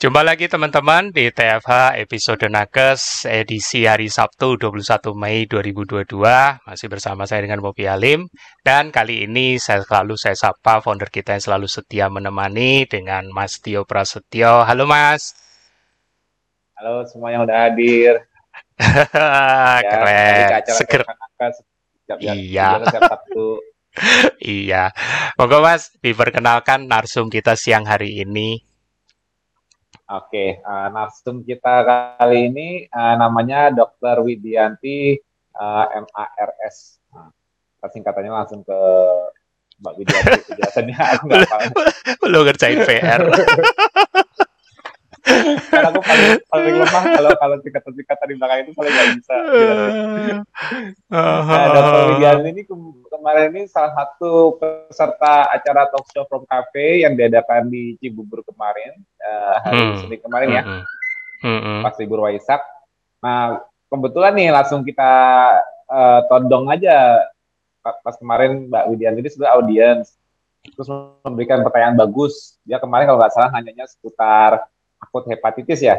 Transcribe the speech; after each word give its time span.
Jumpa 0.00 0.24
lagi 0.24 0.48
teman-teman 0.48 1.12
di 1.12 1.28
TFH 1.28 2.00
episode 2.00 2.48
Nakes 2.48 3.28
edisi 3.28 3.84
hari 3.84 4.08
Sabtu 4.08 4.56
21 4.56 5.12
Mei 5.12 5.44
2022. 5.44 6.16
Masih 6.64 6.88
bersama 6.88 7.28
saya 7.28 7.44
dengan 7.44 7.60
Bobi 7.60 7.84
Alim. 7.84 8.24
Dan 8.64 8.96
kali 8.96 9.28
ini 9.28 9.60
saya 9.60 9.84
selalu 9.84 10.16
saya 10.16 10.32
sapa 10.32 10.80
founder 10.80 11.12
kita 11.12 11.36
yang 11.36 11.44
selalu 11.44 11.68
setia 11.68 12.08
menemani 12.08 12.88
dengan 12.88 13.28
Mas 13.28 13.60
Tio 13.60 13.84
Prasetyo. 13.84 14.64
Halo 14.64 14.88
Mas. 14.88 15.36
Halo 16.80 17.04
semua 17.04 17.36
yang 17.36 17.44
udah 17.44 17.68
hadir. 17.68 18.24
Keren. 19.84 20.48
Seger. 20.80 21.04
iya. 22.24 22.80
iya. 24.64 24.96
Moga 25.36 25.60
Mas 25.60 25.92
diperkenalkan 26.00 26.88
narsum 26.88 27.28
kita 27.28 27.52
siang 27.52 27.84
hari 27.84 28.24
ini. 28.24 28.69
Oke, 30.10 30.58
uh, 30.66 30.90
narsum 30.90 31.46
kita 31.46 31.86
kali 32.18 32.50
ini 32.50 32.68
uh, 32.90 33.14
namanya 33.14 33.70
Dr. 33.70 34.26
Widianti 34.26 35.14
uh, 35.54 35.86
MARS. 35.86 36.98
Nah, 37.14 37.30
singkatannya 37.86 38.34
langsung 38.34 38.66
ke 38.66 38.80
Mbak 39.78 39.94
Widianti 40.02 40.40
penjelasannya 40.50 40.98
aku 40.98 41.22
nggak 41.30 41.46
paham. 41.46 41.70
Belum 42.26 42.42
ngerjain 42.42 42.82
PR. 42.82 43.22
Karena 45.70 45.88
aku 45.92 46.00
paling 46.02 46.30
paling 46.48 46.74
lemah 46.82 47.04
kalau 47.16 47.30
kalau 47.38 47.56
singkatan-singkatan 47.62 48.26
di 48.26 48.34
belakang 48.36 48.58
itu 48.66 48.72
paling 48.76 48.92
nggak 48.92 49.08
bisa. 49.18 49.34
Nah, 51.10 51.64
Dr. 51.74 52.02
Widianti 52.14 52.48
ini 52.54 52.62
ke 52.66 52.74
kemarin 53.10 53.46
ini 53.52 53.62
salah 53.66 53.92
satu 53.94 54.56
peserta 54.56 55.50
acara 55.50 55.90
talk 55.90 56.06
show 56.10 56.24
from 56.26 56.46
cafe 56.46 57.02
yang 57.02 57.18
diadakan 57.18 57.68
di 57.68 57.98
Cibubur 57.98 58.46
kemarin 58.46 58.96
uh, 59.20 59.54
hari 59.64 59.80
hmm. 59.80 59.98
Senin 60.06 60.20
kemarin 60.22 60.48
ya, 60.54 60.62
hmm. 60.62 60.82
Hmm. 61.42 61.80
pas 61.82 61.94
libur 61.98 62.24
Waisak. 62.26 62.62
Nah 63.20 63.60
kebetulan 63.90 64.32
nih 64.38 64.48
langsung 64.54 64.86
kita 64.86 65.12
uh, 65.90 66.20
todong 66.30 66.70
aja 66.70 67.26
pas 67.80 68.14
kemarin 68.20 68.68
Mbak 68.68 68.84
Widianti 68.92 69.20
ini 69.24 69.30
sudah 69.32 69.56
audiens 69.56 70.20
terus 70.60 70.88
memberikan 71.24 71.64
pertanyaan 71.64 71.96
bagus. 71.96 72.60
Dia 72.68 72.76
kemarin 72.76 73.08
kalau 73.08 73.18
nggak 73.20 73.32
salah 73.32 73.50
nanyanya 73.52 73.88
seputar 73.88 74.68
akut 75.00 75.24
hepatitis 75.26 75.80
ya. 75.80 75.96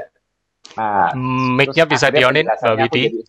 Nah, 0.77 1.11
mic-nya 1.57 1.83
bisa 1.89 2.07
dionin 2.13 2.47
Mbak 2.47 2.77
Widi. 2.79 3.25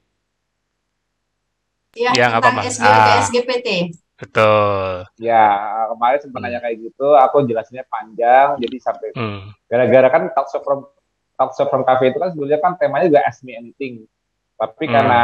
Iya, 1.92 2.10
ya, 2.16 2.26
apa 2.40 2.48
Mas? 2.56 2.80
Ah, 2.80 3.20
SGPT. 3.20 3.92
Betul. 4.16 5.02
Ya, 5.18 5.44
kemarin 5.92 6.18
sempat 6.22 6.38
hmm. 6.38 6.46
nanya 6.46 6.60
kayak 6.62 6.76
gitu, 6.78 7.08
aku 7.18 7.42
jelasinnya 7.42 7.84
panjang, 7.90 8.54
jadi 8.62 8.76
sampai 8.78 9.08
hmm. 9.18 9.40
gara-gara 9.66 10.08
kan 10.14 10.22
talk 10.30 10.46
show 10.46 10.62
from 10.62 10.86
talk 11.34 11.50
show 11.58 11.66
from 11.66 11.82
cafe 11.82 12.14
itu 12.14 12.22
kan 12.22 12.30
sebenarnya 12.30 12.62
kan 12.62 12.78
temanya 12.78 13.10
juga 13.10 13.26
ask 13.26 13.42
me 13.42 13.58
anything. 13.58 14.06
Tapi 14.54 14.84
hmm. 14.86 14.94
karena 14.94 15.20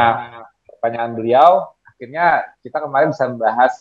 pertanyaan 0.67 1.11
beliau, 1.15 1.71
akhirnya 1.87 2.43
kita 2.59 2.77
kemarin 2.83 3.15
bisa 3.15 3.23
membahas 3.31 3.73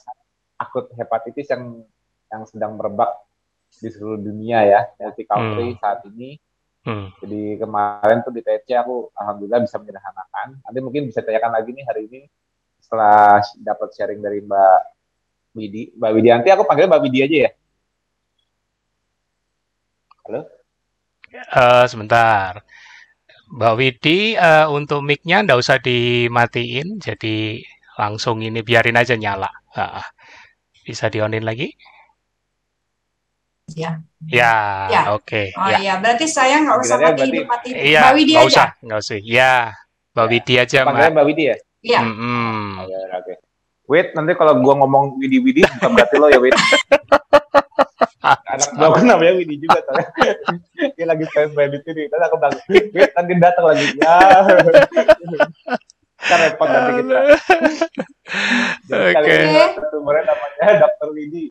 akut 0.54 0.86
hepatitis 0.94 1.50
yang 1.50 1.82
yang 2.30 2.42
sedang 2.46 2.78
merebak 2.78 3.10
di 3.74 3.90
seluruh 3.90 4.22
dunia 4.22 4.64
ya, 4.64 4.80
multi 5.02 5.26
country 5.26 5.74
hmm. 5.74 5.78
saat 5.82 6.06
ini. 6.14 6.38
Hmm. 6.88 7.12
Jadi 7.20 7.60
kemarin 7.60 8.24
tuh 8.24 8.32
di 8.32 8.40
TC 8.40 8.72
aku 8.80 9.12
alhamdulillah 9.12 9.60
bisa 9.60 9.76
menyederhanakan. 9.76 10.56
Nanti 10.64 10.78
mungkin 10.80 11.04
bisa 11.04 11.20
tanyakan 11.20 11.52
lagi 11.60 11.76
nih 11.76 11.84
hari 11.84 12.08
ini 12.08 12.20
setelah 12.80 13.44
dapat 13.60 13.92
sharing 13.92 14.24
dari 14.24 14.40
Mbak 14.40 14.80
Widi, 15.52 15.92
Mbak 16.00 16.12
Widianti 16.16 16.48
aku 16.48 16.64
panggil 16.64 16.88
Mbak 16.88 17.02
Widi 17.04 17.18
aja 17.20 17.36
ya. 17.44 17.50
Halo? 20.24 20.40
Uh, 21.52 21.84
sebentar. 21.84 22.64
Mbak 23.52 23.74
Widi 23.76 24.40
uh, 24.40 24.72
untuk 24.72 25.04
mic-nya 25.04 25.44
nggak 25.44 25.60
usah 25.60 25.76
dimatiin, 25.84 27.04
jadi 27.04 27.60
langsung 28.00 28.40
ini 28.40 28.64
biarin 28.64 28.96
aja 28.96 29.12
nyala. 29.12 29.52
Uh, 29.76 30.00
bisa 30.88 31.12
dionin 31.12 31.44
lagi? 31.44 31.76
Ya. 33.76 34.00
Ya, 34.24 34.54
ya. 34.88 35.00
oke. 35.12 35.28
Okay. 35.28 35.46
Oh 35.56 35.68
ya. 35.68 35.78
iya, 35.80 35.94
berarti 36.00 36.24
saya 36.24 36.60
nggak 36.64 36.78
usah 36.80 36.96
mati 37.00 37.28
mati 37.44 37.68
iya, 37.72 38.00
Mbak 38.08 38.14
Widi 38.16 38.32
aja. 38.34 38.48
usah, 38.48 38.68
nggak 38.80 38.98
usah. 39.04 39.18
Ya, 39.20 39.54
Mbak 40.16 40.24
ya. 40.24 40.30
Widi 40.32 40.54
aja, 40.56 40.78
Mbak. 40.88 41.10
Mbak 41.12 41.26
Widi 41.28 41.42
ya? 41.44 41.56
Iya. 41.84 42.00
Mm 42.02 42.14
-hmm. 42.16 42.64
Oke, 42.82 42.96
oke. 43.12 43.34
Wait, 43.88 44.08
nanti 44.12 44.32
kalau 44.36 44.60
gua 44.60 44.74
ngomong 44.84 45.16
Widi 45.20 45.38
Widi 45.40 45.60
bukan 45.64 45.90
berarti 45.96 46.16
lo 46.16 46.26
ya 46.28 46.40
Wid. 46.40 46.52
Anak 48.26 48.68
gua 48.76 48.88
kan 48.92 49.04
namanya 49.04 49.32
Widi 49.36 49.54
juga 49.60 49.80
soalnya. 49.84 50.08
Dia 50.96 51.06
lagi 51.08 51.24
main 51.24 51.48
main 51.56 51.70
di 51.72 51.80
sini. 51.84 52.02
Terus 52.08 52.22
aku 52.24 52.36
bilang, 52.36 52.56
Wid 52.68 53.10
nanti 53.16 53.32
datang 53.36 53.64
lagi. 53.68 53.86
Ya. 54.00 54.16
kan 56.18 56.38
repot 56.42 56.66
nanti 56.66 56.92
kita. 56.98 57.18
Jadi 58.90 59.04
okay. 59.06 59.14
kali 59.14 59.28
ini 59.30 59.54
sumbernya 59.94 60.22
namanya 60.26 60.82
Dr. 60.82 61.08
Widi. 61.14 61.44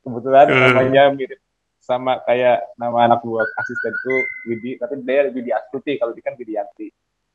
Kebetulan 0.00 0.46
uh. 0.48 0.56
namanya 0.72 1.02
mirip 1.12 1.43
sama 1.84 2.24
kayak 2.24 2.64
nama 2.80 3.12
anak 3.12 3.20
buah 3.20 3.44
asistenku 3.60 4.16
Widi, 4.48 4.80
tapi 4.80 5.04
dia 5.04 5.28
Widi 5.28 5.52
Astuti 5.52 6.00
kalau 6.00 6.16
dia 6.16 6.24
kan 6.24 6.34
Widianti. 6.40 6.88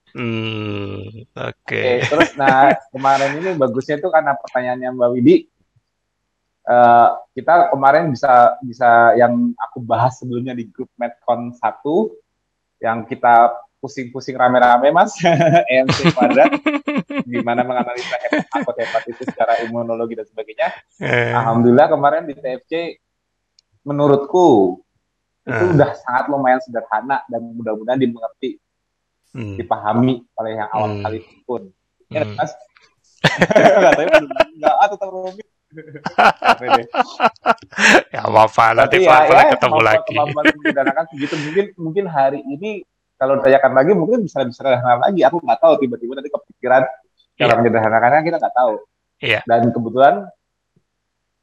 Hmm, 0.10 1.06
oke. 1.22 1.54
Okay. 1.70 2.02
okay. 2.02 2.10
Terus, 2.10 2.34
nah 2.34 2.74
kemarin 2.90 3.38
ini 3.38 3.54
bagusnya 3.54 4.02
itu 4.02 4.10
karena 4.10 4.34
pertanyaannya 4.34 4.90
Mbak 4.98 5.10
Widi, 5.14 5.36
uh, 6.66 7.10
kita 7.38 7.70
kemarin 7.70 8.10
bisa 8.10 8.58
bisa 8.66 9.14
yang 9.14 9.54
aku 9.54 9.86
bahas 9.86 10.18
sebelumnya 10.18 10.58
di 10.58 10.66
grup 10.66 10.90
Medcon 10.98 11.54
1 11.54 11.62
yang 12.82 13.06
kita 13.06 13.54
pusing-pusing 13.80 14.36
rame-rame 14.36 14.92
mas 14.92 15.16
EMC 15.72 16.12
kuadrat 16.12 16.52
gimana 17.32 17.64
menganalisa 17.64 18.16
akut 18.52 18.76
hepatitis 18.76 19.24
secara 19.32 19.64
imunologi 19.64 20.20
dan 20.20 20.28
sebagainya 20.28 20.68
eh. 21.00 21.32
alhamdulillah 21.32 21.88
kemarin 21.88 22.28
di 22.28 22.36
TFC 22.36 23.00
menurutku 23.84 24.80
itu 25.50 25.64
uh. 25.66 25.74
udah 25.74 25.92
sangat 25.98 26.24
lumayan 26.30 26.62
sederhana 26.62 27.26
dan 27.26 27.42
mudah-mudahan 27.42 27.98
dimengerti 27.98 28.62
hmm. 29.34 29.58
dipahami 29.58 30.22
oleh 30.38 30.52
yang 30.62 30.70
awal 30.70 30.90
hmm. 30.94 31.02
kali 31.06 31.20
pun. 31.46 31.62
Ya, 32.10 32.26
hmm. 32.26 32.38
Mas. 32.38 32.54
Enggak 34.56 34.74
ah 34.78 34.88
tetap 34.88 35.10
rumit. 35.10 35.48
ya 38.10 38.26
apa 38.26 38.66
nanti 38.74 39.06
ya, 39.06 39.30
ya, 39.30 39.54
ketemu 39.54 39.80
lagi. 39.86 40.18
Kan 40.74 41.06
begitu 41.14 41.36
mungkin 41.38 41.66
mungkin 41.78 42.06
hari 42.10 42.42
ini 42.42 42.82
kalau 43.22 43.38
ditanyakan 43.38 43.78
lagi 43.78 43.92
mungkin 43.94 44.26
bisa 44.26 44.42
lebih 44.42 44.56
sederhana 44.58 44.98
lagi. 44.98 45.22
Aku 45.30 45.38
nggak 45.42 45.60
tahu 45.62 45.78
tiba-tiba 45.78 46.18
nanti 46.18 46.34
kepikiran 46.34 46.84
yeah. 46.90 47.38
cara 47.38 47.54
menyederhanakannya 47.62 48.22
kita 48.26 48.38
nggak 48.42 48.56
tahu. 48.58 48.74
Yeah. 49.22 49.42
Dan 49.46 49.70
kebetulan 49.70 50.26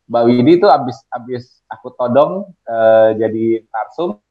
Mbak 0.07 0.23
Widi 0.31 0.53
itu 0.63 0.69
abis 0.71 1.03
abis 1.11 1.45
aku 1.67 1.91
todong 1.99 2.55
uh, 2.67 3.11
jadi 3.19 3.67
tarsum, 3.67 4.23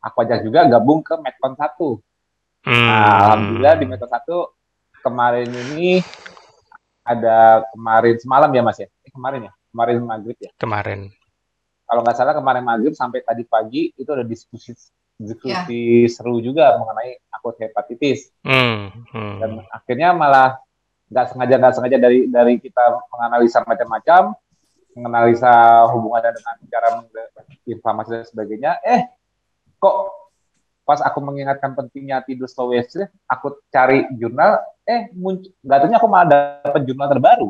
aku 0.00 0.16
ajak 0.24 0.40
juga 0.48 0.64
gabung 0.64 1.04
ke 1.04 1.12
Medcon 1.20 1.52
1. 1.52 1.60
Nah, 1.60 2.72
hmm. 2.72 2.84
Nah, 2.88 3.08
alhamdulillah 3.24 3.74
di 3.76 3.86
metode 3.88 4.12
satu 4.12 4.36
kemarin 5.04 5.48
ini 5.48 6.00
ada 7.04 7.64
kemarin 7.72 8.16
semalam 8.16 8.50
ya 8.52 8.62
Mas 8.64 8.78
ya? 8.80 8.88
Eh, 9.04 9.12
kemarin 9.12 9.48
ya? 9.48 9.52
Kemarin 9.72 9.96
maghrib 10.04 10.38
ya? 10.40 10.50
Kemarin. 10.56 11.12
Kalau 11.84 12.00
nggak 12.00 12.16
salah 12.16 12.34
kemarin 12.36 12.64
maghrib 12.64 12.94
sampai 12.96 13.20
tadi 13.20 13.44
pagi 13.44 13.92
itu 13.92 14.10
ada 14.12 14.24
diskusi 14.24 14.72
diskusi 15.20 15.52
ya. 15.52 16.08
seru 16.08 16.40
juga 16.40 16.80
mengenai 16.80 17.20
akut 17.28 17.60
hepatitis. 17.60 18.32
Hmm. 18.40 18.88
Hmm. 19.12 19.36
Dan 19.36 19.50
akhirnya 19.68 20.16
malah 20.16 20.56
nggak 21.12 21.26
sengaja 21.34 21.54
nggak 21.60 21.74
sengaja 21.76 21.98
dari 22.00 22.30
dari 22.30 22.54
kita 22.56 23.04
menganalisa 23.12 23.60
macam-macam, 23.66 24.32
menganalisa 25.00 25.88
hubungannya 25.88 26.36
dengan 26.36 26.54
cara 26.68 26.88
inflamasi 27.64 28.20
dan 28.20 28.26
sebagainya, 28.28 28.72
eh 28.84 29.08
kok 29.80 30.12
pas 30.84 31.00
aku 31.00 31.24
mengingatkan 31.24 31.72
pentingnya 31.72 32.20
tidur 32.28 32.50
slow 32.50 32.76
wave 32.76 32.84
sleep, 32.92 33.08
aku 33.24 33.56
cari 33.72 34.04
jurnal, 34.20 34.60
eh 34.84 35.08
muncul, 35.16 35.48
nggak 35.64 35.78
tahunya 35.80 35.98
aku 35.98 36.08
malah 36.10 36.26
dapat 36.28 36.82
jurnal 36.84 37.08
terbaru 37.08 37.48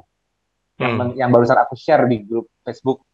hmm. 0.80 0.84
yang 0.84 1.08
yang 1.26 1.30
barusan 1.32 1.58
aku 1.60 1.76
share 1.76 2.08
di 2.08 2.24
grup 2.24 2.48
Facebook 2.64 3.04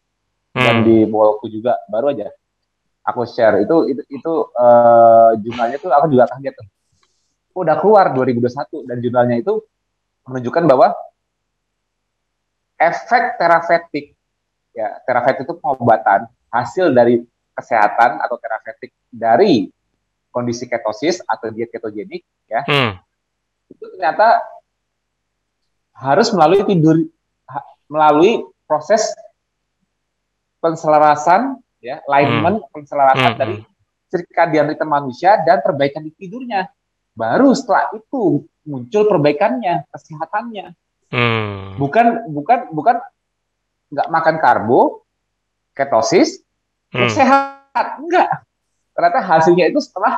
hmm. 0.55 0.63
dan 0.63 0.75
di 0.87 1.03
wallku 1.07 1.51
juga 1.51 1.75
baru 1.91 2.15
aja 2.15 2.31
aku 3.07 3.23
share 3.23 3.63
itu 3.63 3.91
itu 3.91 4.01
itu 4.11 4.33
uh, 4.55 5.31
jurnalnya 5.39 5.77
tuh 5.79 5.91
aku 5.91 6.07
juga 6.11 6.27
kaget 6.31 6.55
tuh 6.55 6.67
udah 7.57 7.75
keluar 7.79 8.13
2021 8.13 8.87
dan 8.87 8.97
jurnalnya 9.01 9.35
itu 9.39 9.63
menunjukkan 10.27 10.63
bahwa 10.67 10.91
efek 12.77 13.39
terapeutik 13.39 14.13
ya 14.77 15.01
terapeutik 15.09 15.49
itu 15.49 15.57
pengobatan 15.57 16.29
hasil 16.53 16.93
dari 16.93 17.25
kesehatan 17.57 18.21
atau 18.21 18.37
terapeutik 18.37 18.93
dari 19.09 19.73
kondisi 20.29 20.69
ketosis 20.69 21.25
atau 21.25 21.49
diet 21.49 21.73
ketogenik 21.73 22.21
ya 22.45 22.61
hmm. 22.61 23.01
itu 23.73 23.85
ternyata 23.97 24.37
harus 25.97 26.29
melalui 26.29 26.61
tidur 26.69 27.01
melalui 27.89 28.45
proses 28.69 29.17
penselarasan 30.61 31.57
ya 31.81 32.05
alignment 32.05 32.61
hmm. 32.61 32.69
penselarasan 32.69 33.33
hmm. 33.33 33.39
dari 33.41 33.57
sirkadian 34.07 34.71
ritme 34.71 34.87
manusia 34.87 35.39
dan 35.43 35.59
perbaikan 35.59 36.03
di 36.03 36.11
tidurnya. 36.15 36.71
Baru 37.17 37.51
setelah 37.51 37.91
itu 37.97 38.45
muncul 38.63 39.03
perbaikannya, 39.09 39.89
kesehatannya. 39.89 40.65
Hmm. 41.09 41.75
Bukan 41.79 42.31
bukan 42.31 42.59
bukan 42.71 42.95
nggak 43.91 44.07
makan 44.11 44.35
karbo, 44.39 45.07
ketosis, 45.77 46.41
hmm. 46.91 47.11
sehat. 47.11 48.01
Enggak. 48.01 48.43
Ternyata 48.97 49.19
hasilnya 49.21 49.69
itu 49.69 49.77
setelah 49.77 50.17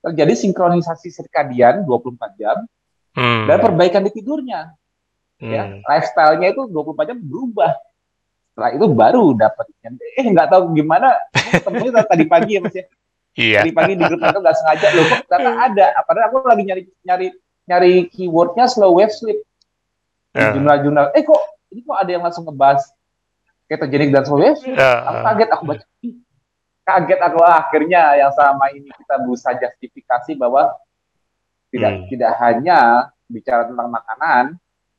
terjadi 0.00 0.32
sinkronisasi 0.46 1.12
sirkadian 1.12 1.84
24 1.84 2.40
jam 2.40 2.56
hmm. 3.18 3.44
dan 3.50 3.58
perbaikan 3.58 4.02
di 4.06 4.10
tidurnya. 4.14 4.72
Ya, 5.40 5.44
hmm. 5.44 5.52
Ya, 5.52 5.62
lifestyle-nya 5.88 6.48
itu 6.52 6.62
24 6.68 7.10
jam 7.10 7.18
berubah. 7.18 7.72
Setelah 8.52 8.70
itu 8.76 8.86
baru 8.92 9.24
dapat. 9.34 9.66
Eh 10.20 10.26
nggak 10.26 10.48
tahu 10.52 10.76
gimana 10.76 11.16
ketemunya 11.32 12.04
tadi 12.04 12.24
pagi 12.28 12.52
ya 12.56 12.60
Mas 12.60 12.76
ya. 12.76 12.84
Iya. 13.38 13.60
Tadi 13.62 13.72
pagi 13.72 13.92
di 13.94 14.04
grup 14.04 14.20
itu 14.20 14.38
nggak 14.42 14.56
sengaja 14.58 14.88
loh 14.92 15.04
kok 15.06 15.20
ternyata 15.30 15.60
ada. 15.70 15.86
Padahal 16.04 16.26
aku 16.28 16.36
lagi 16.44 16.62
nyari 16.66 16.82
nyari 17.06 17.26
nyari 17.64 17.92
keywordnya 18.10 18.66
slow 18.68 18.92
wave 18.98 19.14
sleep. 19.14 19.38
Yeah. 20.34 20.54
Jurnal-jurnal. 20.54 21.14
Eh 21.14 21.22
kok 21.24 21.40
ini 21.72 21.80
kok 21.86 21.96
ada 21.98 22.10
yang 22.10 22.22
langsung 22.26 22.44
ngebahas 22.46 22.82
ketogenik 23.70 24.10
dan 24.10 24.26
wave? 24.26 24.58
Yeah. 24.66 25.06
Aku 25.06 25.18
kaget 25.30 25.48
aku 25.54 25.62
baca. 25.70 25.84
Kaget 26.82 27.20
aku 27.22 27.40
akhirnya 27.46 28.02
yang 28.18 28.32
sama 28.34 28.74
ini 28.74 28.90
kita 28.90 29.14
berusaha 29.22 29.54
justifikasi 29.54 30.34
bahwa 30.34 30.74
tidak 31.70 31.92
hmm. 31.94 32.06
tidak 32.10 32.32
hanya 32.42 32.78
bicara 33.30 33.70
tentang 33.70 33.88
makanan, 33.94 34.44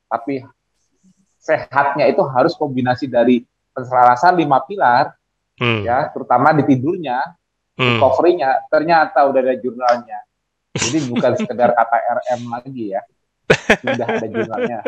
tapi 0.08 0.48
sehatnya 1.36 2.08
itu 2.08 2.24
harus 2.24 2.56
kombinasi 2.56 3.12
dari 3.12 3.44
penselarasan 3.76 4.40
lima 4.40 4.64
pilar, 4.64 5.12
hmm. 5.60 5.84
ya 5.84 6.08
terutama 6.16 6.56
di 6.56 6.64
tidurnya, 6.64 7.20
hmm. 7.76 8.00
recovery-nya 8.00 8.72
ternyata 8.72 9.28
udah 9.28 9.40
ada 9.44 9.56
jurnalnya. 9.60 10.20
Jadi 10.72 11.12
bukan 11.12 11.36
sekedar 11.36 11.76
kata 11.76 11.98
RM 12.24 12.42
lagi 12.48 12.96
ya. 12.96 13.04
Sudah 13.84 14.08
ada 14.08 14.28
jurnalnya. 14.32 14.80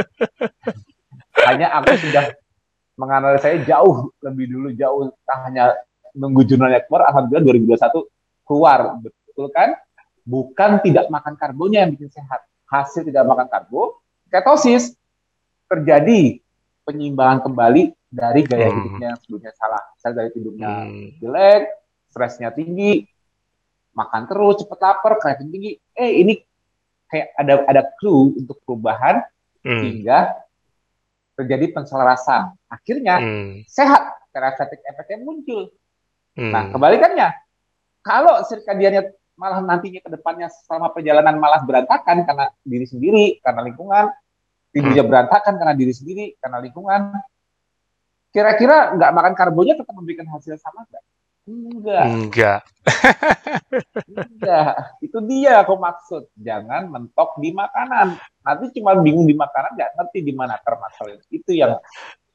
Hanya 1.52 1.68
aku 1.76 2.00
sudah 2.00 2.32
menganalisa 3.00 3.54
jauh 3.66 4.13
lebih 4.22 4.45
dulu 4.50 4.69
jauh 4.74 5.10
hanya 5.45 5.74
nunggu 6.13 6.45
jurnalnya 6.45 6.86
keluar 6.86 7.10
alhamdulillah 7.10 7.74
2021 7.74 8.45
keluar 8.45 8.80
betul 9.01 9.48
kan 9.50 9.74
bukan 10.24 10.80
tidak 10.86 11.10
makan 11.10 11.34
karbonnya 11.36 11.84
yang 11.88 11.92
bikin 11.98 12.13
sehat 12.13 12.45
hasil 12.69 13.01
tidak 13.01 13.25
makan 13.25 13.50
karbo 13.50 13.98
ketosis 14.30 14.94
terjadi 15.66 16.38
penyimbangan 16.86 17.42
kembali 17.42 17.98
dari 18.13 18.42
gaya 18.45 18.69
hmm. 18.69 18.78
hidupnya 18.78 19.07
yang 19.13 19.19
sebelumnya 19.25 19.51
salah 19.57 19.81
misalnya 19.98 20.16
dari 20.22 20.30
tidurnya 20.38 20.72
hmm. 20.86 21.07
jelek 21.18 21.63
stresnya 22.13 22.54
tinggi, 22.54 23.10
makan 23.98 24.30
terus, 24.30 24.62
cepet 24.62 24.78
lapar, 24.78 25.18
kreatif 25.18 25.50
tinggi. 25.50 25.74
Eh 25.98 26.22
ini 26.22 26.38
kayak 27.10 27.34
ada 27.42 27.54
ada 27.66 27.81
clue 27.98 28.38
untuk 28.38 28.62
perubahan 28.62 29.25
hmm. 29.66 29.81
sehingga 29.81 30.43
terjadi 31.34 31.74
penselarasan. 31.74 32.54
Akhirnya 32.70 33.20
hmm. 33.20 33.66
sehat, 33.66 34.14
terapeutik 34.34 34.82
efeknya 34.86 35.18
muncul. 35.26 35.74
Hmm. 36.38 36.52
Nah 36.54 36.64
kebalikannya, 36.74 37.30
kalau 38.02 38.42
sirkadiannya 38.46 39.14
malah 39.34 39.66
nantinya 39.66 40.02
ke 40.02 40.10
depannya 40.14 40.48
selama 40.66 40.94
perjalanan 40.94 41.42
malah 41.42 41.62
berantakan 41.66 42.26
karena 42.26 42.46
diri 42.62 42.86
sendiri, 42.86 43.26
karena 43.42 43.62
lingkungan, 43.66 44.14
tidurnya 44.74 45.04
hmm. 45.06 45.12
berantakan 45.12 45.54
karena 45.58 45.74
diri 45.74 45.94
sendiri, 45.94 46.26
karena 46.38 46.58
lingkungan. 46.62 47.02
Kira-kira 48.34 48.98
nggak 48.98 49.12
makan 49.14 49.34
karbonnya 49.38 49.78
tetap 49.78 49.94
memberikan 49.94 50.26
hasil 50.26 50.58
sama 50.58 50.90
nggak? 50.90 51.04
Enggak. 51.44 52.06
Enggak. 52.07 52.60
Enggak. 54.07 54.74
Itu 55.04 55.18
dia 55.28 55.60
aku 55.60 55.75
maksud. 55.75 56.31
Jangan 56.40 56.88
mentok 56.88 57.36
di 57.44 57.51
makanan. 57.51 58.16
Nanti 58.48 58.66
cuma 58.80 58.95
bingung 59.04 59.28
di 59.28 59.36
makanan, 59.36 59.75
nggak 59.75 59.92
ngerti 60.00 60.19
di 60.24 60.31
mana 60.31 60.56
masalah. 60.60 61.19
Itu 61.28 61.51
yang 61.51 61.80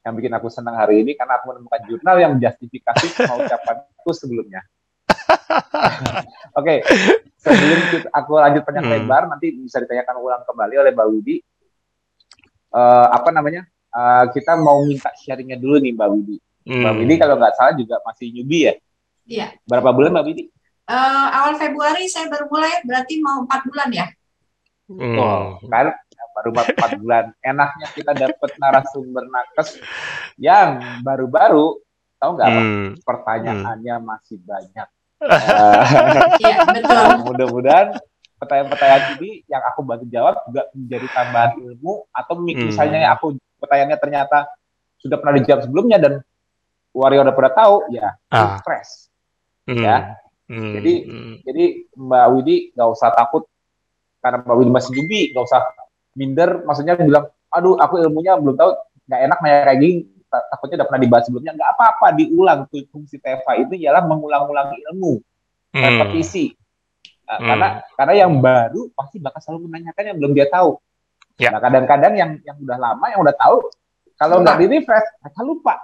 yang 0.05 0.13
bikin 0.15 0.31
aku 0.31 0.47
senang 0.47 0.77
hari 0.77 1.01
ini 1.03 1.17
karena 1.17 1.41
aku 1.41 1.51
menemukan 1.51 1.81
jurnal 1.89 2.15
yang 2.21 2.31
menjustifikasi 2.37 3.05
semua 3.17 3.35
ucapanku 3.41 4.11
sebelumnya. 4.15 4.61
Oke, 6.59 6.81
okay. 6.85 6.87
sebelum 7.41 7.79
kita, 7.91 8.07
aku 8.13 8.37
lanjut 8.37 8.61
panjang 8.61 8.85
hmm. 8.87 8.93
lebar, 8.93 9.25
nanti 9.25 9.53
bisa 9.57 9.81
ditanyakan 9.81 10.15
ulang 10.21 10.43
kembali 10.45 10.75
oleh 10.79 10.91
Mbak 10.93 11.07
Widi. 11.13 11.35
Uh, 12.69 13.07
apa 13.09 13.29
namanya? 13.33 13.65
Uh, 13.89 14.29
kita 14.31 14.53
mau 14.53 14.85
minta 14.85 15.09
sharingnya 15.17 15.57
dulu 15.57 15.81
nih 15.81 15.91
Mbak 15.97 16.09
Widi. 16.13 16.37
Hmm. 16.69 16.81
Mbak 16.85 16.93
Widi 17.01 17.13
kalau 17.17 17.35
nggak 17.41 17.53
salah 17.57 17.73
juga 17.73 17.95
masih 18.05 18.27
newbie 18.31 18.63
ya? 18.69 18.73
Iya. 19.29 19.53
Berapa 19.69 19.93
bulan 19.93 20.17
Mbak 20.17 20.25
Biti? 20.25 20.43
Uh, 20.89 21.27
awal 21.29 21.53
Februari 21.61 22.09
saya 22.09 22.25
baru 22.33 22.49
mulai, 22.49 22.81
berarti 22.81 23.21
mau 23.21 23.45
empat 23.45 23.61
bulan 23.69 23.89
ya? 23.93 24.09
Hmm. 24.89 25.17
Oh, 25.21 25.61
kan 25.69 25.93
baru 26.33 26.49
empat 26.49 26.91
bulan. 26.97 27.25
Enaknya 27.45 27.87
kita 27.93 28.11
dapat 28.17 28.51
narasumber 28.57 29.29
nakes 29.29 29.77
yang 30.41 30.81
baru-baru, 31.05 31.77
tahu 32.17 32.31
nggak 32.41 32.49
hmm. 32.49 32.87
Pertanyaannya 33.05 33.95
hmm. 34.01 34.05
masih 34.05 34.37
banyak. 34.41 34.89
Iya, 36.39 36.63
uh, 36.63 36.71
betul. 36.71 37.05
Mudah-mudahan 37.27 37.91
pertanyaan-pertanyaan 38.39 39.19
ini 39.19 39.43
yang 39.51 39.59
aku 39.67 39.83
bantu 39.83 40.07
jawab 40.07 40.39
juga 40.47 40.63
menjadi 40.71 41.07
tambahan 41.11 41.51
ilmu 41.59 42.07
atau 42.07 42.33
hmm. 42.39 42.71
misalnya 42.71 43.11
aku 43.11 43.35
pertanyaannya 43.59 43.99
ternyata 43.99 44.47
sudah 45.03 45.19
pernah 45.19 45.35
dijawab 45.43 45.61
sebelumnya 45.67 45.99
dan 45.99 46.13
warrior 46.95 47.27
udah 47.27 47.35
pernah 47.35 47.53
tahu 47.53 47.75
ya 47.91 48.15
ah. 48.31 48.63
fresh 48.63 49.08
hmm. 49.77 49.85
ya. 49.85 49.97
Hmm. 50.49 50.73
Jadi 50.81 50.93
hmm. 51.05 51.33
jadi 51.45 51.65
Mbak 51.93 52.25
Widi 52.33 52.55
nggak 52.73 52.89
usah 52.89 53.13
takut 53.13 53.45
karena 54.19 54.41
Mbak 54.41 54.55
Widi 54.57 54.71
masih 54.73 54.91
jubi, 54.97 55.21
nggak 55.31 55.45
usah 55.45 55.61
minder. 56.17 56.49
Maksudnya 56.65 56.97
bilang, 56.97 57.29
aduh 57.53 57.77
aku 57.77 58.01
ilmunya 58.01 58.35
belum 58.35 58.57
tahu, 58.57 58.71
nggak 59.05 59.19
enak 59.29 59.37
nanya 59.45 59.57
kayak 59.69 59.79
gini. 59.79 59.97
Takutnya 60.29 60.75
udah 60.83 60.87
pernah 60.89 61.01
dibahas 61.01 61.23
sebelumnya. 61.25 61.53
Nggak 61.57 61.71
apa-apa, 61.73 62.07
diulang. 62.13 62.59
Tuh, 62.69 62.85
fungsi 62.93 63.17
TEVA 63.17 63.51
itu 63.65 63.73
ialah 63.81 64.05
mengulang-ulang 64.05 64.77
ilmu, 64.77 65.17
hmm. 65.73 65.81
repetisi. 65.81 66.53
Nah, 67.25 67.37
hmm. 67.37 67.47
Karena 67.49 67.67
karena 67.97 68.13
yang 68.25 68.33
baru 68.41 68.81
pasti 68.93 69.17
bakal 69.21 69.39
selalu 69.41 69.69
menanyakan 69.69 70.03
yang 70.13 70.17
belum 70.17 70.33
dia 70.33 70.47
tahu. 70.49 70.77
Ya. 71.39 71.55
Nah 71.55 71.63
kadang-kadang 71.63 72.13
yang 72.19 72.31
yang 72.43 72.57
udah 72.59 72.77
lama, 72.77 73.05
yang 73.07 73.21
udah 73.23 73.35
tahu, 73.37 73.71
kalau 74.19 74.43
nggak 74.43 74.59
di 74.59 74.65
refresh, 74.67 75.07
mereka 75.23 75.41
lupa. 75.47 75.75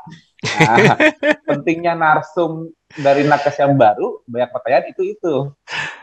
Nah, 0.43 0.99
pentingnya 1.47 1.95
narsum 1.95 2.67
dari 2.91 3.23
nakes 3.23 3.55
yang 3.63 3.79
baru 3.79 4.19
banyak 4.27 4.51
pertanyaan 4.51 4.85
itu 4.91 5.01
itu. 5.15 5.33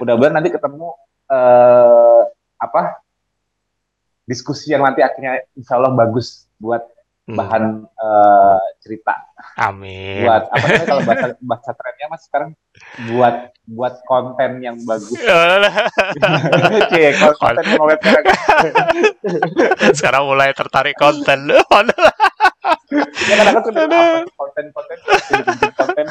Mudah-mudahan 0.01 0.41
nanti 0.41 0.49
ketemu 0.49 0.97
uh, 1.29 2.25
apa 2.57 3.05
diskusi 4.25 4.73
yang 4.73 4.81
nanti 4.81 5.05
akhirnya 5.05 5.45
insya 5.53 5.77
Allah 5.77 5.93
bagus 5.93 6.49
buat 6.57 6.81
hmm. 7.29 7.37
bahan 7.39 7.65
uh, 7.87 8.63
cerita. 8.83 9.15
Amin. 9.59 10.27
Buat 10.27 10.51
apa 10.51 10.65
namanya 10.67 10.87
kalau 10.87 11.03
bahasa 11.09 11.27
bahasa 11.43 11.71
trennya 11.75 12.07
mas 12.11 12.23
sekarang 12.27 12.51
buat 13.13 13.37
buat 13.69 13.95
konten 14.07 14.51
yang 14.63 14.77
bagus. 14.83 15.15
Cie, 16.91 17.11
konten 17.19 17.65
web 17.83 18.01
sekarang 19.99 20.23
mulai 20.27 20.51
tertarik 20.55 20.97
konten. 20.99 21.51
ya 23.29 23.35
kadang-kadang 23.41 24.29
konten-konten 24.37 24.97
konten 25.73 26.07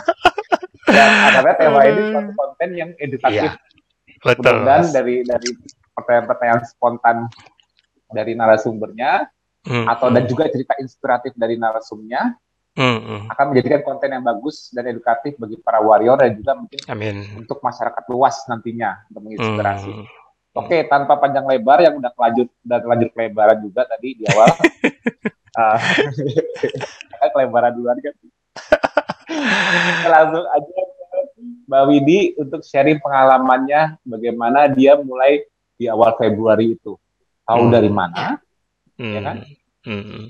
dan 0.91 1.09
akhirnya 1.29 1.55
tema 1.55 1.79
ini 1.87 2.01
suatu 2.11 2.31
konten 2.35 2.69
yang 2.75 2.89
edukatif. 2.97 3.51
Iya, 3.51 3.51
betul. 4.25 4.55
Dan 4.65 4.83
dari 4.91 5.15
dari 5.23 5.49
pertanyaan-pertanyaan 5.95 6.61
spontan 6.67 7.17
dari 8.11 8.35
narasumbernya 8.35 9.29
hmm, 9.67 9.85
atau 9.87 10.07
hmm. 10.09 10.15
dan 10.17 10.23
juga 10.29 10.43
cerita 10.49 10.73
inspiratif 10.79 11.31
dari 11.37 11.55
narasumbernya 11.57 12.37
hmm, 12.77 12.99
hmm. 13.01 13.21
akan 13.31 13.45
menjadikan 13.53 13.81
konten 13.85 14.09
yang 14.13 14.23
bagus 14.23 14.71
dan 14.73 14.87
edukatif 14.89 15.37
bagi 15.37 15.57
para 15.61 15.79
warrior 15.83 16.17
dan 16.17 16.37
juga 16.37 16.51
mungkin 16.57 16.79
Amin. 16.89 17.15
untuk 17.37 17.59
masyarakat 17.61 18.03
luas 18.09 18.35
nantinya 18.47 19.05
untuk 19.11 19.21
menginspirasi. 19.27 19.91
Hmm. 19.91 20.07
Oke, 20.51 20.83
tanpa 20.83 21.15
panjang 21.15 21.47
lebar 21.47 21.79
yang 21.79 21.95
udah 21.95 22.11
lanjut 22.11 22.51
dan 22.59 22.83
lanjut 22.83 23.09
lebaran 23.15 23.57
juga 23.63 23.87
tadi 23.87 24.19
di 24.19 24.23
awal. 24.27 24.51
uh, 25.59 25.79
kelebaran 27.31 27.71
duluan 27.75 27.97
kan. 27.99 28.15
langsung 30.11 30.43
aja 30.43 30.71
Mbak 31.71 31.83
Widi 31.87 32.19
untuk 32.35 32.61
sharing 32.67 32.99
pengalamannya 32.99 33.95
bagaimana 34.03 34.67
dia 34.67 34.99
mulai 34.99 35.47
di 35.79 35.87
awal 35.87 36.19
Februari 36.19 36.75
itu. 36.75 36.99
Tahu 37.47 37.63
hmm. 37.67 37.73
dari 37.73 37.87
mana? 37.87 38.35
Hmm. 39.01 39.13
Ya 39.17 39.21
kan? 39.25 39.37
Hmm. 39.81 40.29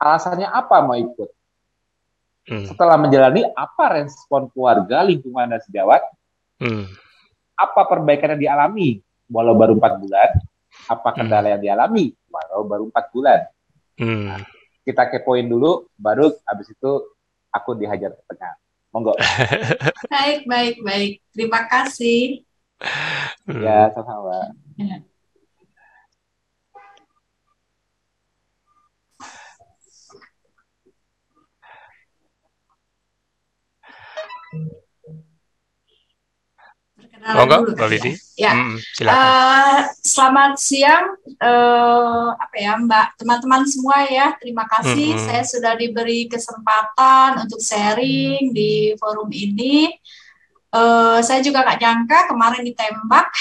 Alasannya 0.00 0.48
apa 0.48 0.76
mau 0.80 0.96
ikut? 0.96 1.30
Hmm. 2.48 2.64
Setelah 2.64 2.96
menjalani 2.96 3.44
apa 3.52 4.00
respon 4.00 4.48
keluarga, 4.48 5.04
lingkungan 5.04 5.52
dan 5.52 5.60
sejawat? 5.60 6.00
Hmm. 6.64 6.88
Apa 7.52 7.84
perbaikan 7.84 8.32
yang 8.36 8.42
dialami 8.48 9.04
walau 9.28 9.52
baru 9.52 9.76
empat 9.76 10.00
bulan? 10.00 10.30
Apa 10.88 11.12
kendala 11.12 11.52
hmm. 11.52 11.52
yang 11.58 11.62
dialami 11.62 12.04
walau 12.32 12.64
baru 12.64 12.88
empat 12.88 13.04
bulan? 13.12 13.40
Hmm. 14.00 14.32
Nah, 14.32 14.40
kita 14.88 15.12
kepoin 15.12 15.44
dulu, 15.44 15.84
baru 16.00 16.32
habis 16.48 16.72
itu 16.72 16.90
aku 17.52 17.76
dihajar 17.76 18.16
ke 18.16 18.22
tengah. 18.32 18.56
Monggo. 18.96 19.12
baik, 20.14 20.48
baik, 20.48 20.76
baik. 20.80 21.12
Terima 21.36 21.68
kasih. 21.68 22.40
Ya, 23.44 23.92
sama-sama. 23.92 24.56
Monggo, 37.24 37.72
Mbak. 37.72 38.04
Ya, 38.36 38.52
silakan. 38.92 39.16
Uh, 39.16 39.80
selamat 40.04 40.52
siang, 40.60 41.06
uh, 41.40 42.36
apa 42.36 42.56
ya, 42.56 42.76
Mbak, 42.76 43.06
teman-teman 43.22 43.62
semua 43.64 44.04
ya. 44.04 44.36
Terima 44.36 44.68
kasih, 44.68 45.16
hmm. 45.16 45.24
saya 45.24 45.42
sudah 45.42 45.72
diberi 45.74 46.28
kesempatan 46.28 47.48
untuk 47.48 47.58
sharing 47.58 48.52
di 48.52 48.92
forum 49.00 49.32
ini. 49.32 49.88
Uh, 50.70 51.24
saya 51.24 51.40
juga 51.40 51.64
nggak 51.64 51.80
nyangka 51.80 52.18
kemarin 52.28 52.62
ditembak, 52.68 53.32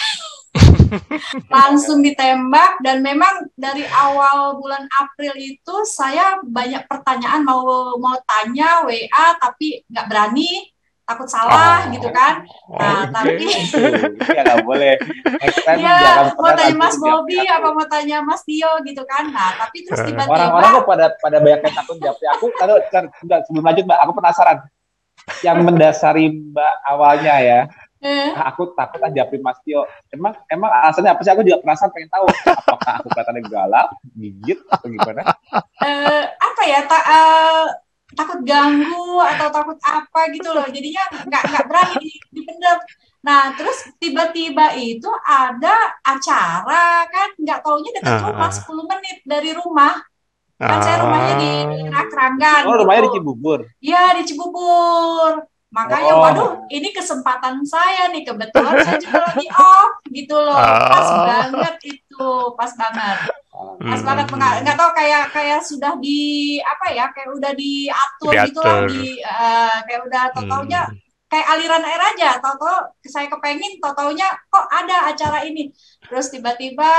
langsung 1.55 1.99
ditembak 1.99 2.79
dan 2.79 3.03
memang 3.03 3.49
dari 3.59 3.83
awal 3.91 4.55
bulan 4.59 4.87
April 5.03 5.35
itu 5.35 5.75
saya 5.83 6.39
banyak 6.45 6.87
pertanyaan 6.87 7.43
mau 7.43 7.95
mau 7.99 8.15
tanya 8.23 8.85
WA 8.87 9.25
tapi 9.41 9.83
nggak 9.91 10.07
berani 10.07 10.74
takut 11.05 11.29
salah 11.29 11.85
oh. 11.85 11.93
gitu 11.93 12.09
kan. 12.09 12.41
Nah, 12.65 13.05
oh, 13.05 13.13
tapi 13.13 13.45
ya 14.33 14.41
nggak 14.45 14.61
boleh. 14.65 14.97
ya, 15.77 16.33
mau 16.33 16.51
tanya 16.57 16.75
Mas 16.75 16.97
Bobby 16.97 17.37
apa 17.45 17.69
mau 17.69 17.85
tanya 17.85 18.17
Mas 18.25 18.41
Tio 18.41 18.81
gitu 18.81 19.05
kan. 19.05 19.29
Nah, 19.29 19.53
tapi 19.55 19.85
terus 19.85 20.01
tiba-tiba 20.01 20.33
orang-orang 20.33 20.69
kok 20.73 20.85
pada 20.89 21.05
pada 21.21 21.37
banyak 21.37 21.61
yang 21.61 21.75
takut 21.77 21.95
jawab. 22.01 22.17
Aku 22.37 22.45
kalau 22.57 22.75
sebelum 23.45 23.63
lanjut 23.63 23.85
Mbak, 23.85 23.99
aku 24.01 24.11
penasaran. 24.17 24.57
Yang 25.41 25.57
mendasari 25.65 26.25
Mbak 26.33 26.73
awalnya 26.89 27.35
ya. 27.41 27.59
Eh. 28.05 28.29
Aku 28.53 28.73
takut 28.77 29.01
aja 29.01 29.13
japri 29.25 29.41
Mas 29.41 29.61
Tio. 29.61 29.85
Emang 30.09 30.33
emang 30.49 30.69
alasannya 30.69 31.13
apa 31.13 31.21
sih? 31.21 31.31
Aku 31.33 31.41
juga 31.45 31.61
penasaran 31.61 31.93
pengen 31.93 32.09
tahu. 32.09 32.25
Apakah 32.49 32.93
aku 33.01 33.07
kelihatannya 33.13 33.41
galak, 33.49 33.87
gigit 34.17 34.59
atau 34.69 34.87
gimana? 34.89 35.21
Eh, 35.81 35.89
uh, 35.89 36.23
apa 36.33 36.61
ya? 36.65 36.79
Tak 36.85 37.03
uh, 37.05 37.65
takut 38.15 38.39
ganggu 38.41 39.19
atau 39.21 39.47
takut 39.51 39.77
apa 39.83 40.21
gitu 40.31 40.49
loh. 40.55 40.65
Jadinya 40.71 41.03
nggak 41.27 41.43
nggak 41.51 41.65
berani 41.67 42.11
dipendam. 42.31 42.79
Nah 43.21 43.53
terus 43.53 43.77
tiba-tiba 43.99 44.73
itu 44.79 45.11
ada 45.27 45.99
acara 46.01 47.05
kan? 47.11 47.29
Nggak 47.37 47.59
taunya 47.61 47.91
dekat 47.93 48.15
uh, 48.15 48.25
rumah 48.31 48.51
10 48.51 48.91
menit 48.91 49.17
dari 49.27 49.51
rumah. 49.53 49.93
Kan 50.55 50.79
uh, 50.79 50.83
saya 50.83 50.97
rumahnya 51.03 51.33
di 51.35 51.51
daerah 51.67 52.05
Keranggan 52.07 52.63
oh 52.63 52.71
gitu. 52.71 52.79
rumahnya 52.81 53.01
di 53.03 53.11
Cibubur? 53.11 53.59
Iya 53.83 54.03
di 54.15 54.23
Cibubur. 54.23 55.31
Makanya 55.75 56.13
oh. 56.15 56.23
waduh 56.23 56.51
ini 56.71 56.95
kesempatan 56.95 57.59
saya 57.67 58.07
nih. 58.15 58.23
Kebetulan 58.23 58.79
saya 58.81 58.97
juga 59.03 59.19
lagi 59.27 59.47
off 59.51 59.93
gitu 60.07 60.37
loh. 60.39 60.55
Pas 60.63 61.09
banget 61.27 61.75
itu. 61.83 62.31
Pas 62.55 62.71
banget 62.79 63.44
pas 63.55 63.99
hmm. 63.99 64.07
banget 64.07 64.27
nggak 64.35 64.77
tahu 64.77 64.91
kayak 64.95 65.23
kayak 65.31 65.59
sudah 65.63 65.93
di 65.99 66.57
apa 66.59 66.85
ya 66.91 67.05
kayak 67.11 67.29
udah 67.31 67.51
diatur, 67.55 68.31
diatur. 68.31 68.47
gitu 68.51 68.59
lah 68.61 68.79
di 68.87 69.03
uh, 69.23 69.77
kayak 69.87 70.01
udah 70.07 70.23
tau 70.35 70.43
taunya 70.47 70.81
hmm. 70.87 70.95
kayak 71.31 71.47
aliran 71.55 71.83
air 71.83 72.01
aja 72.15 72.29
tau 72.43 72.55
tau 72.59 72.77
saya 73.03 73.27
kepengin 73.31 73.79
tau 73.79 73.95
taunya 73.95 74.27
kok 74.51 74.67
ada 74.67 75.11
acara 75.11 75.47
ini 75.47 75.71
terus 76.03 76.31
tiba-tiba 76.31 76.91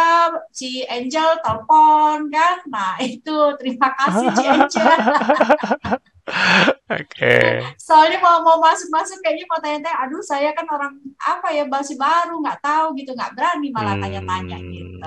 si 0.52 0.84
Angel 0.88 1.40
telepon 1.44 2.32
kan 2.32 2.64
nah 2.68 2.96
itu 3.00 3.36
terima 3.60 3.92
kasih 3.92 4.26
si 4.32 4.44
Angel 4.44 4.88
Oke. 6.86 7.06
Okay. 7.06 7.62
Soalnya 7.78 8.18
mau 8.18 8.42
mau 8.42 8.58
masuk-masuk 8.58 9.22
kayaknya 9.22 9.46
mau 9.46 9.58
tanya-tanya, 9.62 10.06
aduh 10.06 10.22
saya 10.22 10.50
kan 10.54 10.66
orang 10.66 10.98
apa 11.22 11.48
ya 11.54 11.66
masih 11.66 11.94
baru 11.94 12.42
nggak 12.42 12.62
tahu 12.62 12.94
gitu 12.98 13.14
nggak 13.14 13.34
berani 13.34 13.68
malah 13.70 13.94
hmm. 13.94 14.02
tanya-tanya 14.02 14.58
gitu. 14.58 14.98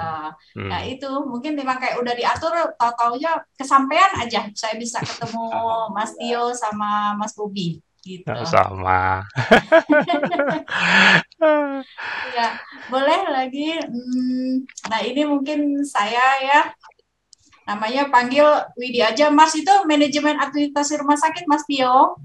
Hmm. 0.56 0.70
Nah 0.72 0.82
itu 0.84 1.10
mungkin 1.28 1.60
memang 1.60 1.80
kayak 1.80 2.00
udah 2.00 2.14
diatur 2.16 2.52
tau 2.80 2.92
taunya 2.96 3.36
kesampaian 3.56 4.12
aja 4.20 4.48
saya 4.56 4.76
bisa 4.80 5.00
ketemu 5.04 5.44
Mas 5.96 6.16
Tio 6.16 6.56
sama 6.56 7.16
Mas 7.20 7.36
Bobi 7.36 7.84
gitu. 8.04 8.32
Sama. 8.48 9.24
ya 12.36 12.48
boleh 12.88 13.22
lagi. 13.32 13.76
Hmm, 13.80 14.64
nah 14.88 15.00
ini 15.04 15.24
mungkin 15.28 15.84
saya 15.84 16.26
ya 16.44 16.60
namanya 17.70 18.10
panggil 18.10 18.50
Widi 18.74 19.06
aja 19.06 19.30
Mas 19.30 19.54
itu 19.54 19.70
manajemen 19.86 20.42
administrasi 20.42 20.98
rumah 20.98 21.22
sakit 21.22 21.46
Mas 21.46 21.62
Tio 21.70 22.18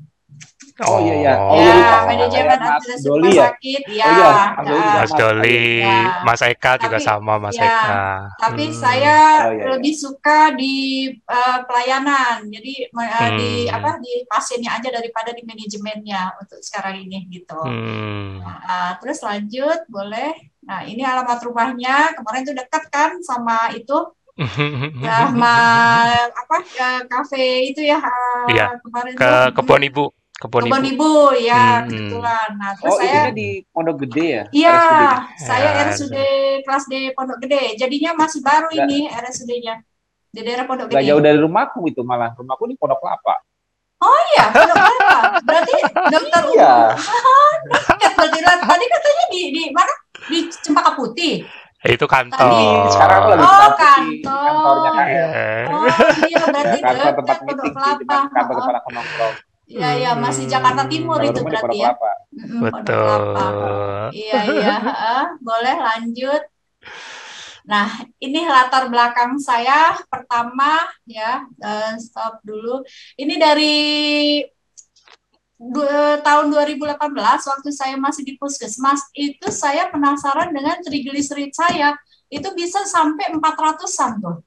Oh 0.83 0.99
iya 0.99 1.15
iya. 1.23 1.35
Oh, 1.39 1.55
ya, 1.55 1.71
iya. 1.71 1.99
manajemen 2.03 2.59
administrasi 2.59 3.07
rumah 3.07 3.31
ya? 3.31 3.43
sakit. 3.47 3.83
Ya, 3.95 4.11
oh, 4.11 4.67
iya. 4.67 4.91
Mas 4.99 5.13
Doli, 5.15 5.63
ya. 5.87 6.03
Mas 6.27 6.43
Eka 6.43 6.73
juga 6.83 6.99
tapi, 6.99 7.07
sama 7.07 7.39
Mas 7.39 7.55
ya, 7.55 7.63
Eka. 7.63 8.03
Tapi 8.43 8.65
hmm. 8.67 8.75
saya 8.75 9.17
oh, 9.47 9.55
iya, 9.55 9.55
iya. 9.55 9.65
lebih 9.71 9.95
suka 9.95 10.51
di 10.59 10.75
uh, 11.31 11.63
pelayanan. 11.63 12.51
Jadi 12.51 12.91
uh, 12.91 13.07
hmm. 13.07 13.39
di 13.39 13.51
apa 13.71 14.03
di 14.03 14.27
pasiennya 14.27 14.75
aja 14.75 14.91
daripada 14.91 15.31
di 15.31 15.47
manajemennya 15.47 16.43
untuk 16.43 16.59
sekarang 16.59 17.07
ini 17.07 17.23
gitu. 17.31 17.61
Hmm. 17.63 18.43
Nah, 18.43 18.59
uh, 18.67 18.93
terus 18.99 19.23
lanjut 19.23 19.87
boleh. 19.87 20.35
Nah, 20.67 20.83
ini 20.91 21.07
alamat 21.07 21.39
rumahnya. 21.47 22.19
Kemarin 22.19 22.43
tuh 22.51 22.57
dekat 22.59 22.91
kan 22.91 23.23
sama 23.23 23.71
itu 23.79 24.11
sama 24.35 25.57
apa 26.27 26.57
kafe 27.07 27.71
itu 27.71 27.87
ya 27.87 28.03
iya. 28.51 28.75
kemarin 28.83 29.15
ke 29.15 29.33
kebun 29.55 29.83
ibu 29.87 30.05
kebun, 30.43 30.67
kebun 30.67 30.85
ibu. 30.91 30.91
ibu 30.91 31.15
ya 31.39 31.83
hmm. 31.83 31.87
kebetulan 31.87 32.49
nah 32.59 32.71
terus 32.75 32.91
oh, 32.91 32.99
saya 32.99 33.31
di 33.31 33.63
Pondok 33.71 33.97
Gede 34.03 34.27
ya 34.27 34.45
iya 34.51 34.83
saya 35.39 35.69
ya, 35.71 35.83
RSUD 35.87 36.17
kelas 36.67 36.85
D 36.91 37.15
Pondok 37.15 37.39
Gede 37.47 37.79
jadinya 37.79 38.11
masih 38.19 38.43
baru 38.43 38.67
Gak. 38.75 38.83
ini 38.91 39.07
RSUD-nya 39.07 39.75
di 40.35 40.41
daerah 40.43 40.67
Pondok 40.67 40.91
Gede 40.91 40.99
Gak 40.99 41.07
jauh 41.07 41.23
dari 41.23 41.39
rumahku 41.39 41.81
itu 41.87 42.03
malah 42.03 42.35
rumahku 42.35 42.67
di 42.67 42.75
Pondok 42.75 42.99
Kelapa 42.99 43.39
Oh 44.05 44.21
iya, 44.37 44.53
Pondok 44.53 44.77
Kelapa. 44.77 45.19
Berarti 45.49 45.75
dokter 46.13 46.43
Iya. 46.53 46.75
Berarti 48.19 48.39
tadi 48.45 48.85
katanya 48.91 49.25
di 49.33 49.41
di 49.49 49.63
mana? 49.73 49.95
Di 50.29 50.39
Cempaka 50.61 50.93
Putih. 50.93 51.47
Itu 51.85 52.09
kantor. 52.09 52.41
Tadi, 52.41 52.65
sekarang 52.97 53.17
aku 53.21 53.29
lagi 53.29 53.45
oh, 53.45 53.73
kantor. 53.77 54.41
kantornya 54.41 54.91
kan. 54.91 55.07
Oh, 55.69 55.83
iya 56.25 56.43
berarti 56.49 56.79
kantor 56.81 57.11
tempat 57.21 57.39
meeting 57.45 57.75
sih, 57.77 57.95
kantor 58.09 58.55
tempat 58.57 58.75
aku 58.81 58.89
nongkrong. 58.97 59.35
Iya 59.65 59.89
iya 59.97 60.11
masih 60.17 60.45
Jakarta 60.45 60.85
Timur 60.89 61.21
hmm. 61.21 61.29
itu 61.29 61.41
berarti 61.45 61.77
ya. 61.81 61.93
Betul. 62.61 63.21
Iya 64.13 64.41
iya, 64.49 64.75
boleh 65.41 65.77
lanjut. 65.81 66.43
Nah, 67.65 67.89
ini 68.21 68.45
latar 68.45 68.93
belakang 68.93 69.41
saya. 69.41 69.97
Pertama 70.09 70.85
ya, 71.09 71.49
uh, 71.65 71.97
stop 71.97 72.45
dulu. 72.45 72.85
Ini 73.17 73.35
dari 73.41 73.77
tahun 76.21 76.47
2018 76.51 76.99
waktu 77.23 77.71
saya 77.71 77.95
masih 77.95 78.27
di 78.27 78.35
puskesmas 78.37 79.07
itu 79.15 79.49
saya 79.55 79.89
penasaran 79.89 80.51
dengan 80.51 80.79
triglycerid 80.83 81.55
saya. 81.55 81.95
Itu 82.27 82.51
bisa 82.57 82.83
sampai 82.89 83.31
400-an 83.37 84.13
tuh 84.19 84.43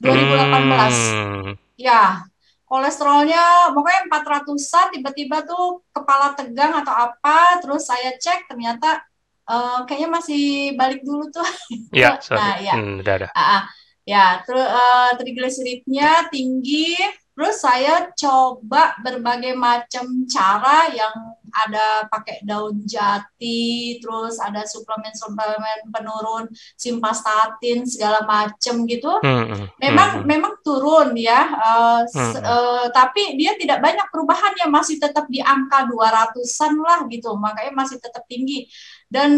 2018 0.00 0.92
hmm. 0.92 1.50
ya 1.80 2.20
kolesterolnya 2.66 3.72
pokoknya 3.72 4.02
400-an 4.10 4.86
tiba-tiba 4.92 5.46
tuh 5.46 5.86
kepala 5.94 6.34
tegang 6.36 6.74
atau 6.82 6.92
apa 6.92 7.62
terus 7.62 7.86
saya 7.88 8.12
cek 8.18 8.50
ternyata 8.50 9.00
uh, 9.46 9.86
kayaknya 9.86 10.20
masih 10.20 10.74
balik 10.74 11.00
dulu 11.06 11.30
tuh. 11.30 11.46
Ya 11.94 12.18
nah 12.36 12.58
ya. 12.60 12.74
Hmm, 12.74 13.00
udah, 13.00 13.14
udah. 13.24 13.30
Uh, 13.32 13.62
ya 14.06 14.42
terus 14.44 14.66
uh, 14.66 15.10
trigliseridnya 15.16 16.28
tinggi 16.28 16.98
Terus 17.36 17.56
saya 17.60 18.08
coba 18.16 18.96
berbagai 19.04 19.52
macam 19.52 20.24
cara 20.24 20.88
yang 20.88 21.12
ada 21.52 22.08
pakai 22.08 22.40
daun 22.48 22.80
jati, 22.88 24.00
terus 24.00 24.40
ada 24.40 24.64
suplemen-suplemen 24.64 25.92
penurun 25.92 26.48
simpastatin 26.80 27.84
segala 27.84 28.24
macam 28.24 28.88
gitu. 28.88 29.20
Hmm, 29.20 29.68
memang 29.76 30.24
hmm. 30.24 30.24
memang 30.24 30.52
turun 30.64 31.12
ya, 31.12 31.44
uh, 31.60 32.00
hmm. 32.08 32.34
uh, 32.40 32.86
tapi 32.88 33.36
dia 33.36 33.52
tidak 33.60 33.84
banyak 33.84 34.08
perubahan 34.08 34.56
yang 34.56 34.72
masih 34.72 34.96
tetap 34.96 35.28
di 35.28 35.44
angka 35.44 35.84
200-an 35.92 36.72
lah 36.80 37.00
gitu. 37.12 37.36
Makanya 37.36 37.72
masih 37.76 38.00
tetap 38.00 38.24
tinggi. 38.24 38.64
Dan 39.12 39.30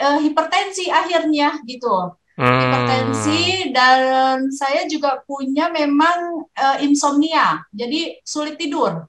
uh, 0.00 0.18
hipertensi 0.24 0.88
akhirnya 0.88 1.60
gitu 1.68 2.16
hmm. 2.36 2.60
hipertensi 2.60 3.42
dan 3.72 4.48
saya 4.52 4.84
juga 4.88 5.20
punya 5.24 5.72
memang 5.72 6.46
uh, 6.52 6.78
insomnia, 6.84 7.64
jadi 7.72 8.20
sulit 8.22 8.60
tidur. 8.60 9.08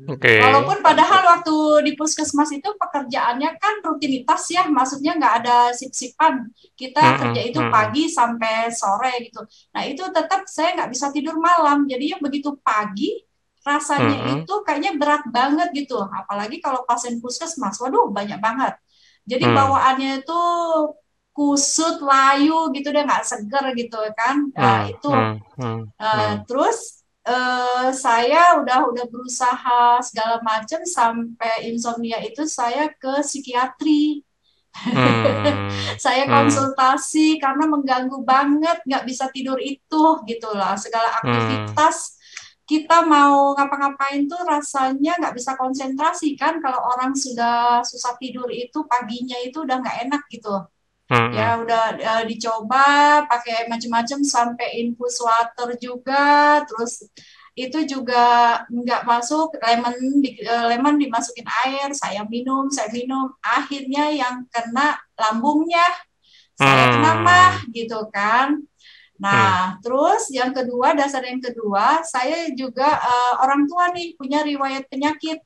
Okay. 0.00 0.40
Walaupun 0.40 0.80
padahal 0.80 1.28
waktu 1.28 1.84
di 1.84 1.92
puskesmas 1.92 2.48
itu 2.56 2.72
pekerjaannya 2.72 3.50
kan 3.60 3.84
rutinitas 3.84 4.48
ya, 4.48 4.64
maksudnya 4.64 5.12
nggak 5.20 5.34
ada 5.44 5.56
sip-sipan. 5.76 6.48
Kita 6.72 7.02
hmm, 7.04 7.18
kerja 7.20 7.40
itu 7.44 7.60
pagi 7.68 8.08
sampai 8.08 8.72
sore 8.72 9.28
gitu. 9.28 9.44
Nah 9.76 9.82
itu 9.84 10.00
tetap 10.08 10.48
saya 10.48 10.72
nggak 10.80 10.90
bisa 10.96 11.12
tidur 11.12 11.36
malam. 11.36 11.84
Jadi 11.84 12.16
begitu 12.16 12.56
pagi 12.64 13.20
rasanya 13.60 14.16
mm 14.16 14.24
-hmm. 14.24 14.36
itu 14.40 14.54
kayaknya 14.64 14.92
berat 14.96 15.24
banget 15.28 15.68
gitu. 15.76 16.00
Apalagi 16.00 16.64
kalau 16.64 16.80
pasien 16.88 17.20
puskesmas, 17.20 17.76
waduh 17.76 18.08
banyak 18.08 18.40
banget. 18.40 18.80
Jadi 19.28 19.44
mm. 19.44 19.52
bawaannya 19.52 20.10
itu 20.24 20.40
kusut, 21.40 22.04
layu 22.04 22.68
gitu 22.76 22.92
deh, 22.92 23.00
nggak 23.00 23.24
seger 23.24 23.64
gitu 23.72 23.96
kan. 24.12 24.52
Nah, 24.52 24.84
mm. 24.84 24.92
itu. 24.92 25.10
Mm. 25.56 25.80
Uh, 25.96 26.34
terus 26.44 27.00
uh, 27.24 27.88
saya 27.96 28.60
udah 28.60 28.92
udah 28.92 29.06
berusaha 29.08 30.00
segala 30.04 30.44
macam 30.44 30.84
sampai 30.84 31.72
insomnia 31.72 32.20
itu 32.20 32.44
saya 32.44 32.92
ke 32.92 33.24
psikiatri. 33.24 34.20
Hmm. 34.70 35.66
saya 36.04 36.30
hmm. 36.30 36.30
konsultasi 36.30 37.34
hmm. 37.34 37.40
karena 37.42 37.64
mengganggu 37.66 38.18
banget, 38.22 38.78
nggak 38.86 39.02
bisa 39.02 39.26
tidur 39.34 39.58
itu 39.58 40.02
gitulah 40.28 40.78
segala 40.78 41.10
hmm. 41.10 41.16
aktivitas. 41.18 41.96
Hmm. 42.06 42.18
Kita 42.70 43.02
mau 43.02 43.50
ngapa-ngapain 43.58 44.30
tuh 44.30 44.46
rasanya 44.46 45.18
nggak 45.18 45.34
bisa 45.34 45.58
konsentrasi 45.58 46.38
kan 46.38 46.62
kalau 46.62 46.78
orang 46.94 47.18
sudah 47.18 47.82
susah 47.82 48.14
tidur 48.22 48.46
itu 48.46 48.86
paginya 48.86 49.34
itu 49.42 49.66
udah 49.66 49.82
nggak 49.82 50.06
enak 50.06 50.22
gitu. 50.30 50.54
Hmm. 51.10 51.34
Ya 51.34 51.58
udah 51.58 51.98
uh, 51.98 52.22
dicoba 52.22 52.86
pakai 53.26 53.66
macam-macam 53.66 54.22
sampai 54.22 54.78
infus 54.86 55.18
water 55.18 55.74
juga, 55.82 56.62
terus 56.70 57.02
itu 57.58 57.78
juga 57.82 58.24
nggak 58.70 59.02
masuk 59.02 59.58
lemon 59.58 60.22
di, 60.22 60.38
uh, 60.46 60.70
lemon 60.70 60.96
dimasukin 60.96 61.44
air 61.66 61.90
saya 61.92 62.22
minum 62.24 62.70
saya 62.70 62.88
minum 62.94 63.34
akhirnya 63.42 64.06
yang 64.14 64.46
kena 64.54 64.96
lambungnya 65.18 65.82
saya 66.54 66.88
hmm. 66.88 66.92
kena 66.94 67.12
mah 67.20 67.54
gitu 67.74 68.00
kan 68.14 68.62
nah 69.20 69.76
hmm. 69.76 69.82
terus 69.82 70.30
yang 70.32 70.54
kedua 70.54 70.94
dasar 70.96 71.26
yang 71.26 71.42
kedua 71.42 72.06
saya 72.06 72.48
juga 72.54 72.86
uh, 72.86 73.34
orang 73.44 73.66
tua 73.66 73.90
nih 73.92 74.14
punya 74.16 74.46
riwayat 74.46 74.86
penyakit 74.86 75.42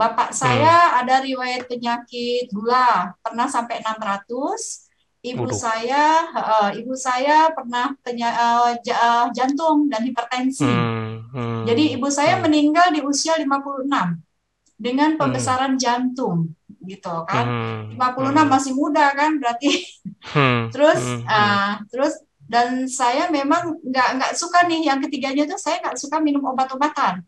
bapak 0.00 0.32
saya 0.32 0.96
hmm. 0.96 1.00
ada 1.04 1.14
riwayat 1.20 1.68
penyakit 1.68 2.48
gula 2.48 3.12
pernah 3.20 3.44
sampai 3.44 3.84
600 3.84 4.88
ibu 5.20 5.44
Uduh. 5.44 5.52
saya 5.52 6.24
uh, 6.32 6.70
ibu 6.72 6.96
saya 6.96 7.52
pernah 7.52 7.92
penya, 8.00 8.32
uh, 8.32 9.28
jantung 9.36 9.92
dan 9.92 10.00
hipertensi. 10.08 10.64
Hmm, 10.64 11.28
hmm, 11.28 11.60
Jadi 11.68 12.00
ibu 12.00 12.08
saya 12.08 12.40
hmm. 12.40 12.42
meninggal 12.48 12.88
di 12.96 13.04
usia 13.04 13.36
56 13.36 13.84
dengan 14.80 15.10
hmm. 15.12 15.20
pembesaran 15.20 15.76
hmm. 15.76 15.80
jantung 15.80 16.56
gitu 16.80 17.14
kan. 17.28 17.44
Hmm, 17.92 18.00
56 18.00 18.32
hmm. 18.32 18.48
masih 18.48 18.72
muda 18.72 19.12
kan 19.12 19.36
berarti. 19.36 19.84
Hmm, 20.32 20.68
terus 20.72 21.00
hmm, 21.04 21.28
uh, 21.28 21.84
terus 21.92 22.16
dan 22.50 22.88
saya 22.88 23.28
memang 23.28 23.78
nggak 23.84 24.08
nggak 24.16 24.32
suka 24.34 24.64
nih 24.66 24.88
yang 24.88 24.98
ketiganya 25.04 25.44
tuh 25.46 25.60
saya 25.60 25.84
nggak 25.84 26.00
suka 26.00 26.16
minum 26.24 26.40
obat-obatan. 26.48 27.20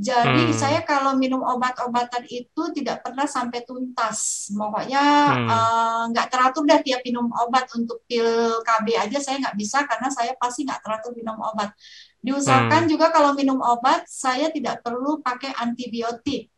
Jadi 0.00 0.48
hmm. 0.48 0.56
saya 0.56 0.80
kalau 0.80 1.12
minum 1.20 1.44
obat-obatan 1.44 2.24
itu 2.32 2.62
tidak 2.72 3.04
pernah 3.04 3.28
sampai 3.28 3.60
tuntas. 3.68 4.48
Pokoknya 4.48 5.04
hmm. 5.28 5.48
Eh, 5.52 6.02
nggak 6.16 6.24
hmm. 6.24 6.32
uh, 6.32 6.40
teratur 6.40 6.64
dah 6.64 6.80
tiap 6.80 7.04
minum 7.04 7.28
obat 7.28 7.68
untuk 7.76 8.00
pil 8.08 8.24
KB 8.64 8.86
aja 8.96 9.20
saya 9.20 9.36
nggak 9.44 9.60
bisa 9.60 9.84
karena 9.84 10.08
saya 10.08 10.32
pasti 10.40 10.64
nggak 10.64 10.80
teratur 10.80 11.12
minum 11.12 11.36
obat. 11.36 11.76
Diusahakan 12.24 12.88
hmm. 12.88 12.90
juga 12.96 13.12
kalau 13.12 13.36
minum 13.36 13.60
obat 13.60 14.08
saya 14.08 14.48
tidak 14.48 14.80
perlu 14.80 15.20
pakai 15.20 15.52
antibiotik. 15.52 16.48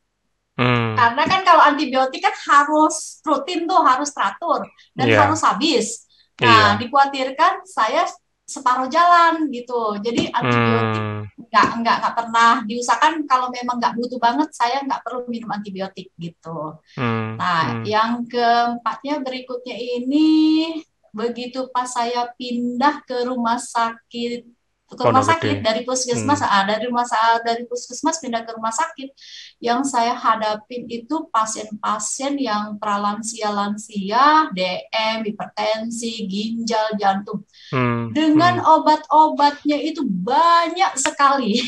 Hmm. 0.55 0.95
Karena 0.95 1.23
kan 1.27 1.43
kalau 1.43 1.63
antibiotik 1.67 2.23
kan 2.23 2.37
harus 2.47 3.19
rutin 3.27 3.67
tuh 3.67 3.83
harus 3.83 4.15
teratur 4.15 4.71
dan 4.95 5.07
yeah. 5.11 5.19
harus 5.19 5.43
habis. 5.43 6.07
Nah, 6.39 6.47
yeah. 6.47 6.71
dikhawatirkan 6.79 7.67
saya 7.67 8.07
separuh 8.47 8.87
jalan 8.87 9.51
gitu. 9.51 9.99
Jadi 9.99 10.31
antibiotik 10.31 11.03
hmm. 11.03 11.42
Nggak 11.53 11.85
nggak 11.85 11.97
nggak 12.01 12.15
pernah 12.17 12.53
diusahakan 12.65 13.29
kalau 13.29 13.53
memang 13.53 13.77
nggak 13.77 13.93
butuh 14.01 14.17
banget 14.17 14.49
saya 14.57 14.81
nggak 14.89 15.05
perlu 15.05 15.29
minum 15.29 15.53
antibiotik 15.53 16.09
gitu. 16.17 16.81
Hmm. 16.97 17.37
Nah, 17.37 17.77
hmm. 17.77 17.85
yang 17.85 18.25
keempatnya 18.25 19.21
berikutnya 19.21 19.77
ini 19.77 20.81
begitu 21.13 21.69
pas 21.69 21.93
saya 21.93 22.25
pindah 22.41 23.05
ke 23.05 23.29
rumah 23.29 23.61
sakit 23.61 24.49
ke 24.97 25.03
rumah 25.03 25.25
sakit 25.25 25.65
dari 25.65 25.83
puskesmas 25.83 26.41
hmm. 26.45 26.53
ah, 26.53 26.65
dari 26.69 26.85
rumah 26.89 27.07
dari 27.43 27.63
puskesmas 27.67 28.21
pindah 28.21 28.45
ke 28.45 28.53
rumah 28.55 28.73
sakit 28.73 29.09
yang 29.59 29.83
saya 29.83 30.13
hadapin 30.13 30.87
itu 30.87 31.29
pasien-pasien 31.33 32.37
yang 32.37 32.77
pralansia 32.77 33.49
lansia 33.51 34.53
DM 34.53 35.27
hipertensi 35.27 36.29
ginjal 36.29 36.95
jantung 37.01 37.43
hmm. 37.73 38.13
dengan 38.13 38.61
hmm. 38.61 38.69
obat-obatnya 38.69 39.79
itu 39.81 40.05
banyak 40.05 40.93
sekali 41.01 41.63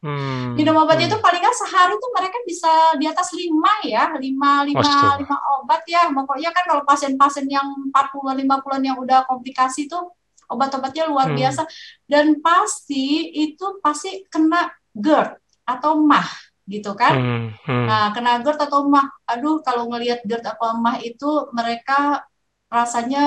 Hmm, 0.00 0.56
minum 0.56 0.80
obatnya 0.80 1.04
hmm. 1.04 1.12
itu 1.12 1.18
paling 1.20 1.44
nggak 1.44 1.58
sehari 1.60 1.92
tuh 2.00 2.08
mereka 2.16 2.40
bisa 2.48 2.72
di 2.96 3.04
atas 3.04 3.36
lima 3.36 3.84
ya, 3.84 4.08
lima 4.16 4.64
lima 4.64 4.92
lima 5.20 5.36
obat 5.60 5.84
ya. 5.84 6.08
Pokoknya 6.08 6.56
kan 6.56 6.64
kalau 6.64 6.82
pasien-pasien 6.88 7.44
yang 7.52 7.68
40 7.92 8.48
50 8.48 8.80
yang 8.80 8.96
udah 8.96 9.28
komplikasi 9.28 9.92
tuh 9.92 10.08
obat-obatnya 10.50 11.06
luar 11.06 11.30
hmm. 11.30 11.38
biasa 11.38 11.62
dan 12.10 12.42
pasti 12.42 13.30
itu 13.30 13.78
pasti 13.78 14.26
kena 14.26 14.74
GERD 14.92 15.38
atau 15.64 16.02
mah 16.02 16.26
gitu 16.66 16.94
kan. 16.98 17.14
Hmm. 17.14 17.46
Hmm. 17.66 17.86
Nah, 17.86 18.06
kena 18.14 18.42
GERD 18.42 18.58
atau 18.66 18.86
mah. 18.86 19.06
Aduh, 19.26 19.62
kalau 19.62 19.90
ngelihat 19.90 20.22
GERD 20.26 20.46
atau 20.46 20.78
mah 20.78 20.98
itu 21.02 21.50
mereka 21.54 22.26
rasanya 22.70 23.26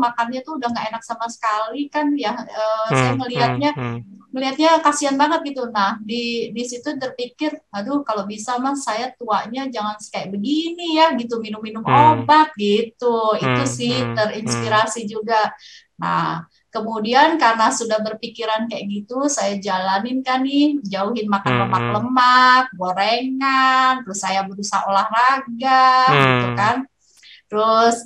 makannya 0.00 0.40
tuh 0.40 0.56
udah 0.56 0.72
nggak 0.72 0.88
enak 0.88 1.02
sama 1.04 1.28
sekali 1.28 1.92
kan 1.92 2.08
ya 2.16 2.32
uh, 2.32 2.88
hmm, 2.88 2.96
saya 2.96 3.12
melihatnya 3.20 3.70
hmm, 3.76 4.00
hmm. 4.00 4.32
melihatnya 4.32 4.80
kasihan 4.80 5.12
banget 5.20 5.52
gitu 5.52 5.68
nah 5.68 6.00
di 6.00 6.48
di 6.56 6.62
situ 6.64 6.96
terpikir 6.96 7.52
aduh 7.68 8.00
kalau 8.00 8.24
bisa 8.24 8.56
mas 8.56 8.80
saya 8.80 9.12
tuanya 9.20 9.68
jangan 9.68 10.00
kayak 10.08 10.32
begini 10.32 10.96
ya 10.96 11.12
gitu 11.20 11.36
minum-minum 11.36 11.84
hmm. 11.84 12.24
obat 12.24 12.48
gitu 12.56 13.36
hmm, 13.36 13.44
itu 13.44 13.62
sih 13.68 13.92
hmm, 13.92 14.16
terinspirasi 14.16 15.04
hmm. 15.04 15.10
juga 15.12 15.52
nah 16.00 16.48
Kemudian 16.68 17.40
karena 17.40 17.72
sudah 17.72 18.04
berpikiran 18.04 18.68
kayak 18.68 18.84
gitu, 18.92 19.24
saya 19.32 19.56
jalanin 19.56 20.20
kan 20.20 20.44
nih, 20.44 20.76
jauhin 20.84 21.24
makan 21.24 21.52
hmm. 21.56 21.62
lemak-lemak, 21.64 22.64
gorengan, 22.76 24.04
terus 24.04 24.20
saya 24.20 24.44
berusaha 24.44 24.84
olahraga, 24.84 25.88
hmm. 26.12 26.20
gitu 26.20 26.48
kan. 26.52 26.76
Terus 27.48 27.96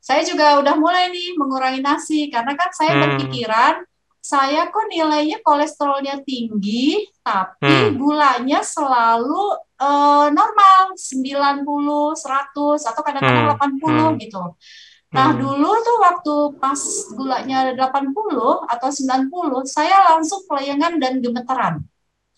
saya 0.00 0.20
juga 0.28 0.60
udah 0.60 0.76
mulai 0.76 1.08
nih 1.08 1.36
mengurangi 1.40 1.80
nasi 1.80 2.28
karena 2.28 2.52
kan 2.56 2.68
saya 2.76 2.92
hmm. 2.92 3.00
berpikiran 3.00 3.74
saya 4.20 4.68
kok 4.68 4.84
nilainya 4.92 5.40
kolesterolnya 5.40 6.20
tinggi, 6.20 7.08
tapi 7.24 7.72
hmm. 7.88 7.96
gulanya 7.96 8.60
selalu 8.60 9.56
uh, 9.80 10.28
normal 10.28 10.92
90, 10.92 11.64
100 11.64 12.84
atau 12.84 13.00
kadang-kadang 13.00 13.48
hmm. 13.48 13.80
80 13.80 13.80
hmm. 13.80 14.12
gitu. 14.20 14.44
Nah, 15.10 15.34
hmm. 15.34 15.42
dulu 15.42 15.70
tuh 15.82 15.96
waktu 15.98 16.34
pas 16.62 16.80
gulanya 17.18 17.74
80 17.74 18.14
atau 18.70 18.88
90, 18.94 19.66
saya 19.66 20.14
langsung 20.14 20.46
pelayangan 20.46 21.02
dan 21.02 21.18
gemeteran 21.18 21.82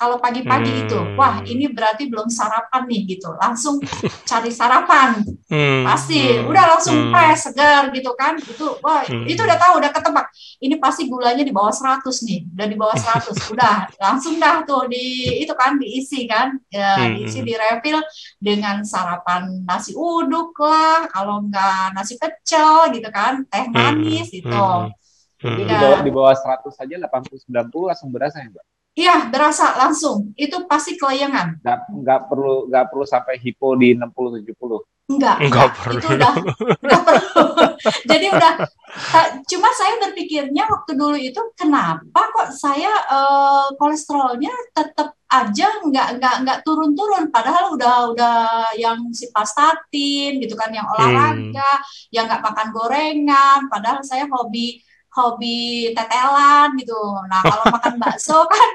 kalau 0.02 0.18
pagi-pagi 0.18 0.72
hmm. 0.74 0.82
itu, 0.82 0.98
wah 1.14 1.38
ini 1.46 1.70
berarti 1.70 2.10
belum 2.10 2.26
sarapan 2.26 2.90
nih 2.90 3.14
gitu, 3.14 3.30
langsung 3.38 3.78
cari 4.30 4.50
sarapan, 4.50 5.22
hmm. 5.46 5.86
pasti, 5.86 6.42
hmm. 6.42 6.50
udah 6.50 6.64
langsung 6.74 6.98
hmm. 6.98 7.14
press 7.14 7.46
segar 7.46 7.86
gitu 7.94 8.10
kan, 8.18 8.34
itu, 8.34 8.66
wah 8.82 9.06
hmm. 9.06 9.30
itu 9.30 9.38
udah 9.38 9.54
tahu, 9.62 9.78
udah 9.78 9.94
ketebak, 9.94 10.26
ini 10.58 10.74
pasti 10.82 11.06
gulanya 11.06 11.46
di 11.46 11.54
bawah 11.54 11.70
100 11.70 12.02
nih, 12.02 12.40
udah 12.50 12.66
di 12.66 12.74
bawah 12.74 12.98
100, 12.98 13.30
udah 13.54 13.76
langsung 14.02 14.42
dah 14.42 14.66
tuh 14.66 14.90
di 14.90 15.38
itu 15.38 15.54
kan 15.54 15.78
diisi 15.78 16.26
kan, 16.26 16.58
ya, 16.66 16.98
hmm. 16.98 17.22
diisi 17.22 17.38
di 17.46 17.54
refill 17.54 18.02
dengan 18.42 18.82
sarapan 18.82 19.62
nasi 19.62 19.94
uduk 19.94 20.58
lah, 20.58 21.06
kalau 21.14 21.46
enggak 21.46 21.94
nasi 21.94 22.18
pecel 22.18 22.90
gitu 22.90 23.06
kan, 23.14 23.46
teh 23.46 23.70
hmm. 23.70 23.74
manis 23.78 24.34
hmm. 24.34 24.34
gitu. 24.34 24.66
Hmm. 25.46 25.58
Di 25.62 25.62
bawah, 25.66 26.00
di 26.02 26.10
bawah 26.10 26.34
100 26.34 26.74
saja 26.74 26.94
80 26.98 27.46
90 27.46 27.90
langsung 27.90 28.10
berasa 28.10 28.42
ya, 28.42 28.50
Mbak? 28.50 28.71
Iya, 28.92 29.32
berasa 29.32 29.72
langsung. 29.80 30.36
Itu 30.36 30.68
pasti 30.68 31.00
kelayangan. 31.00 31.64
Nggak, 31.64 31.78
nggak 32.04 32.20
perlu 32.28 32.68
nggak 32.68 32.86
perlu 32.92 33.04
sampai 33.08 33.40
hipo 33.40 33.72
di 33.80 33.96
60 33.96 34.44
70. 34.44 34.52
Enggak, 35.12 35.36
enggak 35.42 35.68
perlu. 35.80 35.98
Itu 35.98 36.08
udah 36.12 36.32
enggak 36.80 37.02
perlu. 37.04 37.44
Jadi 38.10 38.26
udah 38.30 38.52
cuma 39.48 39.68
saya 39.74 39.94
berpikirnya 39.98 40.64
waktu 40.68 40.92
dulu 40.94 41.16
itu 41.16 41.40
kenapa 41.58 42.20
kok 42.30 42.54
saya 42.54 42.92
uh, 43.10 43.72
kolesterolnya 43.80 44.52
tetap 44.76 45.16
aja 45.32 45.80
nggak 45.80 46.20
nggak 46.20 46.36
nggak 46.44 46.58
turun-turun 46.60 47.32
padahal 47.32 47.72
udah 47.72 48.12
udah 48.12 48.36
yang 48.76 49.00
si 49.16 49.32
pastatin 49.32 50.36
gitu 50.36 50.52
kan 50.52 50.68
yang 50.68 50.84
olahraga, 50.84 51.72
hmm. 51.80 52.12
yang 52.12 52.28
nggak 52.28 52.44
makan 52.44 52.68
gorengan, 52.76 53.60
padahal 53.72 54.04
saya 54.04 54.28
hobi 54.28 54.84
hobi 55.12 55.92
tetelan 55.92 56.76
gitu. 56.80 56.98
Nah 57.28 57.40
kalau 57.44 57.64
makan 57.68 57.94
bakso 58.00 58.48
kan 58.52 58.70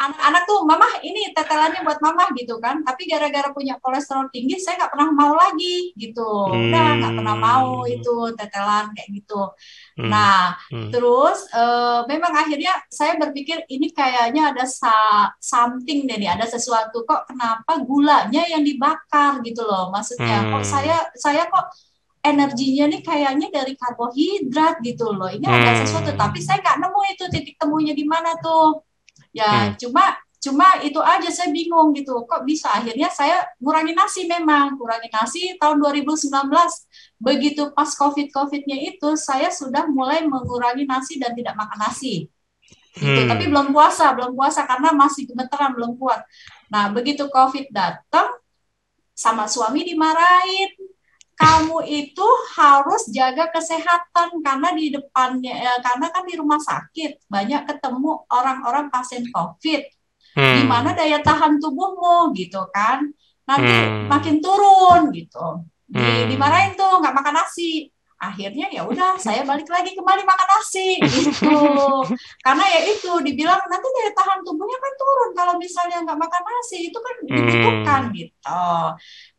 anak-anak 0.00 0.42
tuh 0.48 0.64
mama 0.64 0.88
ini 1.04 1.28
tetelannya 1.36 1.84
buat 1.84 2.00
mama 2.00 2.32
gitu 2.32 2.56
kan 2.56 2.80
tapi 2.80 3.04
gara-gara 3.04 3.52
punya 3.52 3.76
kolesterol 3.84 4.32
tinggi 4.32 4.56
saya 4.56 4.80
nggak 4.80 4.92
pernah 4.96 5.08
mau 5.12 5.36
lagi 5.36 5.92
gitu 5.92 6.48
udah 6.48 6.88
nggak 6.96 7.14
pernah 7.20 7.36
mau 7.36 7.84
hmm. 7.84 7.94
itu 8.00 8.16
tetelan 8.32 8.96
kayak 8.96 9.08
gitu 9.12 9.52
hmm. 10.00 10.08
nah 10.08 10.56
hmm. 10.72 10.88
terus 10.88 11.44
uh, 11.52 12.08
memang 12.08 12.32
akhirnya 12.32 12.72
saya 12.88 13.20
berpikir 13.20 13.60
ini 13.68 13.92
kayaknya 13.92 14.56
ada 14.56 14.64
sa 14.64 14.96
something 15.36 16.08
deh 16.08 16.16
nih 16.16 16.32
ada 16.32 16.48
sesuatu 16.48 17.04
kok 17.04 17.28
kenapa 17.28 17.84
gulanya 17.84 18.48
yang 18.48 18.64
dibakar 18.64 19.44
gitu 19.44 19.68
loh 19.68 19.92
maksudnya 19.92 20.48
hmm. 20.48 20.50
kok 20.56 20.64
saya 20.64 20.96
saya 21.12 21.44
kok 21.44 21.76
energinya 22.20 22.84
nih 22.92 23.00
kayaknya 23.00 23.48
dari 23.48 23.72
karbohidrat 23.76 24.84
gitu 24.84 25.08
loh. 25.12 25.32
Ini 25.32 25.44
hmm. 25.44 25.56
ada 25.56 25.70
sesuatu 25.80 26.12
tapi 26.12 26.38
saya 26.44 26.60
nggak 26.60 26.78
nemu 26.84 27.00
itu 27.16 27.24
titik 27.32 27.56
temunya 27.56 27.96
di 27.96 28.04
mana 28.04 28.36
tuh. 28.38 28.84
Ya 29.32 29.72
hmm. 29.72 29.80
cuma 29.80 30.20
cuma 30.40 30.80
itu 30.84 31.00
aja 31.00 31.28
saya 31.32 31.48
bingung 31.48 31.96
gitu. 31.96 32.24
Kok 32.28 32.44
bisa? 32.44 32.68
Akhirnya 32.76 33.08
saya 33.08 33.48
kurangi 33.56 33.96
nasi 33.96 34.28
memang. 34.28 34.76
Kurangi 34.76 35.08
nasi 35.08 35.56
tahun 35.56 35.80
2019 35.80 36.28
begitu 37.20 37.72
pas 37.72 37.88
covid 37.96 38.28
covidnya 38.32 38.76
itu 38.76 39.16
saya 39.16 39.48
sudah 39.52 39.88
mulai 39.88 40.24
mengurangi 40.24 40.84
nasi 40.84 41.16
dan 41.16 41.32
tidak 41.32 41.56
makan 41.56 41.80
nasi. 41.88 42.28
Gitu. 42.90 43.06
Hmm. 43.06 43.30
tapi 43.30 43.46
belum 43.46 43.70
puasa 43.70 44.10
belum 44.18 44.34
puasa 44.34 44.66
karena 44.66 44.90
masih 44.90 45.24
gemeteran 45.30 45.72
belum 45.72 45.94
kuat. 45.96 46.20
Nah 46.74 46.90
begitu 46.90 47.30
covid 47.30 47.70
datang 47.70 48.28
sama 49.14 49.44
suami 49.46 49.84
dimarahin 49.84 50.79
kamu 51.40 51.78
itu 51.88 52.28
harus 52.52 53.08
jaga 53.08 53.48
kesehatan 53.48 54.44
karena 54.44 54.68
di 54.76 54.92
depannya 54.92 55.56
ya, 55.56 55.72
karena 55.80 56.12
kan 56.12 56.28
di 56.28 56.36
rumah 56.36 56.60
sakit 56.60 57.24
banyak 57.32 57.64
ketemu 57.64 58.28
orang-orang 58.28 58.92
pasien 58.92 59.24
COVID 59.32 59.80
hmm. 60.36 60.56
di 60.60 60.62
mana 60.68 60.92
daya 60.92 61.24
tahan 61.24 61.56
tubuhmu 61.56 62.36
gitu 62.36 62.60
kan 62.76 63.08
nanti 63.48 63.72
hmm. 63.72 64.12
makin 64.12 64.36
turun 64.44 65.08
gitu 65.16 65.64
di, 65.88 65.96
hmm. 65.98 66.28
dimarahin 66.28 66.76
tuh 66.76 67.00
nggak 67.00 67.16
makan 67.16 67.34
nasi 67.40 67.88
akhirnya 68.20 68.68
ya 68.68 68.84
udah 68.84 69.16
saya 69.16 69.40
balik 69.48 69.64
lagi 69.72 69.96
kembali 69.96 70.22
makan 70.28 70.48
nasi 70.52 71.00
gitu 71.00 71.56
karena 72.44 72.64
ya 72.68 72.80
itu 72.84 73.12
dibilang 73.24 73.64
nanti 73.64 73.88
daya 73.96 74.12
tahan 74.12 74.44
tubuhnya 74.44 74.76
kan 74.76 74.92
turun 75.00 75.30
kalau 75.32 75.54
misalnya 75.56 76.04
nggak 76.04 76.20
makan 76.20 76.42
nasi 76.44 76.92
itu 76.92 76.98
kan 77.00 77.14
dibutuhkan 77.24 78.02
hmm. 78.06 78.12
gitu 78.12 78.60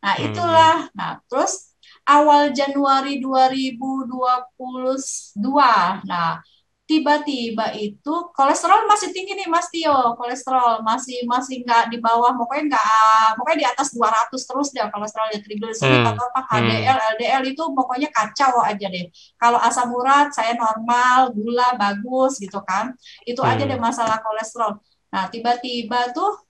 nah 0.02 0.14
hmm. 0.18 0.26
itulah 0.26 0.76
nah 0.98 1.22
terus 1.30 1.71
awal 2.06 2.50
Januari 2.50 3.22
2022. 3.22 6.06
Nah, 6.06 6.42
tiba-tiba 6.82 7.72
itu 7.78 8.14
kolesterol 8.36 8.84
masih 8.84 9.14
tinggi 9.14 9.32
nih 9.32 9.48
Mas 9.48 9.70
Tio, 9.72 10.12
kolesterol 10.18 10.84
masih 10.84 11.24
masih 11.24 11.64
nggak 11.64 11.88
di 11.88 11.96
bawah, 12.02 12.36
pokoknya 12.36 12.74
nggak, 12.74 13.38
pokoknya 13.38 13.58
di 13.64 13.66
atas 13.70 13.88
200 13.96 14.28
terus 14.34 14.68
deh 14.74 14.84
kolesterolnya 14.92 15.40
trigliserid 15.40 16.04
hmm. 16.04 16.10
atau 16.12 16.24
apa 16.34 16.40
HDL, 16.52 16.98
hmm. 16.98 17.08
LDL 17.16 17.42
itu 17.54 17.62
pokoknya 17.72 18.08
kacau 18.12 18.60
aja 18.60 18.86
deh. 18.92 19.08
Kalau 19.40 19.58
asam 19.62 19.88
urat 19.94 20.34
saya 20.34 20.52
normal, 20.58 21.32
gula 21.32 21.78
bagus 21.80 22.36
gitu 22.42 22.60
kan, 22.66 22.92
itu 23.24 23.40
hmm. 23.40 23.50
aja 23.56 23.62
deh 23.64 23.80
masalah 23.80 24.18
kolesterol. 24.20 24.76
Nah 25.14 25.32
tiba-tiba 25.32 26.12
tuh 26.12 26.44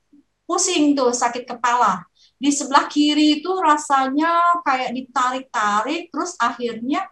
pusing 0.48 0.98
tuh 0.98 1.14
sakit 1.14 1.46
kepala 1.46 2.02
di 2.42 2.50
sebelah 2.50 2.90
kiri 2.90 3.38
itu 3.38 3.54
rasanya 3.62 4.58
kayak 4.66 4.90
ditarik-tarik 4.90 6.10
terus 6.10 6.34
akhirnya 6.42 7.06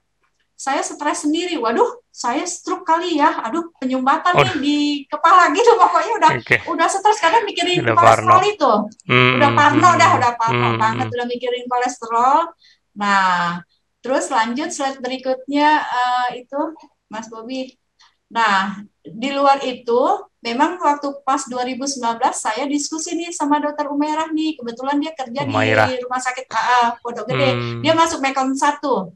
saya 0.58 0.82
stres 0.82 1.24
sendiri 1.24 1.54
waduh 1.56 2.02
saya 2.10 2.42
stroke 2.44 2.82
kali 2.82 3.16
ya 3.16 3.38
aduh 3.46 3.70
penyumbatan 3.78 4.34
oh. 4.36 4.42
nih 4.42 4.56
di 4.58 4.78
kepala 5.06 5.54
gitu 5.54 5.72
pokoknya 5.78 6.12
udah 6.20 6.30
okay. 6.36 6.58
udah 6.66 6.86
stres 6.90 7.22
karena 7.22 7.46
mikirin 7.46 7.80
udah 7.80 7.94
kolesterol 7.94 8.42
parno. 8.42 8.52
itu 8.52 8.72
hmm, 9.06 9.32
udah 9.38 9.50
parno 9.54 9.86
hmm, 9.88 9.96
udah 9.96 10.10
udah 10.18 10.32
parno 10.36 10.68
hmm, 10.68 10.80
banget 10.82 11.06
udah 11.14 11.26
mikirin 11.30 11.64
kolesterol 11.70 12.38
nah 12.98 13.62
terus 14.02 14.26
lanjut 14.28 14.68
slide 14.74 14.98
berikutnya 14.98 15.80
uh, 15.80 16.28
itu 16.34 16.60
Mas 17.08 17.30
Bobi 17.32 17.79
nah 18.30 18.78
di 19.02 19.30
luar 19.34 19.58
itu 19.66 20.00
memang 20.40 20.80
waktu 20.80 21.20
pas 21.20 21.44
2019 21.44 22.00
saya 22.32 22.64
diskusi 22.64 23.12
nih 23.12 23.34
sama 23.34 23.60
dokter 23.60 23.90
Umerah 23.90 24.32
nih 24.32 24.56
kebetulan 24.56 24.96
dia 24.96 25.12
kerja 25.12 25.44
Umairah. 25.44 25.86
di 25.90 26.00
rumah 26.00 26.20
sakit 26.20 26.46
AA 26.48 26.82
Pondok 27.04 27.26
Gede 27.28 27.50
hmm. 27.52 27.80
dia 27.84 27.92
masuk 27.92 28.24
Mekom 28.24 28.56
satu 28.56 29.12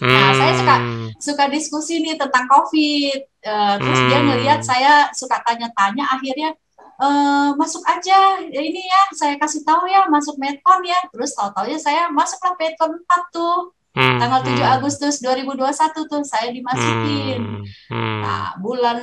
hmm. 0.00 0.08
nah 0.08 0.32
saya 0.32 0.52
suka 0.56 0.76
suka 1.20 1.44
diskusi 1.52 2.00
nih 2.00 2.16
tentang 2.16 2.48
COVID 2.48 3.20
uh, 3.44 3.74
terus 3.82 4.00
hmm. 4.00 4.08
dia 4.08 4.20
ngelihat 4.24 4.60
saya 4.64 4.92
suka 5.12 5.42
tanya-tanya 5.44 6.08
akhirnya 6.08 6.56
uh, 7.00 7.52
masuk 7.60 7.84
aja 7.84 8.40
ya 8.40 8.60
ini 8.60 8.80
ya 8.80 9.02
saya 9.12 9.36
kasih 9.36 9.60
tahu 9.60 9.84
ya 9.88 10.08
masuk 10.08 10.40
Medcon 10.40 10.80
ya 10.88 10.96
terus 11.12 11.36
tahu-tahu 11.36 11.68
ya 11.68 11.78
saya 11.80 12.08
masuklah 12.08 12.56
Medcon 12.56 12.96
4 12.96 13.34
tuh 13.34 13.75
Hmm, 13.96 14.20
tanggal 14.20 14.44
7 14.44 14.60
hmm. 14.60 14.76
Agustus 14.76 15.24
2021 15.24 16.04
tuh 16.04 16.20
saya 16.20 16.52
dimasukin. 16.52 17.40
Hmm, 17.40 17.64
hmm. 17.88 18.20
Nah, 18.20 18.52
bulan 18.60 19.00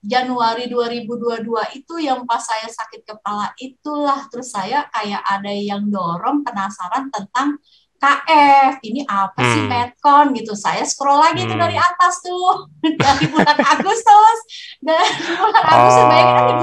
Januari 0.00 0.64
2022 0.72 1.76
itu 1.76 1.94
yang 2.00 2.24
pas 2.24 2.40
saya 2.40 2.64
sakit 2.72 3.04
kepala 3.04 3.52
itulah 3.60 4.24
terus 4.32 4.48
saya 4.48 4.88
kayak 4.96 5.20
ada 5.28 5.52
yang 5.52 5.92
dorong 5.92 6.40
penasaran 6.40 7.12
tentang 7.12 7.60
KF 7.98 8.78
ini 8.86 9.02
apa 9.10 9.42
sih 9.42 9.66
hmm. 9.66 9.70
Medcon 9.74 10.26
gitu 10.38 10.54
saya 10.54 10.86
scroll 10.86 11.18
lagi 11.18 11.42
hmm. 11.42 11.50
tuh 11.50 11.58
dari 11.58 11.76
atas 11.76 12.14
tuh 12.22 12.70
dari 13.02 13.26
bulan 13.26 13.58
Agustus 13.58 14.38
dari 14.78 15.34
bulan 15.34 15.64
Agustus 15.66 16.06
oh. 16.06 16.08
bayangin 16.08 16.56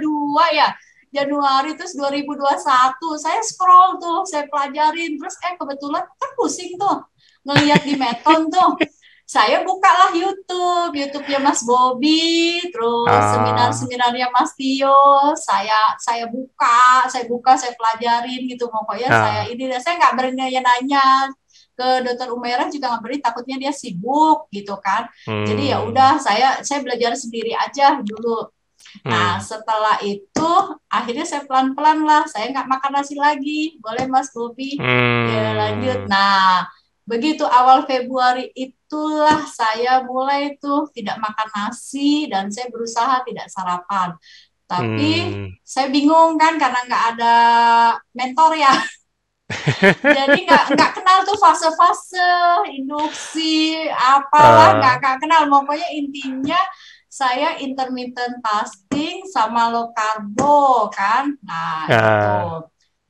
2022 0.00 0.56
ya 0.56 0.68
Januari 1.16 1.72
terus 1.72 1.96
2021 1.96 2.60
saya 3.16 3.40
scroll 3.40 3.96
tuh 3.96 4.28
saya 4.28 4.44
pelajarin 4.52 5.16
terus 5.16 5.40
eh 5.40 5.56
kebetulan 5.56 6.04
kan 6.04 6.30
pusing 6.36 6.76
tuh 6.76 7.00
ngelihat 7.48 7.82
di 7.88 7.94
Meton 7.96 8.52
tuh 8.52 8.76
saya 9.26 9.66
bukalah 9.66 10.14
YouTube, 10.14 10.94
YouTube-nya 10.94 11.42
Mas 11.42 11.66
Bobby, 11.66 12.62
terus 12.70 13.10
uh. 13.10 13.34
seminar-seminarnya 13.34 14.30
Mas 14.30 14.54
Tio, 14.54 15.34
saya 15.34 15.98
saya 15.98 16.30
buka, 16.30 17.10
saya 17.10 17.26
buka, 17.26 17.58
saya 17.58 17.74
pelajarin 17.74 18.46
gitu 18.46 18.70
pokoknya 18.70 19.10
uh. 19.10 19.18
saya 19.18 19.40
ini 19.50 19.66
saya 19.82 19.98
nggak 19.98 20.14
berani 20.14 20.62
nanya 20.62 21.26
ke 21.74 22.06
dokter 22.06 22.30
Umairah 22.30 22.70
juga 22.70 22.94
nggak 22.94 23.02
berani 23.02 23.20
takutnya 23.20 23.56
dia 23.58 23.72
sibuk 23.74 24.46
gitu 24.54 24.78
kan, 24.78 25.10
hmm. 25.26 25.42
jadi 25.42 25.62
ya 25.74 25.78
hmm. 25.82 25.88
udah 25.90 26.12
saya 26.22 26.48
saya 26.62 26.86
belajar 26.86 27.18
sendiri 27.18 27.50
aja 27.52 27.98
dulu 28.06 28.46
Nah, 29.04 29.36
hmm. 29.36 29.44
setelah 29.44 29.96
itu 30.00 30.50
akhirnya 30.88 31.26
saya 31.26 31.42
pelan-pelan 31.44 32.06
lah, 32.06 32.24
saya 32.30 32.48
nggak 32.54 32.70
makan 32.70 32.92
nasi 32.96 33.14
lagi, 33.18 33.76
boleh 33.82 34.06
Mas 34.08 34.32
Bobi, 34.32 34.78
hmm. 34.78 35.26
ya 35.28 35.48
lanjut. 35.52 36.00
Nah, 36.08 36.64
begitu 37.04 37.44
awal 37.44 37.84
Februari 37.84 38.50
itulah 38.56 39.46
saya 39.46 40.02
mulai 40.06 40.56
tuh 40.56 40.90
tidak 40.94 41.20
makan 41.22 41.48
nasi 41.52 42.26
dan 42.30 42.48
saya 42.48 42.70
berusaha 42.72 43.22
tidak 43.26 43.46
sarapan. 43.52 44.14
Tapi 44.66 45.12
hmm. 45.30 45.48
saya 45.62 45.86
bingung 45.94 46.34
kan 46.34 46.58
karena 46.58 46.80
nggak 46.86 47.04
ada 47.16 47.36
mentor 48.14 48.58
ya. 48.58 48.74
Jadi 50.02 50.42
nggak 50.42 50.74
nggak 50.74 50.92
kenal 50.98 51.22
tuh 51.22 51.38
fase-fase 51.38 52.66
induksi 52.74 53.78
apalah 53.94 54.74
ah. 54.74 54.98
nggak 54.98 54.98
uh. 55.06 55.18
kenal. 55.22 55.42
Pokoknya 55.46 55.88
intinya 55.94 56.58
saya 57.16 57.56
intermittent 57.64 58.44
fasting 58.44 59.24
sama 59.32 59.72
low 59.72 59.88
carbo 59.96 60.92
kan. 60.92 61.32
Nah, 61.40 61.88
uh. 61.88 61.96
itu 61.96 62.36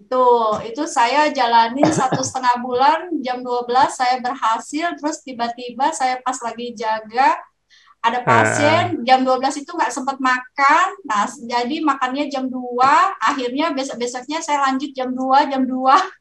itu 0.06 0.26
itu 0.70 0.82
saya 0.86 1.34
jalanin 1.34 1.90
satu 1.90 2.22
setengah 2.22 2.62
bulan 2.62 3.10
jam 3.26 3.42
12 3.42 3.66
saya 3.90 4.22
berhasil 4.22 4.94
terus 5.02 5.18
tiba-tiba 5.26 5.90
saya 5.90 6.22
pas 6.22 6.38
lagi 6.46 6.70
jaga 6.78 7.34
ada 8.06 8.18
pasien 8.22 8.84
uh. 8.98 9.02
jam 9.02 9.26
12 9.26 9.66
itu 9.66 9.70
nggak 9.74 9.92
sempat 9.92 10.16
makan. 10.22 10.86
Nah 11.04 11.26
jadi 11.26 11.76
makannya 11.82 12.30
jam 12.30 12.46
2 12.46 12.54
akhirnya 13.18 13.74
besok-besoknya 13.74 14.38
saya 14.38 14.62
lanjut 14.70 14.94
jam 14.94 15.10
2 15.10 15.50
jam 15.50 15.62
2 15.66 15.74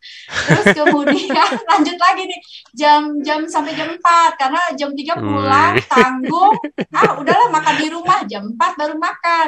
terus 0.50 0.66
kemudian 0.74 1.50
lanjut 1.72 1.98
lagi 2.02 2.24
nih 2.26 2.40
jam 2.74 3.02
jam 3.22 3.40
sampai 3.46 3.78
jam 3.78 3.94
4 3.94 4.42
karena 4.42 4.62
jam 4.74 4.90
3 4.92 5.22
pulang 5.22 5.74
tanggung. 5.86 6.56
Ah 6.92 7.16
udahlah 7.22 7.48
makan 7.54 7.76
di 7.78 7.88
rumah 7.94 8.20
jam 8.26 8.44
4 8.50 8.80
baru 8.80 8.96
makan. 8.98 9.48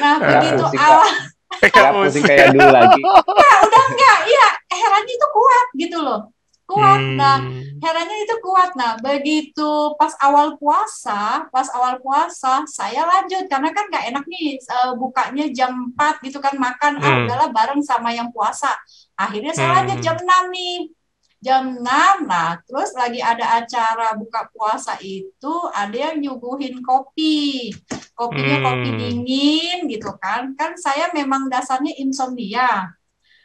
Nah 0.00 0.14
begitu 0.18 0.64
awal 0.74 1.10
kayak 2.24 2.54
dulu 2.56 2.70
lagi. 2.72 3.02
Ya 3.02 3.52
udah 3.66 3.84
enggak. 3.90 4.18
Iya 4.26 4.48
herannya 4.70 5.14
itu 5.14 5.26
kuat 5.34 5.66
gitu 5.76 5.98
loh 6.00 6.20
kuat. 6.70 7.00
Hmm. 7.02 7.18
Nah, 7.18 7.36
herannya 7.82 8.18
itu 8.22 8.36
kuat. 8.38 8.70
Nah, 8.78 8.94
begitu 9.02 9.98
pas 9.98 10.14
awal 10.22 10.54
puasa, 10.54 11.50
pas 11.50 11.66
awal 11.74 11.98
puasa 11.98 12.62
saya 12.70 13.02
lanjut 13.02 13.50
karena 13.50 13.74
kan 13.74 13.90
nggak 13.90 14.04
enak 14.14 14.24
nih 14.30 14.54
uh, 14.70 14.94
bukanya 14.94 15.50
jam 15.50 15.90
4 15.98 16.22
gitu 16.22 16.38
kan 16.38 16.54
makan 16.54 17.02
ah, 17.02 17.02
hmm. 17.02 17.10
ah 17.10 17.16
udahlah 17.26 17.48
bareng 17.50 17.82
sama 17.82 18.14
yang 18.14 18.30
puasa. 18.30 18.70
Akhirnya 19.18 19.50
saya 19.50 19.74
hmm. 19.74 19.76
lanjut 19.82 19.98
jam 19.98 20.16
6 20.16 20.54
nih. 20.54 20.78
jam 21.40 21.72
6 21.72 22.28
nah 22.28 22.60
terus 22.68 22.92
lagi 22.92 23.16
ada 23.24 23.64
acara 23.64 24.12
buka 24.12 24.52
puasa 24.52 25.00
itu 25.00 25.54
ada 25.72 26.12
yang 26.12 26.20
nyuguhin 26.20 26.84
kopi 26.84 27.72
kopinya 28.12 28.60
hmm. 28.60 28.66
kopi 28.68 28.88
dingin 28.92 29.78
gitu 29.88 30.12
kan 30.20 30.52
kan 30.52 30.76
saya 30.76 31.08
memang 31.16 31.48
dasarnya 31.48 31.96
insomnia 31.96 32.92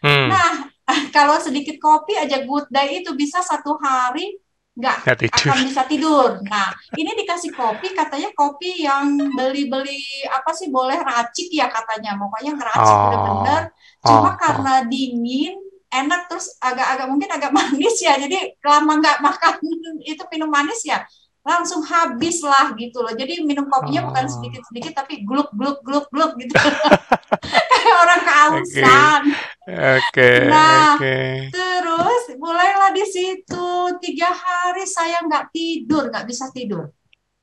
hmm. 0.03 0.27
nah 0.27 0.74
kalau 1.15 1.37
sedikit 1.41 1.77
kopi 1.81 2.17
aja 2.17 2.45
good 2.45 2.69
day 2.69 3.01
itu 3.01 3.11
bisa 3.17 3.41
satu 3.41 3.77
hari 3.81 4.37
nggak 4.75 5.07
akan 5.07 5.71
bisa 5.71 5.87
tidur. 5.87 6.43
Nah, 6.51 6.75
ini 6.99 7.15
dikasih 7.15 7.55
kopi, 7.55 7.95
katanya 7.95 8.27
kopi 8.35 8.83
yang 8.83 9.15
beli-beli 9.31 10.03
apa 10.27 10.51
sih 10.51 10.67
boleh 10.67 10.99
racik 10.99 11.47
ya 11.47 11.71
katanya, 11.71 12.19
pokoknya 12.19 12.59
ngeracik 12.59 12.91
oh. 12.91 13.01
bener-bener. 13.07 13.61
Cuma 14.03 14.31
oh. 14.31 14.35
karena 14.35 14.73
dingin, 14.83 15.55
enak 15.95 16.27
terus 16.27 16.51
agak-agak 16.59 17.07
mungkin 17.07 17.29
agak 17.31 17.51
manis 17.57 17.95
ya 18.03 18.19
jadi 18.19 18.59
lama 18.59 18.99
nggak 18.99 19.17
makan 19.23 19.53
itu 20.11 20.23
minum 20.31 20.49
manis 20.51 20.83
ya 20.83 21.03
langsung 21.45 21.85
habis 21.85 22.41
lah 22.41 22.73
gitu 22.73 23.05
loh 23.05 23.13
jadi 23.13 23.45
minum 23.45 23.69
kopinya 23.69 24.01
oh. 24.01 24.05
bukan 24.09 24.25
sedikit-sedikit 24.25 24.97
tapi 24.97 25.21
gluk 25.21 25.53
gluk 25.53 25.77
gluk 25.85 26.09
gluk 26.09 26.33
gitu 26.41 26.57
kayak 26.57 27.95
orang 28.03 28.21
kehausan 28.25 29.21
oke 29.69 30.01
okay. 30.09 30.49
nah 30.49 30.97
okay. 30.97 31.53
terus 31.53 32.33
mulailah 32.41 32.89
di 32.97 33.05
situ 33.05 33.69
tiga 34.01 34.33
hari 34.33 34.89
saya 34.89 35.21
nggak 35.21 35.53
tidur 35.53 36.09
nggak 36.09 36.25
bisa 36.25 36.49
tidur 36.49 36.89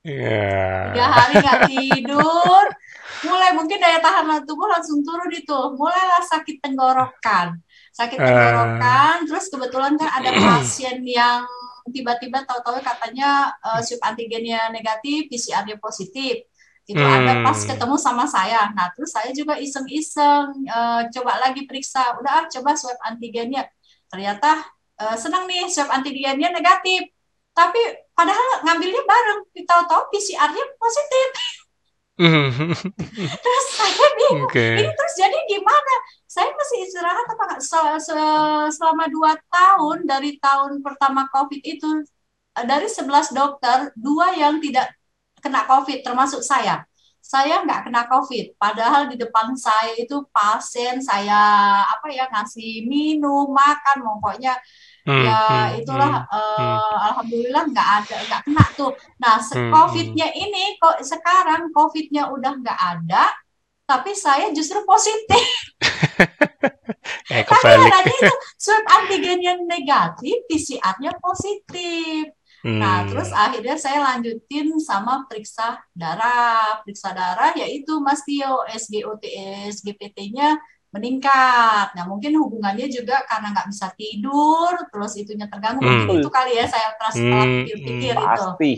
yeah. 0.03 0.91
tiga 0.91 1.07
hari 1.07 1.35
nggak 1.39 1.61
tidur 1.71 2.65
mulai 3.23 3.55
mungkin 3.55 3.79
daya 3.79 4.03
tahan 4.03 4.43
tubuh 4.43 4.67
langsung 4.67 5.07
turun 5.07 5.31
itu 5.31 5.59
mulailah 5.79 6.27
sakit 6.27 6.59
tenggorokan 6.59 7.55
sakit 7.95 8.19
eh. 8.19 8.27
tenggorokan 8.27 9.15
uh. 9.23 9.27
terus 9.31 9.47
kebetulan 9.47 9.95
kan 9.95 10.11
ada 10.11 10.31
pasien 10.43 11.07
yang 11.07 11.47
tiba-tiba 11.91 12.47
tahu-tahu 12.47 12.79
katanya 12.85 13.51
uh, 13.65 13.81
swab 13.83 14.15
antigennya 14.15 14.71
negatif 14.71 15.27
PCR-nya 15.27 15.81
positif. 15.83 16.47
Itu 16.87 16.99
hmm. 16.99 17.17
ada 17.23 17.33
pas 17.47 17.59
ketemu 17.59 17.97
sama 17.99 18.25
saya. 18.27 18.71
Nah 18.75 18.91
terus 18.95 19.15
saya 19.15 19.31
juga 19.31 19.59
iseng-iseng 19.59 20.67
uh, 20.67 21.07
coba 21.11 21.43
lagi 21.43 21.67
periksa. 21.67 22.19
Udah 22.19 22.47
ah, 22.47 22.51
coba 22.51 22.75
swab 22.75 22.99
antigennya. 23.07 23.67
Ternyata 24.11 24.67
uh, 25.03 25.17
senang 25.19 25.47
nih 25.47 25.67
swab 25.71 25.91
antigennya 25.91 26.51
negatif. 26.51 27.11
Tapi 27.55 27.81
padahal 28.15 28.67
ngambilnya 28.67 29.03
bareng. 29.03 29.41
Tahu-tahu 29.63 30.03
PCR-nya 30.11 30.65
positif. 30.79 31.29
Terus 33.43 33.67
saya 33.73 34.09
bingung 34.15 34.47
okay. 34.47 34.79
ini 34.79 34.93
terus 34.95 35.15
jadi 35.17 35.39
gimana 35.49 35.95
saya 36.33 36.49
masih 36.57 36.79
istirahat 36.89 37.27
apa 37.29 37.43
nggak? 37.45 37.63
Selama 38.73 39.05
dua 39.13 39.37
tahun 39.53 40.09
dari 40.09 40.41
tahun 40.41 40.81
pertama 40.81 41.29
covid 41.29 41.61
itu 41.61 42.09
eh, 42.57 42.65
dari 42.65 42.89
11 42.89 43.37
dokter 43.37 43.93
dua 43.93 44.33
yang 44.33 44.57
tidak 44.65 44.97
kena 45.45 45.69
covid 45.69 46.01
termasuk 46.01 46.41
saya. 46.41 46.89
Saya 47.21 47.61
nggak 47.61 47.85
kena 47.85 48.09
covid. 48.09 48.57
Padahal 48.57 49.13
di 49.13 49.21
depan 49.21 49.53
saya 49.61 49.93
itu 49.93 50.25
pasien 50.33 51.05
saya 51.05 51.37
apa 51.85 52.09
ya 52.09 52.25
ngasih 52.33 52.89
minum 52.89 53.53
makan 53.53 54.01
pokoknya 54.01 54.57
hmm, 55.05 55.23
ya 55.23 55.41
hmm, 55.69 55.79
itulah 55.85 56.13
hmm, 56.17 56.33
uh, 56.33 56.57
hmm. 56.57 57.07
alhamdulillah 57.13 57.65
nggak 57.77 57.89
ada 58.03 58.17
nggak 58.25 58.43
kena 58.49 58.65
tuh. 58.73 58.97
Nah 59.21 59.37
hmm, 59.37 59.69
covidnya 59.69 60.33
hmm. 60.33 60.45
ini 60.49 60.65
kok 60.81 60.97
sekarang 61.05 61.69
covidnya 61.77 62.33
udah 62.33 62.53
nggak 62.57 62.81
ada 62.81 63.37
tapi 63.93 64.17
saya 64.17 64.49
justru 64.57 64.81
positif 64.89 65.45
eh, 67.35 67.43
tapi 67.43 67.89
tadi 67.91 68.13
itu 68.15 68.35
swab 68.59 68.85
antigennya 68.87 69.59
negatif 69.67 70.37
PCR-nya 70.47 71.13
positif 71.19 72.31
Hmm. 72.63 72.79
Nah, 72.79 73.03
terus 73.11 73.35
akhirnya 73.35 73.75
saya 73.75 73.99
lanjutin 74.07 74.79
sama 74.79 75.27
periksa 75.27 75.83
darah. 75.99 76.79
Periksa 76.87 77.11
darah 77.11 77.51
yaitu 77.59 77.99
Mas 77.99 78.23
Tio, 78.23 78.63
SGOT, 78.71 79.27
SGPT-nya 79.75 80.63
meningkat. 80.93 81.97
Nah 81.97 82.05
mungkin 82.05 82.37
hubungannya 82.39 82.87
juga 82.87 83.25
karena 83.27 83.51
nggak 83.51 83.69
bisa 83.73 83.91
tidur, 83.97 84.77
terus 84.93 85.13
itunya 85.19 85.51
terganggu. 85.51 85.83
Hmm. 85.83 86.07
Mungkin 86.07 86.23
itu 86.23 86.31
kali 86.31 86.53
ya 86.55 86.67
saya 86.71 86.95
terus 86.95 87.17
hmm. 87.19 87.67
pikir-pikir 87.67 88.15
hmm. 88.15 88.23
itu. 88.23 88.45
Pasti. 88.47 88.73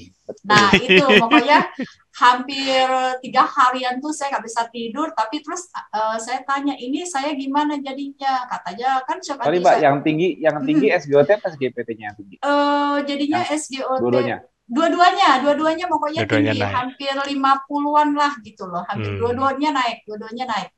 Nah 0.44 0.70
itu 0.86 1.00
pokoknya 1.00 1.72
hampir 2.14 2.86
tiga 3.24 3.42
harian 3.42 3.98
tuh 3.98 4.12
saya 4.14 4.36
nggak 4.36 4.44
bisa 4.46 4.62
tidur. 4.70 5.10
Tapi 5.16 5.40
terus 5.40 5.66
uh, 5.90 6.20
saya 6.20 6.44
tanya 6.44 6.76
ini 6.76 7.02
saya 7.08 7.32
gimana 7.34 7.80
jadinya? 7.80 8.44
Katanya 8.46 9.02
kan 9.08 9.18
siapa 9.24 9.48
Sorry 9.48 9.58
mbak, 9.58 9.76
yang 9.80 9.96
tinggi 10.04 10.28
yang 10.38 10.56
tinggi 10.62 10.88
hmm. 10.92 10.98
SGOT 11.00 11.28
apa 11.40 11.46
SGPT-nya 11.56 12.04
yang 12.12 12.16
tinggi? 12.16 12.36
Uh, 12.44 13.00
jadinya 13.02 13.42
yang 13.42 13.58
SGOT. 13.58 14.00
Dua-duanya 14.00 14.38
dua-duanya 14.64 15.44
dua-duanya 15.44 15.84
pokoknya 15.92 16.20
dua 16.24 16.40
tinggi 16.40 16.56
naik. 16.56 16.72
hampir 16.72 17.14
lima 17.28 17.60
puluhan 17.68 18.16
lah 18.16 18.32
gitu 18.40 18.64
loh 18.64 18.80
hampir 18.88 19.12
hmm. 19.12 19.20
dua-duanya 19.20 19.76
naik 19.76 20.08
dua-duanya 20.08 20.44
naik 20.48 20.68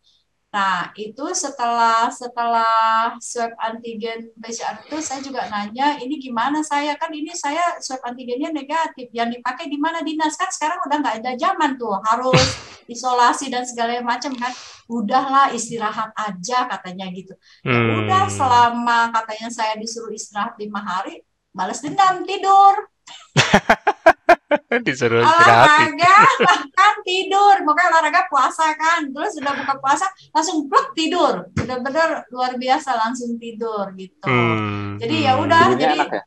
Nah, 0.56 0.88
itu 0.96 1.20
setelah 1.36 2.08
setelah 2.08 3.12
swab 3.20 3.52
antigen 3.60 4.32
PCR 4.40 4.80
itu 4.88 4.96
saya 5.04 5.20
juga 5.20 5.44
nanya, 5.52 6.00
ini 6.00 6.16
gimana 6.16 6.64
saya 6.64 6.96
kan 6.96 7.12
ini 7.12 7.28
saya 7.36 7.76
swab 7.84 8.00
antigennya 8.08 8.48
negatif, 8.56 9.12
yang 9.12 9.28
dipakai 9.28 9.68
di 9.68 9.76
mana 9.76 10.00
dinas 10.00 10.32
kan 10.40 10.48
sekarang 10.48 10.80
udah 10.88 10.96
nggak 11.04 11.16
ada 11.20 11.32
zaman 11.36 11.76
tuh 11.76 11.92
harus 12.08 12.40
isolasi 12.94 13.52
dan 13.52 13.68
segala 13.68 14.00
macam 14.00 14.32
kan, 14.32 14.48
udahlah 14.88 15.52
istirahat 15.52 16.16
aja 16.16 16.64
katanya 16.72 17.04
gitu. 17.12 17.36
Ya 17.60 17.76
hmm. 17.76 18.08
udah 18.08 18.24
selama 18.32 19.12
katanya 19.12 19.52
saya 19.52 19.76
disuruh 19.76 20.08
istirahat 20.08 20.56
lima 20.56 20.80
hari, 20.80 21.20
balas 21.52 21.84
dendam 21.84 22.24
tidur. 22.24 22.95
Disuruh 24.86 25.22
olahraga 25.22 26.14
makan 26.42 26.94
tidur. 27.06 27.54
Makanya 27.62 27.88
olahraga 27.96 28.22
puasa 28.28 28.74
kan. 28.74 29.08
Terus 29.08 29.38
sudah 29.38 29.52
buka 29.54 29.74
puasa 29.78 30.06
langsung 30.34 30.66
pluk 30.66 30.92
tidur. 30.92 31.46
Benar-benar 31.54 32.26
luar 32.34 32.58
biasa 32.58 32.98
langsung 32.98 33.38
tidur 33.38 33.94
gitu. 33.94 34.26
Hmm. 34.26 34.98
jadi 34.98 35.30
ya 35.30 35.32
udah 35.38 35.64
jadi 35.78 35.96
enak 36.02 36.10
ya? 36.10 36.22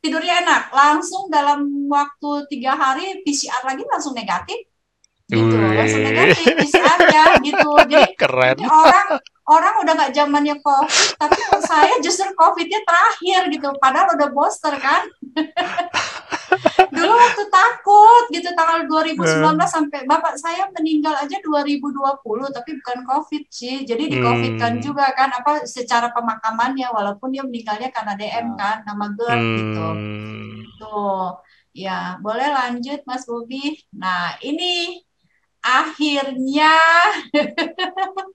tidurnya 0.00 0.34
enak. 0.46 0.62
Langsung 0.70 1.26
dalam 1.28 1.66
waktu 1.90 2.30
tiga 2.48 2.78
hari 2.78 3.20
PCR 3.26 3.66
lagi 3.66 3.82
langsung 3.90 4.14
negatif 4.14 4.69
gitu 5.30 5.54
Wih. 5.54 5.78
langsung 5.78 6.02
negatif 6.02 6.44
PCR-nya 6.58 7.24
gitu. 7.46 7.70
Jadi 7.92 8.12
keren. 8.18 8.56
orang 8.66 9.08
orang 9.50 9.74
udah 9.82 9.92
nggak 9.98 10.14
zamannya 10.14 10.56
covid 10.62 11.18
tapi 11.18 11.38
saya 11.66 11.94
justru 12.02 12.30
covidnya 12.34 12.82
terakhir 12.82 13.46
gitu. 13.50 13.68
Padahal 13.78 14.18
udah 14.18 14.28
booster 14.34 14.74
kan. 14.78 15.06
Dulu 16.90 17.12
waktu 17.14 17.44
takut 17.46 18.24
gitu 18.34 18.50
tanggal 18.58 18.82
2019 18.90 19.54
hmm. 19.54 19.62
sampai 19.62 20.00
bapak 20.10 20.34
saya 20.34 20.66
meninggal 20.74 21.14
aja 21.14 21.38
2020 21.38 21.86
tapi 22.50 22.70
bukan 22.82 22.98
covid 23.06 23.44
sih. 23.46 23.86
Jadi 23.86 24.10
di 24.10 24.18
covid 24.18 24.58
kan 24.58 24.78
hmm. 24.78 24.82
juga 24.82 25.14
kan 25.14 25.30
apa 25.30 25.62
secara 25.66 26.10
pemakamannya 26.10 26.90
walaupun 26.90 27.30
dia 27.30 27.46
meninggalnya 27.46 27.94
karena 27.94 28.18
DM 28.18 28.58
kan 28.58 28.82
nama 28.82 29.06
GERD 29.14 29.38
hmm. 29.38 29.56
gitu 29.56 29.86
tuh. 30.82 31.38
Ya 31.70 32.18
boleh 32.18 32.50
lanjut 32.50 33.06
Mas 33.06 33.22
Bobi. 33.28 33.78
Nah 33.94 34.34
ini 34.42 34.98
akhirnya 35.60 36.74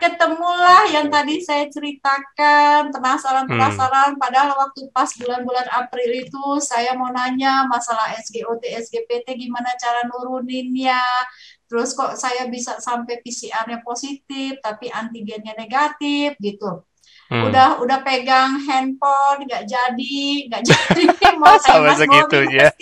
ketemulah 0.00 0.88
yang 0.88 1.12
tadi 1.12 1.44
saya 1.44 1.68
ceritakan. 1.68 2.90
Penasaran-penasaran. 2.90 4.16
Hmm. 4.16 4.20
padahal 4.20 4.56
waktu 4.56 4.88
pas 4.90 5.12
bulan-bulan 5.12 5.68
April 5.70 6.10
itu 6.24 6.44
saya 6.64 6.96
mau 6.96 7.12
nanya 7.12 7.68
masalah 7.68 8.16
SGOT 8.16 8.64
SGPT 8.64 9.36
gimana 9.36 9.76
cara 9.76 10.08
nuruninnya. 10.08 11.04
Terus 11.68 11.94
kok 11.94 12.18
saya 12.18 12.50
bisa 12.50 12.80
sampai 12.82 13.22
PCR-nya 13.22 13.84
positif 13.84 14.58
tapi 14.64 14.88
antigennya 14.90 15.54
negatif 15.54 16.34
gitu. 16.40 16.82
Hmm. 17.30 17.46
udah 17.46 17.78
udah 17.78 18.02
pegang 18.02 18.58
handphone 18.66 19.46
nggak 19.46 19.62
jadi 19.62 20.50
nggak 20.50 20.62
jadi. 20.66 21.02
Mau 21.38 21.54
saya 21.62 21.78
mas 21.78 22.02
segitunya 22.02 22.74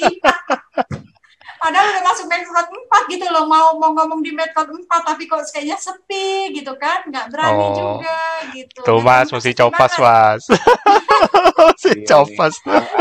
padahal 1.59 1.87
udah 1.90 2.05
masuk 2.07 2.27
Medcode 2.31 2.71
4 2.71 3.12
gitu 3.12 3.27
loh 3.29 3.44
mau 3.44 3.75
mau 3.77 3.90
ngomong 3.92 4.23
di 4.23 4.31
Medcode 4.33 4.71
4 4.71 4.87
tapi 4.88 5.27
kok 5.27 5.42
kayaknya 5.51 5.77
sepi 5.77 6.55
gitu 6.55 6.73
kan 6.79 7.05
nggak 7.07 7.29
berani 7.35 7.66
oh. 7.68 7.75
juga 7.75 8.18
gitu. 8.55 8.81
Tuh 8.87 8.99
mas 9.03 9.29
mesti 9.29 9.53
copas 9.55 9.92
mas. 9.99 10.42
Mesti 11.59 12.07
iya, 12.07 12.07
copas 12.07 12.55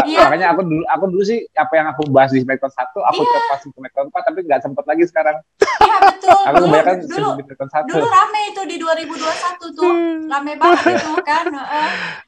iya. 0.10 0.26
makanya 0.26 0.48
aku 0.58 0.65
dulu 0.65 0.82
aku 0.89 1.06
dulu 1.13 1.22
sih 1.22 1.46
apa 1.54 1.74
yang 1.78 1.88
aku 1.93 2.10
bahas 2.10 2.34
di 2.34 2.41
Medcode 2.41 2.74
1 2.74 2.89
aku 2.89 3.22
iya. 3.22 3.30
copas 3.38 3.60
ke 3.62 3.80
Medcode 3.82 4.10
4 4.10 4.28
tapi 4.34 4.39
nggak 4.46 4.62
sempet 4.65 4.86
lagi 4.89 5.04
sekarang. 5.06 5.38
Iya 5.62 5.98
betul. 6.02 6.41
Aku 6.50 6.56
kebanyakan 6.65 6.96
dulu, 7.06 7.30
di 7.38 7.43
Medcode 7.46 7.74
1 7.74 7.89
dulu 7.93 8.06
rame 8.10 8.41
itu 8.50 8.62
di 8.65 8.76
2021 8.82 9.78
tuh. 9.78 9.93
Rame 10.26 10.52
banget 10.58 10.84
itu 10.98 11.13
kan 11.22 11.46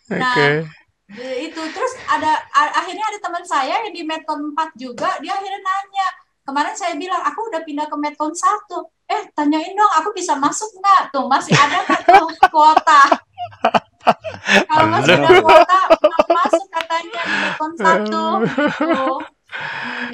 nah 0.09 0.33
okay 0.33 0.78
itu. 1.17 1.61
Terus 1.73 1.93
ada 2.05 2.37
akhirnya 2.53 3.05
ada 3.09 3.19
teman 3.21 3.43
saya 3.45 3.81
yang 3.85 3.93
di 3.93 4.03
Meton 4.05 4.53
4 4.53 4.77
juga 4.77 5.17
dia 5.23 5.33
akhirnya 5.33 5.61
nanya. 5.61 6.07
Kemarin 6.45 6.73
saya 6.73 6.97
bilang 6.97 7.21
aku 7.25 7.49
udah 7.49 7.61
pindah 7.61 7.85
ke 7.89 7.97
Meton 7.97 8.33
1 8.33 8.41
eh 9.09 9.25
tanyain 9.33 9.73
dong 9.73 9.93
aku 10.01 10.13
bisa 10.13 10.37
masuk 10.37 10.69
nggak? 10.77 11.09
Tuh 11.09 11.25
masih 11.25 11.53
ada 11.57 11.81
nggak 11.81 12.01
tuh 12.05 12.29
kuota? 12.53 13.01
Kalau 14.69 14.85
masih 14.89 15.17
ada 15.17 15.29
kuota 15.41 15.79
masuk 16.29 16.65
kata 16.69 16.95
Medcon 17.09 17.71
satu. 17.75 18.25
Gitu. 18.45 19.05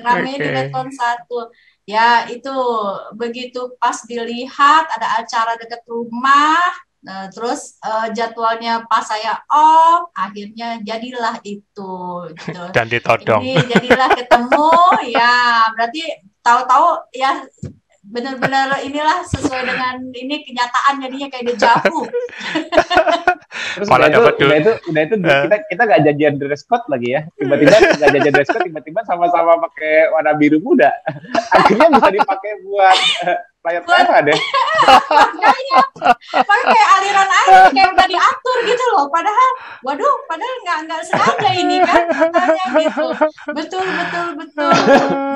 Rame 0.02 0.32
okay. 0.32 0.40
di 0.40 0.50
Medcon 0.50 0.90
satu. 0.92 1.40
Ya 1.86 2.26
itu. 2.32 2.58
Begitu 3.16 3.76
pas 3.78 3.98
dilihat 4.08 4.86
ada 4.90 5.22
acara 5.22 5.60
dekat 5.60 5.84
rumah, 5.86 6.60
Nah, 7.06 7.30
terus 7.30 7.78
uh, 7.86 8.10
jadwalnya 8.10 8.82
pas 8.90 9.06
saya 9.06 9.38
off, 9.54 10.10
akhirnya 10.18 10.82
jadilah 10.82 11.38
itu. 11.46 11.94
Gitu. 12.34 12.64
Dan 12.76 12.90
ditodong. 12.90 13.46
Ini 13.46 13.62
jadilah 13.70 14.10
ketemu, 14.18 14.70
ya 15.16 15.70
berarti 15.78 16.02
tahu-tahu 16.42 17.06
ya 17.14 17.46
benar-benar 18.06 18.86
inilah 18.86 19.26
sesuai 19.26 19.66
dengan 19.66 19.98
ini 20.14 20.46
kenyataan 20.46 21.02
jadinya 21.02 21.28
kayak 21.30 21.46
dejavu. 21.58 22.06
Terus 23.78 23.88
udah 23.90 24.10
itu, 24.10 24.22
udah 24.22 24.58
itu, 24.62 24.72
udah 24.94 25.02
itu 25.02 25.16
uh. 25.26 25.42
kita 25.50 25.56
kita 25.74 25.82
nggak 25.90 26.02
janjian 26.10 26.34
dress 26.38 26.66
code 26.70 26.86
lagi 26.90 27.18
ya. 27.18 27.22
Tiba-tiba 27.34 27.76
nggak 27.98 28.10
janjian 28.14 28.34
dress 28.34 28.50
code, 28.54 28.66
tiba-tiba 28.66 29.00
sama-sama 29.10 29.58
pakai 29.70 30.14
warna 30.14 30.38
biru 30.38 30.62
muda. 30.62 30.94
Akhirnya 31.54 31.90
bisa 31.98 32.10
dipakai 32.14 32.52
buat 32.66 32.98
layar 33.66 34.22
deh. 34.22 34.40
Makanya, 34.86 35.80
makanya 36.30 36.66
kayak 36.70 36.90
aliran 37.00 37.30
air 37.32 37.62
kayak 37.74 37.90
udah 37.98 38.08
diatur 38.08 38.58
gitu 38.70 38.86
loh. 38.94 39.06
Padahal, 39.10 39.50
waduh, 39.82 40.16
padahal 40.30 40.56
nggak 40.62 40.80
nggak 40.86 41.02
sengaja 41.10 41.50
ini 41.58 41.78
kan 41.82 42.06
katanya 42.12 42.66
gitu. 42.78 43.08
Betul 43.58 43.86
betul 43.86 44.28
betul. 44.38 44.72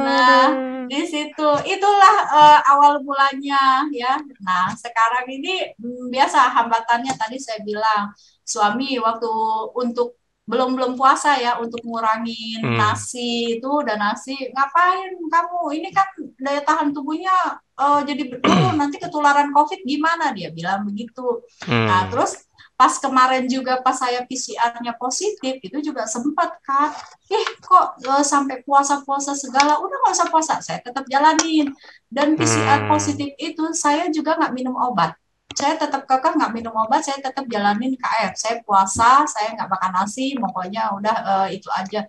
Nah 0.05 0.45
di 0.89 1.01
situ 1.05 1.49
itulah 1.65 2.15
uh, 2.29 2.59
awal 2.77 3.01
mulanya 3.01 3.85
ya. 3.89 4.21
Nah 4.45 4.69
sekarang 4.77 5.25
ini 5.29 5.73
hmm, 5.77 6.13
biasa 6.13 6.53
hambatannya 6.53 7.13
tadi 7.17 7.37
saya 7.41 7.61
bilang 7.65 8.13
suami 8.45 8.97
waktu 9.01 9.31
untuk 9.77 10.19
belum 10.49 10.73
belum 10.73 10.93
puasa 10.97 11.37
ya 11.37 11.61
untuk 11.61 11.77
ngurangin 11.85 12.65
hmm. 12.65 12.73
nasi 12.73 13.61
itu 13.61 13.73
dan 13.85 14.01
nasi 14.01 14.33
ngapain 14.49 15.13
kamu 15.29 15.61
ini 15.77 15.93
kan 15.93 16.09
daya 16.41 16.65
tahan 16.65 16.89
tubuhnya 16.89 17.61
uh, 17.79 18.01
jadi 18.03 18.27
berturun 18.27 18.75
nanti 18.81 18.99
ketularan 18.99 19.55
covid 19.55 19.79
gimana 19.87 20.35
dia 20.35 20.51
bilang 20.51 20.83
begitu 20.83 21.47
hmm. 21.65 21.87
nah 21.87 22.11
terus 22.11 22.35
pas 22.79 22.95
kemarin 22.95 23.43
juga 23.43 23.83
pas 23.83 23.91
saya 23.91 24.23
PCR-nya 24.23 24.95
positif 24.95 25.59
itu 25.59 25.77
juga 25.83 26.07
sempat 26.07 26.63
kan 26.63 26.95
eh 27.27 27.47
kok 27.59 27.99
uh, 28.07 28.23
sampai 28.23 28.63
puasa-puasa 28.63 29.35
segala 29.35 29.79
udah 29.83 29.97
nggak 29.99 30.15
usah 30.15 30.29
puasa 30.31 30.53
saya 30.63 30.79
tetap 30.79 31.03
jalanin 31.11 31.75
dan 32.07 32.39
PCR 32.39 32.87
hmm. 32.87 32.91
positif 32.91 33.35
itu 33.35 33.63
saya 33.75 34.07
juga 34.11 34.39
nggak 34.39 34.55
minum 34.55 34.75
obat 34.79 35.15
saya 35.59 35.75
tetap 35.75 36.07
kekeh 36.07 36.39
nggak 36.39 36.53
minum 36.55 36.71
obat, 36.71 37.03
saya 37.03 37.19
tetap 37.19 37.43
jalanin 37.51 37.97
KF. 37.97 38.31
Saya 38.37 38.55
puasa, 38.63 39.27
saya 39.27 39.57
nggak 39.59 39.67
makan 39.67 39.91
nasi, 39.91 40.31
pokoknya 40.37 40.93
udah 40.95 41.15
uh, 41.25 41.47
itu 41.51 41.67
aja 41.73 42.07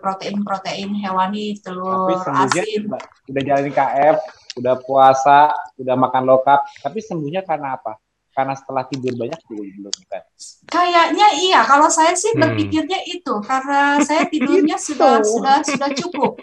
protein-protein 0.00 0.96
hewani, 0.96 1.60
telur 1.60 2.14
asin. 2.24 2.88
Udah 3.28 3.42
jalanin 3.42 3.74
KF, 3.74 4.16
udah 4.58 4.74
puasa, 4.82 5.50
udah 5.78 5.94
makan 5.98 6.22
low 6.26 6.40
carb, 6.42 6.62
tapi 6.82 7.02
sembuhnya 7.02 7.42
karena 7.42 7.78
apa? 7.78 7.98
Karena 8.34 8.58
setelah 8.58 8.82
tidur 8.90 9.14
banyak 9.14 9.38
belum 9.46 9.94
kan? 10.10 10.22
Kayaknya 10.66 11.26
iya. 11.38 11.62
Kalau 11.62 11.86
saya 11.86 12.18
sih 12.18 12.34
hmm. 12.34 12.42
berpikirnya 12.42 12.98
itu 13.06 13.34
karena 13.46 14.02
saya 14.02 14.26
tidurnya 14.32 14.74
sudah 14.74 15.22
sudah 15.22 15.62
sudah 15.62 15.90
cukup. 15.94 16.42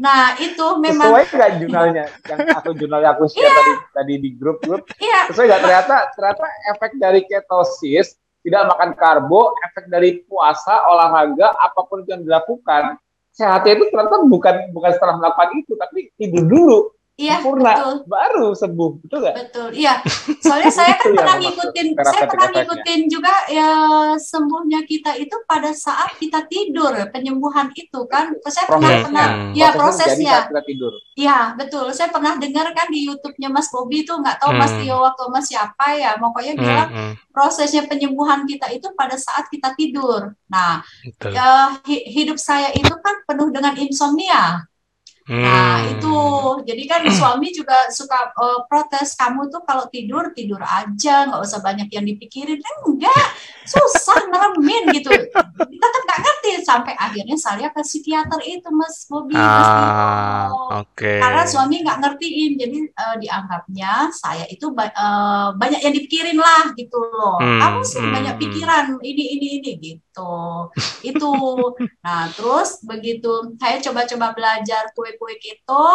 Nah 0.00 0.32
itu 0.40 0.66
memang 0.80 1.12
sesuai 1.12 1.24
nggak 1.28 1.52
jurnalnya 1.60 2.04
yang 2.28 2.38
aku 2.56 2.70
jurnal 2.76 3.00
aku 3.04 3.24
share 3.28 3.44
iya. 3.44 3.52
tadi 3.52 3.74
tadi 3.92 4.14
di 4.20 4.30
grup 4.36 4.58
grup 4.64 4.84
iya. 5.00 5.28
sesuai 5.28 5.44
nggak 5.48 5.62
ternyata 5.64 5.96
ternyata 6.16 6.44
efek 6.72 6.90
dari 7.00 7.20
ketosis 7.24 8.16
tidak 8.44 8.62
makan 8.70 8.90
karbo 8.96 9.56
efek 9.64 9.88
dari 9.88 10.20
puasa 10.28 10.84
olahraga 10.88 11.52
apa 11.56 11.80
pun 11.88 12.04
yang 12.04 12.20
dilakukan 12.24 13.00
sehatnya 13.32 13.76
itu 13.76 13.84
ternyata 13.92 14.24
bukan 14.24 14.54
bukan 14.72 14.90
setelah 14.96 15.14
melakukan 15.20 15.50
itu 15.60 15.72
tapi 15.76 16.08
tidur 16.16 16.44
dulu 16.44 16.78
Iya, 17.16 17.40
sempurna 17.40 17.72
betul. 17.72 17.94
baru 18.12 18.46
sembuh, 18.52 18.90
betul 19.00 19.18
nggak? 19.24 19.36
Betul, 19.40 19.68
iya. 19.72 20.04
Soalnya 20.44 20.68
saya 20.68 21.00
kan 21.00 21.16
pernah 21.16 21.36
ngikutin, 21.40 21.86
saya 21.96 22.24
pernah 22.28 22.48
ngikutin 22.52 23.00
juga 23.08 23.34
ya 23.48 23.70
sembuhnya 24.20 24.84
kita 24.84 25.16
itu 25.16 25.32
pada 25.48 25.72
saat 25.72 26.12
kita 26.20 26.44
tidur, 26.44 26.92
penyembuhan 27.08 27.72
itu 27.72 28.04
kan. 28.04 28.36
Saya 28.44 28.68
pernah 28.68 28.90
pernah, 29.00 29.28
ya 29.56 29.72
prosesnya. 29.72 30.44
Kita 30.44 30.60
tidur. 30.68 30.92
Iya, 31.16 31.56
betul. 31.56 31.88
Saya 31.96 32.12
pernah 32.12 32.36
dengar 32.36 32.68
kan 32.76 32.92
di 32.92 33.08
YouTube-nya 33.08 33.48
Mas 33.48 33.72
Bobi 33.72 34.04
itu 34.04 34.12
nggak 34.12 34.36
tahu 34.36 34.52
hmm. 34.52 34.60
Mas 34.60 34.72
Tio 34.76 34.96
waktu 35.00 35.24
Mas 35.32 35.48
siapa 35.48 35.86
ya, 35.96 36.20
pokoknya 36.20 36.52
hmm. 36.52 36.60
bilang 36.60 36.88
hmm. 36.92 37.12
prosesnya 37.32 37.88
penyembuhan 37.88 38.44
kita 38.44 38.68
itu 38.76 38.92
pada 38.92 39.16
saat 39.16 39.48
kita 39.48 39.72
tidur. 39.72 40.36
Nah, 40.52 40.84
ya, 41.32 41.80
hidup 41.88 42.36
saya 42.36 42.76
itu 42.76 42.92
kan 42.92 43.24
penuh 43.24 43.48
dengan 43.48 43.72
insomnia. 43.80 44.68
Hmm. 45.26 45.42
Nah 45.42 45.82
itu. 45.90 46.18
Jadi 46.62 46.82
kan 46.86 47.02
suami 47.18 47.50
juga 47.50 47.90
suka 47.90 48.30
uh, 48.38 48.62
protes 48.70 49.18
kamu 49.18 49.50
tuh 49.50 49.62
kalau 49.66 49.90
tidur 49.90 50.30
tidur 50.32 50.62
aja 50.62 51.26
nggak 51.26 51.42
usah 51.42 51.60
banyak 51.60 51.90
yang 51.90 52.06
dipikirin. 52.06 52.62
Enggak 52.86 53.26
susah 53.66 54.30
neremin 54.30 54.94
gitu. 54.94 55.10
Kita 55.10 55.86
kan 55.90 56.00
nggak 56.06 56.20
ngerti 56.46 56.64
sampai 56.64 56.94
akhirnya 56.94 57.36
saya 57.36 57.66
ke 57.74 57.82
psikiater 57.82 58.40
itu 58.46 58.68
mas 58.70 59.06
Bobi 59.10 59.34
ah, 59.34 60.48
okay. 60.82 61.18
karena 61.18 61.42
suami 61.46 61.82
nggak 61.82 61.98
ngertiin 62.02 62.52
jadi 62.58 62.78
uh, 62.94 63.16
dianggapnya 63.18 63.92
saya 64.14 64.46
itu 64.46 64.70
ba 64.70 64.90
uh, 64.94 65.48
banyak 65.58 65.82
yang 65.82 65.94
dipikirin 65.94 66.38
lah 66.38 66.70
gitu 66.78 66.98
loh 66.98 67.38
hmm. 67.42 67.60
kamu 67.60 67.80
sih 67.82 68.02
hmm. 68.02 68.14
banyak 68.14 68.34
pikiran 68.38 68.84
ini 69.02 69.24
ini 69.38 69.46
ini 69.60 69.70
gitu 69.82 70.70
itu 71.02 71.32
nah 72.06 72.30
terus 72.30 72.82
begitu 72.86 73.56
saya 73.58 73.82
coba-coba 73.82 74.32
belajar 74.34 74.90
kue 74.94 75.10
kue 75.18 75.34
itu 75.36 75.86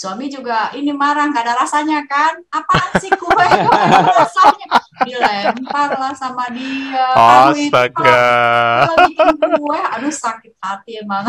suami 0.00 0.32
juga 0.32 0.72
ini 0.72 0.96
marah 0.96 1.28
nggak 1.28 1.44
ada 1.44 1.54
rasanya 1.60 2.00
kan? 2.08 2.40
Apa 2.48 2.96
sih 2.96 3.12
kue? 3.12 3.36
Nggak 3.36 4.00
ada 4.00 4.12
rasanya? 4.24 4.68
Dilempar 5.04 5.90
lah 6.00 6.12
sama 6.16 6.48
dia. 6.56 7.04
Astaga. 7.12 8.24
kalau 8.88 8.96
bikin 9.12 9.28
kue 9.60 9.76
aduh 9.76 10.08
sakit 10.08 10.56
hati 10.56 11.04
emang. 11.04 11.28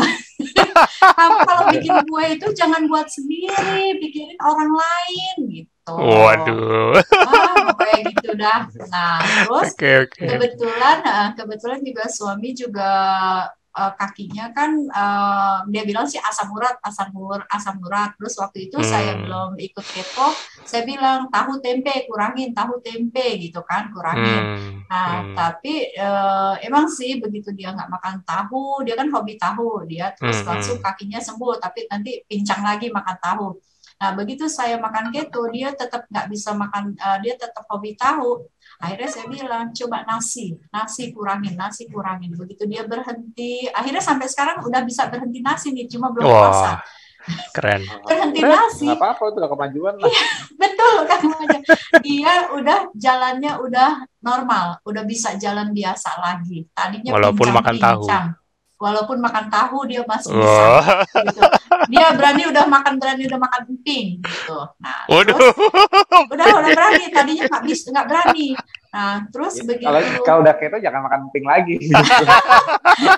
Kamu 1.20 1.38
kalau 1.44 1.62
bikin 1.68 2.00
kue 2.08 2.24
itu 2.32 2.46
jangan 2.56 2.88
buat 2.88 3.12
sendiri 3.12 4.00
pikirin 4.00 4.40
orang 4.40 4.72
lain 4.72 5.36
gitu. 5.52 5.92
Waduh. 5.92 6.96
Ah, 7.28 7.76
kayak 7.76 8.00
gitu 8.08 8.30
dah. 8.40 8.72
Nah, 8.88 9.20
terus 9.20 9.76
okay, 9.76 10.08
okay. 10.08 10.32
kebetulan, 10.32 11.04
nah, 11.04 11.36
kebetulan 11.36 11.84
juga 11.84 12.04
suami 12.08 12.56
juga 12.56 12.90
uh, 13.72 13.92
kakinya 13.96 14.52
kan 14.52 14.76
uh, 14.92 15.64
dia 15.68 15.82
bilang 15.84 16.04
sih 16.04 16.20
asam 16.20 16.52
urat 16.52 16.76
asam 16.84 17.08
urat 17.16 17.44
asam 17.48 17.76
urat 17.80 18.12
terus 18.20 18.36
waktu 18.38 18.68
itu 18.68 18.78
hmm. 18.78 18.88
saya 18.88 19.12
belum 19.16 19.56
ikut 19.56 19.86
keto 19.86 20.28
saya 20.62 20.82
bilang 20.84 21.28
tahu 21.32 21.58
tempe 21.64 22.06
kurangin 22.06 22.52
tahu 22.52 22.78
tempe 22.84 23.40
gitu 23.40 23.64
kan 23.64 23.88
kurangin 23.90 24.42
hmm. 24.56 24.72
nah 24.88 25.24
hmm. 25.24 25.34
tapi 25.34 25.92
uh, 25.96 26.54
emang 26.60 26.86
sih 26.88 27.18
begitu 27.18 27.50
dia 27.56 27.72
nggak 27.72 27.88
makan 27.88 28.20
tahu 28.22 28.84
dia 28.84 28.94
kan 28.94 29.08
hobi 29.08 29.34
tahu 29.40 29.88
dia 29.88 30.12
terus 30.16 30.44
hmm. 30.44 30.48
langsung 30.48 30.78
kakinya 30.78 31.20
sembuh 31.20 31.58
tapi 31.58 31.88
nanti 31.88 32.20
pincang 32.28 32.62
lagi 32.62 32.92
makan 32.92 33.18
tahu 33.20 33.48
Nah, 34.02 34.18
begitu 34.18 34.50
saya 34.50 34.82
makan 34.82 35.14
keto, 35.14 35.46
dia 35.54 35.70
tetap 35.78 36.10
nggak 36.10 36.26
bisa 36.26 36.50
makan, 36.50 36.98
uh, 36.98 37.22
dia 37.22 37.38
tetap 37.38 37.62
hobi 37.70 37.94
tahu 37.94 38.50
akhirnya 38.82 39.06
saya 39.06 39.26
bilang 39.30 39.70
coba 39.70 40.02
nasi 40.02 40.58
nasi 40.74 41.14
kurangin 41.14 41.54
nasi 41.54 41.86
kurangin. 41.86 42.34
Begitu 42.34 42.66
dia 42.66 42.82
berhenti 42.82 43.70
akhirnya 43.70 44.02
sampai 44.02 44.26
sekarang 44.26 44.66
udah 44.66 44.82
bisa 44.82 45.06
berhenti 45.06 45.38
nasi 45.38 45.70
nih 45.70 45.86
cuma 45.86 46.10
belum 46.10 46.26
Wah. 46.26 46.34
puasa 46.50 46.72
keren. 47.54 47.82
Berhenti 48.10 48.40
nasi. 48.42 48.86
Nggak 48.90 48.98
apa-apa 48.98 49.22
itu 49.30 49.38
kemajuan 49.46 49.94
lah. 49.94 50.08
Iya, 50.10 50.26
betul 50.58 50.94
kan 51.06 51.20
dia 52.02 52.34
udah 52.50 52.78
jalannya 52.98 53.52
udah 53.62 53.90
normal 54.26 54.82
udah 54.82 55.02
bisa 55.06 55.38
jalan 55.38 55.70
biasa 55.70 56.18
lagi. 56.18 56.66
Tadinya 56.74 57.14
walaupun 57.14 57.54
makan 57.54 57.76
tahu 57.78 58.02
walaupun 58.82 59.22
makan 59.22 59.46
tahu 59.46 59.86
dia 59.86 60.02
masih 60.02 60.34
bisa 60.34 60.66
gitu. 61.22 61.42
dia 61.86 62.10
berani 62.18 62.50
udah 62.50 62.66
makan 62.66 62.98
berani 62.98 63.22
udah 63.30 63.38
makan 63.38 63.60
emping 63.70 64.18
gitu. 64.18 64.58
Nah 64.82 65.06
Waduh. 65.06 65.38
terus? 65.38 65.54
Udah 66.34 66.46
udah 66.50 66.70
berani. 66.74 67.04
Tadinya 67.14 67.46
nggak 67.46 67.62
bisa 67.62 67.94
nggak 67.94 68.06
berani 68.10 68.58
nah 68.92 69.24
terus 69.32 69.56
ya, 69.56 69.64
begitu 69.64 69.88
kalau 69.88 70.00
kalau 70.22 70.38
udah 70.44 70.54
keto 70.60 70.76
jangan 70.84 71.00
makan 71.08 71.20
emping 71.32 71.46
lagi 71.48 71.74
gitu. 71.82 71.96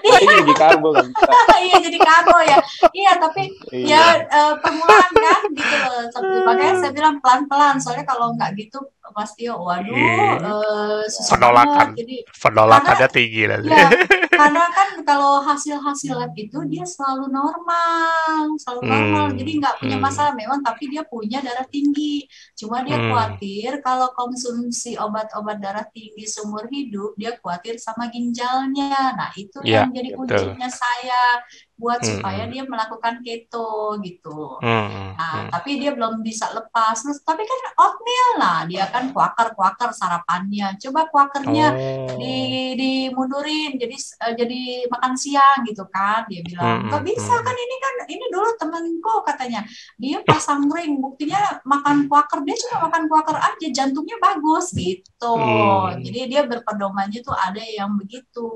ini 0.06 0.34
jadi 0.46 0.54
karbo 0.54 0.88
kan 0.94 1.06
iya 1.66 1.76
jadi 1.82 1.98
karbo 1.98 2.36
ya 2.46 2.58
iya 2.94 3.12
tapi 3.18 3.42
iya. 3.74 3.98
ya 3.98 4.02
uh, 4.30 4.54
permulaan 4.62 5.12
kan 5.12 5.42
gitu 5.50 5.76
loh 5.82 6.02
makanya 6.46 6.74
saya 6.78 6.92
bilang 6.94 7.18
pelan 7.18 7.42
pelan 7.50 7.76
soalnya 7.82 8.06
kalau 8.06 8.30
nggak 8.38 8.54
gitu 8.54 8.78
pasti 9.14 9.46
waduh 9.46 9.94
uh, 10.42 11.02
susah 11.06 11.36
penolakan 11.36 11.92
jadi 11.94 12.16
penolakannya 12.40 13.08
tinggi 13.12 13.42
lagi 13.46 13.68
ya, 13.68 13.86
karena 14.34 14.64
kan 14.72 14.88
kalau 15.06 15.38
hasil-hasil 15.44 16.18
lab 16.18 16.34
itu 16.34 16.58
dia 16.66 16.82
selalu 16.82 17.30
normal 17.30 17.54
normal, 17.64 18.58
selalu 18.60 18.80
normal. 18.84 19.26
Hmm. 19.30 19.36
Jadi 19.38 19.50
nggak 19.60 19.74
punya 19.80 19.96
hmm. 19.98 20.04
masalah 20.04 20.32
memang, 20.36 20.60
tapi 20.60 20.84
dia 20.90 21.02
punya 21.06 21.38
darah 21.40 21.66
tinggi. 21.68 22.26
Cuma 22.58 22.84
dia 22.84 22.98
hmm. 22.98 23.08
khawatir 23.10 23.70
kalau 23.80 24.08
konsumsi 24.12 24.98
obat-obat 25.00 25.58
darah 25.64 25.88
tinggi 25.88 26.28
seumur 26.28 26.68
hidup, 26.68 27.16
dia 27.16 27.32
khawatir 27.40 27.80
sama 27.80 28.12
ginjalnya. 28.12 29.16
Nah 29.16 29.32
itu 29.32 29.64
ya, 29.64 29.88
yang 29.88 29.96
jadi 29.96 30.12
kuncinya 30.12 30.68
saya 30.68 31.40
buat 31.74 31.98
hmm. 31.98 32.10
supaya 32.18 32.46
dia 32.46 32.62
melakukan 32.62 33.18
keto 33.26 33.98
gitu. 33.98 34.62
Hmm. 34.62 35.18
Nah, 35.18 35.34
hmm. 35.42 35.50
tapi 35.50 35.82
dia 35.82 35.90
belum 35.90 36.22
bisa 36.22 36.54
lepas. 36.54 36.94
Terus 37.02 37.18
tapi 37.26 37.42
kan 37.42 37.58
oatmeal 37.74 38.30
lah, 38.38 38.58
dia 38.70 38.86
kan 38.94 39.10
kuaker-kuaker 39.10 39.90
sarapannya. 39.90 40.78
Coba 40.78 41.10
kuakernya 41.10 41.66
oh. 41.74 42.14
di 42.14 42.78
dimundurin 42.78 43.74
jadi 43.74 43.96
uh, 44.22 44.34
jadi 44.38 44.86
makan 44.86 45.12
siang 45.18 45.66
gitu 45.66 45.82
kan. 45.90 46.22
Dia 46.30 46.46
bilang, 46.46 46.86
"Enggak 46.86 47.02
hmm. 47.02 47.10
bisa 47.10 47.34
hmm. 47.34 47.44
kan 47.44 47.56
ini 47.58 47.76
kan 47.82 47.94
ini 48.06 48.24
dulu 48.30 48.48
temenku 48.54 49.14
katanya. 49.26 49.60
Dia 49.98 50.22
pasang 50.22 50.70
ring, 50.70 51.02
buktinya 51.02 51.58
makan 51.66 52.06
kuaker 52.06 52.46
dia 52.46 52.54
cuma 52.54 52.86
makan 52.86 53.10
kuaker 53.10 53.34
aja, 53.34 53.66
jantungnya 53.74 54.14
bagus 54.22 54.70
gitu." 54.78 55.34
Hmm. 55.34 55.98
Jadi 55.98 56.30
dia 56.30 56.46
berpedomannya 56.46 57.18
tuh 57.18 57.34
ada 57.34 57.60
yang 57.60 57.98
begitu 57.98 58.46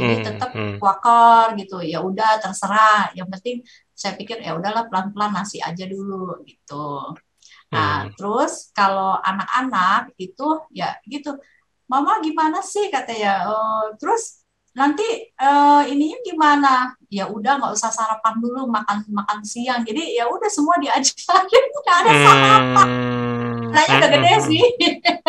jadi 0.00 0.16
hmm, 0.16 0.26
tetap 0.32 0.50
hmm. 0.56 0.76
kuaker 0.80 1.46
gitu. 1.60 1.78
Ya 1.84 2.00
udah 2.00 2.40
terserah. 2.40 3.12
Yang 3.12 3.28
penting 3.36 3.56
saya 3.92 4.16
pikir 4.16 4.40
ya 4.40 4.56
udahlah 4.56 4.88
pelan-pelan 4.88 5.36
nasi 5.36 5.60
aja 5.60 5.84
dulu 5.84 6.40
gitu. 6.48 7.12
Nah 7.70 8.08
hmm. 8.08 8.16
terus 8.16 8.72
kalau 8.72 9.20
anak-anak 9.20 10.16
itu 10.16 10.48
ya 10.72 10.96
gitu 11.04 11.36
mama 11.84 12.18
gimana 12.24 12.64
sih? 12.64 12.88
katanya. 12.88 13.50
Oh, 13.50 13.92
terus 14.00 14.40
nanti 14.72 15.04
uh, 15.36 15.82
ininya 15.84 16.18
gimana? 16.24 16.72
Ya 17.10 17.26
udah 17.28 17.58
nggak 17.58 17.74
usah 17.76 17.90
sarapan 17.92 18.40
dulu 18.40 18.70
makan 18.70 19.04
makan 19.10 19.44
siang. 19.44 19.84
Jadi 19.84 20.16
ya 20.16 20.30
udah 20.30 20.48
semua 20.48 20.78
diajarin. 20.78 21.66
Nggak 21.80 21.96
ada 22.06 22.12
sarapan 22.22 22.88
anaknya 23.70 23.96
udah 23.96 24.10
gede 24.10 24.32
hmm. 24.34 24.44
sih. 24.46 24.64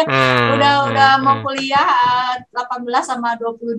Hmm. 0.02 0.48
udah 0.58 0.74
udah 0.90 1.10
hmm. 1.16 1.24
mau 1.24 1.36
kuliah 1.46 1.88
18 2.50 2.58
eh, 2.58 3.04
sama 3.06 3.30
22 3.38 3.78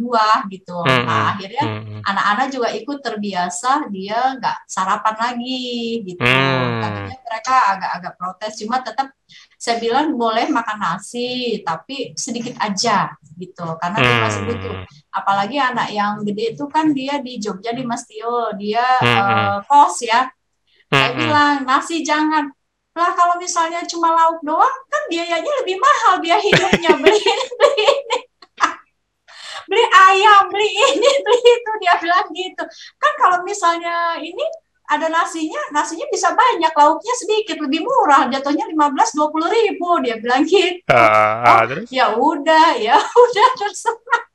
gitu. 0.54 0.78
Nah 0.86 1.34
akhirnya 1.34 1.64
anak-anak 2.06 2.46
juga 2.54 2.68
ikut 2.72 2.98
terbiasa 3.02 3.90
dia 3.90 4.38
nggak 4.38 4.56
sarapan 4.70 5.16
lagi 5.18 6.00
gitu. 6.06 6.22
Katanya 6.22 7.16
mereka 7.18 7.54
agak-agak 7.76 8.12
protes 8.16 8.52
cuma 8.62 8.80
tetap 8.80 9.10
saya 9.58 9.78
bilang 9.78 10.18
boleh 10.18 10.50
makan 10.50 10.78
nasi 10.78 11.62
tapi 11.66 12.14
sedikit 12.14 12.54
aja 12.62 13.10
gitu. 13.36 13.66
Karena 13.76 13.98
dia 13.98 14.16
masih 14.22 14.42
butuh 14.46 14.76
apalagi 15.12 15.60
anak 15.60 15.92
yang 15.92 16.24
gede 16.24 16.56
itu 16.56 16.64
kan 16.72 16.96
dia 16.96 17.20
di 17.20 17.36
Jogja 17.36 17.76
di 17.76 17.84
Mas 17.84 18.08
Tio 18.08 18.56
dia 18.56 18.84
uh, 19.04 19.60
kos 19.68 20.08
ya. 20.08 20.24
Saya 20.92 21.16
bilang 21.16 21.64
nasi 21.64 22.04
jangan 22.04 22.52
lah 22.92 23.10
kalau 23.16 23.40
misalnya 23.40 23.80
cuma 23.88 24.12
lauk 24.12 24.44
doang 24.44 24.78
kan 24.92 25.02
biayanya 25.08 25.48
lebih 25.64 25.80
mahal 25.80 26.20
biaya 26.20 26.40
hidupnya. 26.44 26.92
Beli 27.02 27.16
ini 27.16 27.46
beli 27.56 27.84
ini. 27.88 28.18
Beli 29.68 29.84
ayam 29.88 30.52
beli 30.52 30.68
ini 30.68 31.10
beli 31.24 31.40
itu. 31.40 31.72
Dia 31.80 31.94
bilang 31.96 32.28
gitu. 32.36 32.64
Kan 33.00 33.12
kalau 33.16 33.38
misalnya 33.48 34.20
ini 34.20 34.44
ada 34.92 35.08
nasinya 35.08 35.56
nasinya 35.72 36.04
bisa 36.12 36.36
banyak 36.36 36.68
lauknya 36.76 37.14
sedikit 37.16 37.56
lebih 37.64 37.80
murah. 37.80 38.28
Jatuhnya 38.28 38.68
lima 38.68 38.92
belas 38.92 39.16
dua 39.16 39.32
puluh 39.32 39.48
ribu 39.48 39.96
dia 40.04 40.20
bilang 40.20 40.44
gitu. 40.44 40.84
Uh, 40.92 41.64
oh, 41.64 41.64
ya 41.88 42.12
udah 42.12 42.76
ya 42.76 43.00
udah 43.00 43.48
terserah 43.56 44.31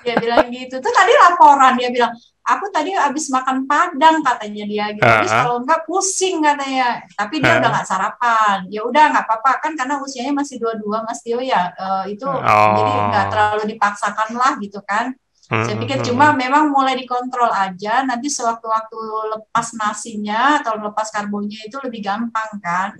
dia 0.00 0.14
bilang 0.16 0.46
gitu 0.48 0.80
tuh 0.80 0.92
tadi 0.92 1.12
laporan 1.12 1.76
dia 1.76 1.90
bilang 1.92 2.12
aku 2.50 2.66
tadi 2.72 2.90
habis 2.96 3.30
makan 3.30 3.68
padang 3.68 4.24
katanya 4.24 4.64
dia 4.66 4.84
gitu. 4.96 5.06
Habis 5.06 5.30
uh-huh. 5.30 5.42
kalau 5.44 5.56
enggak 5.62 5.80
pusing 5.86 6.42
katanya. 6.42 7.04
Tapi 7.14 7.34
dia 7.38 7.46
uh-huh. 7.46 7.60
udah 7.62 7.70
nggak 7.70 7.86
sarapan. 7.86 8.56
Ya 8.72 8.80
udah 8.82 9.04
nggak 9.14 9.24
apa-apa 9.28 9.52
kan 9.62 9.72
karena 9.78 9.94
usianya 10.02 10.34
masih 10.34 10.56
dua-dua 10.58 11.06
Mas 11.06 11.22
Tio 11.22 11.38
ya. 11.38 11.70
Uh, 11.78 12.04
itu 12.10 12.26
oh. 12.26 12.74
jadi 12.74 12.92
nggak 13.12 13.26
terlalu 13.30 13.62
dipaksakan 13.76 14.28
lah 14.34 14.52
gitu 14.58 14.80
kan. 14.82 15.14
Uh-huh. 15.50 15.66
Saya 15.66 15.76
pikir 15.78 15.98
cuma 16.06 16.34
memang 16.34 16.70
mulai 16.70 16.98
dikontrol 16.98 17.50
aja. 17.50 18.02
Nanti 18.02 18.26
sewaktu-waktu 18.30 18.98
lepas 19.36 19.76
nasinya 19.78 20.62
atau 20.62 20.78
lepas 20.80 21.10
karbonnya 21.14 21.60
itu 21.66 21.78
lebih 21.82 22.02
gampang 22.02 22.50
kan. 22.58 22.96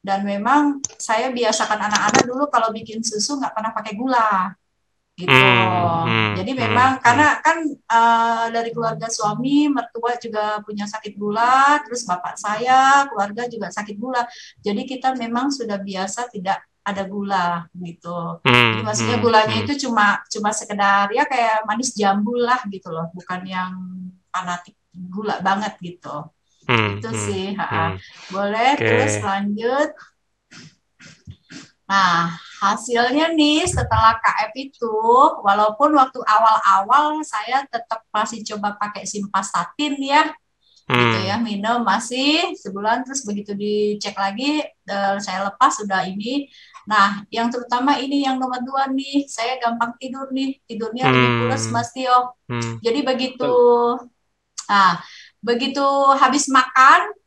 Dan 0.00 0.24
memang 0.24 0.80
saya 0.96 1.28
biasakan 1.28 1.76
anak-anak 1.76 2.24
dulu 2.24 2.48
kalau 2.48 2.72
bikin 2.72 3.04
susu 3.04 3.36
nggak 3.36 3.52
pernah 3.52 3.72
pakai 3.76 3.92
gula 4.00 4.48
gitu. 5.20 5.30
Hmm, 5.30 6.08
hmm, 6.08 6.30
Jadi 6.40 6.52
hmm, 6.56 6.60
memang 6.64 6.90
hmm, 6.96 7.02
karena 7.04 7.28
kan 7.44 7.58
uh, 7.68 8.46
dari 8.48 8.70
keluarga 8.72 9.06
suami, 9.12 9.68
mertua 9.68 10.16
juga 10.16 10.64
punya 10.64 10.88
sakit 10.88 11.14
gula, 11.20 11.84
terus 11.84 12.08
bapak 12.08 12.40
saya, 12.40 13.04
keluarga 13.12 13.44
juga 13.52 13.68
sakit 13.68 13.96
gula. 14.00 14.24
Jadi 14.64 14.82
kita 14.88 15.12
memang 15.14 15.52
sudah 15.52 15.76
biasa 15.76 16.32
tidak 16.32 16.64
ada 16.80 17.02
gula 17.04 17.68
gitu. 17.76 18.40
Hmm, 18.42 18.80
Jadi 18.80 18.82
maksudnya 18.82 19.16
hmm, 19.20 19.26
gulanya 19.28 19.56
hmm. 19.60 19.64
itu 19.68 19.72
cuma 19.86 20.24
cuma 20.32 20.50
sekedar 20.50 21.12
ya 21.12 21.28
kayak 21.28 21.68
manis 21.68 21.92
jambu 21.92 22.34
lah 22.40 22.60
gitu 22.72 22.88
loh, 22.88 23.12
bukan 23.12 23.40
yang 23.44 23.72
fanatik 24.32 24.74
gula 24.90 25.38
banget 25.44 25.76
gitu. 25.84 26.32
Hmm, 26.70 27.02
itu 27.02 27.10
hmm, 27.10 27.20
sih. 27.26 27.46
Hmm, 27.56 27.98
Boleh 28.30 28.78
okay. 28.78 28.86
terus 28.86 29.14
lanjut. 29.20 29.90
Nah, 31.90 32.30
hasilnya 32.62 33.34
nih 33.34 33.66
setelah 33.66 34.14
KF 34.22 34.52
itu, 34.54 34.94
walaupun 35.42 35.90
waktu 35.98 36.22
awal-awal 36.22 37.18
saya 37.26 37.66
tetap 37.66 38.06
masih 38.14 38.46
coba 38.46 38.78
pakai 38.78 39.02
simpastatin 39.02 39.98
ya, 39.98 40.30
gitu 40.86 40.94
hmm. 40.94 41.02
gitu 41.02 41.18
ya, 41.26 41.36
minum 41.42 41.82
masih 41.82 42.54
sebulan 42.54 43.02
terus 43.02 43.26
begitu 43.26 43.58
dicek 43.58 44.14
lagi 44.14 44.62
uh, 44.86 45.18
saya 45.18 45.50
lepas 45.50 45.82
sudah 45.82 46.06
ini. 46.06 46.46
Nah, 46.86 47.26
yang 47.34 47.50
terutama 47.50 47.98
ini 47.98 48.22
yang 48.22 48.38
nomor 48.38 48.62
dua 48.62 48.86
nih, 48.86 49.26
saya 49.26 49.58
gampang 49.58 49.98
tidur 49.98 50.30
nih, 50.30 50.62
tidurnya 50.70 51.10
hmm. 51.10 51.14
lebih 51.14 51.30
pulas 51.42 51.64
Mas 51.74 51.90
Tio. 51.90 52.38
Hmm. 52.46 52.78
Jadi 52.86 53.02
begitu, 53.02 53.54
nah 54.70 55.02
begitu 55.42 55.86
habis 56.22 56.46
makan, 56.46 57.18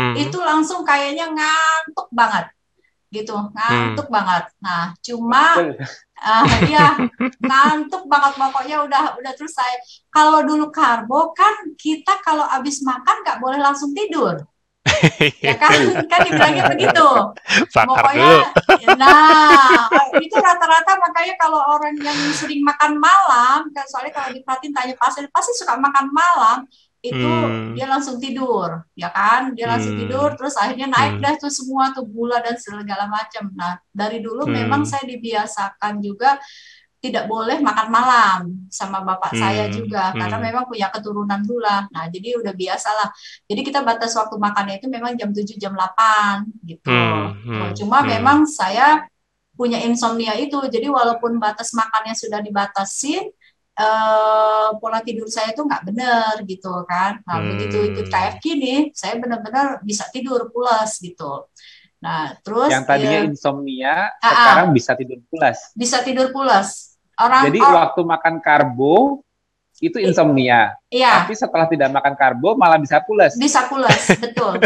hmm. 0.00 0.16
itu 0.16 0.38
langsung 0.40 0.80
kayaknya 0.80 1.28
ngantuk 1.28 2.08
banget 2.08 2.56
gitu. 3.08 3.34
Ngantuk 3.34 4.06
hmm. 4.08 4.14
banget. 4.14 4.44
Nah 4.60 4.92
cuma 5.00 5.44
uh, 6.20 6.46
ya 6.72 6.96
ngantuk 7.40 8.04
banget 8.08 8.32
pokoknya. 8.36 8.76
Udah 8.84 9.02
udah 9.18 9.32
terus 9.36 9.56
saya 9.56 9.76
kalau 10.12 10.44
dulu 10.44 10.68
karbo 10.68 11.32
kan 11.32 11.72
kita 11.76 12.20
kalau 12.24 12.44
habis 12.46 12.80
makan 12.84 13.16
nggak 13.24 13.40
boleh 13.40 13.58
langsung 13.60 13.92
tidur. 13.92 14.44
Ya 15.44 15.52
kan? 15.60 15.76
Kan 16.08 16.18
dibilangnya 16.24 16.64
begitu. 16.72 17.08
Pokoknya 17.76 18.48
nah 18.98 19.86
itu 20.18 20.36
rata-rata 20.38 20.92
makanya 20.98 21.34
kalau 21.38 21.60
orang 21.76 21.94
yang 22.00 22.16
sering 22.34 22.64
makan 22.64 22.98
malam 22.98 23.68
kan 23.70 23.84
soalnya 23.86 24.12
kalau 24.14 24.34
diperhatiin 24.34 24.72
tanya 24.74 24.94
pasti 24.98 25.22
pasti 25.30 25.52
suka 25.54 25.76
makan 25.78 26.10
malam 26.10 26.64
itu 27.10 27.32
hmm. 27.32 27.74
dia 27.74 27.86
langsung 27.88 28.16
tidur 28.20 28.84
ya 28.92 29.08
kan 29.08 29.56
dia 29.56 29.66
langsung 29.68 29.96
hmm. 29.96 30.02
tidur 30.04 30.28
terus 30.36 30.54
akhirnya 30.54 30.88
naik 30.92 31.18
hmm. 31.18 31.22
dah 31.24 31.34
tuh 31.40 31.52
semua 31.52 31.90
tuh 31.96 32.04
gula 32.04 32.38
dan 32.44 32.56
segala 32.60 33.08
macam 33.08 33.50
nah 33.56 33.80
dari 33.88 34.20
dulu 34.20 34.44
hmm. 34.44 34.52
memang 34.52 34.82
saya 34.84 35.08
dibiasakan 35.08 36.04
juga 36.04 36.36
tidak 36.98 37.30
boleh 37.30 37.62
makan 37.62 37.88
malam 37.94 38.40
sama 38.66 39.06
bapak 39.06 39.30
hmm. 39.30 39.40
saya 39.40 39.64
juga 39.70 40.10
hmm. 40.10 40.18
karena 40.18 40.38
memang 40.42 40.64
punya 40.66 40.90
keturunan 40.90 41.40
gula 41.46 41.86
nah 41.94 42.10
jadi 42.10 42.42
udah 42.42 42.54
biasa 42.54 42.90
lah 42.90 43.08
jadi 43.46 43.60
kita 43.62 43.80
batas 43.86 44.18
waktu 44.18 44.34
makannya 44.34 44.82
itu 44.82 44.90
memang 44.90 45.14
jam 45.14 45.30
7 45.30 45.46
jam 45.62 45.72
8 45.78 46.66
gitu 46.66 46.90
hmm. 46.90 47.26
Hmm. 47.46 47.70
cuma 47.78 48.02
hmm. 48.02 48.08
memang 48.18 48.38
saya 48.50 49.06
punya 49.54 49.82
insomnia 49.82 50.38
itu 50.38 50.58
jadi 50.70 50.86
walaupun 50.86 51.42
batas 51.42 51.74
makannya 51.74 52.14
sudah 52.14 52.38
dibatasin 52.42 53.26
uh, 53.78 54.68
pola 54.82 55.00
tidur 55.00 55.30
saya 55.30 55.54
itu 55.54 55.62
nggak 55.62 55.82
benar 55.86 56.34
gitu 56.44 56.72
kan. 56.84 57.22
Nah 57.24 57.38
hmm. 57.38 57.48
begitu 57.54 57.78
ikut 57.94 58.06
KFK 58.10 58.44
nih, 58.58 58.80
saya 58.92 59.14
benar-benar 59.16 59.80
bisa 59.86 60.04
tidur 60.10 60.50
pulas 60.50 60.98
gitu. 60.98 61.46
Nah 62.02 62.34
terus 62.42 62.70
yang 62.70 62.86
tadinya 62.86 63.22
ya, 63.22 63.26
insomnia 63.26 63.94
uh, 64.18 64.28
sekarang 64.28 64.68
bisa 64.74 64.92
tidur 64.98 65.18
pulas. 65.30 65.58
Bisa 65.78 65.96
tidur 66.02 66.28
pulas. 66.34 66.98
Orang 67.18 67.50
jadi 67.50 67.58
or, 67.62 67.74
waktu 67.74 68.00
makan 68.02 68.34
karbo 68.42 69.22
itu 69.78 70.02
insomnia. 70.02 70.74
Iya. 70.90 71.22
Tapi 71.22 71.34
setelah 71.38 71.70
tidak 71.70 71.90
makan 71.94 72.14
karbo 72.18 72.58
malah 72.58 72.82
bisa 72.82 72.98
pulas. 72.98 73.38
Bisa 73.38 73.66
pulas, 73.70 74.10
betul. 74.18 74.58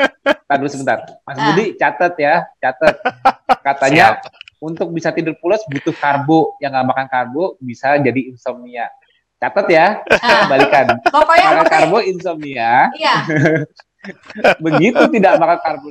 Tunggu 0.50 0.66
sebentar, 0.66 0.98
Mas 1.22 1.38
uh. 1.38 1.42
Budi 1.54 1.78
catat 1.78 2.14
ya, 2.18 2.42
catat. 2.58 2.98
Katanya 3.66 4.18
Siap 4.18 4.39
untuk 4.60 4.92
bisa 4.92 5.10
tidur 5.10 5.34
pulas 5.40 5.64
butuh 5.66 5.96
karbo. 5.96 6.54
Yang 6.60 6.70
nggak 6.76 6.88
makan 6.92 7.06
karbo 7.08 7.44
bisa 7.58 7.96
jadi 7.96 8.30
insomnia. 8.30 8.86
Catat 9.40 9.66
ya 9.72 10.04
ah. 10.04 10.44
kembalikan 10.44 11.00
pokoknya 11.00 11.44
makan 11.48 11.56
pokoknya, 11.56 11.72
karbo 11.72 11.98
insomnia. 12.04 12.72
Iya. 12.92 13.14
begitu 14.64 15.02
tidak 15.12 15.32
makan 15.40 15.58
karbo 15.64 15.88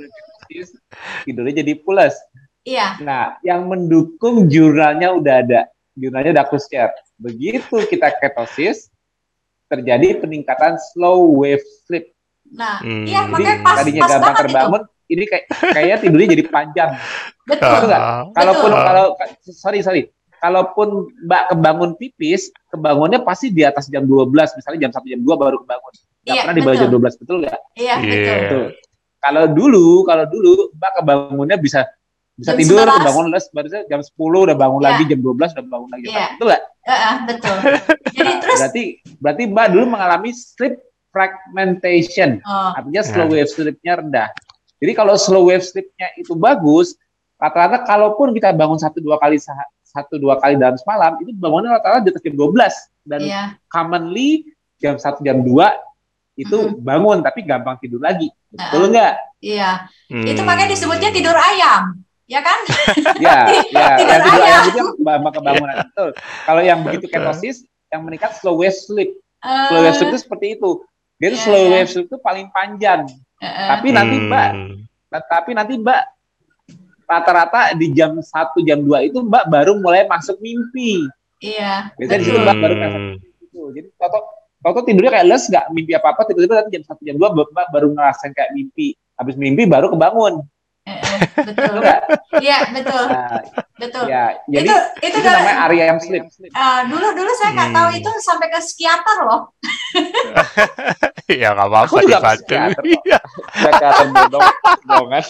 tidurnya 1.26 1.54
jadi 1.66 1.74
pulas. 1.82 2.14
Iya. 2.62 3.02
Nah 3.02 3.42
yang 3.42 3.66
mendukung 3.66 4.46
jurnalnya 4.46 5.18
udah 5.18 5.36
ada. 5.42 5.62
Jurnalnya 5.98 6.38
udah 6.38 6.44
aku 6.46 6.62
share. 6.62 6.94
Begitu 7.18 7.90
kita 7.90 8.14
ketosis 8.22 8.94
terjadi 9.70 10.22
peningkatan 10.22 10.78
slow 10.94 11.42
wave 11.42 11.62
sleep. 11.86 12.14
Nah, 12.50 12.82
hmm. 12.82 13.06
iya 13.06 13.30
makanya 13.30 13.62
pas 13.62 13.78
tadinya 13.82 14.02
pas 14.02 14.12
gampang 14.18 14.36
terbangun, 14.42 14.82
itu. 14.82 14.99
Ini 15.10 15.24
kayak 15.26 15.46
kayaknya 15.74 15.98
tidurnya 16.00 16.28
jadi 16.38 16.44
panjang. 16.48 16.90
Betul. 17.50 17.90
Betul 17.90 17.90
Kalaupun 18.38 18.70
kalau 18.72 19.06
sorry 19.42 19.82
sorry, 19.82 20.02
kalaupun 20.40 21.10
Mbak 21.26 21.44
kebangun 21.54 21.92
pipis, 22.00 22.54
kebangunnya 22.72 23.20
pasti 23.26 23.52
di 23.52 23.66
atas 23.66 23.92
jam 23.92 24.08
12, 24.08 24.32
misalnya 24.32 24.80
jam 24.88 24.92
1 24.94 25.12
jam 25.12 25.22
2 25.22 25.26
baru 25.36 25.58
kebangun. 25.66 25.94
Gak 26.24 26.34
iya, 26.36 26.42
pernah 26.46 26.56
di 26.56 26.64
bawah 26.64 26.78
jam 26.78 26.90
12, 26.94 27.22
betul 27.26 27.36
nggak? 27.44 27.60
Iya, 27.76 27.96
yeah. 28.00 28.40
betul. 28.46 28.64
Kalau 29.20 29.44
dulu, 29.52 29.88
kalau 30.08 30.26
dulu 30.30 30.54
Mbak 30.78 30.92
kebangunnya 31.04 31.58
bisa 31.60 31.82
bisa 32.40 32.56
jam 32.56 32.60
tidur 32.64 32.88
11. 32.88 33.04
bangun 33.04 33.26
les 33.36 33.46
baru 33.52 33.68
jam 33.68 34.00
10 34.00 34.16
udah 34.16 34.56
bangun 34.56 34.80
yeah. 34.80 34.88
lagi 34.96 35.04
jam 35.12 35.20
12 35.20 35.36
udah 35.60 35.66
bangun 35.68 35.90
lagi 35.92 36.06
yeah. 36.08 36.30
betul 36.32 36.46
nggak? 36.48 36.64
Uh, 36.64 36.94
uh, 36.96 37.16
betul. 37.28 37.56
Jadi 38.16 38.32
terus 38.42 38.60
berarti 38.64 38.84
berarti 39.20 39.44
Mbak 39.52 39.68
dulu 39.76 39.86
mengalami 39.92 40.32
sleep 40.32 40.76
fragmentation. 41.12 42.40
Oh. 42.46 42.78
Artinya 42.78 43.02
slow 43.04 43.28
nah. 43.28 43.34
wave 43.36 43.52
sleepnya 43.52 43.94
rendah. 44.00 44.30
Jadi 44.80 44.92
kalau 44.96 45.16
slow 45.20 45.52
wave 45.52 45.64
sleepnya 45.64 46.16
itu 46.16 46.34
bagus, 46.40 46.96
rata-rata 47.36 47.84
kalaupun 47.84 48.32
kita 48.36 48.56
bangun 48.56 48.80
satu 48.80 49.04
dua 49.04 49.20
kali 49.20 49.40
satu 49.90 50.16
dua 50.20 50.40
kali 50.40 50.56
dalam 50.56 50.80
semalam 50.80 51.20
itu 51.20 51.32
bangunnya 51.36 51.80
rata-rata 51.80 52.06
di 52.06 52.10
atas 52.14 52.24
jam 52.24 52.36
12 52.38 53.10
dan 53.10 53.22
yeah. 53.26 53.48
commonly 53.72 54.46
jam 54.78 54.96
satu 55.02 55.26
jam 55.26 55.42
dua 55.42 55.74
itu 56.38 56.56
mm 56.56 56.78
-hmm. 56.78 56.84
bangun 56.86 57.18
tapi 57.26 57.44
gampang 57.44 57.76
tidur 57.82 58.00
lagi 58.00 58.32
betul 58.54 58.88
nggak? 58.94 59.14
Uh, 59.18 59.44
iya, 59.44 59.72
hmm. 60.08 60.26
itu 60.26 60.42
makanya 60.42 60.72
disebutnya 60.72 61.10
tidur 61.12 61.36
ayam 61.36 62.00
ya 62.30 62.40
kan? 62.46 62.60
ya, 63.18 63.38
ya, 63.74 63.88
tidur, 64.00 64.14
ya, 64.14 64.18
tidur 64.22 64.42
ayam 64.46 64.64
itu 64.70 64.80
yang 65.02 65.34
kebangunan 65.34 65.76
betul. 65.90 66.10
Kalau 66.46 66.62
yang 66.62 66.80
begitu 66.86 67.06
ketosis, 67.10 67.66
yang 67.90 68.06
meningkat 68.06 68.38
slow 68.38 68.62
wave 68.62 68.78
sleep. 68.78 69.18
Uh, 69.42 69.68
slow 69.74 69.82
wave 69.82 69.98
sleep 69.98 70.10
itu 70.14 70.20
seperti 70.22 70.46
itu. 70.56 70.70
Dia 71.18 71.34
yeah, 71.34 71.42
slow 71.42 71.60
yeah. 71.66 71.72
wave 71.74 71.90
sleep 71.90 72.06
itu 72.06 72.18
paling 72.22 72.48
panjang. 72.54 73.10
Tapi 73.40 73.88
nanti 73.96 74.16
hmm. 74.20 74.28
Mbak, 74.28 74.50
tapi 75.32 75.52
nanti 75.56 75.74
Mbak 75.80 76.02
rata-rata 77.10 77.74
di 77.74 77.90
jam 77.96 78.20
1 78.20 78.68
jam 78.68 78.80
2 78.84 79.10
itu 79.10 79.20
Mbak 79.24 79.46
baru 79.50 79.80
mulai 79.80 80.06
masuk 80.06 80.38
mimpi. 80.44 81.08
Iya. 81.40 81.96
Biasanya 81.96 82.20
di 82.20 82.26
situ 82.28 82.40
Mbak 82.40 82.56
baru 82.60 82.74
masuk 82.76 83.02
mimpi 83.02 83.28
itu. 83.42 83.62
Jadi 83.74 83.88
kalau 83.96 84.20
kalau 84.60 84.84
tidurnya 84.84 85.12
kayak 85.16 85.28
les 85.32 85.44
nggak 85.48 85.66
mimpi 85.72 85.92
apa 85.96 86.08
apa 86.12 86.22
tiba-tiba 86.28 86.54
nanti 86.60 86.72
jam 86.76 86.84
1 86.86 87.08
jam 87.08 87.16
2 87.18 87.36
Mbak 87.56 87.68
baru 87.72 87.88
ngerasain 87.96 88.32
kayak 88.36 88.52
mimpi. 88.54 88.94
Habis 89.16 89.36
mimpi 89.40 89.64
baru 89.66 89.88
kebangun. 89.92 90.44
Eh, 90.90 90.98
eh, 90.98 91.20
betul. 91.46 91.76
Iya, 92.42 92.58
betul. 92.74 93.04
Nah, 93.06 93.40
betul. 93.78 94.06
Ya, 94.10 94.26
jadi 94.50 94.66
itu 94.66 94.76
itu, 95.06 95.18
itu 95.22 95.30
namanya 95.30 95.56
REM 95.70 95.98
sleep. 96.02 96.24
Uh, 96.54 96.82
dulu 96.90 97.08
dulu 97.14 97.32
saya 97.38 97.52
nggak 97.54 97.70
hmm. 97.70 97.78
tahu 97.78 97.90
itu 97.94 98.12
sampai 98.26 98.48
ke 98.50 98.60
psikiater 98.62 99.18
loh. 99.30 99.42
ya 101.42 101.54
nggak 101.54 101.70
apa-apa 101.70 101.98
juga 102.02 102.20
psikiater. 102.42 102.84
Psikiater 103.54 104.08
bodoh, 104.10 104.42
bohongan. 104.90 105.26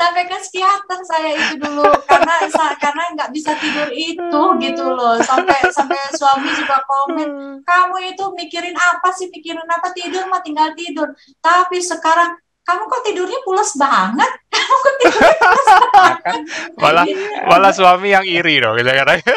sampai 0.00 0.24
ke 0.24 0.36
psikiater 0.40 1.00
saya 1.04 1.36
itu 1.36 1.60
dulu 1.60 1.84
karena 2.08 2.48
karena 2.80 3.02
nggak 3.12 3.30
bisa 3.36 3.52
tidur 3.60 3.92
itu 3.92 4.42
gitu 4.64 4.84
loh 4.96 5.20
sampai 5.20 5.60
sampai 5.68 6.00
suami 6.16 6.48
juga 6.56 6.80
komen 6.88 7.60
kamu 7.60 7.96
itu 8.08 8.24
mikirin 8.32 8.72
apa 8.72 9.12
sih 9.12 9.28
mikirin 9.28 9.68
apa 9.68 9.92
tidur 9.92 10.24
mah 10.32 10.40
tinggal 10.40 10.72
tidur 10.72 11.12
tapi 11.44 11.84
sekarang 11.84 12.32
kamu 12.70 12.82
kok 12.86 13.02
tidurnya 13.02 13.40
pulas 13.42 13.70
banget 13.74 14.30
kamu 14.54 14.74
kok 14.78 14.94
tidurnya 15.02 15.34
pulas 15.42 15.66
banget 15.74 16.34
malah 16.78 17.04
malah 17.50 17.72
suami 17.74 18.14
yang 18.14 18.22
iri 18.22 18.62
dong 18.62 18.78
gitu 18.78 18.90
kan 18.94 19.18
iya, 19.18 19.34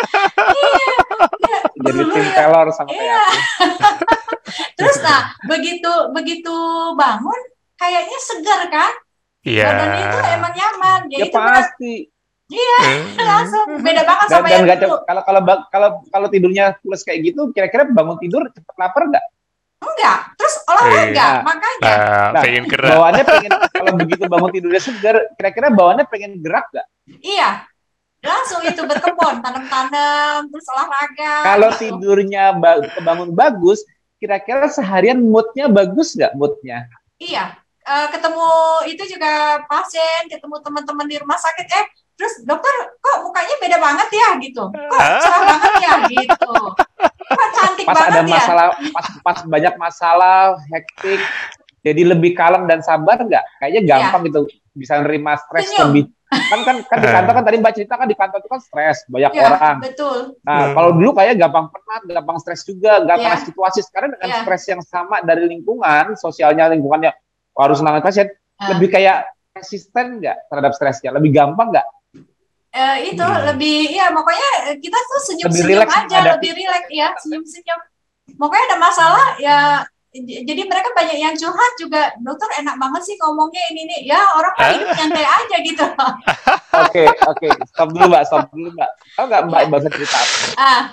iya, 0.54 1.60
jadi 1.82 2.02
tim 2.14 2.28
telor 2.38 2.68
sama 2.70 2.90
iya. 2.94 3.24
terus 4.78 4.98
nah 5.02 5.34
begitu 5.50 5.92
begitu 6.14 6.56
bangun 6.94 7.42
kayaknya 7.82 8.18
segar 8.22 8.70
kan 8.70 8.94
Iya. 9.44 9.68
Badannya 9.68 10.04
itu 10.08 10.20
emang 10.40 10.54
nyaman. 10.56 11.00
Ya, 11.12 11.18
ya 11.20 11.26
itu 11.28 11.36
pasti. 11.36 11.94
Iya, 12.54 12.80
hmm. 12.80 13.18
langsung 13.18 13.66
beda 13.82 14.04
banget 14.04 14.28
dan, 14.30 14.36
sama 14.36 14.48
dan 14.48 14.54
yang 14.56 14.68
itu. 14.78 14.88
Kalau 15.04 15.22
kalau 15.26 15.42
kalau 15.72 15.90
kalau 16.12 16.28
tidurnya 16.32 16.66
pulas 16.80 17.02
kayak 17.04 17.20
gitu, 17.32 17.52
kira-kira 17.52 17.88
bangun 17.88 18.20
tidur 18.20 18.48
cepet 18.52 18.76
lapar 18.80 19.10
nggak? 19.10 19.26
Enggak. 19.84 20.20
Terus 20.40 20.56
olahraga, 20.64 21.12
iya. 21.12 21.30
makanya. 21.44 21.84
Uh, 21.84 22.28
nah, 22.32 22.42
pengen 22.42 22.66
gerak. 22.72 22.90
Bawaannya 22.96 23.24
pengen 23.28 23.52
kalau 23.68 23.92
begitu 24.00 24.24
bangun 24.32 24.50
tidurnya 24.56 24.82
segar, 24.82 25.16
kira-kira 25.36 25.68
bawaannya 25.76 26.06
pengen 26.08 26.32
gerak 26.40 26.66
nggak? 26.72 26.88
Iya. 27.20 27.50
Langsung 28.24 28.64
itu 28.64 28.82
berkebun, 28.88 29.44
tanam-tanam, 29.44 30.48
terus 30.48 30.68
olahraga. 30.72 31.34
Kalau 31.44 31.70
tidurnya 31.76 32.56
ba 32.56 32.80
kebangun 32.80 33.36
bagus, 33.36 33.84
kira-kira 34.16 34.72
seharian 34.72 35.20
moodnya 35.20 35.68
bagus 35.68 36.16
nggak 36.16 36.32
moodnya? 36.40 36.88
Iya. 37.20 37.60
Uh, 37.84 38.08
ketemu 38.16 38.48
itu 38.96 39.04
juga 39.12 39.60
pasien, 39.68 40.32
ketemu 40.32 40.56
teman-teman 40.64 41.04
di 41.04 41.20
rumah 41.20 41.36
sakit, 41.36 41.68
eh 41.68 41.86
terus 42.16 42.46
dokter 42.48 42.72
kok 43.02 43.26
mukanya 43.26 43.56
beda 43.60 43.78
banget 43.82 44.08
ya 44.14 44.30
gitu, 44.40 44.64
kok 44.70 45.02
cerah 45.20 45.42
banget 45.50 45.74
ya 45.82 45.94
gitu 46.08 46.54
cantik 47.32 47.86
pas 47.88 47.96
banget 47.96 48.12
ada 48.12 48.22
masalah 48.26 48.66
ya? 48.76 48.92
pas 48.92 49.08
pas 49.24 49.38
banyak 49.46 49.74
masalah 49.80 50.40
hektik 50.72 51.22
jadi 51.84 52.02
lebih 52.16 52.32
kalem 52.34 52.66
dan 52.66 52.80
sabar 52.80 53.20
nggak 53.20 53.44
kayaknya 53.60 53.82
iya. 53.84 53.90
gampang 53.90 54.22
ya. 54.24 54.28
gitu 54.32 54.40
bisa 54.74 54.94
nerima 55.04 55.38
stres 55.38 55.70
lebih 55.78 56.10
kan 56.34 56.60
kan 56.66 56.76
kan 56.90 56.98
di 56.98 57.08
kantor 57.14 57.34
kan 57.38 57.44
tadi 57.46 57.58
mbak 57.62 57.74
cerita 57.78 57.94
kan 57.94 58.08
di 58.10 58.18
kantor 58.18 58.38
itu 58.42 58.50
kan 58.50 58.62
stres 58.64 58.98
banyak 59.06 59.32
ya, 59.38 59.42
orang 59.54 59.78
betul 59.86 60.20
nah 60.42 60.60
hmm. 60.66 60.74
kalau 60.74 60.90
dulu 60.98 61.10
kayak 61.14 61.36
gampang 61.38 61.66
penat 61.70 62.02
gampang 62.10 62.38
stres 62.42 62.62
juga 62.66 63.06
nggak 63.06 63.18
ya. 63.22 63.38
situasi 63.46 63.80
sekarang 63.86 64.18
dengan 64.18 64.30
ya. 64.34 64.38
stres 64.42 64.64
yang 64.66 64.82
sama 64.82 65.22
dari 65.22 65.46
lingkungan 65.46 66.18
sosialnya 66.18 66.74
lingkungannya 66.74 67.14
harus 67.54 67.78
menangani 67.86 68.02
pasien 68.02 68.28
ya. 68.34 68.68
lebih 68.74 68.88
kayak 68.90 69.18
resisten 69.54 70.18
nggak 70.24 70.38
terhadap 70.50 70.72
stresnya 70.74 71.14
lebih 71.14 71.30
gampang 71.30 71.70
nggak 71.70 71.86
uh, 72.74 72.98
itu 73.00 73.24
hmm. 73.24 73.44
lebih 73.54 73.78
ya 73.94 74.10
pokoknya 74.12 74.50
eh, 74.74 74.78
kita 74.82 74.98
tuh 74.98 75.22
senyum-senyum 75.32 75.88
aja 75.88 76.18
ada. 76.20 76.30
lebih 76.38 76.52
rileks 76.58 76.90
ya 76.90 77.08
senyum-senyum 77.22 77.80
pokoknya 78.36 78.64
ada 78.74 78.78
masalah 78.82 79.28
ya 79.38 79.58
jadi 80.14 80.62
mereka 80.70 80.94
banyak 80.94 81.18
yang 81.18 81.34
curhat 81.34 81.74
juga 81.82 82.14
dokter 82.22 82.46
enak 82.62 82.78
banget 82.78 83.02
sih 83.02 83.16
ngomongnya 83.18 83.64
ini 83.74 83.82
nih 83.90 84.00
ya 84.14 84.22
orang 84.38 84.54
kan 84.54 84.70
hidup 84.78 84.94
nyantai 84.94 85.26
aja 85.26 85.56
gitu 85.66 85.86
oke 86.86 87.04
oke 87.34 87.48
stop 87.74 87.90
dulu 87.90 88.06
mbak 88.14 88.24
stop 88.30 88.46
dulu 88.54 88.70
mbak 88.78 88.90
tahu 89.18 89.26
nggak 89.26 89.44
mbak 89.50 89.62
ya. 89.66 89.68
barusan 89.74 89.92
cerita 89.98 90.18
apa 90.22 90.38
ah. 90.62 90.84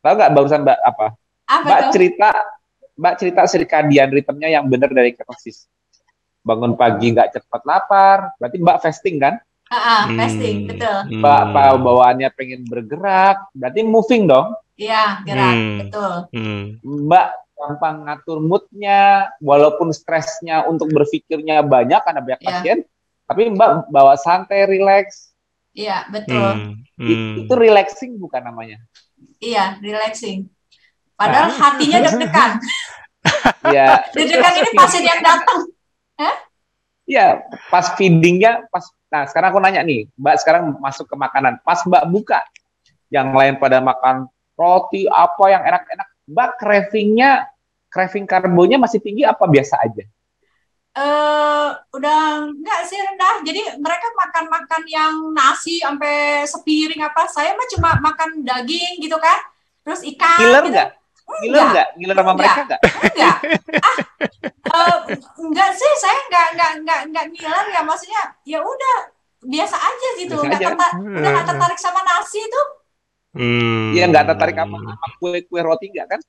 tahu 0.00 0.14
nggak 0.16 0.32
barusan 0.32 0.60
mbak 0.64 0.78
apa, 0.80 1.06
apa 1.44 1.66
mbak 1.68 1.80
tuh? 1.84 1.92
cerita 1.92 2.28
mbak 2.96 3.14
cerita 3.20 3.40
circadian 3.44 4.08
ritmenya 4.08 4.48
yang 4.48 4.64
benar 4.64 4.90
dari 4.96 5.12
ketosis 5.12 5.68
bangun 6.40 6.72
pagi 6.72 7.12
nggak 7.12 7.36
cepat 7.36 7.62
lapar 7.68 8.32
berarti 8.40 8.56
mbak 8.64 8.80
fasting 8.80 9.20
kan 9.20 9.36
Ah, 9.72 10.04
hmm. 10.04 10.20
fasting, 10.20 10.56
betul. 10.68 10.96
Hmm. 11.08 11.80
bawaannya 11.80 12.28
pengen 12.36 12.68
bergerak, 12.68 13.40
berarti 13.56 13.80
moving 13.80 14.28
dong. 14.28 14.52
Iya, 14.76 15.24
gerak, 15.24 15.54
hmm. 15.56 15.78
betul. 15.80 16.12
Hmm. 16.36 16.64
Mbak 16.84 17.26
gampang 17.56 17.96
ngatur 18.04 18.38
moodnya, 18.44 19.32
walaupun 19.40 19.88
stresnya 19.96 20.68
untuk 20.68 20.92
berpikirnya 20.92 21.64
banyak 21.64 22.04
karena 22.04 22.20
banyak 22.20 22.40
yeah. 22.44 22.48
pasien, 22.52 22.78
tapi 23.24 23.48
Mbak 23.48 23.88
bawa 23.88 24.14
santai, 24.20 24.68
relax. 24.68 25.32
Iya, 25.72 26.04
betul. 26.12 26.52
Hmm. 26.52 26.72
Hmm. 27.00 27.48
Itu 27.48 27.54
relaxing 27.56 28.20
bukan 28.20 28.44
namanya? 28.44 28.76
Iya, 29.40 29.80
relaxing. 29.80 30.52
Padahal 31.16 31.48
nah. 31.48 31.56
hatinya 31.56 31.98
deg-degan. 32.04 32.52
Iya. 33.70 34.02
deg-degan 34.10 34.54
ini 34.58 34.70
pasien 34.74 35.06
yang 35.06 35.22
datang. 35.22 35.70
Iya, 37.06 37.46
pas 37.70 37.94
feedingnya, 37.94 38.66
pas 38.70 38.82
Nah, 39.12 39.28
sekarang 39.28 39.52
aku 39.52 39.60
nanya 39.60 39.84
nih, 39.84 40.08
Mbak 40.16 40.36
sekarang 40.40 40.62
masuk 40.80 41.04
ke 41.04 41.16
makanan. 41.20 41.60
Pas 41.60 41.84
Mbak 41.84 42.04
buka, 42.08 42.40
yang 43.12 43.36
lain 43.36 43.60
pada 43.60 43.84
makan 43.84 44.24
roti, 44.56 45.04
apa 45.04 45.44
yang 45.52 45.60
enak-enak. 45.68 46.08
Mbak 46.32 46.50
cravingnya, 46.56 47.44
craving 47.92 48.24
karbonya 48.24 48.80
masih 48.80 49.04
tinggi 49.04 49.28
apa 49.28 49.44
biasa 49.44 49.76
aja? 49.84 50.08
Uh, 50.92 51.76
udah 51.92 52.48
enggak 52.48 52.80
sih 52.88 52.96
rendah. 52.96 53.44
Jadi 53.44 53.60
mereka 53.76 54.08
makan-makan 54.16 54.82
yang 54.88 55.12
nasi 55.36 55.84
sampai 55.84 56.48
sepiring 56.48 57.04
apa. 57.04 57.28
Saya 57.28 57.52
mah 57.52 57.68
cuma 57.68 57.90
makan 58.00 58.40
daging 58.40 58.96
gitu 58.96 59.20
kan. 59.20 59.44
Terus 59.84 60.00
ikan. 60.08 60.40
Killer 60.40 60.64
gitu. 60.64 60.72
enggak? 60.72 60.88
Ngiler 61.22 61.62
enggak? 61.70 61.88
Ngiler 61.98 62.16
sama 62.18 62.32
mereka 62.34 62.60
enggak? 62.66 62.80
Enggak. 62.82 63.36
Ah, 64.72 64.78
uh, 64.78 64.98
enggak 65.42 65.70
sih, 65.76 65.92
saya 66.00 66.18
enggak 66.28 66.46
enggak 66.54 66.70
enggak 66.80 67.00
enggak 67.08 67.24
ngiler 67.34 67.66
ya 67.70 67.80
maksudnya 67.84 68.22
ya 68.46 68.58
udah 68.62 68.96
biasa 69.42 69.76
aja 69.76 70.08
gitu. 70.18 70.34
Biasa 70.38 70.46
enggak 70.48 70.60
aja. 70.60 70.68
Tertar, 70.72 70.90
hmm. 70.96 71.16
udah 71.18 71.30
enggak 71.30 71.46
tertarik 71.52 71.78
sama 71.80 72.00
nasi 72.06 72.40
itu. 72.40 72.62
Hmm. 73.32 73.96
Iya, 73.96 74.04
enggak 74.08 74.24
tertarik 74.32 74.56
sama, 74.56 74.76
sama 74.80 75.06
kue-kue 75.20 75.60
roti 75.60 75.86
enggak 75.92 76.06
kan? 76.16 76.20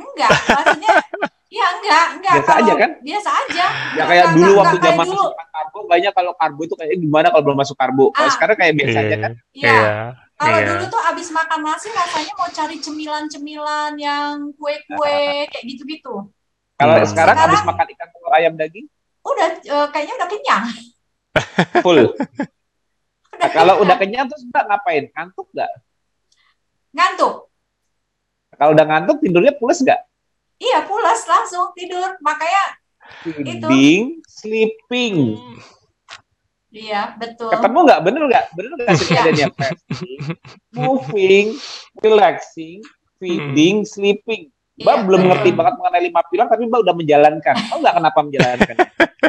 Enggak, 0.00 0.30
maksudnya 0.32 0.92
ya 1.50 1.66
enggak, 1.76 2.06
enggak. 2.16 2.34
Biasa 2.40 2.52
kalau, 2.52 2.62
aja 2.64 2.72
kan? 2.78 2.90
Biasa 3.04 3.30
aja. 3.30 3.66
Ya 3.98 4.04
kayak 4.06 4.24
enggak, 4.24 4.36
dulu 4.36 4.50
enggak, 4.50 4.60
waktu 4.64 4.76
zaman 4.80 5.06
masuk 5.08 5.32
karbo, 5.36 5.78
banyak 5.90 6.12
kalau 6.14 6.32
karbo 6.38 6.60
itu 6.64 6.74
kayak 6.78 6.96
gimana 6.96 7.26
kalau 7.28 7.42
belum 7.44 7.58
masuk 7.58 7.76
karbo. 7.76 8.04
Kalau 8.16 8.30
ah. 8.30 8.32
sekarang 8.32 8.56
kayak 8.56 8.74
biasa 8.80 8.98
aja 9.02 9.16
kan? 9.20 9.32
Iya. 9.52 9.68
Yeah. 9.68 10.04
Kalau 10.40 10.56
yeah. 10.56 10.68
dulu 10.72 10.84
tuh 10.88 11.02
abis 11.04 11.28
makan 11.36 11.60
nasi 11.60 11.92
rasanya 11.92 12.32
mau 12.32 12.48
cari 12.48 12.80
cemilan-cemilan 12.80 13.92
yang 14.00 14.56
kue-kue 14.56 15.44
kayak 15.52 15.64
gitu-gitu. 15.68 16.32
Kalau 16.80 16.94
hmm. 16.96 17.04
sekarang, 17.04 17.36
sekarang 17.36 17.36
habis 17.44 17.62
makan 17.68 17.86
ikan 17.92 18.08
telur 18.08 18.32
ayam 18.32 18.54
daging? 18.56 18.86
Udah, 19.20 19.48
uh, 19.68 19.86
kayaknya 19.92 20.14
udah 20.16 20.28
kenyang. 20.32 20.64
Full. 21.84 22.00
udah 23.36 23.36
nah, 23.36 23.50
kalau 23.52 23.74
udah 23.84 23.96
kenyang 24.00 24.32
terus 24.32 24.48
mbak 24.48 24.64
ngapain? 24.64 25.04
Ngantuk 25.12 25.46
nggak? 25.52 25.72
Ngantuk. 26.96 27.34
Kalau 28.56 28.70
udah 28.72 28.86
ngantuk 28.88 29.16
tidurnya 29.20 29.52
pulas 29.60 29.84
nggak? 29.84 30.00
Iya 30.56 30.88
pulas 30.88 31.20
langsung 31.28 31.68
tidur. 31.76 32.16
Makanya 32.24 32.80
Feeding, 33.28 33.60
itu. 33.60 33.68
sleeping. 34.24 35.36
Hmm. 35.36 35.79
Iya, 36.70 37.18
betul. 37.18 37.50
Ketemu 37.50 37.78
nggak? 37.82 38.00
Bener 38.06 38.22
nggak? 38.30 38.44
Bener 38.54 38.70
nggak 38.78 38.88
sebenarnya? 39.02 39.46
moving, 40.78 41.46
relaxing, 41.98 42.78
feeding, 43.18 43.82
hmm. 43.82 43.90
sleeping. 43.90 44.42
Mbak 44.80 44.96
iya, 44.96 45.04
belum 45.04 45.20
betul. 45.20 45.30
ngerti 45.34 45.50
banget 45.52 45.74
mengenai 45.76 46.02
lima 46.08 46.20
pilar, 46.30 46.46
tapi 46.48 46.62
Mbak 46.70 46.80
udah 46.86 46.94
menjalankan. 46.96 47.54
Tahu 47.68 47.78
nggak 47.84 47.96
kenapa 48.00 48.18
menjalankan? 48.24 48.76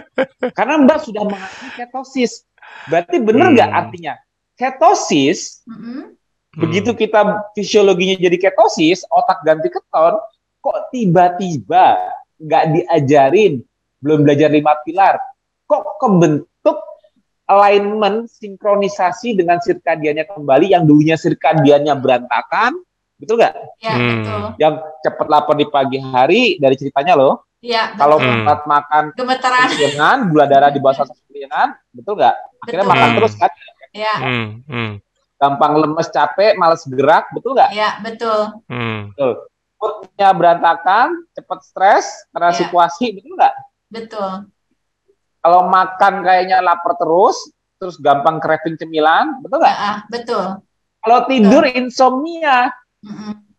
Karena 0.58 0.74
Mbak 0.86 1.00
sudah 1.04 1.24
mengalami 1.28 1.70
ketosis. 1.76 2.32
Berarti 2.88 3.16
bener 3.20 3.48
nggak 3.58 3.70
hmm. 3.74 3.80
artinya? 3.82 4.14
Ketosis, 4.56 5.66
hmm. 5.66 6.14
begitu 6.56 6.94
kita 6.94 7.52
fisiologinya 7.58 8.16
jadi 8.22 8.38
ketosis, 8.38 9.04
otak 9.10 9.42
ganti 9.44 9.68
keton, 9.74 10.22
kok 10.62 10.80
tiba-tiba 10.94 12.16
nggak 12.38 12.64
diajarin, 12.78 13.66
belum 14.00 14.24
belajar 14.24 14.54
lima 14.54 14.78
pilar, 14.86 15.18
kok 15.66 15.98
kebentuk 15.98 16.78
alignment, 17.52 18.32
sinkronisasi 18.32 19.36
dengan 19.36 19.60
sirkadiannya 19.60 20.24
kembali 20.32 20.72
yang 20.72 20.88
dulunya 20.88 21.20
sirkadiannya 21.20 21.92
berantakan, 22.00 22.80
betul 23.20 23.36
nggak? 23.44 23.54
Ya, 23.84 23.94
hmm. 23.94 24.08
betul. 24.08 24.42
Yang 24.56 24.74
cepat 25.04 25.28
lapar 25.28 25.56
di 25.60 25.68
pagi 25.68 26.00
hari 26.00 26.56
dari 26.56 26.76
ceritanya 26.80 27.20
loh. 27.20 27.44
Iya. 27.62 27.94
Kalau 28.00 28.18
hmm. 28.18 28.48
makan 28.48 29.04
gemeteran, 29.14 29.68
dengan 29.76 30.18
gula 30.32 30.48
darah 30.48 30.72
di 30.72 30.80
bawah 30.80 31.04
satu 31.04 31.14
sembilan, 31.14 31.68
betul 31.92 32.14
nggak? 32.18 32.36
Akhirnya 32.66 32.86
betul. 32.88 32.94
makan 32.96 33.08
hmm. 33.08 33.18
terus 33.20 33.34
kan? 33.36 33.52
Iya. 33.92 34.16
Hmm. 34.16 34.48
Hmm. 34.66 34.92
Gampang 35.42 35.74
lemes, 35.76 36.08
capek, 36.14 36.54
malas 36.56 36.86
gerak, 36.88 37.26
betul 37.36 37.58
nggak? 37.58 37.70
Iya, 37.76 37.90
betul. 38.00 38.40
Hmm. 38.72 39.12
Betul. 39.12 39.32
Moodnya 39.82 40.30
berantakan, 40.38 41.08
cepat 41.34 41.60
stres 41.66 42.06
karena 42.30 42.54
ya. 42.54 42.58
situasi, 42.62 43.06
betul 43.18 43.34
nggak? 43.34 43.56
Betul 43.92 44.32
kalau 45.42 45.68
makan 45.68 46.22
kayaknya 46.22 46.62
lapar 46.62 46.94
terus, 47.02 47.50
terus 47.82 47.98
gampang 47.98 48.38
craving 48.38 48.78
cemilan, 48.78 49.42
betul 49.42 49.58
nggak? 49.58 49.78
Uh, 49.78 49.98
betul. 50.08 50.46
Kalau 51.02 51.20
tidur 51.26 51.66
betul. 51.66 51.78
insomnia, 51.82 52.70
mm 53.02 53.52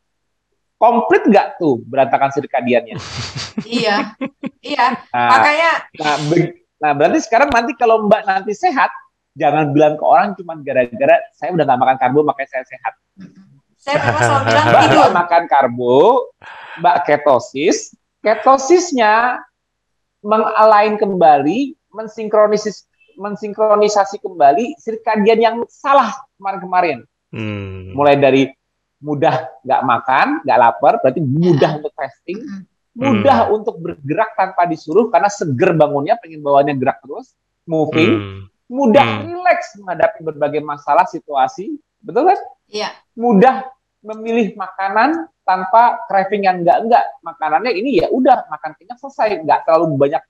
komplit 0.83 1.22
nggak 1.30 1.62
tuh 1.62 1.78
berantakan 1.87 2.35
sirkadiannya? 2.35 2.99
iya, 3.78 4.18
iya. 4.59 4.99
Nah, 5.14 5.39
Makanya. 5.39 5.72
Nah, 5.95 6.14
nah, 6.83 6.91
berarti 6.91 7.22
sekarang 7.22 7.55
nanti 7.55 7.78
kalau 7.78 8.11
Mbak 8.11 8.26
nanti 8.26 8.51
sehat, 8.51 8.91
jangan 9.39 9.70
bilang 9.70 9.95
ke 9.95 10.03
orang 10.03 10.35
cuma 10.35 10.59
gara-gara 10.59 11.22
saya 11.39 11.55
udah 11.55 11.62
nggak 11.62 11.80
makan 11.87 11.97
karbo 12.03 12.26
makanya 12.26 12.51
saya 12.51 12.64
sehat. 12.66 12.95
Saya 13.78 13.97
memang 14.03 14.22
selalu 14.26 14.43
bilang 14.51 14.66
Mbak 14.66 14.83
tidur. 14.83 15.11
makan 15.14 15.43
karbo, 15.47 15.99
Mbak 16.83 16.97
ketosis, 17.07 17.78
ketosisnya 18.18 19.39
mengalain 20.23 20.97
kembali, 20.97 21.75
mensinkronis 21.93 22.87
mensinkronisasi 23.12 24.25
kembali 24.25 24.81
sirkadian 24.81 25.39
yang 25.39 25.57
salah 25.68 26.11
kemarin-kemarin. 26.41 27.05
Hmm. 27.29 27.93
Mulai 27.93 28.16
dari 28.16 28.43
mudah 29.03 29.51
nggak 29.66 29.83
makan, 29.83 30.27
nggak 30.47 30.59
lapar, 30.59 30.95
berarti 31.03 31.20
mudah 31.20 31.70
ya. 31.75 31.77
untuk 31.83 31.93
fasting, 31.93 32.39
mudah 32.95 33.51
hmm. 33.51 33.57
untuk 33.59 33.77
bergerak 33.83 34.33
tanpa 34.39 34.64
disuruh 34.64 35.11
karena 35.11 35.29
seger 35.29 35.75
bangunnya, 35.75 36.14
pengen 36.23 36.41
bawanya 36.41 36.73
gerak 36.79 37.03
terus, 37.03 37.35
moving, 37.66 38.12
hmm. 38.16 38.41
mudah 38.70 39.03
hmm. 39.03 39.23
rileks 39.27 39.77
menghadapi 39.83 40.18
berbagai 40.23 40.62
masalah 40.62 41.05
situasi, 41.11 41.77
betul 42.01 42.31
kan? 42.31 42.39
Iya. 42.70 42.89
Mudah 43.18 43.68
memilih 44.03 44.55
makanan 44.55 45.29
tanpa 45.43 46.07
craving 46.07 46.47
yang 46.47 46.57
enggak 46.62 46.78
enggak 46.86 47.05
makanannya 47.22 47.72
ini 47.74 48.03
ya 48.03 48.07
udah 48.11 48.47
makan 48.47 48.72
kenyang 48.78 48.99
selesai 48.99 49.43
nggak 49.43 49.66
terlalu 49.66 49.99
banyak 49.99 50.22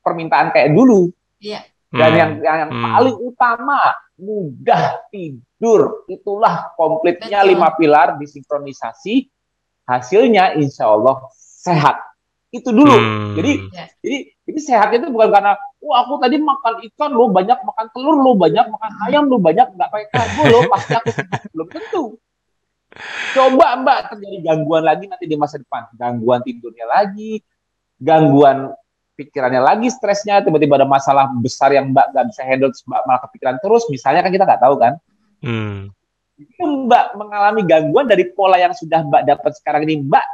permintaan 0.00 0.54
kayak 0.54 0.70
dulu 0.70 1.10
iya. 1.42 1.66
dan 1.90 2.10
hmm. 2.10 2.18
yang 2.18 2.30
yang 2.42 2.70
hmm. 2.70 2.84
paling 2.84 3.16
utama 3.18 3.80
mudah 4.14 5.02
tidur 5.10 6.06
itulah 6.06 6.70
komplitnya 6.78 7.42
Betul. 7.42 7.50
lima 7.50 7.68
pilar 7.74 8.08
disinkronisasi 8.22 9.26
hasilnya 9.90 10.54
insya 10.54 10.86
Allah 10.86 11.26
sehat 11.34 11.98
itu 12.54 12.70
dulu 12.70 12.94
hmm. 12.94 13.34
jadi 13.34 13.52
ya. 13.74 13.84
jadi 13.98 14.18
ini 14.44 14.60
sehat 14.62 14.94
itu 14.94 15.10
bukan 15.10 15.34
karena 15.34 15.58
oh 15.82 15.94
aku 15.98 16.22
tadi 16.22 16.38
makan 16.38 16.74
ikan 16.92 17.10
lo 17.10 17.26
banyak 17.32 17.58
makan 17.58 17.86
telur 17.90 18.16
lo 18.22 18.32
banyak 18.38 18.66
makan 18.70 18.92
ayam 19.10 19.26
lo 19.26 19.42
banyak 19.42 19.66
nggak 19.74 19.88
pakai 19.90 20.08
karbo 20.14 20.42
lo 20.46 20.60
pasti 20.70 20.92
aku 20.94 21.10
belum 21.50 21.68
tentu 21.74 22.04
Coba 23.34 23.74
Mbak 23.82 23.98
terjadi 24.14 24.38
gangguan 24.46 24.84
lagi 24.86 25.04
nanti 25.10 25.26
di 25.26 25.34
masa 25.34 25.58
depan. 25.58 25.90
Gangguan 25.98 26.40
tidurnya 26.46 26.86
lagi, 26.86 27.42
gangguan 27.98 28.70
pikirannya 29.14 29.62
lagi, 29.62 29.90
stresnya, 29.90 30.42
tiba-tiba 30.42 30.78
ada 30.82 30.86
masalah 30.86 31.30
besar 31.38 31.70
yang 31.74 31.90
Mbak 31.94 32.06
nggak 32.14 32.26
bisa 32.34 32.42
handle, 32.46 32.70
Mbak 32.70 33.02
malah 33.06 33.20
kepikiran 33.26 33.56
terus. 33.62 33.82
Misalnya 33.90 34.20
kan 34.22 34.30
kita 34.30 34.44
nggak 34.46 34.62
tahu 34.62 34.74
kan. 34.78 34.92
Hmm. 35.42 35.90
Itu 36.34 36.64
Mbak 36.90 37.18
mengalami 37.18 37.62
gangguan 37.66 38.06
dari 38.10 38.30
pola 38.34 38.58
yang 38.58 38.74
sudah 38.74 39.02
Mbak 39.06 39.22
dapat 39.26 39.52
sekarang 39.58 39.86
ini. 39.86 40.02
Mbak 40.06 40.26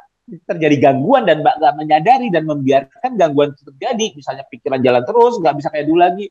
terjadi 0.46 0.76
gangguan 0.78 1.28
dan 1.28 1.44
Mbak 1.44 1.54
nggak 1.60 1.74
menyadari 1.76 2.28
dan 2.32 2.44
membiarkan 2.48 3.10
gangguan 3.16 3.52
itu 3.52 3.62
terjadi. 3.72 4.06
Misalnya 4.16 4.44
pikiran 4.48 4.80
jalan 4.80 5.02
terus, 5.04 5.34
nggak 5.40 5.54
bisa 5.60 5.68
kayak 5.72 5.86
dulu 5.88 6.00
lagi. 6.00 6.26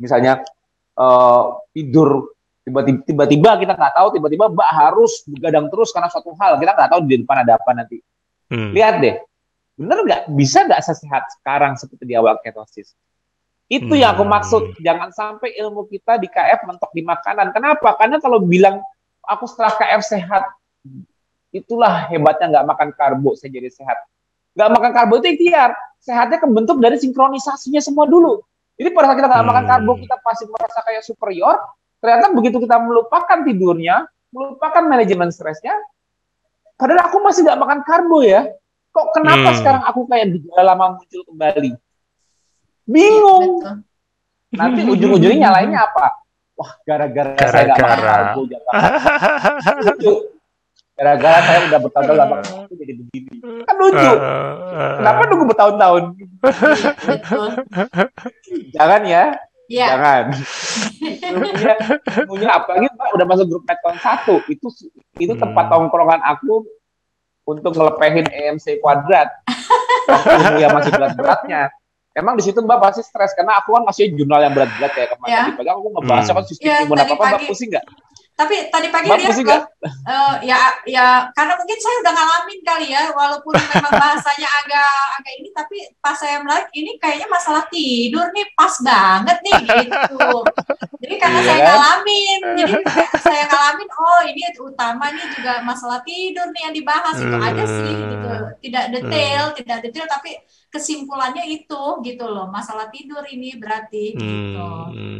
Misalnya 0.00 0.40
uh, 0.96 1.60
tidur 1.76 2.32
tiba-tiba 2.64 3.50
kita 3.56 3.72
nggak 3.72 3.94
tahu 3.96 4.08
tiba-tiba 4.20 4.52
mbak 4.52 4.70
harus 4.70 5.24
begadang 5.26 5.66
terus 5.72 5.90
karena 5.90 6.08
suatu 6.12 6.32
hal. 6.36 6.60
Kita 6.60 6.72
nggak 6.76 6.90
tahu 6.92 7.00
di 7.08 7.16
depan 7.24 7.36
ada 7.44 7.56
apa 7.56 7.70
nanti. 7.72 7.98
Hmm. 8.50 8.74
lihat 8.74 8.98
deh. 8.98 9.16
Bener 9.78 9.98
nggak? 10.04 10.22
Bisa 10.34 10.66
nggak 10.66 10.82
sesehat 10.82 11.30
sekarang 11.40 11.78
seperti 11.78 12.04
di 12.04 12.14
awal 12.18 12.36
ketosis? 12.42 12.92
Itu 13.70 13.94
hmm. 13.94 14.00
yang 14.02 14.10
aku 14.18 14.24
hmm. 14.26 14.32
maksud. 14.34 14.62
Jangan 14.82 15.08
sampai 15.14 15.54
ilmu 15.56 15.86
kita 15.86 16.18
di 16.18 16.26
KF 16.26 16.66
mentok 16.66 16.90
di 16.92 17.02
makanan. 17.06 17.54
Kenapa? 17.54 17.96
Karena 17.96 18.18
kalau 18.18 18.42
bilang 18.42 18.82
aku 19.24 19.46
setelah 19.46 19.72
KF 19.78 20.02
sehat 20.02 20.44
itulah 21.50 22.06
hebatnya 22.10 22.46
nggak 22.58 22.66
makan 22.66 22.88
karbo 22.94 23.38
saya 23.38 23.54
jadi 23.54 23.70
sehat. 23.70 23.98
Nggak 24.58 24.70
makan 24.74 24.90
karbo 24.92 25.14
itu 25.22 25.28
ikhtiar. 25.38 25.70
Sehatnya 26.00 26.40
kebentuk 26.40 26.80
dari 26.82 26.96
sinkronisasinya 26.98 27.78
semua 27.78 28.10
dulu. 28.10 28.42
Jadi 28.80 28.88
pada 28.96 29.12
saat 29.12 29.16
kita 29.22 29.28
nggak 29.28 29.40
hmm. 29.40 29.50
makan 29.54 29.64
karbo 29.68 29.92
kita 30.02 30.16
pasti 30.24 30.44
merasa 30.50 30.78
kayak 30.82 31.02
superior 31.06 31.56
Ternyata 32.00 32.32
begitu 32.32 32.56
kita 32.64 32.80
melupakan 32.80 33.38
tidurnya, 33.44 34.08
melupakan 34.32 34.82
manajemen 34.88 35.28
stresnya, 35.28 35.76
padahal 36.80 37.12
aku 37.12 37.20
masih 37.20 37.44
nggak 37.44 37.60
makan 37.60 37.80
karbo 37.84 38.24
ya. 38.24 38.48
Kok 38.90 39.06
kenapa 39.14 39.54
hmm. 39.54 39.58
sekarang 39.62 39.82
aku 39.86 40.00
kayak 40.10 40.26
gejala 40.34 40.62
lama 40.74 40.98
muncul 40.98 41.22
kembali? 41.28 41.70
Bingung. 42.88 43.62
Betul. 43.62 43.76
Nanti 44.50 44.80
ujung-ujungnya 44.82 45.38
nyalainnya 45.46 45.80
apa? 45.86 46.26
Wah, 46.58 46.72
gara-gara 46.82 47.30
saya 47.38 47.70
nggak 47.70 47.78
makan 47.78 48.00
karbo. 48.02 48.40
Gara-gara 51.00 51.38
saya 51.46 51.58
udah 51.70 51.78
bertahun-tahun 51.86 52.16
nggak 52.18 52.30
makan 52.32 52.44
karbo 52.48 52.72
jadi 52.74 52.92
begini. 52.98 53.30
Kan 53.68 53.74
lucu. 53.78 54.12
Kenapa 54.98 55.20
nunggu 55.28 55.44
bertahun-tahun? 55.54 56.02
Jangan 58.74 59.02
ya. 59.06 59.24
Iya. 59.70 59.86
Jangan. 59.94 60.24
punya, 61.46 61.74
punya 62.26 62.48
apalagi 62.58 62.86
Mbak 62.90 63.08
udah 63.14 63.26
masuk 63.30 63.46
grup 63.46 63.62
Metcon 63.70 63.96
satu 64.02 64.42
itu 64.50 64.66
itu 65.22 65.32
hmm. 65.32 65.40
tempat 65.40 65.70
tongkrongan 65.70 66.20
aku 66.26 66.66
untuk 67.46 67.78
ngelepehin 67.78 68.26
EMC 68.26 68.82
kuadrat. 68.82 69.30
Waktu 70.10 70.58
yang 70.58 70.74
masih 70.74 70.90
berat-beratnya. 70.90 71.70
Emang 72.18 72.34
di 72.34 72.42
situ 72.42 72.58
Mbak 72.58 72.78
pasti 72.82 73.06
stres 73.06 73.30
karena 73.38 73.62
aku 73.62 73.78
kan 73.78 73.86
masih 73.86 74.10
jurnal 74.10 74.42
yang 74.42 74.50
berat-berat 74.50 74.90
kayak 74.90 75.14
kemarin. 75.14 75.54
Ya. 75.54 75.70
aku 75.70 75.88
ngebahasnya 75.94 76.34
hmm. 76.34 76.38
kan 76.42 76.44
sistem 76.50 76.66
ya, 76.66 76.76
apa 77.06 77.14
Mbak 77.14 77.42
pusing 77.46 77.70
nggak? 77.70 77.86
Tapi 78.40 78.72
tadi 78.72 78.88
pagi 78.88 79.12
lihat 79.12 79.36
kan, 79.44 79.68
uh, 80.08 80.34
ya 80.40 80.72
ya 80.88 81.28
karena 81.36 81.60
mungkin 81.60 81.76
saya 81.76 81.96
udah 82.00 82.12
ngalamin 82.16 82.60
kali 82.64 82.88
ya, 82.88 83.12
walaupun 83.12 83.52
memang 83.52 83.92
bahasanya 83.92 84.48
agak 84.64 84.96
agak 85.20 85.34
ini, 85.36 85.48
tapi 85.52 85.76
pas 86.00 86.16
saya 86.16 86.40
melihat 86.40 86.64
ini 86.72 86.96
kayaknya 86.96 87.28
masalah 87.28 87.68
tidur 87.68 88.24
nih 88.32 88.48
pas 88.56 88.72
banget 88.80 89.36
nih 89.44 89.60
gitu. 89.92 90.28
Jadi 91.04 91.14
karena 91.20 91.38
yeah. 91.40 91.48
saya 91.52 91.60
kan? 91.60 91.68
ngalamin, 91.68 92.40
jadi 92.64 92.74
saya 93.20 93.44
ngalamin, 93.44 93.88
oh 93.92 94.20
ini 94.24 94.42
utama 94.56 95.04
nih 95.12 95.26
juga 95.36 95.52
masalah 95.60 96.00
tidur 96.00 96.48
nih 96.56 96.62
yang 96.64 96.74
dibahas 96.80 97.16
itu 97.20 97.36
aja 97.36 97.64
sih 97.68 97.92
gitu, 97.92 98.32
tidak 98.64 98.84
detail, 98.88 99.42
hmm. 99.52 99.56
tidak 99.60 99.78
detail, 99.84 100.06
tapi 100.08 100.32
kesimpulannya 100.70 101.44
itu 101.50 101.82
gitu 102.06 102.24
loh 102.30 102.46
masalah 102.46 102.86
tidur 102.94 103.26
ini 103.26 103.58
berarti 103.58 104.14
gitu. 104.14 104.22
hmm. 104.22 104.46
gitu. 104.54 104.68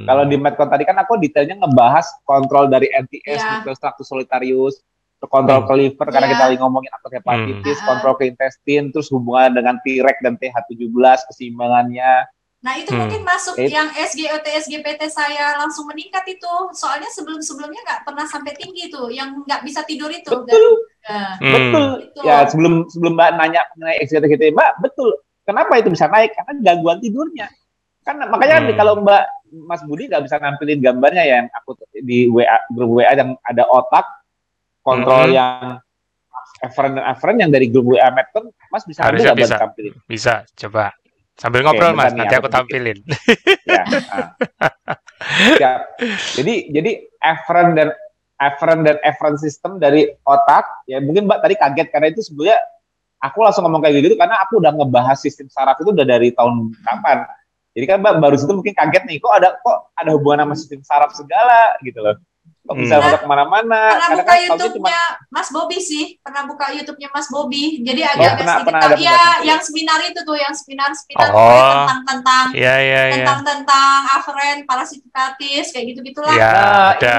Kalau 0.07 0.25
di 0.25 0.37
Medcon 0.39 0.71
tadi 0.71 0.85
kan 0.87 0.97
aku 1.03 1.19
detailnya 1.19 1.59
ngebahas 1.59 2.07
kontrol 2.23 2.71
dari 2.71 2.89
NTS, 2.91 3.67
ya. 3.67 3.93
solitarius, 4.01 4.81
kontrol 5.29 5.69
ke 5.69 5.75
liver 5.77 6.07
karena 6.09 6.27
iya. 6.31 6.33
kita 6.33 6.45
lagi 6.49 6.59
ngomongin 6.63 6.91
akut 6.97 7.13
hepatitis, 7.13 7.79
hmm. 7.83 7.87
kontrol 7.87 8.15
ke 8.17 8.25
intestin, 8.31 8.89
terus 8.89 9.13
hubungan 9.13 9.53
dengan 9.53 9.77
T-REX 9.85 10.17
dan 10.25 10.41
TH17 10.41 11.19
keseimbangannya. 11.29 12.13
Nah 12.61 12.77
itu 12.77 12.93
hmm. 12.93 13.01
mungkin 13.01 13.23
masuk 13.25 13.57
It, 13.57 13.73
yang 13.73 13.89
SGOT, 13.89 14.45
SGPT 14.45 15.09
saya 15.09 15.57
langsung 15.57 15.89
meningkat 15.89 16.25
itu. 16.29 16.55
Soalnya 16.77 17.09
sebelum-sebelumnya 17.09 17.81
nggak 17.85 18.03
pernah 18.05 18.29
sampai 18.29 18.53
tinggi 18.53 18.93
tuh, 18.93 19.09
yang 19.09 19.45
nggak 19.45 19.65
bisa 19.65 19.81
tidur 19.89 20.13
itu. 20.13 20.29
Betul, 20.29 20.73
ya. 21.05 21.41
hmm. 21.41 21.53
betul. 21.53 21.91
Itu. 22.05 22.21
Ya 22.25 22.37
sebelum 22.49 22.85
sebelum 22.89 23.13
Mbak 23.17 23.31
nanya 23.41 23.61
mengenai 23.77 23.97
SGOT, 24.05 24.25
SGPT, 24.25 24.45
Mbak 24.53 24.73
betul. 24.85 25.11
Kenapa 25.45 25.72
itu 25.80 25.88
bisa 25.91 26.07
naik? 26.07 26.36
Karena 26.36 26.53
gangguan 26.61 26.99
tidurnya. 27.01 27.49
Kan 28.05 28.16
makanya 28.28 28.64
hmm. 28.64 28.76
kalau 28.76 28.93
Mbak 29.05 29.24
Mas 29.66 29.82
Budi 29.84 30.09
nggak 30.09 30.24
bisa 30.24 30.36
nampilin 30.38 30.80
gambarnya 30.80 31.24
ya, 31.26 31.36
yang 31.43 31.49
aku 31.53 31.76
di 32.01 32.30
WA 32.30 32.57
grup 32.72 33.03
WA 33.03 33.12
yang 33.12 33.36
ada 33.45 33.64
otak, 33.68 34.07
kontrol 34.80 35.28
hmm. 35.28 35.36
yang 35.36 35.64
Efren 36.61 36.97
dan 36.97 37.05
Efren 37.09 37.36
yang 37.41 37.51
dari 37.53 37.72
grup 37.72 37.97
WA 37.97 38.09
Metcon, 38.12 38.53
Mas 38.68 38.84
bisa 38.84 39.05
Harusnya 39.05 39.32
bisa. 39.36 39.57
tampilin? 39.57 39.95
Bisa, 40.05 40.45
coba. 40.57 40.93
Sambil 41.41 41.64
ngobrol 41.64 41.97
Mas, 41.97 42.12
nanti 42.12 42.36
aku, 42.36 42.53
tampilin. 42.53 43.01
ya. 43.64 43.84
ya. 45.57 45.72
Jadi 46.36 46.68
jadi 46.68 46.91
efren 47.20 47.72
dan 47.72 47.88
efren 48.41 48.84
dan 48.84 48.97
efren 49.01 49.36
system 49.41 49.80
dari 49.80 50.09
otak 50.24 50.84
ya 50.88 51.01
mungkin 51.01 51.28
Mbak 51.28 51.41
tadi 51.45 51.55
kaget 51.57 51.88
karena 51.93 52.09
itu 52.12 52.20
sebenarnya 52.24 52.61
aku 53.21 53.39
langsung 53.45 53.62
ngomong 53.68 53.85
kayak 53.85 54.01
gitu 54.01 54.16
karena 54.16 54.41
aku 54.41 54.59
udah 54.59 54.73
ngebahas 54.73 55.18
sistem 55.21 55.47
saraf 55.53 55.77
itu 55.79 55.93
udah 55.93 56.07
dari 56.09 56.33
tahun 56.33 56.73
kapan. 56.81 57.29
Jadi 57.71 57.85
kan 57.87 57.99
baru 58.03 58.35
itu 58.35 58.51
mungkin 58.51 58.75
kaget 58.75 59.05
nih 59.07 59.16
kok 59.23 59.31
ada 59.31 59.55
kok 59.62 59.95
ada 59.95 60.11
hubungan 60.16 60.43
sama 60.49 60.55
sistem 60.59 60.81
saraf 60.83 61.14
segala 61.14 61.79
gitu 61.87 62.03
loh 62.03 62.18
bisa 62.79 62.95
hmm. 62.97 63.03
masuk 63.03 63.21
ke 63.23 63.29
mana-mana. 63.29 63.81
Pernah 63.83 64.01
Karena 64.01 64.16
buka 64.23 64.31
kan 64.31 64.39
YouTube-nya 64.47 65.01
cuma... 65.03 65.33
Mas 65.35 65.49
Bobby 65.51 65.79
sih, 65.83 66.05
pernah 66.23 66.43
buka 66.47 66.66
YouTube-nya 66.71 67.09
Mas 67.11 67.29
Bobby. 67.31 67.64
Jadi 67.83 68.01
agak 68.07 68.31
oh, 68.31 68.37
pernah, 68.39 68.57
sedikit 68.61 68.75
tahu. 68.79 68.99
Ya, 69.03 69.23
yang 69.43 69.61
seminar 69.62 69.99
itu 70.07 70.21
tuh, 70.23 70.37
yang 70.39 70.55
seminar-seminar 70.55 71.29
oh. 71.35 71.51
tentang 71.51 72.01
tentang 72.07 72.47
ya, 72.55 72.75
ya, 72.79 73.03
ya. 73.11 73.14
tentang 73.18 73.41
tentang 73.43 73.99
aferen, 74.14 74.59
parasitikatis, 74.68 75.66
kayak 75.75 75.85
gitu 75.97 76.01
gitulah. 76.07 76.35
Ya, 76.39 76.53
nah, 76.55 76.95
ada. 76.95 77.16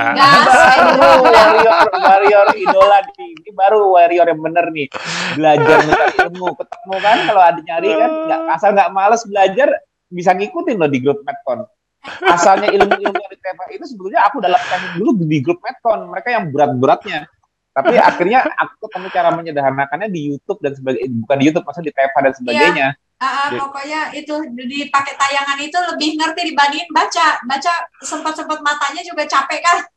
Warrior, 1.22 1.78
warrior 2.00 2.48
idola 2.56 3.00
nih. 3.04 3.30
Ini 3.44 3.52
baru 3.52 3.80
warrior 3.92 4.28
yang 4.32 4.42
bener 4.42 4.66
nih. 4.72 4.88
Belajar 5.36 5.78
mencari 5.88 6.16
ilmu, 6.32 6.48
ketemu 6.56 6.96
kan 7.02 7.18
kalau 7.28 7.42
ada 7.44 7.60
nyari 7.60 7.90
kan, 7.92 8.12
nggak 8.30 8.42
asal 8.56 8.70
nggak 8.72 8.92
males 8.94 9.24
belajar 9.28 9.70
bisa 10.12 10.36
ngikutin 10.36 10.76
loh 10.76 10.92
di 10.92 11.00
grup 11.00 11.24
Metcon 11.24 11.64
asalnya 12.26 12.70
ilmu-ilmu 12.74 13.18
yang 13.18 13.32
ditembak 13.32 13.68
itu 13.74 13.86
sebetulnya 13.86 14.22
aku 14.26 14.42
dalam 14.42 14.58
dulu 14.98 15.12
di 15.22 15.38
grup 15.40 15.62
Metcon 15.62 16.10
mereka 16.10 16.30
yang 16.34 16.50
berat-beratnya. 16.50 17.30
Tapi 17.72 17.96
akhirnya 18.10 18.44
aku 18.58 18.90
ketemu 18.90 19.08
cara 19.14 19.30
menyederhanakannya 19.32 20.10
di 20.10 20.34
YouTube 20.34 20.60
dan 20.60 20.74
sebagainya 20.76 21.10
bukan 21.24 21.38
di 21.38 21.44
YouTube 21.48 21.66
maksudnya 21.66 21.88
di 21.88 21.96
TV 21.96 22.14
dan 22.18 22.34
sebagainya. 22.34 22.90
Iya. 22.98 23.10
Uh, 23.22 23.54
pokoknya 23.54 24.18
itu 24.18 24.34
dipakai 24.50 25.14
tayangan 25.14 25.62
itu 25.62 25.78
lebih 25.94 26.18
ngerti 26.18 26.42
dibandingin 26.42 26.90
baca. 26.90 27.38
Baca 27.46 27.74
sempat 28.02 28.34
sempat 28.34 28.66
matanya 28.66 29.06
juga 29.06 29.30
capek 29.30 29.62
kan? 29.62 29.78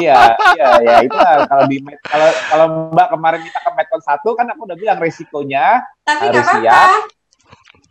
Iya 0.00 0.36
iya 0.56 0.68
ya 0.80 0.94
itu 1.04 1.16
kalau 1.48 1.64
di 1.68 1.76
kalau 2.04 2.28
kalau 2.52 2.66
mbak 2.92 3.08
kemarin 3.12 3.40
kita 3.44 3.58
ke 3.62 3.70
Metcon 3.76 4.02
satu 4.04 4.36
kan 4.36 4.46
aku 4.52 4.68
udah 4.68 4.76
bilang 4.76 4.98
resikonya 5.00 5.84
tapi 6.04 6.28
harus 6.28 6.46
siap 6.60 7.19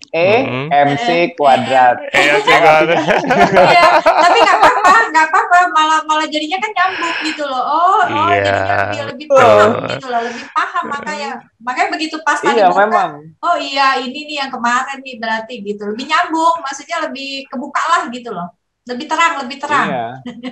E 0.10 0.32
hmm. 0.42 0.68
MC 0.74 1.08
kuadrat. 1.38 2.02
E 2.18 2.22
MC 2.42 2.48
kuadrat. 2.50 3.22
Iya, 3.70 3.86
tapi 4.02 4.38
nggak 4.42 4.58
apa-apa, 4.58 4.94
nggak 5.14 5.26
apa-apa, 5.30 5.58
malah 5.70 6.00
malah 6.10 6.26
jadinya 6.26 6.58
kan 6.58 6.72
nyambung 6.74 7.18
gitu 7.22 7.44
loh. 7.46 7.62
Oh, 7.62 8.02
oh 8.10 8.30
yeah. 8.34 8.42
jadinya 8.42 8.76
lebih 8.90 9.00
lebih 9.14 9.26
paham 9.30 9.72
gitu 9.86 10.08
loh, 10.10 10.22
lebih 10.26 10.46
paham 10.50 10.86
makanya 10.90 11.30
makanya 11.62 11.90
begitu 11.94 12.16
pas 12.26 12.40
tadi 12.42 12.58
iya, 12.58 12.74
memang. 12.74 13.22
oh 13.46 13.58
iya 13.60 14.02
ini 14.02 14.26
nih 14.26 14.38
yang 14.42 14.52
kemarin 14.52 14.98
nih 15.06 15.16
berarti 15.22 15.54
gitu, 15.62 15.84
lebih 15.94 16.06
nyambung, 16.10 16.58
maksudnya 16.66 17.06
lebih 17.06 17.46
kebuka 17.46 17.84
lah 17.86 18.02
gitu 18.10 18.34
loh. 18.34 18.50
Lebih 18.90 19.06
terang, 19.06 19.34
lebih 19.46 19.58
terang. 19.62 19.88
Iya. 19.88 20.08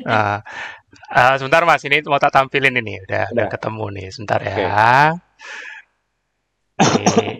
uh, 0.05 0.39
uh, 1.17 1.33
sebentar 1.41 1.65
Mas, 1.65 1.81
ini 1.89 2.05
mau 2.05 2.21
tak 2.21 2.37
tampilin 2.37 2.77
ini, 2.77 3.01
udah, 3.01 3.33
udah, 3.33 3.33
udah 3.33 3.47
ketemu 3.49 3.85
nih, 3.97 4.07
sebentar 4.13 4.39
ya. 4.45 4.53
Okay. 4.53 4.69
Oke, 6.77 7.36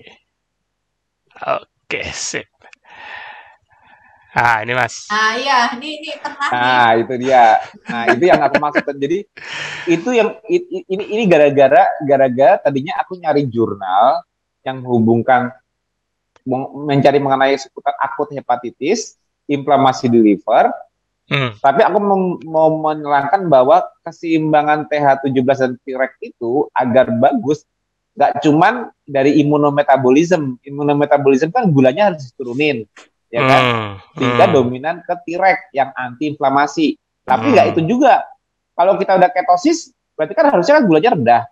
sip. 2.11 2.47
Ah, 4.37 4.61
ini 4.61 4.77
Mas. 4.77 5.07
Ah, 5.09 5.33
iya, 5.33 5.57
ini 5.79 5.97
ini 5.97 6.09
pernah. 6.19 6.49
Nah, 6.51 6.89
nih. 6.93 7.01
itu 7.01 7.13
dia. 7.25 7.57
Nah, 7.89 8.03
itu 8.13 8.23
yang 8.27 8.41
aku 8.43 8.55
maksud. 8.61 8.85
Jadi 8.85 9.25
itu 9.89 10.09
yang 10.13 10.37
ini 10.45 11.03
ini 11.09 11.23
gara-gara 11.25 11.89
gara-gara 12.05 12.61
tadinya 12.61 13.01
aku 13.01 13.17
nyari 13.17 13.49
jurnal 13.49 14.21
yang 14.61 14.83
menghubungkan 14.83 15.55
mencari 16.85 17.17
mengenai 17.17 17.57
seputar 17.57 17.97
akut 17.97 18.29
hepatitis, 18.35 19.17
inflamasi 19.49 20.11
di 20.11 20.19
liver. 20.21 20.69
Hmm. 21.27 21.57
Tapi 21.59 21.81
aku 21.83 21.97
mau 22.47 22.69
menerangkan 22.77 23.51
bahwa 23.51 23.83
keseimbangan 24.05 24.87
TH17 24.87 25.43
dan 25.43 25.73
Treg 25.81 26.13
itu 26.23 26.71
agar 26.71 27.09
bagus 27.19 27.67
nggak 28.17 28.41
cuman 28.41 28.89
dari 29.05 29.37
imunometabolisme. 29.45 30.57
Imunometabolisme 30.65 31.53
kan 31.53 31.69
gulanya 31.69 32.11
harus 32.11 32.33
diturunin, 32.33 32.89
ya 33.29 33.45
kan? 33.45 33.61
Hmm, 33.61 33.91
Sehingga 34.17 34.45
hmm. 34.49 34.53
dominan 34.57 34.95
ke 35.05 35.13
Treg 35.23 35.69
yang 35.71 35.93
anti-inflamasi. 35.93 36.97
Tapi 37.21 37.45
nggak 37.53 37.65
hmm. 37.69 37.73
itu 37.77 37.81
juga. 37.85 38.25
Kalau 38.73 38.97
kita 38.97 39.17
udah 39.17 39.29
ketosis, 39.29 39.93
berarti 40.17 40.33
kan 40.33 40.49
harusnya 40.49 40.81
kan 40.81 40.83
gulanya 40.89 41.09
rendah. 41.13 41.43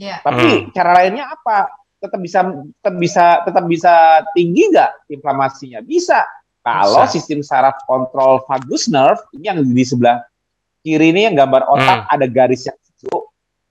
Yeah. 0.00 0.18
Tapi 0.24 0.48
hmm. 0.48 0.72
cara 0.72 0.90
lainnya 0.96 1.28
apa? 1.28 1.68
Tetap 2.00 2.20
bisa 2.20 2.40
tetap 2.80 2.96
bisa 2.96 3.24
tetap 3.44 3.64
bisa 3.68 3.92
tinggi 4.32 4.72
nggak 4.72 5.12
inflamasinya? 5.12 5.84
Bisa. 5.84 6.24
Kalau 6.64 7.06
bisa. 7.06 7.12
sistem 7.12 7.44
saraf 7.44 7.76
kontrol 7.84 8.42
vagus 8.48 8.88
nerve 8.88 9.20
ini 9.36 9.44
yang 9.46 9.60
di 9.62 9.84
sebelah 9.86 10.24
kiri 10.82 11.14
ini 11.14 11.30
yang 11.30 11.36
gambar 11.38 11.62
otak 11.68 11.98
hmm. 12.06 12.14
ada 12.14 12.26
garis 12.26 12.66
yang 12.66 12.76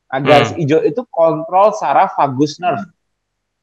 Nah, 0.05 0.19
garis 0.21 0.53
hmm. 0.53 0.59
hijau 0.61 0.79
itu 0.85 1.01
kontrol 1.09 1.73
saraf 1.73 2.13
vagus 2.15 2.61
nerve. 2.61 2.85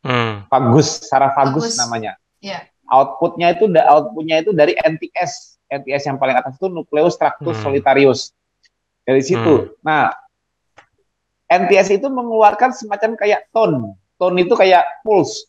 Hmm. 0.02 0.42
Vagus, 0.50 1.06
saraf 1.06 1.38
vagus, 1.38 1.78
namanya. 1.78 2.18
Yeah. 2.42 2.66
Outputnya 2.90 3.54
itu 3.54 3.70
outputnya 3.70 4.42
itu 4.42 4.50
dari 4.50 4.74
NTS. 4.74 5.62
NTS 5.72 6.12
yang 6.12 6.18
paling 6.20 6.36
atas 6.36 6.58
itu 6.58 6.68
nucleus 6.68 7.14
tractus 7.16 7.56
hmm. 7.56 7.64
solitarius. 7.64 8.34
Dari 9.06 9.22
situ. 9.22 9.70
Hmm. 9.70 9.86
Nah, 9.86 10.04
NTS 11.46 12.02
itu 12.02 12.10
mengeluarkan 12.10 12.74
semacam 12.74 13.14
kayak 13.14 13.48
tone. 13.54 13.94
Tone 14.18 14.36
itu 14.42 14.54
kayak 14.58 15.02
pulse. 15.06 15.46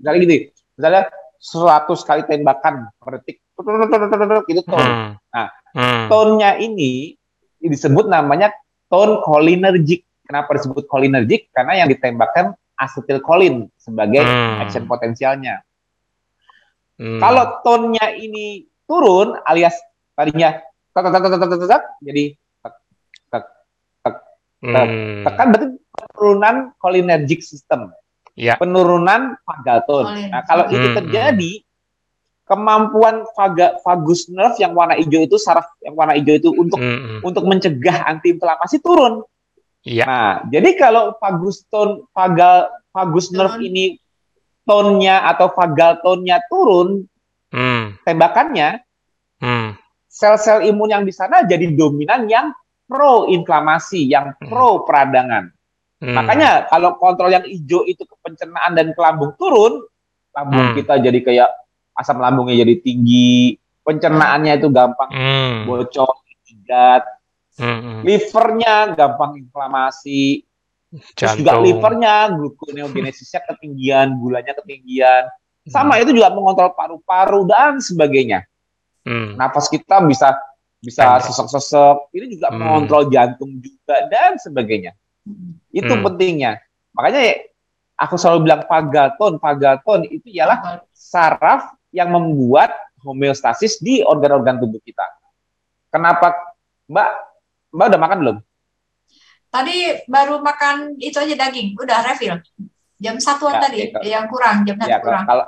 Misalnya 0.00 0.18
gini. 0.18 0.36
Misalnya 0.76 1.02
100 1.38 2.08
kali 2.08 2.22
tembakan 2.26 2.90
per 2.98 3.20
detik. 3.20 3.44
Itu 4.48 4.62
tone. 4.64 5.20
Nah, 5.20 5.48
tone-nya 6.08 6.58
ini 6.58 7.14
disebut 7.58 8.06
namanya 8.06 8.54
tone 8.88 9.20
cholinergic. 9.24 10.04
Kenapa 10.24 10.56
disebut 10.56 10.84
cholinergic? 10.88 11.48
Karena 11.52 11.84
yang 11.84 11.88
ditembakkan 11.88 12.52
asetilkolin 12.76 13.68
sebagai 13.80 14.24
hmm. 14.24 14.62
action 14.64 14.84
potensialnya. 14.84 15.64
Hmm. 16.98 17.22
Kalau 17.22 17.62
tone-nya 17.64 18.12
ini 18.16 18.66
turun 18.84 19.38
alias 19.46 19.78
tadinya 20.18 20.58
jadi 22.02 22.24
tekan 25.22 25.46
berarti 25.54 25.66
penurunan 25.94 26.54
cholinergic 26.82 27.40
system. 27.46 27.94
Ya. 28.38 28.54
Penurunan 28.58 29.34
vagal 29.42 29.78
tone. 29.86 30.30
Nah, 30.30 30.42
kalau 30.46 30.66
hmm. 30.66 30.74
itu 30.74 30.88
terjadi 30.94 31.52
kemampuan 32.48 33.28
vaga, 33.36 33.76
vagus 33.84 34.26
nerve 34.32 34.56
yang 34.56 34.72
warna 34.72 34.96
hijau 34.96 35.20
itu 35.20 35.36
saraf 35.36 35.68
yang 35.84 35.92
warna 35.92 36.16
hijau 36.16 36.34
itu 36.40 36.50
untuk 36.56 36.80
mm 36.80 36.96
-hmm. 36.96 37.20
untuk 37.20 37.44
mencegah 37.44 38.08
antiinflamasi 38.08 38.80
turun. 38.80 39.22
Iya. 39.84 40.04
Nah, 40.08 40.32
jadi 40.48 40.74
kalau 40.74 41.14
vagus 41.20 41.62
tone 41.68 42.08
vagal 42.16 42.72
vagus 42.90 43.30
nerve 43.30 43.60
ini 43.62 44.00
tonnya 44.64 45.28
atau 45.28 45.52
vagal 45.52 46.00
tonnya 46.04 46.40
turun, 46.48 47.04
mm. 47.52 48.04
tembakannya, 48.04 48.84
mm. 49.40 49.68
sel-sel 50.08 50.64
imun 50.68 50.92
yang 50.92 51.04
di 51.04 51.12
sana 51.14 51.44
jadi 51.44 51.72
dominan 51.72 52.28
yang 52.28 52.52
pro 52.88 53.28
inflamasi, 53.28 54.08
yang 54.08 54.36
mm. 54.36 54.48
pro 54.48 54.84
peradangan. 54.88 55.52
Mm. 56.00 56.14
Makanya 56.16 56.50
kalau 56.68 56.96
kontrol 57.00 57.32
yang 57.32 57.44
hijau 57.44 57.84
itu 57.88 58.04
ke 58.04 58.14
pencernaan 58.24 58.76
dan 58.76 58.92
ke 58.92 59.00
lambung 59.00 59.32
turun, 59.40 59.84
lambung 60.36 60.72
mm. 60.72 60.76
kita 60.84 60.94
jadi 61.00 61.20
kayak 61.24 61.50
asam 61.98 62.22
lambungnya 62.22 62.62
jadi 62.62 62.78
tinggi, 62.78 63.58
pencernaannya 63.82 64.54
itu 64.62 64.70
gampang 64.70 65.10
hmm. 65.10 65.54
bocor, 65.66 66.22
gigat, 66.46 67.02
hmm. 67.58 68.06
livernya 68.06 68.94
gampang 68.94 69.42
inflamasi, 69.42 70.46
terus 71.18 71.34
juga 71.36 71.58
livernya 71.58 72.30
gluconeogenesisnya 72.38 73.42
ketinggian, 73.50 74.14
gulanya 74.22 74.54
ketinggian, 74.54 75.26
sama 75.68 75.98
hmm. 75.98 76.02
itu 76.06 76.10
juga 76.16 76.32
mengontrol 76.32 76.72
paru-paru 76.72 77.44
dan 77.44 77.82
sebagainya. 77.82 78.48
Hmm. 79.04 79.36
Nafas 79.36 79.68
kita 79.68 80.00
bisa 80.04 80.36
bisa 80.78 81.18
sosok-sosok. 81.22 82.14
Ini 82.14 82.26
juga 82.38 82.48
hmm. 82.48 82.56
mengontrol 82.58 83.02
jantung 83.12 83.58
juga 83.60 83.96
dan 84.08 84.40
sebagainya. 84.40 84.96
Itu 85.68 85.92
hmm. 85.92 86.02
pentingnya. 86.04 86.62
Makanya 86.96 87.20
ya, 87.20 87.36
aku 88.00 88.14
selalu 88.16 88.48
bilang 88.48 88.62
pagaton, 88.64 89.36
pagaton 89.36 90.08
itu 90.08 90.32
ialah 90.32 90.82
saraf 90.94 91.77
yang 91.94 92.12
membuat 92.12 92.74
homeostasis 93.02 93.80
di 93.80 94.02
organ-organ 94.02 94.58
tubuh 94.58 94.82
kita. 94.82 95.04
Kenapa, 95.88 96.34
Mbak? 96.90 97.10
Mbak 97.72 97.86
udah 97.94 98.00
makan 98.00 98.18
belum? 98.20 98.36
Tadi 99.48 99.76
baru 100.04 100.44
makan 100.44 101.00
itu 101.00 101.16
aja 101.16 101.32
daging, 101.32 101.72
udah 101.80 101.98
refill. 102.04 102.36
Jam 102.98 103.16
satuan 103.22 103.56
ya, 103.56 103.60
tadi, 103.64 103.78
ya, 104.04 104.20
yang 104.20 104.26
kurang, 104.28 104.66
jam 104.66 104.76
satu 104.76 104.90
ya, 104.90 104.98
kurang. 105.00 105.24
Kalau 105.24 105.44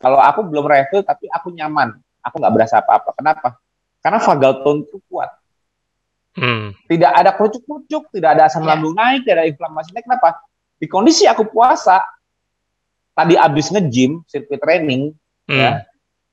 kalau 0.00 0.18
aku 0.18 0.40
belum 0.48 0.66
refill, 0.66 1.06
tapi 1.06 1.30
aku 1.30 1.54
nyaman. 1.54 1.94
Aku 2.24 2.40
nggak 2.40 2.52
berasa 2.52 2.80
apa-apa. 2.80 3.14
Kenapa? 3.14 3.60
Karena 4.00 4.18
vagal 4.18 4.52
tone 4.64 4.80
itu 4.88 4.98
kuat. 5.06 5.30
Hmm. 6.34 6.74
Tidak 6.90 7.12
ada 7.14 7.30
kucuk-kucuk, 7.38 8.10
tidak 8.10 8.30
ada 8.34 8.50
asam 8.50 8.66
ya. 8.66 8.74
lambung 8.74 8.96
naik, 8.96 9.22
tidak 9.22 9.38
ada 9.38 9.46
inflamasi 9.46 9.94
naik. 9.94 10.04
Kenapa? 10.08 10.42
Di 10.82 10.86
kondisi 10.90 11.30
aku 11.30 11.46
puasa, 11.46 12.02
tadi 13.14 13.38
abis 13.38 13.70
nge-gym, 13.70 14.26
sirkuit 14.26 14.58
training, 14.58 15.14
hmm. 15.48 15.58
ya, 15.58 15.70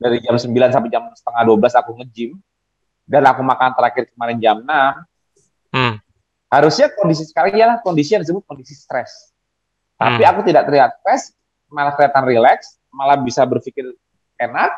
dari 0.01 0.18
jam 0.24 0.36
9 0.36 0.49
sampai 0.49 0.89
jam 0.89 1.03
setengah 1.14 1.43
12 1.45 1.82
aku 1.82 1.91
nge-gym, 2.01 2.32
dan 3.05 3.24
aku 3.28 3.41
makan 3.43 3.76
terakhir 3.76 4.09
kemarin 4.16 4.38
jam 4.39 4.57
6, 4.64 4.68
hmm. 5.76 5.93
harusnya 6.49 6.88
kondisi 6.95 7.24
sekarang 7.28 7.53
ialah 7.55 7.78
kondisi 7.84 8.16
yang 8.16 8.24
disebut 8.24 8.43
kondisi 8.47 8.74
stres. 8.74 9.32
Tapi 10.01 10.26
hmm. 10.26 10.32
aku 10.32 10.39
tidak 10.47 10.66
terlihat 10.66 10.91
stres, 11.03 11.36
malah 11.70 11.93
kelihatan 11.93 12.24
rileks, 12.26 12.82
malah 12.91 13.18
bisa 13.22 13.45
berpikir 13.45 13.93
enak. 14.41 14.72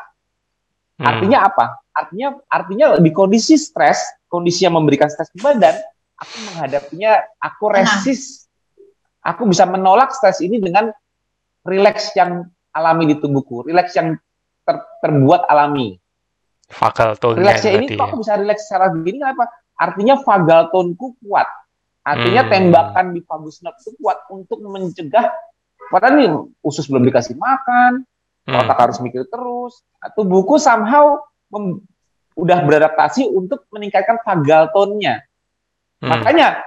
Hmm. 1.00 1.06
Artinya 1.10 1.38
apa? 1.48 1.64
Artinya 1.94 2.28
artinya 2.46 2.86
di 3.00 3.10
kondisi 3.10 3.58
stres, 3.58 4.04
kondisi 4.28 4.66
yang 4.66 4.76
memberikan 4.76 5.10
stres 5.10 5.32
ke 5.32 5.40
badan, 5.40 5.74
aku 6.18 6.34
menghadapinya, 6.52 7.22
aku 7.42 7.64
resist. 7.72 8.46
Aku 9.24 9.48
bisa 9.48 9.64
menolak 9.64 10.12
stres 10.12 10.44
ini 10.44 10.60
dengan 10.60 10.92
rileks 11.64 12.12
yang 12.12 12.44
alami 12.74 13.14
di 13.14 13.16
tubuhku, 13.22 13.64
rileks 13.64 13.94
yang 13.94 14.18
ter, 14.66 14.76
terbuat 15.00 15.46
alami. 15.46 15.96
Vagal 16.64 17.20
tone 17.22 17.38
Rileksnya 17.38 17.72
ini 17.76 17.94
kok 17.94 18.10
aku 18.10 18.16
bisa 18.24 18.34
rileks 18.40 18.66
secara 18.66 18.90
begini 18.90 19.22
kenapa? 19.22 19.46
Artinya 19.78 20.18
vagal 20.18 20.74
tone-ku 20.74 21.14
kuat. 21.22 21.46
Artinya 22.04 22.42
hmm. 22.44 22.50
tembakan 22.50 23.06
di 23.16 23.20
vagus 23.24 23.64
nerve 23.64 23.80
itu 23.80 23.90
kuat 23.96 24.28
untuk 24.28 24.60
mencegah 24.60 25.32
padahal 25.88 26.14
nih 26.16 26.28
usus 26.64 26.88
belum 26.88 27.04
dikasih 27.08 27.36
makan, 27.36 28.04
hmm. 28.48 28.60
otak 28.60 28.78
harus 28.80 28.98
mikir 29.00 29.24
terus. 29.28 29.84
Atau 30.00 30.24
buku 30.24 30.56
somehow 30.60 31.20
mem, 31.52 31.84
udah 32.34 32.58
beradaptasi 32.66 33.28
untuk 33.30 33.64
meningkatkan 33.70 34.18
vagal 34.20 34.72
tone-nya. 34.74 35.22
Hmm. 36.02 36.10
Makanya 36.12 36.64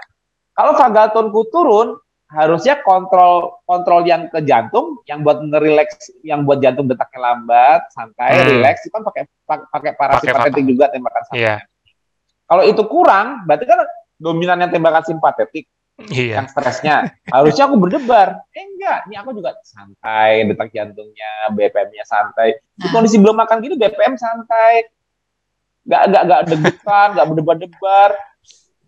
kalau 0.57 0.73
vagal 0.73 1.13
tone-ku 1.13 1.41
turun, 1.53 2.01
harusnya 2.27 2.83
kontrol 2.83 3.63
kontrol 3.63 4.03
yang 4.03 4.27
ke 4.27 4.43
jantung 4.43 4.99
yang 5.07 5.23
buat 5.23 5.39
ngerileks 5.39 6.11
yang 6.27 6.43
buat 6.43 6.59
jantung 6.59 6.91
detaknya 6.91 7.31
lambat 7.31 7.87
santai 7.95 8.35
hmm. 8.35 8.47
rileks 8.51 8.83
itu 8.83 8.91
kan 8.91 9.03
pakai 9.07 9.23
pakai 9.47 9.91
parasimpatetik 9.95 10.63
juga 10.67 10.91
tembakan 10.91 11.23
santai. 11.31 11.39
Yeah. 11.39 11.59
Kalau 12.47 12.63
itu 12.67 12.83
kurang 12.87 13.47
berarti 13.47 13.63
kan 13.63 13.79
dominan 14.19 14.59
yang 14.59 14.71
tembakan 14.75 15.07
simpatetik 15.07 15.71
iya. 16.11 16.41
yang 16.41 16.47
stresnya 16.51 17.09
harusnya 17.33 17.65
aku 17.65 17.75
berdebar 17.81 18.45
eh 18.53 18.65
enggak 18.65 19.09
ini 19.09 19.15
aku 19.17 19.33
juga 19.33 19.57
santai 19.65 20.45
detak 20.45 20.69
jantungnya 20.69 21.53
BPM-nya 21.53 22.05
santai 22.05 22.61
di 22.77 22.85
nah. 22.85 22.91
kondisi 22.93 23.17
belum 23.17 23.33
makan 23.33 23.57
gini 23.61 23.75
BPM 23.77 24.13
santai 24.19 24.89
nggak 25.87 26.03
nggak 26.11 26.23
nggak 26.27 26.41
deg-degan 26.51 27.07
nggak 27.15 27.27
berdebar-debar 27.31 28.09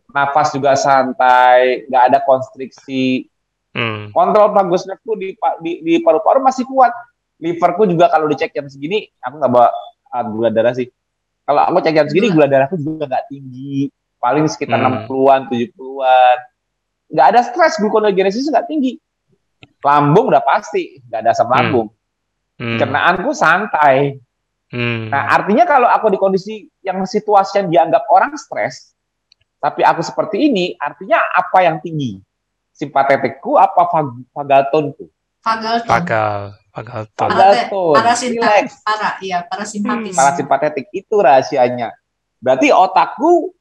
nafas 0.10 0.54
juga 0.54 0.74
santai, 0.74 1.86
nggak 1.90 2.04
ada 2.14 2.20
konstriksi. 2.26 3.30
Hmm. 3.70 4.10
Kontrol 4.10 4.50
vagusnervku 4.50 5.14
di, 5.16 5.38
di, 5.62 5.72
di 5.86 5.94
paru-paru 6.02 6.42
masih 6.42 6.66
kuat. 6.66 6.92
Liverku 7.40 7.88
juga 7.88 8.12
kalau 8.12 8.28
dicek 8.28 8.52
jam 8.52 8.68
segini, 8.68 9.08
aku 9.22 9.40
nggak 9.40 9.52
bawa 9.54 9.70
uh, 10.12 10.24
gula 10.28 10.50
darah 10.52 10.76
sih. 10.76 10.90
Kalau 11.46 11.62
aku 11.66 11.82
cek 11.82 11.96
jam 11.96 12.08
segini, 12.10 12.34
gula 12.34 12.50
darahku 12.50 12.76
juga 12.78 13.08
nggak 13.08 13.26
tinggi. 13.32 13.88
Paling 14.20 14.46
sekitar 14.52 14.78
hmm. 14.82 15.08
60-an, 15.08 15.42
70-an. 15.48 16.38
Nggak 17.10 17.28
ada 17.32 17.42
stres, 17.42 17.74
gluconeogenesis 17.80 18.52
nggak 18.52 18.68
tinggi. 18.68 19.00
Lambung 19.80 20.28
udah 20.28 20.44
pasti, 20.44 21.00
nggak 21.08 21.20
ada 21.24 21.32
asam 21.32 21.48
hmm. 21.48 21.56
lambung. 21.56 21.88
Hmm. 22.60 22.78
Cernaanku 22.78 23.32
santai. 23.32 24.20
Hmm. 24.70 25.10
Nah, 25.10 25.34
artinya 25.34 25.66
kalau 25.66 25.88
aku 25.90 26.14
di 26.14 26.20
kondisi 26.20 26.68
yang 26.84 27.02
situasi 27.08 27.64
yang 27.64 27.68
dianggap 27.72 28.06
orang 28.12 28.36
stres, 28.36 28.94
tapi 29.60 29.84
aku 29.84 30.00
seperti 30.00 30.48
ini, 30.48 30.72
artinya 30.80 31.20
apa 31.36 31.68
yang 31.68 31.84
tinggi? 31.84 32.16
Simpatetikku 32.72 33.60
apa 33.60 33.92
vag 33.92 34.08
vagaltonku? 34.32 35.12
Vagalton. 35.44 35.92
Vagal, 35.92 36.42
vagalton. 36.72 37.28
Vagalton. 37.28 37.96
Parasimpatetik. 37.96 38.72
Para, 38.88 39.10
iya, 39.20 39.38
parasimpatis. 39.44 40.16
Hmm. 40.16 40.20
Parasimpatetik 40.20 40.88
itu 40.96 41.16
rahasianya. 41.20 41.92
Berarti 42.40 42.72
otakku 42.72 43.52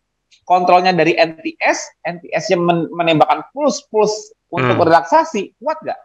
kontrolnya 0.46 0.94
dari 0.94 1.18
NTS, 1.18 2.03
NTS 2.07 2.44
yang 2.55 2.62
men 2.62 2.86
menembakkan 2.94 3.42
puls 3.51 3.82
puls 3.90 4.14
untuk 4.55 4.78
hmm. 4.78 4.86
relaksasi, 4.86 5.55
kuat 5.59 5.78
gak? 5.82 5.99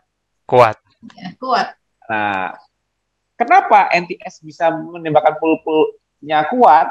Kuat. 0.49 0.77
Ya, 1.13 1.29
kuat. 1.37 1.67
Nah, 2.09 2.57
kenapa 3.37 3.93
NTS 3.93 4.41
bisa 4.41 4.73
menembakkan 4.73 5.37
pul-pulnya 5.37 6.49
kuat? 6.49 6.89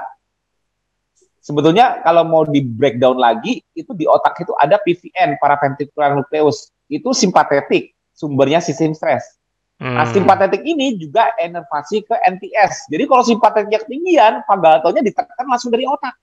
Sebetulnya 1.42 1.98
kalau 2.06 2.22
mau 2.22 2.46
di 2.46 2.62
breakdown 2.62 3.18
lagi 3.18 3.66
itu 3.74 3.90
di 3.98 4.06
otak 4.06 4.38
itu 4.46 4.54
ada 4.54 4.78
PVN 4.78 5.42
paraventricular 5.42 6.14
nucleus 6.14 6.70
itu 6.86 7.10
simpatetik 7.10 7.98
sumbernya 8.14 8.62
sistem 8.62 8.94
stres 8.94 9.42
hmm. 9.82 9.90
nah 9.98 10.06
simpatetik 10.06 10.62
ini 10.62 10.94
juga 10.94 11.34
enervasi 11.34 12.06
ke 12.06 12.14
NTS 12.14 12.86
jadi 12.86 13.10
kalau 13.10 13.26
simpatetiknya 13.26 13.82
ketinggian 13.82 14.32
vagatonya 14.46 15.02
ditekan 15.02 15.46
langsung 15.50 15.74
dari 15.74 15.82
otak 15.82 16.14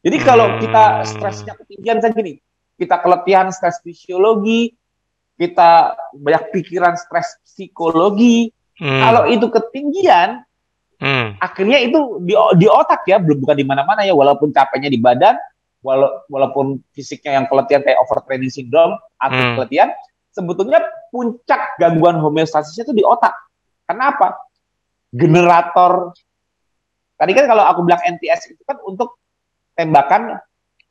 jadi 0.00 0.16
kalau 0.24 0.56
kita 0.64 0.84
hmm. 0.84 1.04
stresnya 1.04 1.52
ketinggian 1.60 2.00
saya 2.00 2.16
gini 2.16 2.40
kita 2.80 2.96
keletihan 3.04 3.52
stres 3.52 3.84
fisiologi 3.84 4.72
kita 5.36 5.92
banyak 6.16 6.56
pikiran 6.56 6.96
stres 6.96 7.36
psikologi 7.44 8.48
hmm. 8.80 9.00
kalau 9.04 9.28
itu 9.28 9.46
ketinggian 9.52 10.40
Hmm. 11.04 11.36
Akhirnya 11.36 11.84
itu 11.84 12.24
di, 12.24 12.32
di 12.32 12.64
otak 12.64 13.04
ya, 13.04 13.20
belum 13.20 13.44
bukan 13.44 13.56
di 13.60 13.66
mana-mana 13.68 14.08
ya, 14.08 14.16
walaupun 14.16 14.56
capeknya 14.56 14.88
di 14.88 14.96
badan, 14.96 15.36
wala, 15.84 16.24
walaupun 16.32 16.80
fisiknya 16.96 17.36
yang 17.36 17.44
keletihan 17.44 17.84
kayak 17.84 18.00
overtraining 18.00 18.48
syndrome 18.48 18.96
atau 19.20 19.36
hmm. 19.36 19.54
keletihan, 19.60 19.92
sebetulnya 20.32 20.80
puncak 21.12 21.76
gangguan 21.76 22.16
homeostasisnya 22.16 22.88
itu 22.88 22.96
di 22.96 23.04
otak. 23.04 23.36
Kenapa? 23.84 24.40
Generator 25.12 26.16
tadi 27.20 27.32
kan 27.36 27.44
kalau 27.46 27.64
aku 27.64 27.80
bilang 27.86 28.02
NTS 28.02 28.56
itu 28.56 28.62
kan 28.66 28.80
untuk 28.82 29.20
tembakan 29.74 30.38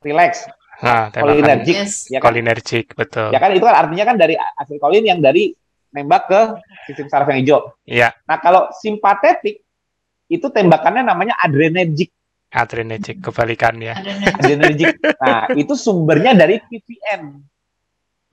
relax, 0.04 0.48
nah, 0.84 1.08
kolinergik, 1.12 1.76
yes. 1.84 2.08
ya 2.12 2.20
kan? 2.20 2.32
Kolinergik, 2.32 2.92
betul. 2.92 3.32
Ya 3.32 3.40
kan 3.40 3.52
itu 3.56 3.64
kan 3.64 3.76
artinya 3.76 4.04
kan 4.12 4.16
dari 4.20 4.36
asetilkolin 4.36 5.04
yang 5.04 5.20
dari 5.24 5.52
nembak 5.94 6.22
ke 6.28 6.40
sistem 6.90 7.06
saraf 7.08 7.28
yang 7.32 7.40
hijau. 7.40 7.60
Iya. 7.88 8.12
Nah 8.28 8.36
kalau 8.42 8.68
simpatetik 8.76 9.63
itu 10.28 10.46
tembakannya 10.48 11.04
namanya 11.04 11.34
adrenergic. 11.40 12.10
Adrenergic, 12.54 13.18
kebalikannya. 13.20 13.92
adrenergic. 14.38 14.94
Nah, 15.20 15.50
itu 15.54 15.74
sumbernya 15.74 16.32
dari 16.32 16.62
PVN. 16.62 17.22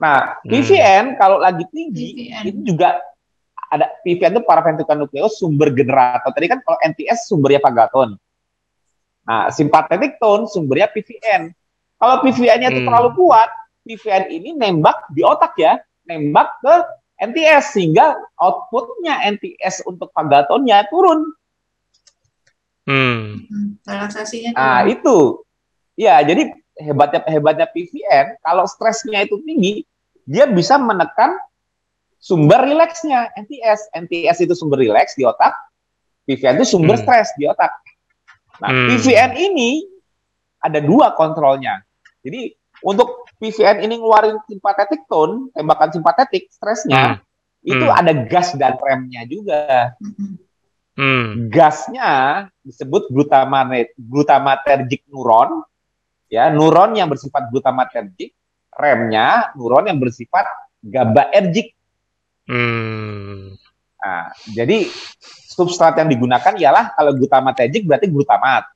Nah, 0.02 0.42
PVN 0.42 1.14
hmm. 1.14 1.18
kalau 1.18 1.38
lagi 1.38 1.66
tinggi, 1.70 2.30
PVN. 2.30 2.42
itu 2.46 2.60
juga 2.74 2.98
ada 3.72 3.88
PVN 4.04 4.36
itu 4.36 4.42
paraventricular 4.44 4.98
nucleus 5.00 5.40
sumber 5.40 5.72
generator. 5.72 6.30
Tadi 6.34 6.46
kan 6.50 6.60
kalau 6.60 6.78
NTS 6.82 7.30
sumbernya 7.30 7.60
vagaton. 7.64 8.20
Nah, 9.22 9.48
sympathetic 9.54 10.18
tone 10.18 10.50
sumbernya 10.50 10.90
PVN. 10.90 11.54
Kalau 12.02 12.18
PVN-nya 12.26 12.74
itu 12.74 12.82
hmm. 12.82 12.88
terlalu 12.90 13.10
kuat, 13.14 13.48
PVN 13.86 14.24
ini 14.34 14.50
nembak 14.58 15.06
di 15.14 15.22
otak 15.22 15.54
ya, 15.54 15.78
nembak 16.06 16.58
ke 16.58 16.74
NTS 17.22 17.78
sehingga 17.78 18.18
outputnya 18.42 19.22
NTS 19.38 19.86
untuk 19.86 20.10
vagatonnya 20.10 20.90
turun. 20.90 21.30
Hmm. 22.86 23.46
Relaksasinya. 23.86 24.50
Nah, 24.54 24.80
itu. 24.90 25.42
Ya, 25.94 26.18
jadi 26.24 26.50
hebatnya 26.78 27.20
hebatnya 27.28 27.66
PVN 27.68 28.40
kalau 28.40 28.64
stresnya 28.64 29.22
itu 29.22 29.38
tinggi, 29.44 29.84
dia 30.24 30.48
bisa 30.48 30.80
menekan 30.80 31.36
sumber 32.22 32.64
rileksnya 32.64 33.30
NTS. 33.34 33.92
NTS 33.92 34.46
itu 34.46 34.54
sumber 34.56 34.80
rileks 34.80 35.18
di 35.18 35.26
otak, 35.26 35.52
PVN 36.24 36.62
itu 36.62 36.66
sumber 36.78 36.96
hmm. 36.96 37.02
stres 37.02 37.28
di 37.34 37.44
otak. 37.50 37.70
Nah, 38.62 38.70
hmm. 38.70 38.88
PVN 38.94 39.32
ini 39.36 39.70
ada 40.62 40.78
dua 40.78 41.12
kontrolnya. 41.18 41.82
Jadi 42.22 42.54
untuk 42.86 43.26
PVN 43.42 43.82
ini 43.82 43.98
ngeluarin 43.98 44.38
simpatetik 44.46 45.06
tone, 45.10 45.50
tembakan 45.50 45.90
simpatetik, 45.90 46.46
stresnya, 46.54 47.18
hmm. 47.18 47.72
itu 47.74 47.86
hmm. 47.86 47.98
ada 47.98 48.12
gas 48.30 48.54
dan 48.54 48.78
remnya 48.78 49.26
juga. 49.26 49.94
Hmm. 50.92 51.24
Hmm. 51.32 51.48
Gasnya 51.48 52.10
disebut 52.60 53.08
glutamatergic 53.96 55.08
neuron, 55.08 55.64
ya 56.28 56.52
neuron 56.52 56.92
yang 56.92 57.08
bersifat 57.08 57.48
glutamatergic, 57.48 58.36
remnya 58.76 59.52
neuron 59.56 59.88
yang 59.88 59.96
bersifat 59.96 60.44
GABAergic. 60.84 61.72
Hmm. 62.44 63.56
Nah, 64.02 64.34
jadi 64.52 64.90
substrat 65.48 65.96
yang 65.96 66.10
digunakan 66.10 66.52
ialah 66.58 66.92
kalau 66.92 67.16
glutamatergic 67.16 67.88
berarti 67.88 68.12
glutamat, 68.12 68.68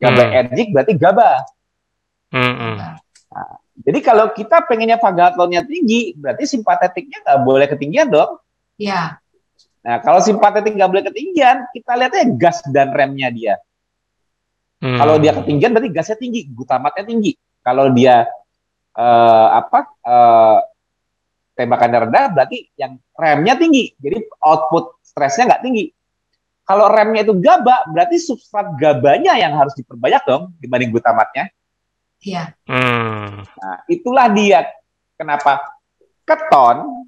GABAergic 0.00 0.72
hmm. 0.72 0.74
berarti 0.74 0.92
GABA. 0.96 1.32
Hmm. 2.32 2.76
Nah, 2.80 2.96
jadi 3.76 3.98
kalau 4.00 4.32
kita 4.32 4.64
pengennya 4.64 4.96
vagatonnya 4.96 5.68
tinggi, 5.68 6.16
berarti 6.16 6.48
simpatetiknya 6.48 7.20
nggak 7.20 7.40
boleh 7.44 7.66
ketinggian 7.68 8.08
dong. 8.08 8.40
Iya. 8.80 9.20
Nah, 9.86 10.02
kalau 10.02 10.18
simpatetik 10.18 10.74
nggak 10.74 10.90
boleh 10.90 11.04
ketinggian, 11.06 11.70
kita 11.70 11.94
lihatnya 11.94 12.24
gas 12.34 12.58
dan 12.74 12.90
remnya 12.90 13.30
dia. 13.30 13.54
Hmm. 14.82 14.98
Kalau 14.98 15.14
dia 15.22 15.30
ketinggian 15.30 15.70
berarti 15.70 15.90
gasnya 15.94 16.18
tinggi, 16.18 16.40
glutamatnya 16.50 17.06
tinggi. 17.06 17.32
Kalau 17.62 17.94
dia 17.94 18.26
uh, 18.98 19.48
apa 19.54 19.86
uh, 20.02 20.58
tembakannya 21.54 22.10
rendah 22.10 22.24
berarti 22.34 22.66
yang 22.74 22.98
remnya 23.14 23.54
tinggi. 23.54 23.94
Jadi 23.94 24.26
output 24.42 24.98
stresnya 25.06 25.54
nggak 25.54 25.62
tinggi. 25.62 25.86
Kalau 26.66 26.90
remnya 26.90 27.22
itu 27.22 27.38
GABA, 27.38 27.94
berarti 27.94 28.18
substrat 28.18 28.74
GABAnya 28.74 29.38
yang 29.38 29.54
harus 29.54 29.70
diperbanyak 29.78 30.22
dong 30.26 30.50
dibanding 30.58 30.90
glutamatnya. 30.90 31.46
Iya. 32.26 32.58
Hmm. 32.66 33.46
Nah, 33.46 33.78
itulah 33.86 34.26
dia 34.34 34.66
kenapa 35.14 35.62
keton 36.26 37.05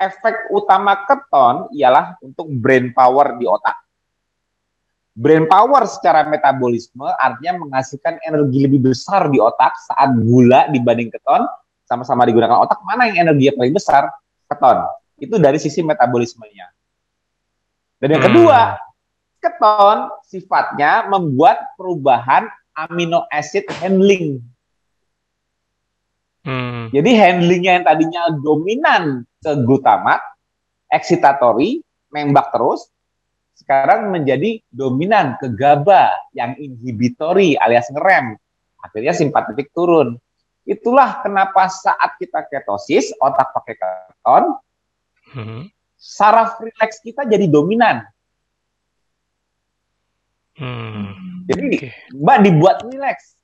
efek 0.00 0.48
utama 0.48 1.04
keton 1.04 1.68
ialah 1.76 2.16
untuk 2.24 2.48
brain 2.48 2.96
power 2.96 3.36
di 3.36 3.44
otak. 3.44 3.76
Brain 5.12 5.44
power 5.44 5.84
secara 5.84 6.24
metabolisme 6.24 7.04
artinya 7.04 7.68
menghasilkan 7.68 8.16
energi 8.24 8.64
lebih 8.64 8.80
besar 8.88 9.28
di 9.28 9.36
otak 9.36 9.76
saat 9.84 10.16
gula 10.16 10.72
dibanding 10.72 11.12
keton 11.12 11.44
sama-sama 11.84 12.22
digunakan 12.22 12.62
otak 12.62 12.78
mana 12.86 13.10
yang 13.10 13.26
energi 13.26 13.50
paling 13.50 13.74
besar 13.74 14.06
keton 14.46 14.86
itu 15.18 15.34
dari 15.42 15.58
sisi 15.58 15.82
metabolismenya 15.82 16.70
dan 17.98 18.08
yang 18.14 18.22
kedua 18.22 18.78
hmm. 18.78 18.80
keton 19.42 19.98
sifatnya 20.22 21.10
membuat 21.10 21.74
perubahan 21.74 22.46
amino 22.78 23.26
acid 23.34 23.66
handling 23.82 24.38
Hmm. 26.40 26.88
Jadi 26.88 27.10
handlingnya 27.12 27.72
yang 27.80 27.84
tadinya 27.84 28.22
dominan 28.32 29.28
ke 29.44 29.52
glutamat, 29.64 30.20
excitatory, 30.88 31.84
membak 32.08 32.48
terus, 32.52 32.88
sekarang 33.60 34.08
menjadi 34.08 34.64
dominan 34.72 35.36
ke 35.36 35.52
GABA 35.52 36.32
yang 36.32 36.56
inhibitory 36.56 37.60
alias 37.60 37.92
ngerem. 37.92 38.40
Akhirnya 38.80 39.12
simpatetik 39.12 39.68
turun. 39.76 40.16
Itulah 40.64 41.20
kenapa 41.20 41.68
saat 41.68 42.16
kita 42.16 42.48
ketosis, 42.48 43.12
otak 43.20 43.52
pakai 43.52 43.76
keton, 43.76 44.44
hmm. 45.36 45.62
saraf 46.00 46.56
rileks 46.60 47.04
kita 47.04 47.28
jadi 47.28 47.44
dominan. 47.52 48.08
Hmm. 50.56 51.44
Jadi 51.48 51.64
okay. 51.76 51.92
Mbak 52.16 52.38
dibuat 52.44 52.76
rileks. 52.88 53.36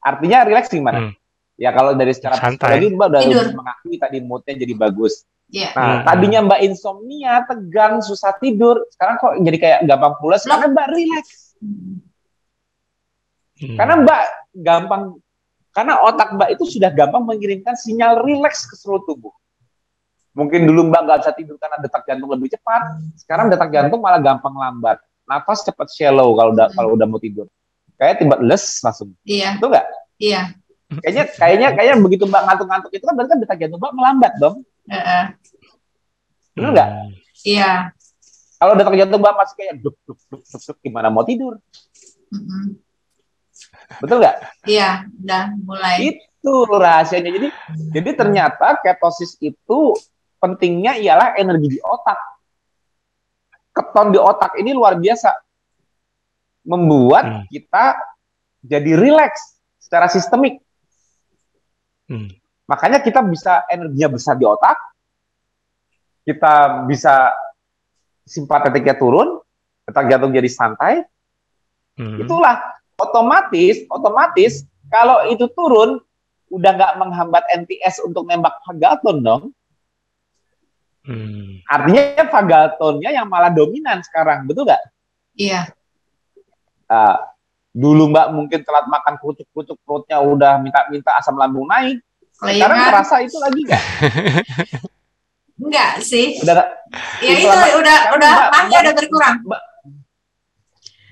Artinya 0.00 0.48
rileks 0.48 0.72
gimana? 0.72 1.00
Hmm. 1.00 1.19
Ya 1.60 1.76
kalau 1.76 1.92
dari 1.92 2.16
secara 2.16 2.40
psikologi 2.40 2.96
Mbak 2.96 3.06
udah 3.12 3.20
mengakui 3.52 4.00
tadi 4.00 4.18
moodnya 4.24 4.56
jadi 4.56 4.74
bagus. 4.80 5.28
Yeah. 5.52 5.76
Nah, 5.76 5.84
hmm. 5.84 6.02
tadinya 6.08 6.40
Mbak 6.48 6.60
insomnia, 6.64 7.44
tegang, 7.44 8.00
susah 8.00 8.32
tidur, 8.40 8.80
sekarang 8.96 9.20
kok 9.20 9.32
jadi 9.44 9.58
kayak 9.60 9.78
gampang 9.84 10.16
pulas 10.16 10.48
karena 10.48 10.72
Mbak 10.72 10.88
relax. 10.88 11.24
Hmm. 11.60 12.00
Karena 13.76 13.94
Mbak 14.00 14.22
gampang 14.56 15.02
karena 15.76 15.94
otak 16.00 16.32
Mbak 16.32 16.48
itu 16.56 16.64
sudah 16.80 16.90
gampang 16.96 17.28
mengirimkan 17.28 17.76
sinyal 17.76 18.24
rileks 18.24 18.64
ke 18.64 18.80
seluruh 18.80 19.04
tubuh. 19.04 19.34
Mungkin 20.32 20.64
dulu 20.64 20.88
Mbak 20.88 21.00
nggak 21.04 21.18
bisa 21.28 21.32
tidur 21.36 21.60
karena 21.60 21.76
detak 21.76 22.08
jantung 22.08 22.32
lebih 22.32 22.56
cepat, 22.56 23.04
sekarang 23.20 23.52
detak 23.52 23.68
jantung 23.68 24.00
malah 24.00 24.22
gampang 24.22 24.56
lambat. 24.56 24.96
Nafas 25.28 25.60
cepat 25.60 25.92
shallow 25.92 26.32
kalau 26.40 26.56
udah 26.56 26.72
hmm. 26.72 26.76
kalau 26.78 26.90
udah 26.96 27.04
mau 27.04 27.20
tidur. 27.20 27.52
Kayak 28.00 28.24
tiba 28.24 28.40
les 28.40 28.64
langsung. 28.80 29.12
Iya. 29.28 29.60
Itu 29.60 29.68
enggak? 29.68 29.86
Iya. 30.16 30.42
Kayaknya 30.90 31.24
kayaknya 31.38 31.68
kayaknya 31.78 31.96
begitu 32.02 32.24
Mbak 32.26 32.42
ngantuk-ngantuk 32.50 32.90
itu 32.90 33.04
kan 33.06 33.14
berarti 33.14 33.30
kan 33.30 33.38
detak 33.38 33.58
jantung 33.62 33.78
Mbak 33.78 33.94
melambat 33.94 34.32
dong. 34.42 34.56
Heeh. 34.90 35.24
Benar 36.58 36.70
nggak? 36.74 36.88
Iya. 37.46 37.72
Kalau 38.58 38.72
detak 38.74 38.94
jantung 38.98 39.22
Mbak 39.22 39.34
masih 39.38 39.54
kayak 39.54 39.74
duk 39.78 39.96
duk 40.02 40.18
duk 40.26 40.42
duk, 40.42 40.60
duk 40.66 40.78
gimana 40.82 41.06
mau 41.06 41.22
tidur? 41.22 41.62
Mm-hmm. 42.34 42.64
Betul 44.02 44.16
nggak? 44.18 44.36
Iya, 44.66 45.06
udah 45.22 45.44
mulai. 45.62 45.96
Itu 46.10 46.54
rahasianya. 46.66 47.30
Jadi 47.30 47.48
jadi 47.94 48.10
ternyata 48.18 48.78
ketosis 48.82 49.38
itu 49.38 49.94
pentingnya 50.40 50.96
ialah 50.98 51.36
energi 51.36 51.76
di 51.76 51.80
otak. 51.82 52.18
Keton 53.70 54.10
di 54.10 54.18
otak 54.18 54.58
ini 54.58 54.74
luar 54.74 54.98
biasa. 54.98 55.30
Membuat 56.66 57.24
hmm. 57.24 57.44
kita 57.48 57.96
jadi 58.60 58.92
rileks 58.98 59.60
secara 59.80 60.10
sistemik. 60.10 60.60
Hmm. 62.10 62.28
Makanya 62.66 62.98
kita 62.98 63.22
bisa 63.22 63.62
energinya 63.70 64.18
besar 64.18 64.34
di 64.34 64.46
otak, 64.46 64.74
kita 66.26 66.84
bisa 66.90 67.30
simpatetiknya 68.26 68.98
turun, 68.98 69.38
detak 69.86 70.10
jantung 70.10 70.34
jadi 70.34 70.50
santai. 70.50 71.06
Hmm. 71.94 72.18
Itulah 72.18 72.58
otomatis, 72.98 73.86
otomatis 73.86 74.66
kalau 74.90 75.30
itu 75.30 75.46
turun, 75.54 76.02
udah 76.50 76.70
nggak 76.74 76.94
menghambat 76.98 77.46
NTS 77.62 78.02
untuk 78.02 78.26
nembak 78.26 78.58
Fagaton 78.66 79.22
dong. 79.22 79.42
Hmm. 81.06 81.62
Artinya 81.70 82.26
Fagatonnya 82.26 83.10
yang 83.14 83.30
malah 83.30 83.54
dominan 83.54 84.02
sekarang, 84.02 84.50
betul 84.50 84.66
nggak? 84.66 84.82
Iya. 85.38 85.70
Uh, 86.90 87.22
Dulu 87.70 88.10
Mbak 88.10 88.26
mungkin 88.34 88.60
telat 88.66 88.86
makan 88.90 89.14
kerucuk-kerucuk 89.22 89.78
perutnya 89.86 90.18
udah 90.18 90.58
minta-minta 90.58 91.14
asam 91.14 91.38
lambung 91.38 91.70
naik. 91.70 92.02
Sekarang 92.34 92.78
terasa 92.90 93.16
itu 93.22 93.36
lagi 93.38 93.60
nggak? 93.62 93.82
Enggak 95.60 95.92
sih. 96.00 96.40
Udah 96.40 96.66
Ya 97.20 97.30
itu 97.36 97.46
udah 97.46 97.70
udah 97.78 97.98
udah 98.16 98.32
mahnya 98.48 98.78
udah 98.80 98.94
berkurang. 98.96 99.36
Mbak, 99.44 99.62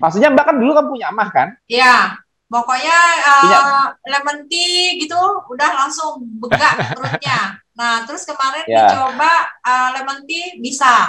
maksudnya 0.01 0.29
Mbak 0.33 0.45
kan 0.49 0.55
dulu 0.57 0.71
kan 0.73 0.85
punya 0.89 1.07
mah 1.13 1.29
kan? 1.29 1.47
Iya. 1.69 2.17
Pokoknya 2.49 2.97
uh, 3.29 3.93
lemon 4.09 4.49
tea 4.49 4.97
gitu 4.97 5.21
udah 5.53 5.69
langsung 5.85 6.19
begak 6.41 6.97
perutnya. 6.97 7.39
Nah, 7.79 8.03
terus 8.03 8.27
kemarin 8.27 8.67
ya. 8.67 8.91
dicoba 8.91 9.47
uh, 9.63 9.95
lemon 9.95 10.27
tea 10.27 10.59
bisa. 10.59 11.07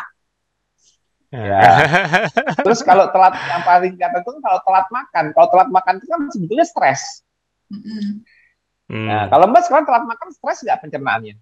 Ya. 1.30 1.62
Terus 2.66 2.82
kalau 2.82 3.06
telat 3.14 3.38
yang 3.38 3.62
paling 3.62 3.94
kata 3.94 4.18
itu 4.18 4.30
kalau 4.42 4.60
telat 4.66 4.86
makan, 4.90 5.24
kalau 5.30 5.48
telat 5.54 5.68
makan 5.70 5.94
itu 6.02 6.06
kan 6.10 6.20
sebetulnya 6.34 6.66
stres. 6.66 7.22
Hmm. 7.70 8.26
Nah, 8.90 9.30
kalau 9.30 9.46
Mbak 9.46 9.62
sekarang 9.70 9.86
telat 9.86 10.04
makan 10.10 10.28
stres 10.34 10.58
nggak 10.66 10.78
pencernaannya? 10.82 11.34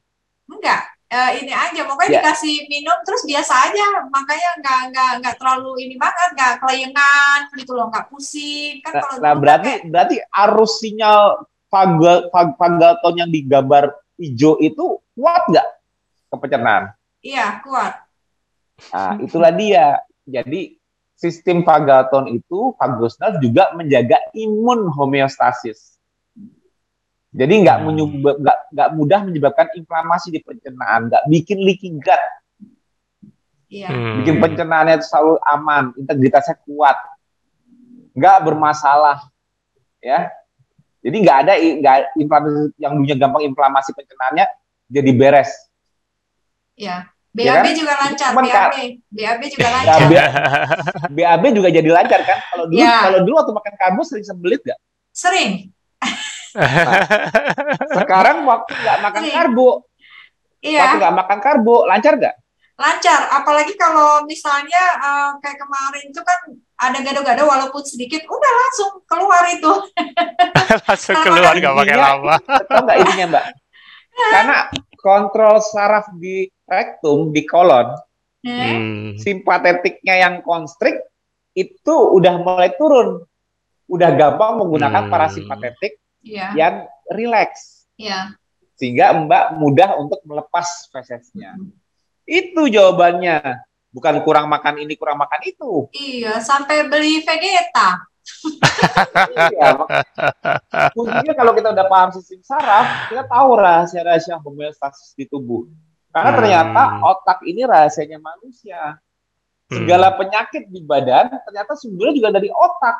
Enggak. 0.48 0.82
Uh, 1.08 1.32
ini 1.40 1.48
aja, 1.56 1.88
pokoknya 1.88 2.10
ya. 2.12 2.20
dikasih 2.20 2.68
minum 2.68 3.00
terus 3.00 3.24
biasa 3.24 3.72
aja, 3.72 4.04
makanya 4.12 4.50
nggak 4.60 4.80
nggak 4.92 5.12
nggak 5.24 5.34
terlalu 5.40 5.88
ini 5.88 5.96
banget, 5.96 6.36
nggak 6.36 6.52
kelayangan 6.60 7.38
gitu 7.56 7.72
loh, 7.72 7.88
nggak 7.88 8.12
pusing 8.12 8.84
kan. 8.84 8.92
Nah, 8.92 9.00
kalau 9.00 9.16
nah 9.24 9.32
berarti 9.32 9.72
kayak... 9.72 9.88
berarti 9.88 10.16
arus 10.20 10.72
sinyal 10.84 11.48
vagal, 11.72 12.28
vagaton 12.32 13.14
yang 13.16 13.30
digambar 13.32 13.96
hijau 14.20 14.60
itu 14.60 15.00
kuat 15.16 15.48
nggak 15.48 15.68
ke 16.28 16.36
pencernaan? 16.36 16.92
Iya 17.24 17.64
kuat. 17.64 18.07
Nah, 18.94 19.18
itulah 19.22 19.52
dia. 19.52 19.98
Jadi 20.28 20.78
sistem 21.18 21.66
vagaton 21.66 22.30
itu 22.30 22.78
nerve 22.78 23.36
juga 23.42 23.74
menjaga 23.74 24.22
imun 24.38 24.86
homeostasis. 24.94 25.98
Jadi 27.28 27.54
nggak 27.60 27.78
hmm. 27.84 28.24
nggak 28.72 28.88
mudah 28.96 29.20
menyebabkan 29.26 29.68
inflamasi 29.76 30.32
di 30.32 30.40
pencernaan, 30.40 31.12
nggak 31.12 31.24
bikin 31.28 31.58
leaky 31.60 31.98
gut. 32.00 32.22
Iya. 33.68 33.92
Hmm. 33.92 34.24
Bikin 34.24 34.40
pencernaannya 34.40 34.96
itu 34.96 35.06
selalu 35.12 35.34
aman, 35.44 35.84
integritasnya 36.00 36.56
kuat, 36.64 36.96
nggak 38.16 38.36
bermasalah, 38.48 39.28
ya. 40.00 40.32
Jadi 41.04 41.16
nggak 41.20 41.38
ada 41.44 41.52
nggak 41.60 41.96
inflamasi 42.16 42.74
yang 42.80 42.92
dulunya 42.96 43.16
gampang 43.20 43.44
inflamasi 43.44 43.90
pencernaannya 43.92 44.46
jadi 44.88 45.10
beres. 45.12 45.52
Iya. 46.80 47.12
BAB 47.28 47.44
ya 47.44 47.54
kan? 47.60 47.74
juga 47.76 47.94
lancar, 48.00 48.30
Cuman 48.32 48.44
BAB. 48.48 48.76
BAB 49.12 49.42
juga 49.52 49.68
lancar. 49.68 49.98
Ya, 50.08 50.26
BAB 51.16 51.44
juga 51.54 51.68
jadi 51.68 51.90
lancar 51.92 52.20
kan? 52.24 52.38
Kalau 52.50 52.64
dulu 52.66 52.80
ya. 52.80 52.96
kalau 53.04 53.18
dulu 53.22 53.34
waktu 53.38 53.52
makan 53.54 53.74
karbo 53.76 54.00
sering 54.02 54.26
sembelit 54.26 54.60
gak? 54.64 54.78
Sering. 55.12 55.50
Nah, 56.58 57.04
sekarang 57.92 58.42
waktu 58.48 58.72
nggak 58.72 58.98
makan 59.04 59.22
sering. 59.22 59.34
karbo, 59.36 59.70
iya. 60.64 60.80
waktu 60.80 60.96
nggak 61.04 61.16
makan 61.20 61.38
karbo, 61.44 61.76
lancar 61.84 62.14
gak? 62.16 62.34
lancar 62.78 63.26
apalagi 63.34 63.74
kalau 63.74 64.22
misalnya 64.22 64.78
uh, 65.02 65.30
kayak 65.42 65.58
kemarin 65.58 66.14
itu 66.14 66.22
kan 66.22 66.40
ada 66.78 66.98
gado-gado 67.02 67.42
walaupun 67.42 67.82
sedikit 67.82 68.22
udah 68.22 68.52
langsung 68.54 69.02
keluar 69.02 69.42
itu 69.50 69.72
langsung 70.86 71.18
keluar 71.26 71.58
nggak 71.58 71.74
pakai 71.74 71.98
lama 71.98 72.38
tahu 72.46 72.82
nggak 72.86 72.98
ininya 73.02 73.26
mbak 73.34 73.44
karena 74.34 74.56
kontrol 75.08 75.64
saraf 75.64 76.12
di 76.20 76.44
rektum 76.68 77.32
di 77.32 77.48
kolon 77.48 77.96
hmm. 78.44 79.16
simpatetiknya 79.16 80.28
yang 80.28 80.34
konstrik 80.44 81.00
itu 81.56 81.96
udah 82.12 82.36
mulai 82.44 82.76
turun 82.76 83.24
udah 83.88 84.10
gampang 84.12 84.60
menggunakan 84.60 85.08
hmm. 85.08 85.12
parasimpatetik 85.12 85.96
yeah. 86.20 86.52
yang 86.52 86.84
rileks 87.08 87.88
yeah. 87.96 88.36
sehingga 88.76 89.16
mbak 89.24 89.56
mudah 89.56 89.96
untuk 89.96 90.20
melepas 90.28 90.92
fesesnya 90.92 91.56
hmm 91.56 91.88
itu 92.28 92.68
jawabannya. 92.68 93.64
Bukan 93.88 94.20
kurang 94.20 94.52
makan 94.52 94.84
ini, 94.84 95.00
kurang 95.00 95.16
makan 95.16 95.40
itu. 95.48 95.88
Iya, 95.96 96.44
sampai 96.44 96.92
beli 96.92 97.24
Vegeta. 97.24 98.04
Iya, 99.34 99.68
kuncinya 100.94 101.34
kalau 101.34 101.52
kita 101.54 101.68
udah 101.74 101.86
paham 101.90 102.10
sistem 102.14 102.40
saraf, 102.42 103.10
kita 103.10 103.24
tahu 103.26 103.48
rahasia-rahasia 103.58 104.38
homeostasis 104.40 105.14
di 105.18 105.24
tubuh. 105.26 105.66
Karena 106.14 106.30
ternyata 106.34 106.82
hmm. 106.88 107.10
otak 107.10 107.38
ini 107.44 107.62
rahasianya 107.68 108.18
manusia. 108.18 108.98
Segala 109.68 110.12
hmm. 110.12 110.16
penyakit 110.16 110.64
di 110.72 110.80
badan 110.80 111.28
ternyata 111.44 111.76
sumbernya 111.76 112.14
juga 112.16 112.30
dari 112.32 112.48
otak. 112.48 112.96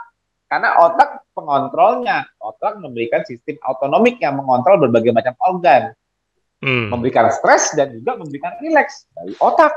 Karena 0.49 0.81
otak 0.81 1.29
pengontrolnya, 1.37 2.24
otak 2.41 2.81
memberikan 2.81 3.20
sistem 3.24 3.61
autonomik 3.64 4.16
yang 4.20 4.37
mengontrol 4.37 4.81
berbagai 4.81 5.12
macam 5.12 5.37
organ 5.45 5.93
hmm. 6.62 6.91
memberikan 6.91 7.31
stres 7.31 7.74
dan 7.74 7.95
juga 7.95 8.18
memberikan 8.18 8.55
rileks 8.62 9.07
dari 9.14 9.35
otak. 9.39 9.72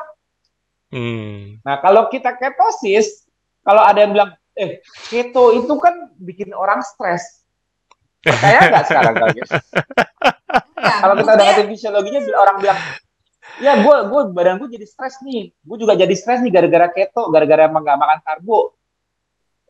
Hmm. 0.92 1.62
Nah, 1.64 1.80
kalau 1.80 2.12
kita 2.12 2.36
ketosis, 2.36 3.28
kalau 3.64 3.86
ada 3.86 4.04
yang 4.04 4.12
bilang, 4.12 4.32
eh, 4.58 4.84
keto 5.08 5.56
itu 5.56 5.74
kan 5.80 6.12
bikin 6.20 6.52
orang 6.56 6.84
stres. 6.84 7.46
Percaya 8.22 8.70
nggak 8.70 8.86
sekarang 8.86 9.16
kalian? 9.18 9.48
kalau 11.02 11.16
kita 11.18 11.32
udah 11.34 11.46
ngerti 11.46 11.64
fisiologinya, 11.74 12.20
orang 12.38 12.56
bilang, 12.62 12.80
ya 13.62 13.74
gue 13.82 13.96
gue 14.10 14.22
badan 14.34 14.62
gue 14.62 14.70
jadi 14.78 14.86
stres 14.86 15.22
nih, 15.26 15.50
gue 15.54 15.78
juga 15.78 15.98
jadi 15.98 16.14
stres 16.14 16.46
nih 16.46 16.54
gara-gara 16.54 16.88
keto, 16.94 17.30
gara-gara 17.34 17.66
emang 17.66 17.82
gak 17.82 17.98
makan 17.98 18.20
karbo 18.22 18.78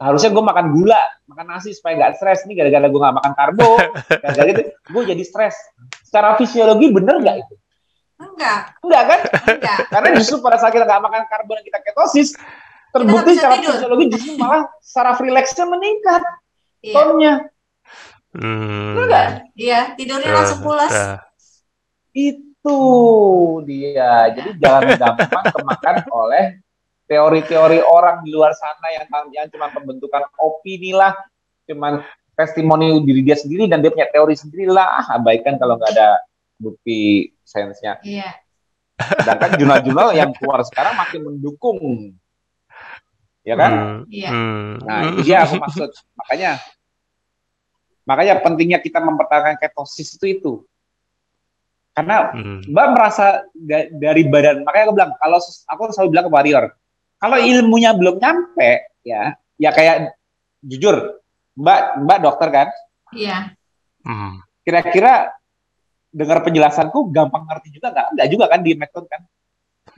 harusnya 0.02 0.34
gue 0.34 0.42
makan 0.42 0.66
gula, 0.74 1.02
makan 1.30 1.46
nasi 1.46 1.78
supaya 1.78 1.94
nggak 1.94 2.18
stres 2.18 2.42
nih 2.50 2.58
gara-gara 2.58 2.90
gue 2.90 3.02
nggak 3.06 3.18
makan 3.22 3.34
karbo, 3.38 3.70
gara-gara 4.26 4.48
gitu, 4.50 4.62
gue 4.74 5.04
jadi 5.14 5.24
stres. 5.24 5.56
Secara 6.02 6.34
fisiologi 6.42 6.90
bener 6.90 7.22
nggak 7.22 7.38
itu? 7.46 7.56
Enggak. 8.18 8.60
Enggak 8.82 9.04
kan? 9.06 9.20
Enggak. 9.46 9.78
Karena 9.94 10.10
justru 10.18 10.42
pada 10.42 10.58
saat 10.58 10.74
kita 10.74 10.90
nggak 10.90 11.06
makan 11.06 11.24
karbo 11.30 11.52
dan 11.54 11.64
kita 11.70 11.80
ketosis, 11.86 12.34
terbukti 12.92 13.32
secara 13.40 13.56
tidur. 13.58 13.74
fisiologi 13.80 14.06
justru 14.12 14.32
malah 14.38 14.68
saraf 14.84 15.18
rileksnya 15.24 15.66
meningkat, 15.68 16.22
iya. 16.84 16.94
tonnya. 16.96 17.34
Hmm. 18.32 18.96
Enggak? 18.96 19.28
Iya, 19.56 19.80
tidurnya 20.00 20.30
uh, 20.32 20.36
langsung 20.40 20.60
pulas. 20.64 20.94
Uh. 20.94 21.18
Itu 22.12 22.80
dia. 23.68 24.32
Jadi 24.32 24.50
jangan 24.60 24.84
gampang 24.96 25.46
kemakan 25.52 25.96
oleh 26.12 26.44
teori-teori 27.12 27.84
orang 27.84 28.24
di 28.24 28.32
luar 28.32 28.56
sana 28.56 28.88
yang 28.96 29.08
yang 29.36 29.48
cuma 29.52 29.68
pembentukan 29.68 30.24
opini 30.40 30.96
lah, 30.96 31.12
cuma 31.68 32.08
testimoni 32.40 33.04
diri 33.04 33.20
dia 33.28 33.36
sendiri 33.36 33.68
dan 33.68 33.84
dia 33.84 33.92
punya 33.92 34.08
teori 34.08 34.32
sendiri 34.32 34.72
lah, 34.72 35.04
ah, 35.04 35.20
abaikan 35.20 35.60
kalau 35.60 35.76
nggak 35.76 35.92
ada 35.92 36.24
bukti 36.56 37.36
sainsnya. 37.44 38.00
Iya. 38.08 38.32
Sedangkan 38.96 39.60
jurnal-jurnal 39.60 40.16
yang 40.16 40.32
keluar 40.38 40.64
sekarang 40.64 40.96
makin 40.96 41.22
mendukung, 41.28 41.78
ya 43.42 43.56
kan? 43.58 43.72
Hmm. 43.72 44.00
Iya. 44.08 44.30
Hmm. 44.30 44.72
Nah 44.82 45.00
itu 45.12 45.20
dia 45.26 45.38
aku 45.46 45.56
maksud. 45.58 45.90
Makanya, 46.18 46.52
makanya 48.06 48.34
pentingnya 48.42 48.80
kita 48.82 49.00
mempertahankan 49.02 49.58
ketosis 49.58 50.18
itu 50.18 50.26
itu. 50.28 50.54
Karena 51.92 52.32
hmm. 52.32 52.72
Mbak 52.72 52.88
merasa 52.96 53.44
dari 54.00 54.24
badan, 54.32 54.64
makanya 54.64 54.84
aku 54.88 54.96
bilang, 54.96 55.12
kalau 55.20 55.38
aku 55.44 55.82
selalu 55.92 56.10
bilang 56.16 56.26
ke 56.30 56.32
warrior, 56.32 56.66
kalau 57.20 57.38
ilmunya 57.38 57.92
belum 57.92 58.16
nyampe, 58.16 58.96
ya, 59.04 59.36
ya 59.60 59.70
kayak 59.76 60.16
jujur, 60.64 61.20
Mbak, 61.60 62.08
Mbak 62.08 62.20
dokter 62.24 62.48
kan? 62.48 62.68
Iya. 63.12 63.52
Hmm. 64.08 64.40
Kira-kira 64.64 65.36
dengar 66.12 66.44
penjelasanku 66.48 67.12
gampang 67.12 67.44
ngerti 67.44 67.76
juga 67.76 67.92
nggak? 67.92 68.08
Nggak 68.16 68.28
juga 68.32 68.46
kan 68.48 68.60
di 68.64 68.72
metode 68.72 69.08
kan? 69.12 69.22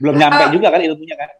Belum 0.02 0.14
nyampe 0.18 0.42
uh, 0.42 0.50
juga 0.50 0.68
kan 0.74 0.80
ilmunya 0.82 1.14
kan? 1.14 1.30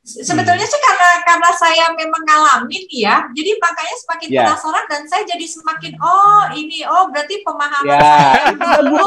Sebetulnya 0.00 0.64
sih 0.64 0.80
karena 0.80 1.08
karena 1.28 1.50
saya 1.60 1.92
memang 1.92 2.24
ngalamin 2.24 2.88
ya, 2.88 3.28
jadi 3.36 3.52
makanya 3.60 3.96
semakin 4.00 4.28
yeah. 4.32 4.48
penasaran 4.48 4.84
dan 4.88 5.02
saya 5.04 5.22
jadi 5.28 5.44
semakin 5.44 5.92
oh 6.00 6.48
ini 6.56 6.88
oh 6.88 7.12
berarti 7.12 7.44
pemahaman 7.44 8.00
yeah. 8.00 8.32
saya 8.32 8.44
itu 8.56 9.04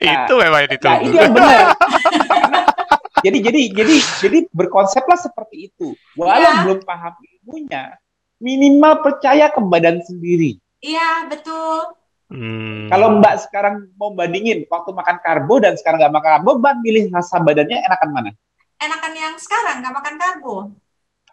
nah, 0.00 0.24
itu 0.24 0.32
memang 0.32 0.62
itu. 0.64 0.86
Nah, 0.88 0.98
itu 1.04 1.16
yang 1.20 1.32
benar. 1.36 1.60
jadi 3.28 3.38
jadi 3.52 3.60
jadi 3.76 3.94
jadi 4.24 4.38
berkonseplah 4.48 5.20
seperti 5.20 5.68
itu. 5.68 5.92
Walau 6.16 6.40
ya. 6.40 6.64
belum 6.64 6.80
paham 6.88 7.14
ilmunya, 7.20 8.00
minimal 8.40 9.04
percaya 9.04 9.52
ke 9.52 9.60
badan 9.60 10.00
sendiri. 10.08 10.56
Iya 10.80 11.28
betul. 11.28 11.98
Hmm. 12.32 12.88
Kalau 12.88 13.20
Mbak 13.20 13.34
sekarang 13.48 13.92
mau 14.00 14.12
bandingin 14.16 14.64
waktu 14.68 14.90
makan 14.92 15.16
karbo 15.20 15.60
dan 15.60 15.76
sekarang 15.76 16.00
nggak 16.00 16.14
makan 16.16 16.30
karbo, 16.40 16.50
Mbak 16.64 16.74
pilih 16.80 17.04
rasa 17.12 17.36
badannya 17.44 17.76
enakan 17.84 18.10
mana? 18.12 18.30
Enakan 18.78 19.12
yang 19.14 19.34
sekarang 19.38 19.82
nggak 19.82 19.94
makan 19.94 20.14
karbo. 20.18 20.56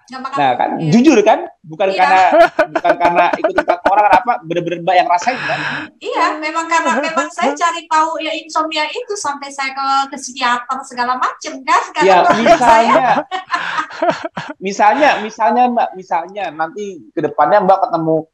Nah 0.05 0.53
kan 0.53 0.77
iya. 0.77 0.93
jujur 0.93 1.17
kan 1.25 1.49
bukan 1.65 1.89
iya. 1.89 1.97
karena 1.97 2.21
bukan 2.77 2.93
karena 2.93 3.25
ikut 3.41 3.55
ikut 3.57 3.79
orang 3.89 4.05
apa 4.13 4.33
bener-bener 4.45 4.85
mbak 4.85 4.95
yang 5.01 5.09
rasain 5.09 5.33
kan? 5.33 5.89
Iya 5.97 6.37
memang 6.37 6.69
karena 6.69 7.01
memang 7.01 7.25
saya 7.33 7.57
cari 7.57 7.89
tahu 7.89 8.21
ya 8.21 8.29
insomnia 8.37 8.85
itu 8.85 9.17
sampai 9.17 9.49
saya 9.49 9.73
ke 9.73 10.13
ke 10.13 10.17
psikiater 10.21 10.77
segala 10.85 11.17
macam 11.17 11.53
kan? 11.65 11.83
Karena 11.97 12.05
ya 12.05 12.17
misalnya 12.37 12.53
saya... 12.61 13.05
misalnya 14.65 15.09
misalnya 15.25 15.63
mbak 15.73 15.89
misalnya 15.97 16.43
nanti 16.53 17.09
ke 17.09 17.25
depannya 17.25 17.65
mbak 17.65 17.89
ketemu 17.89 18.29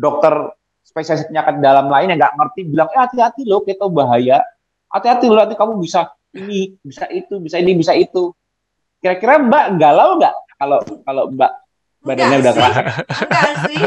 dokter 0.00 0.34
spesialis 0.80 1.28
penyakit 1.28 1.60
dalam 1.60 1.92
lain 1.92 2.16
yang 2.16 2.18
nggak 2.18 2.34
ngerti 2.34 2.60
bilang 2.64 2.88
eh 2.96 3.00
hati-hati 3.04 3.44
loh 3.44 3.60
kita 3.60 3.84
bahaya 3.92 4.40
hati-hati 4.88 5.28
loh 5.28 5.36
nanti 5.36 5.52
kamu 5.52 5.76
bisa 5.84 6.08
ini 6.32 6.80
bisa 6.80 7.04
itu 7.12 7.36
bisa 7.44 7.60
ini 7.60 7.76
bisa 7.76 7.92
itu 7.92 8.32
kira-kira 9.00 9.40
mbak 9.40 9.80
galau 9.80 10.20
nggak 10.20 10.36
kalau 10.60 10.78
kalau 11.08 11.24
Mbak 11.32 11.52
badannya 12.04 12.36
udah 12.44 12.52
keras. 12.52 12.76
Enggak 13.24 13.52
sih. 13.68 13.84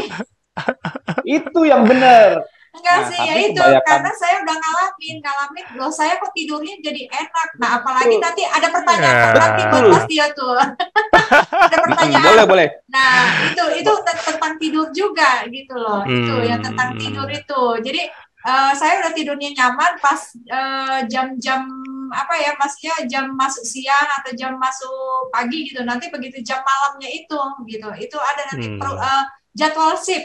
itu 1.38 1.60
yang 1.66 1.86
benar. 1.86 2.42
Enggak 2.74 2.98
nah, 2.98 3.06
sih, 3.06 3.18
ya 3.22 3.34
itu 3.38 3.54
kebanyakan... 3.54 3.86
karena 3.86 4.10
saya 4.18 4.36
udah 4.42 4.56
ngalamin, 4.58 5.16
ngalamin 5.22 5.64
loh 5.78 5.92
saya 5.94 6.18
kok 6.18 6.34
tidurnya 6.34 6.74
jadi 6.82 7.06
enak. 7.06 7.48
Nah, 7.62 7.78
apalagi 7.78 8.18
nanti 8.18 8.42
ada 8.42 8.66
pertanyaan 8.66 9.14
yeah. 9.14 9.38
nanti 9.38 9.62
buat 9.70 10.04
dia 10.10 10.26
tuh. 10.34 10.58
ada 11.70 11.76
pertanyaan. 11.78 12.26
Boleh, 12.34 12.46
boleh. 12.50 12.68
Nah, 12.90 13.46
itu 13.54 13.64
itu 13.78 13.92
tentang 14.26 14.54
tidur 14.58 14.90
juga 14.90 15.46
gitu 15.46 15.74
loh. 15.78 16.02
Hmm. 16.02 16.26
Itu 16.26 16.34
yang 16.42 16.58
tentang 16.58 16.98
tidur 16.98 17.30
itu. 17.30 17.62
Jadi 17.86 18.02
uh, 18.42 18.72
saya 18.74 19.06
udah 19.06 19.12
tidurnya 19.14 19.54
nyaman 19.54 19.92
pas 20.02 20.20
eh, 20.34 20.98
jam-jam 21.06 21.70
uh, 21.70 21.93
apa 22.14 22.34
ya 22.38 22.54
maksudnya 22.54 22.94
jam 23.10 23.34
masuk 23.34 23.66
siang 23.66 24.08
atau 24.22 24.30
jam 24.38 24.54
masuk 24.54 25.28
pagi 25.34 25.66
gitu 25.66 25.82
nanti 25.82 26.06
begitu 26.14 26.38
jam 26.46 26.62
malamnya 26.62 27.10
itu 27.10 27.40
gitu 27.66 27.88
itu 27.98 28.16
ada 28.16 28.42
nanti 28.54 28.66
hmm. 28.70 28.78
per, 28.78 28.88
uh, 28.94 29.24
jadwal 29.50 29.98
sip 29.98 30.22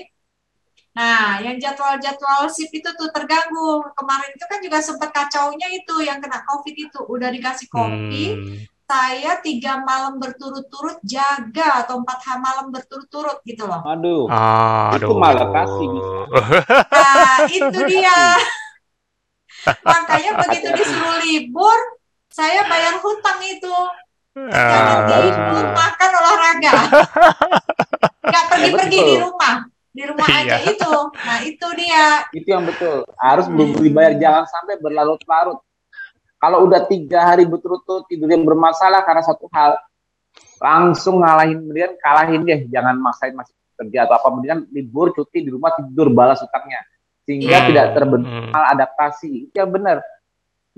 nah 0.93 1.41
yang 1.41 1.57
jadwal-jadwal 1.57 2.49
sip 2.49 2.69
itu 2.69 2.89
tuh 2.93 3.09
terganggu 3.09 3.81
kemarin 3.97 4.30
itu 4.34 4.45
kan 4.45 4.59
juga 4.61 4.77
sempat 4.81 5.09
kacaunya 5.09 5.69
itu 5.73 5.95
yang 6.05 6.22
kena 6.22 6.45
covid 6.45 6.76
itu 6.76 6.99
udah 7.09 7.30
dikasih 7.30 7.68
kopi 7.69 8.26
hmm. 8.35 8.57
saya 8.89 9.38
tiga 9.41 9.81
malam 9.85 10.18
berturut-turut 10.18 11.01
jaga 11.05 11.85
atau 11.85 12.01
empat 12.01 12.19
malam 12.41 12.73
berturut-turut 12.73 13.38
gitu 13.45 13.69
loh. 13.69 13.85
Aduh, 13.85 14.26
aduh. 14.26 14.97
itu 14.97 15.14
malah 15.14 15.49
kasih. 15.53 15.89
Nah, 16.89 17.38
itu 17.45 17.80
dia. 17.85 18.18
Makanya 19.65 20.31
begitu 20.45 20.68
disuruh 20.76 21.18
libur, 21.23 21.80
saya 22.31 22.64
bayar 22.68 23.02
hutang 23.03 23.40
itu. 23.44 23.76
Jangan 24.40 24.98
uh, 25.03 25.07
tidur, 25.10 25.65
makan 25.76 26.10
olahraga. 26.15 26.72
Nggak 28.23 28.45
pergi-pergi 28.48 28.99
di 29.03 29.15
rumah. 29.19 29.56
Di 29.90 30.03
rumah 30.06 30.27
iya. 30.31 30.40
aja 30.40 30.57
itu. 30.69 30.94
Nah, 31.11 31.40
itu 31.44 31.68
dia. 31.76 32.06
Itu 32.31 32.48
yang 32.48 32.64
betul. 32.64 33.03
Harus 33.19 33.52
hmm. 33.52 33.84
dibayar. 33.84 34.14
Jangan 34.15 34.45
sampai 34.48 34.80
berlarut-larut. 34.80 35.60
Kalau 36.40 36.64
udah 36.64 36.88
tiga 36.88 37.36
hari 37.36 37.44
berturut-turut 37.44 38.07
tidurnya 38.07 38.40
bermasalah 38.40 39.03
karena 39.03 39.19
satu 39.27 39.52
hal, 39.52 39.76
langsung 40.56 41.19
ngalahin 41.19 41.60
kemudian 41.60 41.91
kalahin 41.99 42.48
deh. 42.48 42.64
Jangan 42.72 42.95
maksain 42.95 43.36
masih 43.36 43.52
kerja 43.76 44.07
atau 44.07 44.15
apa. 44.23 44.27
Kemudian 44.31 44.64
libur, 44.72 45.11
cuti 45.11 45.44
di 45.44 45.52
rumah 45.52 45.76
tidur, 45.76 46.07
balas 46.15 46.40
hutangnya 46.40 46.80
sehingga 47.30 47.61
hmm. 47.61 47.68
tidak 47.69 47.85
terbentuk 47.93 48.34
hmm. 48.34 48.49
adaptasi 48.73 49.30
itu 49.45 49.53
yang 49.53 49.69
benar 49.69 50.01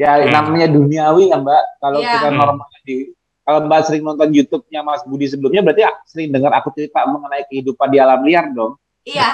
Ya 0.02 0.18
hmm. 0.18 0.32
namanya 0.32 0.68
duniawi 0.72 1.30
ya 1.30 1.38
Mbak. 1.38 1.64
Kalau 1.78 2.00
yeah. 2.02 2.14
kita 2.18 2.30
normal 2.34 2.68
di 2.82 3.14
kalau 3.42 3.60
Mbak 3.70 3.80
sering 3.86 4.04
nonton 4.06 4.30
YouTube-nya 4.34 4.82
Mas 4.86 5.06
Budi 5.06 5.30
sebelumnya 5.30 5.62
berarti 5.66 5.84
sering 6.10 6.34
dengar 6.34 6.54
aku 6.58 6.74
cerita 6.74 7.06
mengenai 7.06 7.46
kehidupan 7.50 7.88
di 7.94 7.98
alam 8.02 8.22
liar 8.26 8.50
dong. 8.54 8.78
Iya. 9.06 9.30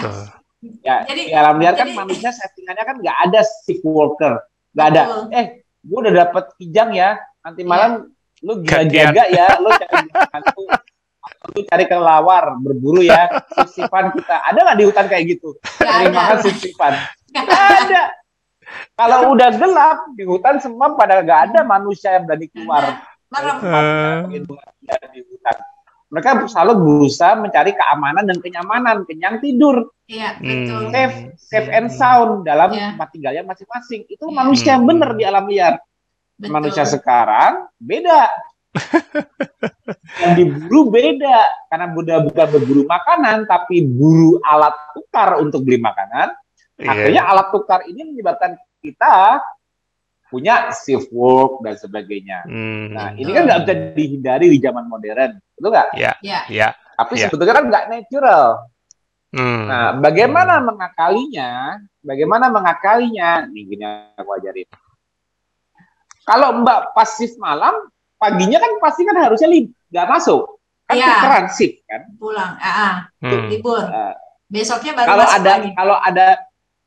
Ya, 0.82 1.06
jadi, 1.06 1.30
di 1.30 1.34
alam 1.38 1.62
liar 1.62 1.78
kan 1.78 1.86
jadi, 1.86 1.94
kan 1.94 2.02
manusia 2.02 2.30
settingannya 2.34 2.84
kan 2.84 2.96
nggak 2.98 3.18
ada 3.30 3.40
shift 3.46 3.86
worker, 3.86 4.42
nggak 4.74 4.88
ada. 4.90 5.02
Eh, 5.30 5.46
gue 5.86 5.98
udah 6.02 6.14
dapet 6.26 6.50
kijang 6.58 6.98
ya, 6.98 7.14
nanti 7.46 7.62
iya. 7.62 7.70
malam 7.70 7.92
yeah. 8.10 8.42
lu 8.42 8.54
jaga 8.66 9.24
ya, 9.30 9.48
lu 9.62 9.70
cari 9.70 10.10
lu 11.58 11.62
cari 11.66 11.86
kelawar, 11.90 12.54
berburu 12.62 13.02
ya, 13.02 13.26
sisipan 13.58 14.14
kita. 14.14 14.46
Ada 14.46 14.60
nggak 14.62 14.78
di 14.78 14.86
hutan 14.86 15.06
kayak 15.10 15.24
gitu? 15.26 15.58
Cari 15.82 16.14
makan 16.14 16.38
sisipan. 16.46 16.94
ada. 17.34 18.02
Kalau 18.94 19.34
udah 19.34 19.50
gelap 19.56 20.00
di 20.14 20.24
hutan 20.28 20.62
semua 20.62 20.94
pada 20.94 21.26
nggak 21.26 21.42
ada 21.52 21.60
manusia 21.66 22.14
yang 22.20 22.30
berani 22.30 22.48
keluar. 22.54 23.02
Merem. 23.34 23.58
di 24.32 25.22
hutan. 25.26 25.58
Mereka 26.08 26.48
selalu 26.48 26.74
berusaha 26.80 27.36
mencari 27.36 27.76
keamanan 27.76 28.24
dan 28.24 28.40
kenyamanan, 28.40 29.04
kenyang 29.04 29.44
tidur. 29.44 29.92
Iya, 30.08 30.40
hmm. 30.40 30.48
betul. 30.48 30.82
Safe, 30.96 31.18
safe 31.36 31.70
and 31.76 31.92
sound 31.92 32.48
dalam 32.48 32.72
yeah. 32.72 32.96
tempat 32.96 33.08
tinggalnya 33.12 33.44
masing-masing. 33.44 34.08
Itu 34.08 34.32
yeah. 34.32 34.36
manusia 34.40 34.72
yang 34.80 34.88
benar 34.88 35.20
di 35.20 35.24
alam 35.28 35.46
liar. 35.52 35.84
Betul. 36.40 36.54
Manusia 36.56 36.88
sekarang 36.88 37.68
beda. 37.76 38.32
Yang 40.24 40.34
diburu 40.36 40.90
beda 40.92 41.40
karena 41.70 41.86
buddha 41.92 42.16
bukan 42.24 42.48
berburu 42.52 42.84
makanan 42.90 43.46
tapi 43.46 43.86
buru 43.86 44.42
alat 44.44 44.74
tukar 44.98 45.40
untuk 45.40 45.64
beli 45.64 45.80
makanan 45.80 46.34
yeah. 46.80 46.92
akhirnya 46.92 47.22
alat 47.28 47.48
tukar 47.54 47.86
ini 47.86 48.02
menyebabkan 48.14 48.58
kita 48.82 49.42
punya 50.28 50.76
shift 50.76 51.08
work 51.16 51.64
dan 51.64 51.80
sebagainya. 51.80 52.44
Hmm. 52.44 52.92
Nah, 52.92 53.16
ini 53.16 53.32
kan 53.32 53.48
nggak 53.48 53.60
bisa 53.64 53.74
dihindari 53.96 54.52
di 54.52 54.60
zaman 54.60 54.86
modern, 54.92 55.40
betul 55.56 55.72
nggak? 55.72 55.88
Iya. 55.96 56.14
Yeah. 56.20 56.44
Yeah. 56.52 56.72
Tapi 57.00 57.14
yeah. 57.16 57.24
sebetulnya 57.32 57.56
kan 57.56 57.66
nggak 57.72 57.86
natural. 57.88 58.46
Hmm. 59.32 59.64
Nah, 59.68 59.88
bagaimana 60.04 60.60
hmm. 60.60 60.66
mengakalinya? 60.68 61.52
Bagaimana 62.04 62.46
mengakalinya? 62.52 63.48
Nih 63.48 63.64
gini 63.68 63.86
aku 64.20 64.32
ajarin. 64.36 64.68
Kalau 66.28 66.60
Mbak 66.60 66.92
pasif 66.92 67.40
malam, 67.40 67.72
paginya 68.18 68.58
kan 68.58 68.72
pasti 68.82 69.02
kan 69.06 69.18
harusnya 69.18 69.50
nggak 69.94 70.08
masuk, 70.10 70.60
kan 70.90 70.96
yeah. 70.98 71.22
tukeran 71.22 71.46
shift 71.54 71.78
kan? 71.88 72.02
Pulang, 72.18 72.54
ah, 72.60 72.68
ah. 72.68 72.94
Hmm. 73.24 73.48
libur. 73.50 73.82
Uh, 73.82 74.14
Besoknya 74.48 74.96
baru 74.96 75.08
kalau 75.12 75.26
ada 75.28 75.52
lagi. 75.60 75.70
kalau 75.76 75.98
ada 76.00 76.28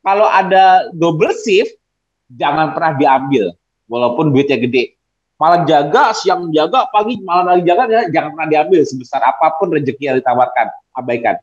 kalau 0.01 0.27
ada 0.27 0.63
double 0.97 1.33
shift 1.37 1.77
jangan 2.25 2.73
pernah 2.73 2.97
diambil 2.97 3.53
walaupun 3.85 4.33
duitnya 4.33 4.57
gede 4.57 4.97
malam 5.37 5.65
jaga 5.65 6.13
siang 6.17 6.49
jaga 6.49 6.89
pagi 6.89 7.21
malam 7.21 7.53
lagi 7.53 7.65
jaga 7.65 7.83
ya, 7.89 8.01
jangan 8.09 8.29
pernah 8.37 8.49
diambil 8.49 8.81
sebesar 8.85 9.21
apa 9.21 9.57
pun 9.57 9.73
rezeki 9.73 10.03
yang 10.09 10.17
ditawarkan 10.21 10.67
abaikan 10.97 11.37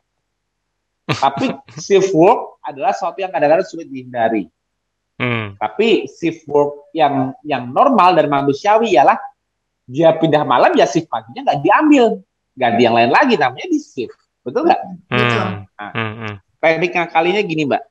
tapi 1.07 1.55
shift 1.83 2.11
work 2.11 2.59
adalah 2.67 2.91
sesuatu 2.91 3.19
yang 3.23 3.31
kadang-kadang 3.31 3.67
sulit 3.67 3.87
dihindari 3.87 4.51
hmm. 5.19 5.55
tapi 5.55 6.07
shift 6.07 6.43
work 6.51 6.91
yang 6.91 7.31
yang 7.47 7.71
normal 7.71 8.15
dan 8.15 8.27
manusiawi 8.27 8.91
ialah 8.95 9.15
dia 9.89 10.13
pindah 10.13 10.45
malam 10.45 10.77
ya 10.77 10.85
shift 10.85 11.09
paginya 11.09 11.49
nggak 11.49 11.59
diambil 11.65 12.21
ganti 12.53 12.81
yang 12.85 12.93
lain 12.93 13.09
lagi 13.09 13.33
namanya 13.33 13.65
di 13.65 13.79
shift 13.81 14.13
betul 14.45 14.69
nggak 14.69 14.81
hmm. 15.09 15.65
Nah, 15.79 15.91
hmm. 15.97 16.13
hmm. 16.13 16.33
teknik 16.61 16.93
kalinya 17.09 17.41
gini 17.41 17.65
mbak 17.65 17.89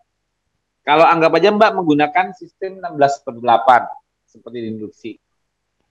kalau 0.89 1.05
anggap 1.05 1.37
aja 1.37 1.53
Mbak 1.53 1.71
menggunakan 1.77 2.33
sistem 2.33 2.81
16 2.81 3.21
per 3.21 3.37
8 3.37 3.93
seperti 4.25 4.57
di 4.57 4.69
induksi. 4.73 5.13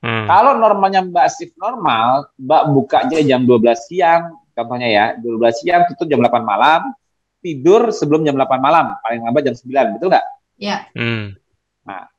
Hmm. 0.01 0.25
Kalau 0.25 0.57
normalnya 0.57 1.05
Mbak 1.05 1.27
shift 1.37 1.53
normal, 1.61 2.33
Mbak 2.41 2.63
buka 2.73 2.97
aja 3.05 3.21
jam 3.21 3.45
12 3.45 3.77
siang, 3.77 4.41
contohnya 4.57 4.89
ya, 4.89 5.05
12 5.21 5.53
siang 5.53 5.85
tutup 5.85 6.09
jam 6.09 6.17
8 6.17 6.41
malam, 6.41 6.97
tidur 7.45 7.93
sebelum 7.93 8.25
jam 8.25 8.33
8 8.41 8.57
malam, 8.57 8.97
paling 9.05 9.21
lambat 9.21 9.45
jam 9.45 9.53
9, 9.53 10.01
betul 10.01 10.09
nggak? 10.09 10.25
Iya. 10.57 10.77
Hmm. 10.97 11.37
Nah, 11.85 12.09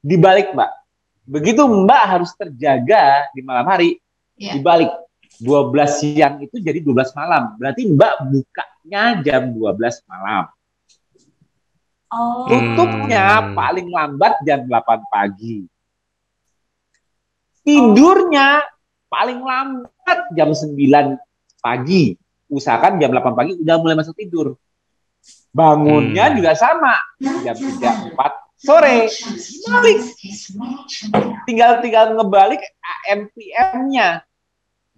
dibalik 0.00 0.56
Mbak, 0.56 0.70
begitu 1.22 1.62
Mbak 1.62 2.02
harus 2.06 2.30
terjaga 2.34 3.30
di 3.32 3.40
malam 3.46 3.66
hari, 3.66 3.98
ya. 4.34 4.58
dibalik 4.58 4.90
12 5.38 5.72
siang 5.88 6.34
itu 6.42 6.58
jadi 6.58 6.78
12 6.82 7.18
malam, 7.18 7.56
berarti 7.56 7.82
Mbak 7.88 8.14
bukanya 8.30 9.02
jam 9.22 9.42
12 9.54 10.10
malam. 10.10 10.44
Oh. 12.12 12.44
Tutupnya 12.44 13.40
hmm. 13.40 13.56
paling 13.56 13.88
lambat 13.88 14.34
jam 14.44 14.68
8 14.68 15.08
pagi. 15.08 15.64
Tidurnya 17.64 18.60
oh. 18.60 18.68
paling 19.08 19.40
lambat 19.40 20.18
jam 20.36 20.52
9 20.52 20.76
pagi. 21.64 22.12
Usahakan 22.52 23.00
jam 23.00 23.08
8 23.16 23.32
pagi 23.32 23.52
udah 23.56 23.76
mulai 23.80 23.96
masuk 23.96 24.12
tidur. 24.12 24.60
Bangunnya 25.56 26.28
hmm. 26.28 26.34
juga 26.36 26.52
sama. 26.52 27.00
Jam 27.16 27.56
3, 27.56 28.12
4 28.12 28.41
sore. 28.62 29.10
Balik. 29.66 29.98
Tinggal 31.44 31.82
tinggal 31.82 32.14
ngebalik 32.14 32.62
AM 32.82 33.28
PM-nya. 33.34 34.22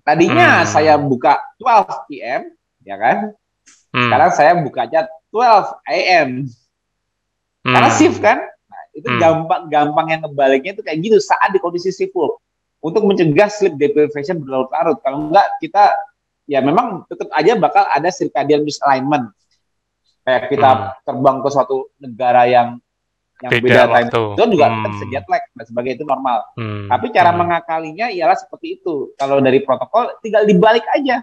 Tadinya 0.05 0.63
hmm. 0.63 0.69
saya 0.69 0.95
buka 1.01 1.41
12 1.57 2.09
PM, 2.13 2.53
ya 2.85 2.97
kan? 3.01 3.33
Hmm. 3.89 4.03
Sekarang 4.05 4.31
saya 4.37 4.53
buka 4.61 4.85
aja 4.85 5.09
12 5.33 5.81
AM. 5.89 6.29
Hmm. 7.65 7.73
Karena 7.73 7.91
shift 7.97 8.21
kan, 8.21 8.45
nah, 8.45 8.83
itu 8.93 9.09
hmm. 9.09 9.17
gampang 9.17 9.63
gampang 9.73 10.07
yang 10.13 10.21
ngebaliknya 10.29 10.77
itu 10.77 10.85
kayak 10.85 10.99
gitu 11.01 11.17
saat 11.25 11.49
di 11.57 11.59
kondisi 11.59 11.89
shift 11.89 12.13
work 12.13 12.37
untuk 12.85 13.01
mencegah 13.09 13.49
sleep 13.49 13.81
deprivation 13.81 14.45
berlarut-larut. 14.45 15.01
Kalau 15.01 15.33
enggak 15.33 15.49
kita 15.65 15.97
ya 16.45 16.61
memang 16.61 17.09
tetap 17.09 17.33
aja 17.33 17.57
bakal 17.57 17.89
ada 17.89 18.13
circadian 18.13 18.61
misalignment. 18.61 19.33
Kayak 20.29 20.53
kita 20.53 20.69
hmm. 20.69 20.89
terbang 21.09 21.37
ke 21.41 21.49
suatu 21.49 21.77
negara 21.97 22.45
yang 22.45 22.77
yang 23.45 23.53
beda, 23.53 23.61
beda 23.61 23.83
time 23.93 24.09
zone 24.41 24.51
juga 24.57 24.67
hmm. 24.73 25.11
jet 25.13 25.27
lag 25.29 25.45
dan 25.53 25.65
sebagainya 25.69 25.97
itu 26.01 26.07
normal. 26.09 26.39
Hmm. 26.57 26.89
Tapi 26.89 27.07
cara 27.13 27.31
hmm. 27.31 27.39
mengakalinya 27.45 28.07
ialah 28.09 28.39
seperti 28.41 28.81
itu. 28.81 29.13
Kalau 29.21 29.37
dari 29.45 29.61
protokol 29.61 30.17
tinggal 30.25 30.49
dibalik 30.49 30.85
aja. 30.97 31.21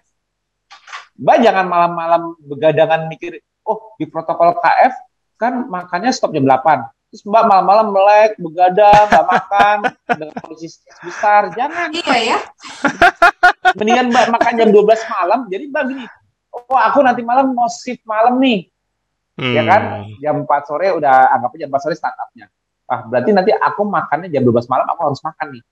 Mbak 1.18 1.38
jangan 1.44 1.66
malam-malam 1.70 2.34
begadangan 2.46 3.06
mikir, 3.10 3.42
oh 3.66 3.94
di 3.98 4.06
protokol 4.10 4.58
KF 4.58 4.94
kan 5.42 5.66
makannya 5.66 6.14
stop 6.14 6.34
jam 6.38 6.46
8 6.46 6.86
terus 7.12 7.28
mbak 7.28 7.44
malam-malam 7.44 7.92
melek 7.92 8.40
begadang 8.40 9.04
nggak 9.12 9.28
makan 9.28 9.78
dengan 10.16 10.32
kondisi 10.40 10.80
besar 11.04 11.52
jangan 11.60 11.92
iya 11.92 12.16
ya 12.24 12.38
mendingan 13.76 14.16
mbak 14.16 14.32
makan 14.32 14.54
jam 14.56 14.70
12 14.72 14.88
malam 15.12 15.40
jadi 15.52 15.68
mbak 15.68 15.84
gini 15.92 16.06
oh 16.56 16.80
aku 16.80 17.04
nanti 17.04 17.20
malam 17.20 17.52
mau 17.52 17.68
shift 17.68 18.00
malam 18.08 18.40
nih 18.40 18.71
hmm. 19.42 19.56
ya 19.58 19.64
kan 19.66 19.82
jam 20.22 20.36
4 20.46 20.70
sore 20.70 20.94
udah 20.94 21.34
anggapnya 21.34 21.66
jam 21.66 21.70
4 21.74 21.84
sore 21.84 21.96
startupnya 21.98 22.46
ah 22.86 23.02
berarti 23.10 23.34
nanti 23.34 23.52
aku 23.52 23.82
makannya 23.90 24.30
jam 24.30 24.46
12 24.46 24.70
malam 24.70 24.86
aku 24.86 25.02
harus 25.10 25.22
makan 25.26 25.48
nih 25.58 25.64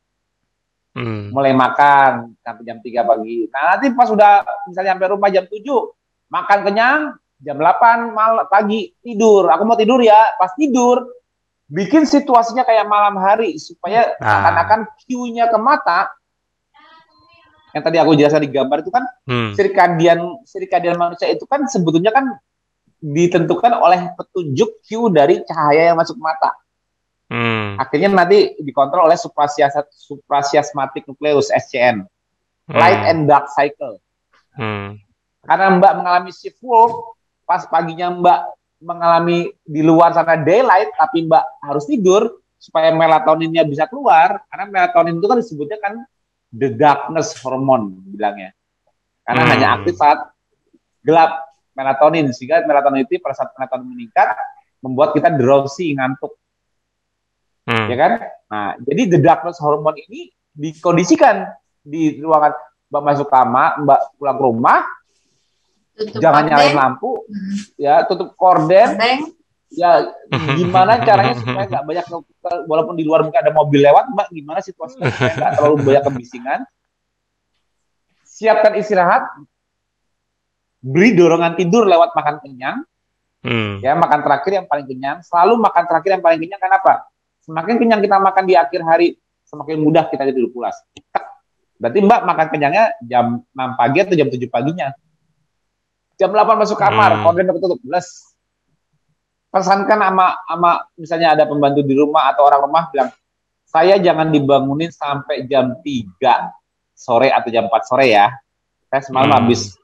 hmm. 0.98 1.24
mulai 1.30 1.54
makan 1.54 2.34
sampai 2.42 2.64
jam 2.66 2.78
3 2.82 2.90
pagi 3.06 3.38
nah 3.54 3.78
nanti 3.78 3.94
pas 3.94 4.10
udah 4.10 4.34
misalnya 4.66 4.98
sampai 4.98 5.10
rumah 5.14 5.30
jam 5.30 5.46
7 5.46 5.62
makan 6.34 6.60
kenyang 6.66 7.02
jam 7.40 7.56
8 7.56 8.12
mal 8.12 8.46
pagi 8.52 8.92
tidur. 9.00 9.48
Aku 9.50 9.64
mau 9.64 9.80
tidur 9.80 10.04
ya, 10.04 10.36
pas 10.36 10.52
tidur 10.54 11.08
bikin 11.70 12.04
situasinya 12.04 12.66
kayak 12.66 12.90
malam 12.90 13.16
hari 13.22 13.56
supaya 13.62 14.18
nah. 14.18 14.42
akan-akan 14.42 14.80
Q-nya 15.06 15.48
ke 15.48 15.58
mata. 15.62 16.12
Yang 17.70 17.84
tadi 17.86 17.98
aku 18.02 18.12
jelaskan 18.18 18.44
di 18.44 18.52
gambar 18.52 18.78
itu 18.82 18.92
kan 18.92 19.04
hmm. 19.30 19.52
sirkadian 19.54 20.20
sirkadian 20.42 20.98
manusia 20.98 21.30
itu 21.30 21.46
kan 21.46 21.70
sebetulnya 21.70 22.10
kan 22.10 22.26
ditentukan 23.00 23.80
oleh 23.80 24.12
petunjuk 24.20 24.84
Q 24.84 25.12
dari 25.12 25.40
cahaya 25.48 25.92
yang 25.92 25.98
masuk 25.98 26.20
mata. 26.20 26.52
Hmm. 27.30 27.78
Akhirnya 27.80 28.12
nanti 28.12 28.58
dikontrol 28.60 29.08
oleh 29.08 29.16
suprasiasmatic 29.16 31.06
nucleus 31.08 31.54
SCN. 31.54 32.04
Hmm. 32.68 32.76
Light 32.76 33.02
and 33.08 33.30
dark 33.30 33.48
cycle. 33.56 34.02
Hmm. 34.58 35.00
Karena 35.46 35.80
Mbak 35.80 35.94
mengalami 36.04 36.32
shift 36.36 36.60
work, 36.66 37.16
pas 37.48 37.64
paginya 37.70 38.12
Mbak 38.12 38.40
mengalami 38.84 39.54
di 39.64 39.82
luar 39.86 40.12
sana 40.12 40.36
daylight, 40.42 40.92
tapi 41.00 41.26
Mbak 41.26 41.46
harus 41.64 41.86
tidur 41.88 42.44
supaya 42.60 42.92
melatoninnya 42.92 43.64
bisa 43.64 43.88
keluar. 43.88 44.44
Karena 44.52 44.66
melatonin 44.68 45.22
itu 45.22 45.28
kan 45.30 45.38
disebutnya 45.40 45.78
kan 45.80 45.94
the 46.52 46.74
darkness 46.76 47.38
hormone 47.40 48.04
bilangnya. 48.10 48.52
Karena 49.24 49.44
hmm. 49.46 49.52
hanya 49.54 49.68
aktif 49.80 49.96
saat 49.96 50.20
gelap 51.06 51.49
melatonin 51.80 52.36
sehingga 52.36 52.68
melatonin 52.68 53.08
itu 53.08 53.24
pada 53.24 53.40
saat 53.40 53.56
melatonin 53.56 53.88
meningkat 53.88 54.36
membuat 54.84 55.16
kita 55.16 55.32
drowsy 55.32 55.96
ngantuk. 55.96 56.36
Hmm. 57.64 57.88
Ya 57.88 57.96
kan? 57.96 58.12
Nah, 58.52 58.70
jadi 58.84 59.16
the 59.16 59.20
darkness 59.24 59.64
hormone 59.64 59.96
ini 60.12 60.36
dikondisikan 60.52 61.48
di 61.80 62.20
ruangan 62.20 62.52
Mbak 62.90 63.04
masuk 63.06 63.28
kamar, 63.30 63.80
Mbak 63.86 64.00
pulang 64.18 64.36
ke 64.36 64.44
rumah, 64.44 64.80
tutup 65.94 66.22
jangan 66.26 66.44
nyalain 66.50 66.74
lampu, 66.74 67.22
hmm. 67.22 67.78
ya 67.78 68.02
tutup 68.10 68.34
korden, 68.34 68.98
ya 69.70 70.10
gimana 70.58 70.98
caranya 71.06 71.38
supaya 71.38 71.70
nggak 71.70 71.86
banyak 71.86 72.06
walaupun 72.66 72.98
di 72.98 73.06
luar 73.06 73.22
mungkin 73.22 73.38
ada 73.38 73.54
mobil 73.54 73.86
lewat 73.86 74.10
mbak 74.18 74.28
gimana 74.34 74.60
situasinya 74.66 75.14
supaya 75.14 75.34
nggak 75.38 75.52
terlalu 75.62 75.76
banyak 75.86 76.04
kebisingan 76.10 76.60
siapkan 78.26 78.74
istirahat 78.82 79.30
beri 80.80 81.16
dorongan 81.16 81.56
tidur 81.60 81.84
lewat 81.86 82.16
makan 82.16 82.36
kenyang 82.44 82.78
hmm. 83.44 83.84
ya 83.84 83.96
makan 83.96 84.20
terakhir 84.24 84.52
yang 84.64 84.68
paling 84.68 84.88
kenyang 84.88 85.18
selalu 85.24 85.60
makan 85.60 85.84
terakhir 85.86 86.10
yang 86.18 86.24
paling 86.24 86.40
kenyang 86.40 86.62
kenapa 86.62 87.08
semakin 87.44 87.76
kenyang 87.80 88.02
kita 88.04 88.18
makan 88.20 88.44
di 88.48 88.56
akhir 88.56 88.82
hari 88.84 89.08
semakin 89.48 89.78
mudah 89.82 90.08
kita 90.08 90.24
tidur 90.30 90.50
pulas 90.52 90.76
berarti 91.80 92.00
mbak 92.04 92.22
makan 92.28 92.48
kenyangnya 92.52 92.86
jam 93.04 93.44
6 93.56 93.80
pagi 93.80 93.98
atau 94.04 94.16
jam 94.16 94.28
7 94.28 94.40
paginya 94.52 94.88
jam 96.20 96.30
8 96.32 96.60
masuk 96.60 96.78
kamar 96.80 97.24
hmm. 97.24 97.28
udah 97.28 97.54
ketutup 97.56 97.80
plus 97.80 98.08
pesankan 99.50 99.98
sama 99.98 100.28
sama 100.46 100.72
misalnya 100.94 101.34
ada 101.34 101.44
pembantu 101.50 101.82
di 101.82 101.98
rumah 101.98 102.30
atau 102.30 102.46
orang 102.46 102.62
rumah 102.70 102.84
bilang 102.92 103.10
saya 103.70 104.02
jangan 104.02 104.34
dibangunin 104.34 104.90
sampai 104.90 105.46
jam 105.46 105.78
3 105.86 106.60
sore 106.98 107.30
atau 107.32 107.48
jam 107.48 107.70
4 107.70 107.88
sore 107.88 108.12
ya. 108.12 108.34
Saya 108.90 109.02
semalam 109.06 109.30
hmm. 109.30 109.38
habis 109.40 109.79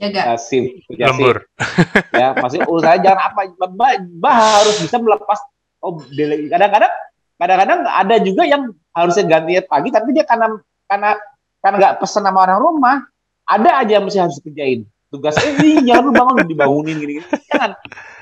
jaga 0.00 0.40
shift 0.40 0.88
lembur. 0.96 1.44
ya, 2.20 2.32
masih 2.40 2.64
urus 2.64 2.82
saya 2.88 2.98
jangan 3.04 3.20
apa 3.28 3.40
mbak, 3.52 3.92
mbak 4.16 4.34
harus 4.34 4.76
bisa 4.80 4.96
melepas 4.96 5.38
oh 5.84 6.00
kadang-kadang 6.48 6.92
kadang-kadang 7.36 7.78
ada 7.84 8.16
juga 8.24 8.42
yang 8.48 8.72
harusnya 8.96 9.24
ganti 9.28 9.60
pagi 9.68 9.92
tapi 9.92 10.16
dia 10.16 10.24
karena 10.24 10.56
karena 10.88 11.20
karena 11.60 11.76
nggak 11.76 11.94
pesan 12.00 12.24
sama 12.24 12.48
orang 12.48 12.60
rumah 12.64 12.96
ada 13.44 13.84
aja 13.84 14.00
yang 14.00 14.04
mesti 14.08 14.18
harus 14.24 14.40
kerjain 14.40 14.88
tugas 15.12 15.36
eh 15.42 15.52
jangan 15.84 16.02
lu 16.08 16.12
bangun 16.16 16.36
dibangunin 16.50 16.96
gini, 16.96 17.12
gini. 17.20 17.24
jangan 17.52 17.76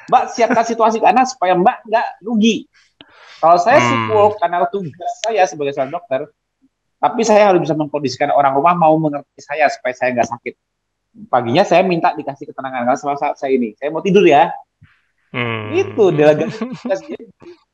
Mbak 0.08 0.24
siapkan 0.32 0.64
situasi 0.64 0.98
karena 1.04 1.22
supaya 1.28 1.52
Mbak 1.52 1.76
nggak 1.84 2.06
rugi. 2.24 2.64
Kalau 3.38 3.60
saya 3.60 3.78
hmm. 3.78 3.86
sibuk 3.86 4.32
karena 4.40 4.66
tugas 4.66 5.12
saya 5.22 5.44
sebagai 5.44 5.72
seorang 5.76 5.94
dokter, 5.94 6.20
tapi 6.98 7.22
saya 7.22 7.52
harus 7.52 7.60
bisa 7.62 7.76
mengkondisikan 7.76 8.32
orang 8.34 8.56
rumah 8.56 8.74
mau 8.74 8.96
mengerti 8.98 9.38
saya 9.38 9.68
supaya 9.68 9.94
saya 9.94 10.16
nggak 10.16 10.28
sakit. 10.32 10.54
Paginya 11.26 11.66
saya 11.66 11.82
minta 11.82 12.14
dikasih 12.14 12.54
ketenangan 12.54 12.86
karena 12.86 13.16
saat 13.18 13.34
saya 13.34 13.50
ini, 13.50 13.74
saya 13.74 13.90
mau 13.90 13.98
tidur 13.98 14.22
ya. 14.22 14.54
Hmm. 15.34 15.74
Itu 15.74 16.14
delegasi 16.14 16.62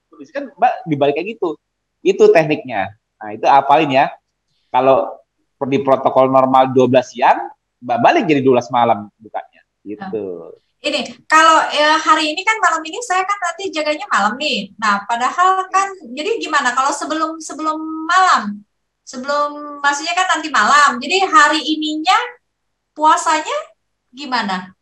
kondisikan 0.09 0.49
Mbak 0.57 0.73
dibalik 0.89 1.15
kayak 1.21 1.37
gitu. 1.37 1.61
Itu 2.01 2.33
tekniknya. 2.33 2.97
Nah, 3.21 3.29
itu 3.37 3.45
apalin 3.45 3.93
ya. 3.93 4.07
Kalau 4.73 5.21
di 5.65 5.81
protokol 5.81 6.33
normal 6.33 6.73
12 6.73 7.05
siang, 7.05 7.53
Mbak 7.85 7.99
balik 8.01 8.25
jadi 8.25 8.41
12 8.41 8.73
malam 8.73 9.13
bukanya. 9.21 9.61
Gitu. 9.85 10.25
Hmm 10.49 10.63
ini 10.85 11.01
kalau 11.25 11.65
ya, 11.73 11.97
hari 11.97 12.37
ini 12.37 12.45
kan 12.45 12.61
malam 12.61 12.85
ini 12.85 13.01
saya 13.01 13.25
kan 13.25 13.41
nanti 13.41 13.73
jaganya 13.73 14.05
malam 14.13 14.37
nih. 14.37 14.69
Nah, 14.77 15.09
padahal 15.09 15.65
kan 15.73 15.89
jadi 16.13 16.37
gimana 16.37 16.77
kalau 16.77 16.93
sebelum 16.93 17.41
sebelum 17.41 17.81
malam? 18.05 18.61
Sebelum 19.05 19.81
maksudnya 19.81 20.13
kan 20.13 20.29
nanti 20.37 20.49
malam. 20.53 21.01
Jadi 21.01 21.25
hari 21.25 21.61
ininya 21.61 22.17
puasanya 22.95 23.59
gimana? 24.15 24.73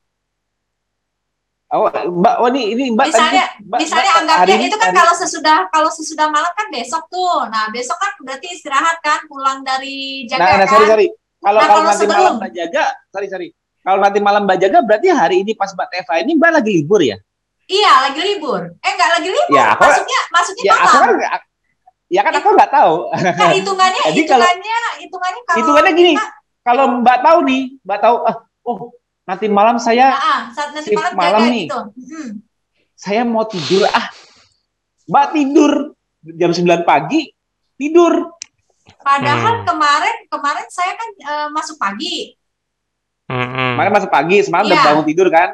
Oh, 1.72 1.88
Mbak, 1.88 2.34
oh 2.36 2.52
ini 2.52 2.76
ini 2.76 2.84
Mbak 2.92 3.06
misalnya 3.08 3.48
tadi, 3.48 3.64
Mbak, 3.64 3.78
misalnya 3.80 4.12
Mbak, 4.12 4.20
anggapnya 4.20 4.56
itu 4.68 4.76
kan 4.76 4.90
hari... 4.92 4.98
kalau 5.00 5.14
sesudah 5.16 5.58
kalau 5.72 5.88
sesudah 5.88 6.26
malam 6.28 6.52
kan 6.52 6.68
besok 6.68 7.02
tuh. 7.08 7.48
Nah, 7.48 7.72
besok 7.72 7.96
kan 7.96 8.12
berarti 8.20 8.52
istirahat 8.52 9.00
kan 9.00 9.24
pulang 9.24 9.64
dari 9.64 10.28
jaga 10.28 10.44
nah, 10.44 10.48
nah, 10.52 10.68
kan. 10.68 10.68
Sorry, 10.68 10.86
sorry. 10.86 11.06
Kalau 11.40 11.58
nah, 11.58 11.66
kalau 11.66 11.82
nanti 11.82 11.98
sebelum, 12.04 12.32
malam 12.38 12.52
jaga, 12.52 12.84
sorry, 13.08 13.28
sorry 13.32 13.48
kalau 13.82 13.98
nanti 13.98 14.18
malam 14.22 14.46
Mbak 14.46 14.58
jaga 14.62 14.78
berarti 14.86 15.08
hari 15.10 15.36
ini 15.42 15.58
pas 15.58 15.74
Mbak 15.74 15.88
Teva 15.90 16.14
ini 16.22 16.38
Mbak 16.38 16.50
lagi 16.54 16.70
libur 16.70 17.02
ya? 17.02 17.18
Iya, 17.66 17.92
lagi 18.10 18.20
libur. 18.22 18.60
Eh, 18.78 18.90
enggak 18.94 19.10
lagi 19.18 19.28
libur. 19.30 19.58
Ya, 19.58 19.74
aku, 19.74 19.82
maksudnya 19.86 20.20
maksudnya 20.30 20.62
ya, 20.62 20.74
malam. 20.78 20.86
Aku 20.86 21.12
kan, 21.18 21.40
ya 22.06 22.20
kan 22.22 22.32
aku 22.38 22.48
nggak 22.54 22.70
tahu. 22.70 22.94
Nah, 23.10 23.50
hitungannya 23.58 24.02
Jadi 24.06 24.18
hitungannya 24.22 24.76
kalau, 24.78 24.92
hitungannya 25.02 25.42
kalau 25.42 25.58
Hitungannya 25.58 25.92
gini. 25.98 26.12
Kita, 26.14 26.26
kalau 26.62 27.02
Mbak 27.02 27.18
tahu 27.26 27.38
nih, 27.46 27.62
Mbak 27.82 27.98
tahu 27.98 28.16
ah, 28.22 28.36
oh, 28.62 28.78
nanti 29.26 29.46
malam 29.50 29.76
saya 29.82 30.14
nah, 30.14 30.42
saat 30.54 30.70
nanti 30.74 30.94
malam, 30.94 31.12
malam 31.18 31.40
nih. 31.50 31.66
Gitu. 31.66 31.80
Hmm. 31.82 32.30
Saya 32.94 33.22
mau 33.26 33.44
tidur 33.46 33.82
ah. 33.90 34.06
Mbak 35.10 35.26
tidur 35.34 35.72
jam 36.38 36.50
9 36.54 36.86
pagi 36.86 37.34
tidur. 37.74 38.30
Padahal 39.02 39.62
hmm. 39.62 39.66
kemarin 39.66 40.16
kemarin 40.30 40.66
saya 40.70 40.92
kan 40.94 41.08
uh, 41.26 41.48
masuk 41.50 41.76
pagi. 41.82 42.38
Hmm. 43.26 43.74
Kemarin 43.74 43.92
masuk 43.94 44.10
pagi, 44.10 44.36
semalam 44.46 44.66
udah 44.70 44.78
iya. 44.78 44.86
bangun 44.86 45.06
tidur 45.06 45.28
kan? 45.32 45.50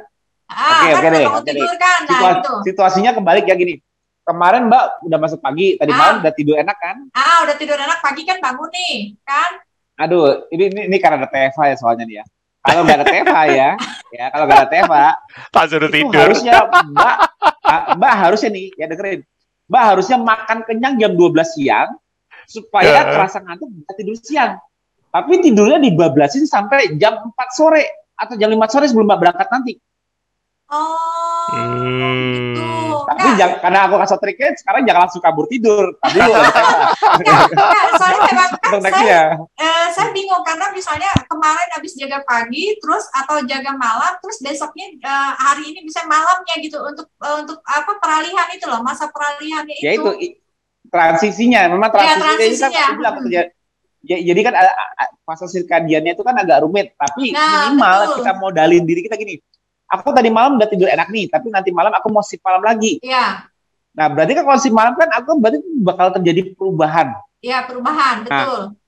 Ah, 0.49 0.65
oke, 0.69 0.89
kan 0.89 0.99
oke 0.99 1.09
deh. 1.09 1.27
Bangun 1.29 1.45
tidur 1.47 1.75
kan. 1.77 2.01
Nah, 2.05 2.09
Situasi, 2.09 2.41
itu. 2.41 2.55
Situasinya 2.73 3.11
kebalik 3.17 3.45
ya 3.49 3.55
gini. 3.57 3.75
Kemarin 4.29 4.69
Mbak 4.69 4.85
udah 5.09 5.19
masuk 5.25 5.41
pagi, 5.41 5.81
tadi 5.81 5.93
ah. 5.95 5.97
malam 5.97 6.15
udah 6.21 6.33
tidur 6.37 6.57
enak 6.61 6.77
kan? 6.77 6.97
Ah, 7.17 7.49
udah 7.49 7.57
tidur 7.57 7.81
enak 7.81 7.99
pagi 8.05 8.23
kan 8.29 8.37
bangun 8.45 8.69
nih, 8.69 9.17
kan? 9.25 9.51
Aduh, 9.99 10.47
ini 10.55 10.71
ini, 10.71 10.81
ini 10.87 10.97
karena 11.03 11.27
ada 11.27 11.29
TFA 11.29 11.75
ya 11.75 11.77
soalnya 11.77 12.05
nih 12.07 12.17
ya. 12.23 12.25
Kalau 12.63 12.83
nggak 12.87 12.97
ada 13.03 13.07
TFA 13.07 13.43
ya, 13.51 13.71
ya 14.15 14.25
kalau 14.31 14.45
nggak 14.47 14.61
ada 14.71 14.71
Pak 15.51 15.65
suruh 15.71 15.91
tidur. 15.91 16.15
Harusnya 16.15 16.67
Mbak, 16.69 17.17
Mbak 17.99 18.13
harusnya 18.15 18.51
nih, 18.55 18.67
ya 18.79 18.87
dengerin. 18.87 19.21
Mbak 19.69 19.83
harusnya 19.95 20.17
makan 20.23 20.59
kenyang 20.65 20.95
jam 20.97 21.13
12 21.19 21.55
siang 21.55 21.91
supaya 22.49 23.05
uh. 23.05 23.13
terasa 23.13 23.39
ngantuk 23.43 23.69
bisa 23.75 23.93
tidur 23.99 24.17
siang. 24.23 24.53
Tapi 25.09 25.33
tidurnya 25.41 25.81
dibablasin 25.81 26.45
sampai 26.47 26.95
jam 27.01 27.19
4 27.35 27.59
sore 27.59 28.13
atau 28.15 28.35
jam 28.39 28.49
5 28.55 28.73
sore 28.73 28.85
sebelum 28.87 29.07
Mbak 29.09 29.19
berangkat 29.19 29.49
nanti. 29.51 29.73
Oh, 30.69 31.49
hmm. 31.57 32.29
gitu. 32.37 32.69
Tapi 33.09 33.25
nah. 33.25 33.37
jangan, 33.41 33.57
karena 33.65 33.79
aku 33.89 33.95
kasih 34.05 34.19
triknya, 34.21 34.49
sekarang 34.61 34.83
jangan 34.85 35.01
langsung 35.09 35.23
kabur 35.25 35.49
tidur. 35.49 35.97
Tapi 35.97 36.19
lu 36.21 36.29
soalnya 38.01 38.21
memang 38.29 38.51
kan 38.69 38.81
saya, 38.85 39.21
eh, 39.57 39.87
saya 39.97 40.09
bingung 40.13 40.45
karena 40.45 40.69
misalnya 40.77 41.09
kemarin 41.25 41.69
habis 41.73 41.97
jaga 41.97 42.21
pagi, 42.29 42.77
terus 42.85 43.09
atau 43.17 43.41
jaga 43.49 43.73
malam, 43.81 44.13
terus 44.21 44.45
besoknya 44.45 44.93
eh, 44.93 45.33
hari 45.41 45.73
ini 45.73 45.89
bisa 45.89 46.05
malamnya 46.05 46.55
gitu 46.61 46.85
untuk 46.85 47.09
eh, 47.17 47.37
untuk 47.41 47.65
apa 47.65 47.97
peralihan 47.97 48.49
itu 48.53 48.69
loh, 48.69 48.85
masa 48.85 49.09
peralihannya 49.09 49.73
itu. 49.81 49.89
Ya 49.89 49.93
itu 49.97 50.11
transisinya, 50.93 51.61
memang 51.73 51.89
transisinya, 51.89 52.13
ya, 52.13 52.21
transisinya. 52.21 52.85
ini 52.93 53.01
kan 53.01 53.15
hmm 53.25 53.57
ya, 54.07 54.15
jadi 54.23 54.41
kan 54.47 54.55
fase 55.27 55.47
sirkadiannya 55.51 56.15
itu 56.15 56.23
kan 56.23 56.37
agak 56.39 56.63
rumit, 56.63 56.95
tapi 56.95 57.35
nah, 57.35 57.69
minimal 57.69 57.99
betul. 57.99 58.17
kita 58.23 58.33
modalin 58.39 58.85
diri 58.87 59.01
kita 59.05 59.19
gini. 59.19 59.43
Aku 59.89 60.13
tadi 60.13 60.29
malam 60.29 60.61
udah 60.61 60.69
tidur 60.69 60.89
enak 60.89 61.09
nih, 61.09 61.33
tapi 61.33 61.49
nanti 61.49 61.73
malam 61.73 61.93
aku 61.97 62.13
mau 62.13 62.21
sip 62.21 62.45
malam 62.45 62.61
lagi. 62.61 63.01
Iya. 63.01 63.49
Nah, 63.97 64.07
berarti 64.13 64.37
kan 64.37 64.45
kalau 64.45 64.61
sip 64.61 64.75
malam 64.77 64.93
kan 64.95 65.09
aku 65.17 65.41
berarti 65.41 65.59
bakal 65.81 66.13
terjadi 66.13 66.53
perubahan. 66.53 67.17
Iya, 67.41 67.65
perubahan, 67.65 68.25
nah, 68.25 68.27
betul. 68.29 68.63
Nah, 68.69 68.87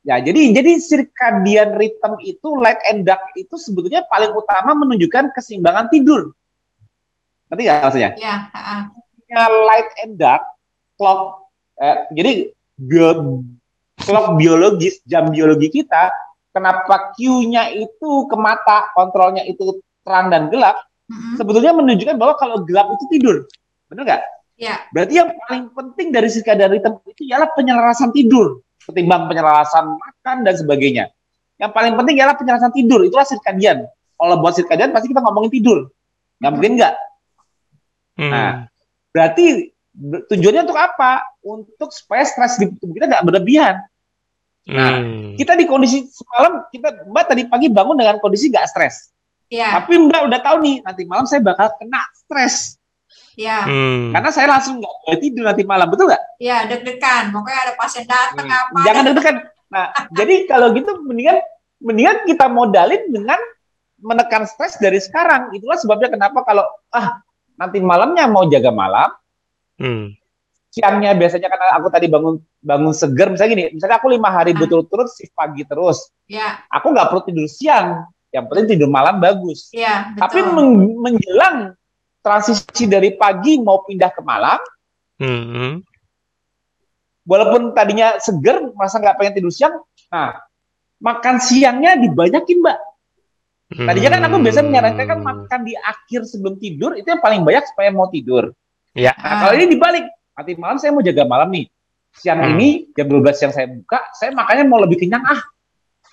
Ya, 0.00 0.16
jadi 0.16 0.56
jadi 0.56 0.80
circadian 0.80 1.76
rhythm 1.76 2.16
itu 2.24 2.48
light 2.56 2.80
and 2.88 3.04
dark 3.04 3.20
itu 3.36 3.52
sebetulnya 3.60 4.00
paling 4.08 4.32
utama 4.32 4.72
menunjukkan 4.72 5.28
keseimbangan 5.36 5.92
tidur. 5.92 6.32
Nanti 7.52 7.68
ya 7.68 7.84
maksudnya? 7.84 8.10
Iya, 8.16 9.44
Light 9.68 9.90
and 10.00 10.16
dark 10.16 10.40
clock. 10.96 11.52
Eh, 11.76 11.96
jadi 12.16 12.32
bio, 12.80 13.44
clock 14.00 14.40
biologis, 14.40 15.04
jam 15.04 15.28
biologi 15.28 15.68
kita, 15.68 16.08
kenapa 16.56 17.12
Q-nya 17.20 17.68
itu 17.76 18.24
ke 18.24 18.36
mata, 18.40 18.88
kontrolnya 18.96 19.44
itu 19.44 19.84
terang 20.10 20.26
dan 20.26 20.50
gelap, 20.50 20.82
mm-hmm. 21.06 21.38
sebetulnya 21.38 21.72
menunjukkan 21.78 22.16
bahwa 22.18 22.34
kalau 22.34 22.66
gelap 22.66 22.90
itu 22.98 23.04
tidur. 23.14 23.36
Benar 23.86 24.02
nggak? 24.02 24.22
Ya. 24.58 24.74
Berarti 24.90 25.14
yang 25.16 25.30
paling 25.46 25.64
penting 25.70 26.06
dari 26.10 26.28
circadian 26.28 26.74
rhythm 26.74 26.98
itu 27.06 27.22
ialah 27.30 27.48
penyelarasan 27.54 28.10
tidur, 28.10 28.60
ketimbang 28.82 29.30
penyelarasan 29.30 29.96
makan 29.96 30.36
dan 30.42 30.54
sebagainya. 30.58 31.04
Yang 31.56 31.70
paling 31.72 31.94
penting 31.94 32.14
ialah 32.18 32.34
penyelarasan 32.34 32.74
tidur, 32.74 33.06
itulah 33.06 33.24
circadian. 33.24 33.86
Kalau 34.18 34.34
buat 34.42 34.52
circadian 34.58 34.90
pasti 34.92 35.08
kita 35.08 35.22
ngomongin 35.22 35.48
tidur. 35.54 35.88
Nggak 36.42 36.52
mungkin 36.52 36.72
nggak. 36.76 36.94
Hmm. 38.20 38.30
Nah, 38.32 38.50
berarti 39.16 39.72
tujuannya 40.28 40.68
untuk 40.68 40.76
apa? 40.76 41.24
Untuk 41.40 41.88
supaya 41.94 42.28
stres 42.28 42.60
di 42.60 42.68
tubuh 42.76 43.00
kita 43.00 43.08
nggak 43.08 43.24
berlebihan. 43.24 43.80
Nah, 44.68 45.00
hmm. 45.00 45.40
kita 45.40 45.56
di 45.56 45.64
kondisi 45.64 46.04
semalam 46.12 46.68
kita 46.68 47.08
Mbak 47.08 47.24
tadi 47.32 47.42
pagi 47.48 47.72
bangun 47.72 47.96
dengan 47.96 48.20
kondisi 48.20 48.52
nggak 48.52 48.68
stres. 48.68 49.08
Iya. 49.50 49.82
Tapi 49.82 49.92
Mbak 49.98 50.22
udah 50.30 50.40
tahu 50.40 50.56
nih 50.62 50.76
nanti 50.86 51.02
malam 51.10 51.26
saya 51.26 51.42
bakal 51.42 51.68
kena 51.76 52.00
stres. 52.14 52.78
Iya. 53.34 53.66
Hmm. 53.66 54.14
Karena 54.14 54.30
saya 54.30 54.46
langsung 54.46 54.78
nggak 54.78 54.94
boleh 55.02 55.18
tidur 55.18 55.44
nanti 55.50 55.62
malam, 55.66 55.86
betul 55.90 56.06
nggak? 56.06 56.22
Iya, 56.38 56.56
deg-degan. 56.70 57.34
Pokoknya 57.34 57.60
ada 57.66 57.74
pasien 57.74 58.04
datang 58.06 58.46
hmm. 58.46 58.60
apa. 58.62 58.78
Jangan 58.86 59.02
deg-degan. 59.10 59.36
Nah, 59.70 59.86
jadi 60.18 60.34
kalau 60.46 60.66
gitu 60.72 60.90
mendingan 61.02 61.38
mendingan 61.82 62.16
kita 62.30 62.46
modalin 62.46 63.02
dengan 63.10 63.40
menekan 63.98 64.46
stres 64.46 64.78
dari 64.78 65.02
sekarang. 65.02 65.50
Itulah 65.52 65.76
sebabnya 65.76 66.14
kenapa 66.14 66.46
kalau 66.46 66.64
ah 66.94 67.20
nanti 67.58 67.82
malamnya 67.82 68.30
mau 68.30 68.46
jaga 68.48 68.70
malam, 68.72 69.10
hmm 69.82 70.20
siangnya 70.70 71.18
biasanya 71.18 71.50
karena 71.50 71.66
aku 71.82 71.90
tadi 71.90 72.06
bangun 72.06 72.38
bangun 72.62 72.94
seger 72.94 73.26
misalnya 73.26 73.50
gini 73.58 73.64
misalnya 73.74 73.98
aku 73.98 74.06
lima 74.06 74.30
hari 74.30 74.54
ah. 74.54 74.58
betul-betul 74.62 75.10
shift 75.10 75.34
pagi 75.34 75.66
terus 75.66 76.14
ya. 76.30 76.62
aku 76.70 76.94
nggak 76.94 77.10
perlu 77.10 77.22
tidur 77.26 77.46
siang 77.50 78.06
yang 78.30 78.46
penting 78.46 78.78
tidur 78.78 78.90
malam 78.90 79.18
bagus 79.18 79.70
ya, 79.74 80.14
tapi 80.14 80.38
men 80.42 80.94
menjelang 81.02 81.74
transisi 82.22 82.86
dari 82.86 83.14
pagi 83.18 83.58
mau 83.58 83.82
pindah 83.82 84.10
ke 84.14 84.22
malam. 84.22 84.60
Hmm. 85.20 85.84
Walaupun 87.28 87.76
tadinya 87.76 88.16
seger, 88.16 88.72
merasa 88.72 88.96
nggak 88.98 89.16
pengen 89.20 89.34
tidur 89.38 89.52
siang, 89.52 89.76
nah 90.08 90.40
makan 91.00 91.36
siangnya 91.40 91.98
dibanyakin 92.00 92.58
mbak. 92.60 92.78
Tadinya 93.70 94.10
kan 94.18 94.22
aku 94.26 94.36
biasa 94.42 94.60
menyarankan 94.66 95.06
kan 95.06 95.20
makan 95.22 95.60
di 95.62 95.78
akhir 95.78 96.26
sebelum 96.26 96.58
tidur 96.58 96.98
itu 96.98 97.06
yang 97.06 97.22
paling 97.22 97.46
banyak 97.46 97.62
supaya 97.70 97.94
mau 97.94 98.10
tidur. 98.10 98.50
Ya. 98.98 99.14
Nah, 99.14 99.46
kalau 99.46 99.54
ini 99.54 99.70
dibalik, 99.70 100.10
nanti 100.34 100.58
malam 100.58 100.76
saya 100.82 100.90
mau 100.90 101.06
jaga 101.06 101.22
malam 101.22 101.54
nih. 101.54 101.70
Siang 102.10 102.42
hmm. 102.42 102.50
ini 102.58 102.68
jam 102.98 103.06
12 103.06 103.30
siang 103.38 103.52
saya 103.54 103.70
buka, 103.70 104.10
saya 104.18 104.34
makannya 104.34 104.66
mau 104.66 104.82
lebih 104.82 104.98
kenyang 104.98 105.22
ah. 105.22 105.40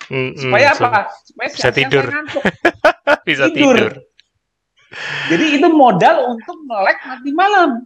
Hmm, 0.08 0.32
supaya 0.34 0.72
apa? 0.72 1.12
Supaya 1.24 1.48
bisa 1.52 1.70
tidur. 1.70 2.04
bisa 3.28 3.46
tidur. 3.52 3.76
tidur. 3.76 3.92
Jadi 5.28 5.44
itu 5.60 5.68
modal 5.68 6.32
untuk 6.32 6.56
melek 6.64 6.98
nanti 7.04 7.30
malam. 7.36 7.84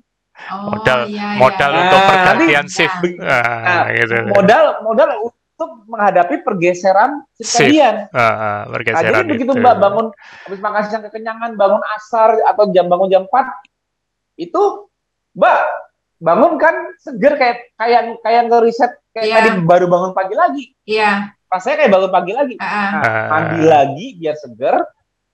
Oh, 0.49 0.75
modal 0.75 1.07
iya, 1.07 1.37
iya. 1.37 1.39
modal 1.39 1.71
iya. 1.71 1.81
untuk 1.87 2.01
pergantian 2.09 2.67
nah, 2.67 2.73
shift. 2.73 2.99
Nah, 3.21 3.59
nah, 3.63 3.85
gitu. 3.93 4.17
Modal 4.33 4.65
modal 4.81 5.09
untuk 5.29 5.71
menghadapi 5.87 6.35
pergeseran 6.41 7.11
circadian. 7.37 8.09
Uh, 8.11 8.19
uh, 8.19 8.59
pergeseran 8.71 9.13
nah, 9.13 9.19
jadi 9.23 9.29
begitu 9.29 9.53
Mbak 9.59 9.77
bangun 9.79 10.07
habis 10.49 10.61
makan 10.63 10.83
siang 10.89 11.05
kekenyangan, 11.07 11.51
bangun 11.55 11.83
asar 11.99 12.39
atau 12.49 12.65
jam 12.73 12.87
bangun 12.89 13.09
jam 13.13 13.25
4 13.29 14.41
itu 14.41 14.63
Mbak 15.37 15.59
bangun 16.23 16.53
kan 16.57 16.75
seger 17.03 17.35
kayak 17.35 17.75
kayak 17.75 18.03
kayak 18.23 18.43
ngeriset 18.47 18.93
kayak 19.11 19.27
yeah. 19.27 19.37
tadi 19.43 19.51
baru 19.63 19.87
bangun 19.91 20.13
pagi 20.15 20.35
lagi. 20.39 20.65
Iya. 20.87 21.03
Yeah. 21.03 21.17
Rasanya 21.53 21.77
kayak 21.85 21.93
bangun 21.93 22.11
pagi 22.11 22.33
lagi. 22.33 22.55
Uh. 22.57 22.65
Nah, 22.65 23.25
mandi 23.29 23.61
lagi 23.69 24.07
biar 24.17 24.37
seger, 24.41 24.75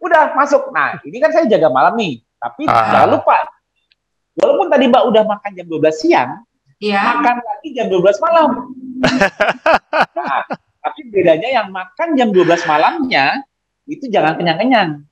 udah 0.03 0.35
masuk. 0.35 0.75
Nah, 0.75 0.99
ini 1.07 1.23
kan 1.23 1.31
saya 1.31 1.47
jaga 1.47 1.71
malam 1.71 1.95
nih. 1.95 2.19
Tapi 2.43 2.67
uh. 2.67 2.75
jangan 2.75 3.11
lupa 3.15 3.39
walaupun 4.39 4.67
tadi 4.71 4.85
Mbak 4.87 5.05
udah 5.11 5.23
makan 5.27 5.51
jam 5.55 5.67
12 5.67 5.95
siang, 5.95 6.31
yeah. 6.79 7.19
makan 7.19 7.37
lagi 7.43 7.69
jam 7.75 7.87
12 7.91 8.23
malam. 8.23 8.49
nah, 10.19 10.43
tapi 10.83 11.01
bedanya 11.11 11.49
yang 11.63 11.69
makan 11.75 12.09
jam 12.15 12.31
12 12.31 12.47
malamnya 12.71 13.43
itu 13.91 14.07
jangan 14.11 14.39
kenyang-kenyang. 14.39 15.03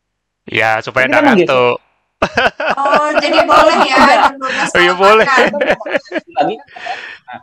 Ya, 0.47 0.78
supaya 0.78 1.11
nggak 1.11 1.23
ngantuk. 1.23 1.78
Oh, 2.78 3.09
jadi 3.20 3.45
boleh 3.45 3.77
ya 3.87 3.99
jam 4.31 4.35
12 4.39 4.47
Oh, 4.74 4.81
iya 4.81 4.95
boleh. 4.95 5.27
Lagi 6.39 6.55
nah, 7.27 7.39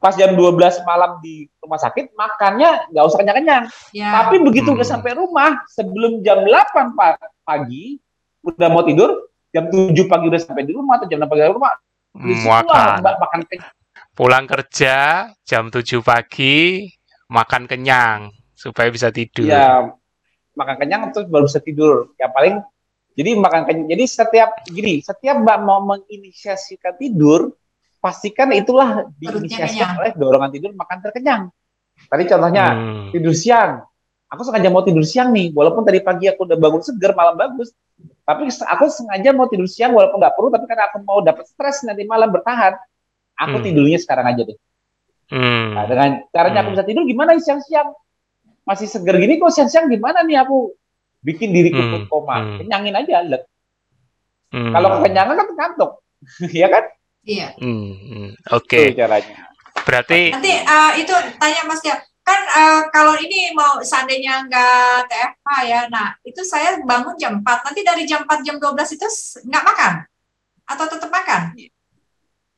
pas 0.00 0.16
jam 0.16 0.32
12 0.32 0.56
malam 0.88 1.20
di 1.20 1.44
rumah 1.60 1.76
sakit 1.76 2.16
makannya 2.16 2.88
nggak 2.88 3.04
usah 3.04 3.18
kenyang-kenyang. 3.20 3.64
Ya. 3.92 4.24
Tapi 4.24 4.40
begitu 4.40 4.72
hmm. 4.72 4.80
udah 4.80 4.88
sampai 4.88 5.12
rumah 5.12 5.60
sebelum 5.68 6.24
jam 6.24 6.40
8 6.42 6.96
pagi 7.44 8.00
udah 8.40 8.68
mau 8.72 8.80
tidur, 8.80 9.28
jam 9.52 9.68
7 9.68 9.92
pagi 10.08 10.24
udah 10.32 10.40
sampai 10.40 10.64
di 10.64 10.72
rumah 10.72 10.96
atau 10.96 11.06
jam 11.06 11.20
6 11.20 11.28
pagi 11.28 11.44
di 11.44 11.52
rumah, 11.52 11.76
makan. 12.16 12.96
makan 13.04 13.40
kenyang. 13.44 13.74
Pulang 14.16 14.44
kerja 14.48 14.96
jam 15.44 15.68
7 15.68 16.00
pagi 16.00 16.88
makan 17.28 17.68
kenyang 17.68 18.32
supaya 18.56 18.88
bisa 18.88 19.12
tidur. 19.12 19.52
Ya, 19.52 19.84
makan 20.56 20.76
kenyang 20.80 21.12
terus 21.12 21.28
baru 21.28 21.44
bisa 21.44 21.60
tidur. 21.60 22.16
Ya 22.16 22.32
paling 22.32 22.64
jadi 23.20 23.36
makan 23.36 23.68
kenyang. 23.68 23.88
Jadi 23.92 24.04
setiap 24.08 24.50
gini, 24.64 25.04
setiap 25.04 25.44
Mbak 25.44 25.58
mau 25.60 25.84
menginisiasikan 25.84 26.96
tidur, 26.96 27.52
pastikan 28.00 28.50
itulah 28.56 29.06
diinisiasikan 29.20 30.00
oleh 30.00 30.12
dorongan 30.16 30.50
tidur 30.50 30.72
makan 30.74 30.98
terkenyang. 31.04 31.42
Tadi 32.08 32.22
contohnya 32.26 32.64
hmm. 32.72 33.08
tidur 33.12 33.36
siang. 33.36 33.84
Aku 34.30 34.46
sengaja 34.46 34.70
mau 34.70 34.86
tidur 34.86 35.02
siang 35.02 35.34
nih, 35.34 35.50
walaupun 35.50 35.82
tadi 35.82 36.00
pagi 36.00 36.30
aku 36.30 36.46
udah 36.46 36.54
bangun 36.54 36.82
seger, 36.86 37.12
malam 37.18 37.34
bagus. 37.34 37.74
Tapi 38.22 38.46
aku 38.46 38.84
sengaja 38.88 39.34
mau 39.34 39.50
tidur 39.50 39.66
siang 39.66 39.90
walaupun 39.90 40.22
nggak 40.22 40.34
perlu, 40.38 40.48
tapi 40.54 40.64
karena 40.70 40.86
aku 40.86 41.02
mau 41.02 41.18
dapat 41.20 41.50
stres 41.50 41.82
nanti 41.82 42.06
malam 42.06 42.30
bertahan, 42.30 42.78
aku 43.34 43.56
hmm. 43.58 43.64
tidurnya 43.66 43.98
sekarang 43.98 44.26
aja 44.30 44.42
deh. 44.46 44.58
Hmm. 45.34 45.74
Nah, 45.74 45.84
dengan 45.90 46.10
caranya 46.30 46.62
hmm. 46.62 46.66
aku 46.66 46.70
bisa 46.78 46.84
tidur 46.86 47.04
gimana 47.10 47.36
siang-siang? 47.42 47.90
Masih 48.62 48.86
seger 48.86 49.18
gini 49.18 49.42
kok 49.42 49.50
siang-siang 49.50 49.90
gimana 49.90 50.22
nih 50.22 50.38
aku 50.46 50.78
bikin 51.20 51.52
diriku 51.52 51.80
hmm. 51.80 52.08
koma 52.08 52.40
hmm. 52.40 52.58
kenyangin 52.64 52.96
aja 52.96 53.16
let 53.24 53.42
hmm. 54.56 54.72
kalau 54.72 54.88
kekenyangan 54.98 55.36
kan 55.36 55.48
ngantuk 55.52 55.90
ya 56.60 56.66
kan 56.72 56.84
iya 57.24 57.52
hmm. 57.56 57.90
hmm. 57.96 58.28
oke 58.54 58.66
okay. 58.66 58.96
caranya 58.96 59.50
berarti 59.84 60.32
nanti 60.32 60.52
uh, 60.64 60.92
itu 60.96 61.14
tanya 61.40 61.62
mas 61.68 61.80
ya 61.84 61.96
kan 62.20 62.40
uh, 62.52 62.80
kalau 62.92 63.16
ini 63.18 63.50
mau 63.56 63.80
seandainya 63.82 64.46
nggak 64.46 65.08
TFH 65.08 65.48
ya 65.66 65.80
nah 65.90 66.14
itu 66.22 66.40
saya 66.44 66.78
bangun 66.84 67.16
jam 67.16 67.40
4 67.42 67.66
nanti 67.66 67.80
dari 67.82 68.04
jam 68.06 68.22
4 68.28 68.46
jam 68.46 68.56
12 68.60 68.96
itu 68.96 69.06
nggak 69.48 69.64
makan 69.64 69.92
atau 70.70 70.84
tetap 70.86 71.10
makan 71.10 71.42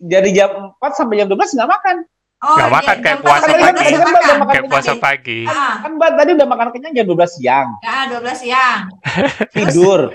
dari 0.03 0.31
jam 0.35 0.75
4 0.77 0.99
sampai 0.99 1.23
jam 1.23 1.29
12 1.31 1.57
nggak 1.57 1.71
makan 1.71 1.97
Oh, 2.43 2.59
gak 2.59 2.75
makan 2.75 2.97
kayak 3.07 3.19
puasa 3.23 3.55
pagi. 3.55 3.79
Tadi 3.79 3.95
kan 4.03 4.11
makan. 4.11 4.39
kayak 4.51 4.65
puasa 4.67 4.93
pagi. 4.99 5.41
Ah. 5.47 5.79
Kan 5.79 5.95
Mbak 5.95 6.11
tadi 6.19 6.31
udah 6.35 6.49
makan 6.51 6.69
kenyang 6.75 6.95
jam 6.99 7.07
12 7.07 7.39
siang. 7.39 7.69
Ya, 7.87 8.11
12 8.11 8.35
siang. 8.35 8.81
Tidur. 9.55 10.11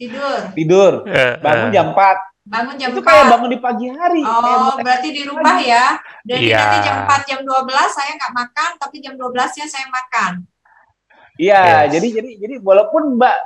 Tidur. 0.00 0.38
Tidur. 0.56 0.92
Eh, 1.04 1.36
bangun 1.44 1.68
jam 1.68 1.92
4. 1.92 2.31
Bangun 2.42 2.74
jam 2.74 2.90
Itu 2.90 3.00
4. 3.02 3.06
kayak 3.06 3.24
bangun 3.30 3.50
di 3.54 3.60
pagi 3.62 3.86
hari. 3.86 4.22
Oh, 4.26 4.74
berarti 4.82 5.08
di 5.14 5.22
rumah 5.22 5.62
ya. 5.62 5.94
Jadi 6.26 6.50
yeah. 6.50 6.58
nanti 6.58 6.78
jam 6.82 6.96
4, 7.06 7.28
jam 7.30 7.40
12 7.46 7.70
saya 7.94 8.10
nggak 8.18 8.34
makan, 8.34 8.70
tapi 8.82 8.96
jam 8.98 9.14
12-nya 9.14 9.66
saya 9.70 9.86
makan. 9.86 10.32
Iya, 11.40 11.86
yes. 11.86 11.96
jadi 11.96 12.06
jadi 12.20 12.30
jadi 12.44 12.54
walaupun 12.60 13.16
Mbak 13.16 13.36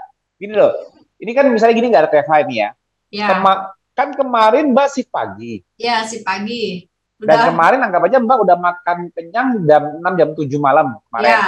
gini 0.40 0.54
loh. 0.56 0.72
Ini 1.16 1.30
kan 1.32 1.48
misalnya 1.48 1.74
gini 1.76 1.86
nggak 1.92 2.02
ada 2.08 2.12
TFH 2.12 2.32
ini 2.48 2.54
ya. 2.60 2.70
Iya. 3.12 3.26
Kema 3.36 3.52
kan 3.96 4.08
kemarin 4.16 4.64
Mbak 4.72 4.88
si 4.88 5.02
pagi. 5.04 5.60
Iya, 5.76 6.08
si 6.08 6.24
pagi. 6.24 6.88
Udah. 7.20 7.28
Dan 7.32 7.38
kemarin 7.52 7.80
anggap 7.84 8.02
aja 8.08 8.18
Mbak 8.20 8.38
udah 8.48 8.56
makan 8.56 8.98
kenyang 9.12 9.48
jam 9.68 9.82
6 10.00 10.20
jam 10.20 10.28
7 10.32 10.56
malam 10.56 10.86
kemarin. 11.08 11.28
Ya. 11.28 11.44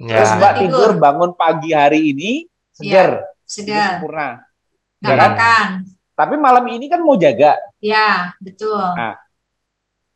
Terus 0.00 0.30
ya. 0.30 0.36
Mbak 0.42 0.52
tidur. 0.58 0.66
tidur 0.66 0.90
bangun 0.98 1.30
pagi 1.38 1.70
hari 1.70 2.00
ini 2.10 2.30
segar. 2.74 3.10
Ya, 3.14 3.46
segar. 3.46 3.90
Sempurna. 3.98 4.28
Gak 5.00 5.16
ya 5.16 5.28
kan? 5.32 5.68
Tapi 6.20 6.36
malam 6.36 6.68
ini 6.68 6.84
kan 6.92 7.00
mau 7.00 7.16
jaga. 7.16 7.56
Ya, 7.80 8.36
betul. 8.44 8.76
Nah, 8.76 9.16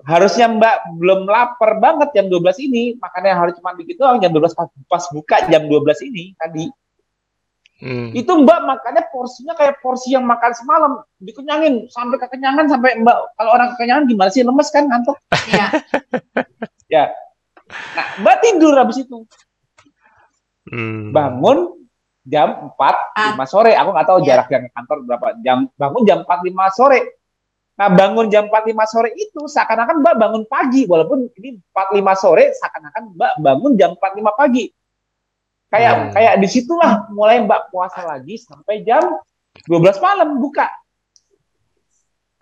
harusnya 0.04 0.52
Mbak 0.52 1.00
belum 1.00 1.24
lapar 1.24 1.80
banget 1.80 2.12
jam 2.12 2.28
12 2.28 2.68
ini, 2.68 3.00
makanya 3.00 3.40
harus 3.40 3.56
cuma 3.56 3.72
begitu 3.72 4.04
jam 4.04 4.28
12 4.28 4.52
pas, 4.52 4.68
pas 4.84 5.04
buka 5.08 5.48
jam 5.48 5.64
12 5.64 5.80
ini 6.12 6.36
tadi. 6.36 6.68
Hmm. 7.80 8.12
Itu 8.12 8.36
Mbak 8.36 8.60
makannya 8.68 9.02
porsinya 9.08 9.56
kayak 9.56 9.80
porsi 9.80 10.12
yang 10.12 10.28
makan 10.28 10.52
semalam, 10.52 10.92
dikenyangin 11.24 11.88
sampai 11.88 12.20
kekenyangan 12.20 12.68
sampai 12.68 13.00
Mbak 13.00 13.16
kalau 13.40 13.50
orang 13.56 13.68
kekenyangan 13.72 14.04
gimana 14.04 14.28
sih 14.28 14.44
lemes 14.44 14.68
kan 14.68 14.84
ngantuk. 14.84 15.16
Iya. 15.48 15.66
ya. 17.00 17.04
Nah, 17.96 18.06
Mbak 18.20 18.36
tidur 18.44 18.76
habis 18.76 19.00
itu. 19.00 19.24
Hmm. 20.68 21.16
Bangun 21.16 21.83
jam 22.24 22.72
4 22.72 22.80
ah. 22.80 23.36
5 23.36 23.52
sore. 23.52 23.72
Aku 23.76 23.88
nggak 23.92 24.08
tahu 24.08 24.18
ya. 24.24 24.26
jarak 24.40 24.48
yang 24.50 24.62
ke 24.66 24.70
kantor 24.72 24.96
berapa 25.04 25.26
jam. 25.44 25.58
Bangun 25.76 26.02
jam 26.08 26.18
4 26.24 26.48
5 26.48 26.78
sore. 26.78 27.00
Nah, 27.74 27.88
bangun 27.90 28.26
jam 28.30 28.46
4 28.46 28.70
5 28.70 28.92
sore 28.92 29.10
itu 29.18 29.40
seakan-akan 29.50 29.98
Mbak 29.98 30.14
bangun 30.14 30.42
pagi 30.46 30.86
walaupun 30.86 31.26
ini 31.42 31.58
4 31.74 31.98
5 31.98 32.22
sore 32.22 32.54
seakan-akan 32.54 33.18
Mbak 33.18 33.32
bangun 33.42 33.72
jam 33.74 33.90
4 33.98 34.20
5 34.22 34.40
pagi 34.40 34.64
Kayak 35.74 35.92
hmm. 35.98 36.10
kayak 36.14 36.34
di 36.38 36.46
situlah 36.46 37.10
mulai 37.10 37.42
Mbak 37.42 37.74
puasa 37.74 38.06
lagi 38.06 38.38
sampai 38.38 38.86
jam 38.86 39.02
12 39.66 39.98
malam 39.98 40.38
buka. 40.38 40.70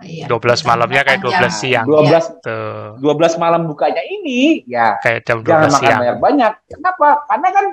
Iya, 0.03 0.29
12 0.29 0.69
malamnya 0.69 1.01
kayak 1.01 1.21
12 1.25 1.49
siang. 1.49 1.87
12 1.89 2.45
Tuh. 2.45 3.01
12 3.01 3.41
malam 3.41 3.71
bukanya 3.71 4.03
ini 4.05 4.67
ya 4.69 5.01
kayak 5.01 5.25
jam 5.25 5.41
12 5.41 5.49
jangan 5.49 5.71
siang. 5.73 5.81
makan 5.81 5.97
banyak-banyak. 5.97 6.53
Kenapa? 6.77 7.09
Karena 7.25 7.49
kan 7.49 7.67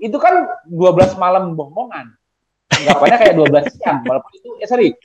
itu 0.00 0.16
kan 0.16 0.48
12 0.64 1.20
malam 1.20 1.52
bohongan. 1.52 2.16
Anggapannya 2.72 3.16
kayak 3.20 3.34
12 3.36 3.76
siang 3.76 3.98
walaupun 4.08 4.32
itu 4.32 4.48
ya 4.56 4.66
sorry. 4.66 4.96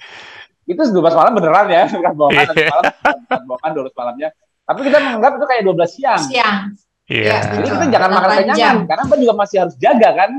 Itu 0.65 0.81
12 0.81 0.97
malam 1.13 1.31
beneran 1.37 1.67
ya, 1.69 1.83
bukan 1.91 2.13
bohongan 2.17 2.45
malam, 2.55 2.83
bukan 3.27 3.41
bohongan 3.45 3.71
12 3.85 3.99
malamnya. 3.99 4.29
Tapi 4.65 4.79
kita 4.81 4.97
menganggap 4.97 5.31
itu 5.37 5.45
kayak 5.45 5.61
12 5.67 5.85
siang. 5.93 6.21
Siang. 6.25 6.57
Iya. 7.05 7.37
Yeah. 7.37 7.41
Jadi 7.61 7.67
kita 7.69 7.85
jangan 7.93 8.09
makan 8.17 8.31
kenyang 8.41 8.77
karena 8.89 9.03
Mbak 9.05 9.17
juga 9.21 9.33
masih 9.37 9.57
harus 9.61 9.75
jaga 9.77 10.09
kan. 10.15 10.31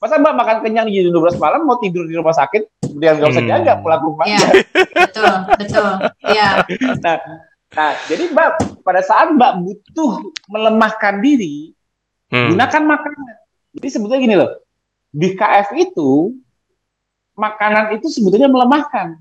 Masa 0.00 0.16
Mbak 0.20 0.34
makan 0.36 0.56
kenyang 0.64 0.86
di 0.88 1.00
jam 1.00 1.12
12 1.12 1.40
malam 1.40 1.60
mau 1.64 1.76
tidur 1.80 2.04
di 2.04 2.16
rumah 2.16 2.32
sakit 2.36 2.62
kemudian 2.90 3.22
nggak 3.22 3.30
usah 3.30 3.44
hmm. 3.46 3.52
jaga 3.56 3.72
pulang 3.80 4.02
rumah. 4.04 4.26
Iya. 4.26 4.48
betul, 5.06 5.34
betul. 5.56 5.90
Iya. 6.28 6.48
Nah, 7.00 7.16
nah, 7.72 7.90
jadi 8.10 8.24
Mbak 8.34 8.48
pada 8.84 9.00
saat 9.00 9.32
Mbak 9.32 9.52
butuh 9.64 10.12
melemahkan 10.50 11.22
diri, 11.24 11.72
hmm. 12.28 12.52
gunakan 12.52 12.82
makanan. 12.84 13.39
Jadi 13.74 13.88
sebetulnya 13.88 14.20
gini 14.20 14.36
loh. 14.36 14.50
Di 15.10 15.34
KF 15.34 15.74
itu 15.78 16.34
makanan 17.34 17.96
itu 17.98 18.06
sebetulnya 18.10 18.50
melemahkan. 18.50 19.18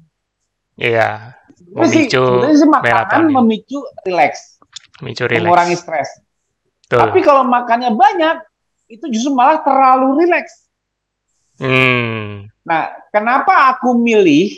Iya. 0.80 1.38
Memicu 1.70 2.18
sebetulnya 2.18 2.56
sih 2.56 2.70
makanan 2.70 3.30
memicu 3.30 3.80
rileks. 4.08 4.62
Memicu 5.04 5.24
rileks. 5.28 5.46
Mengurangi 5.46 5.76
stres. 5.78 6.10
Betul. 6.88 7.00
Tapi 7.06 7.20
kalau 7.22 7.44
makannya 7.46 7.94
banyak, 7.94 8.42
itu 8.90 9.06
justru 9.14 9.32
malah 9.38 9.62
terlalu 9.62 10.26
rileks. 10.26 10.66
Hmm. 11.62 12.50
Nah, 12.66 12.90
kenapa 13.14 13.76
aku 13.76 13.94
milih 13.94 14.58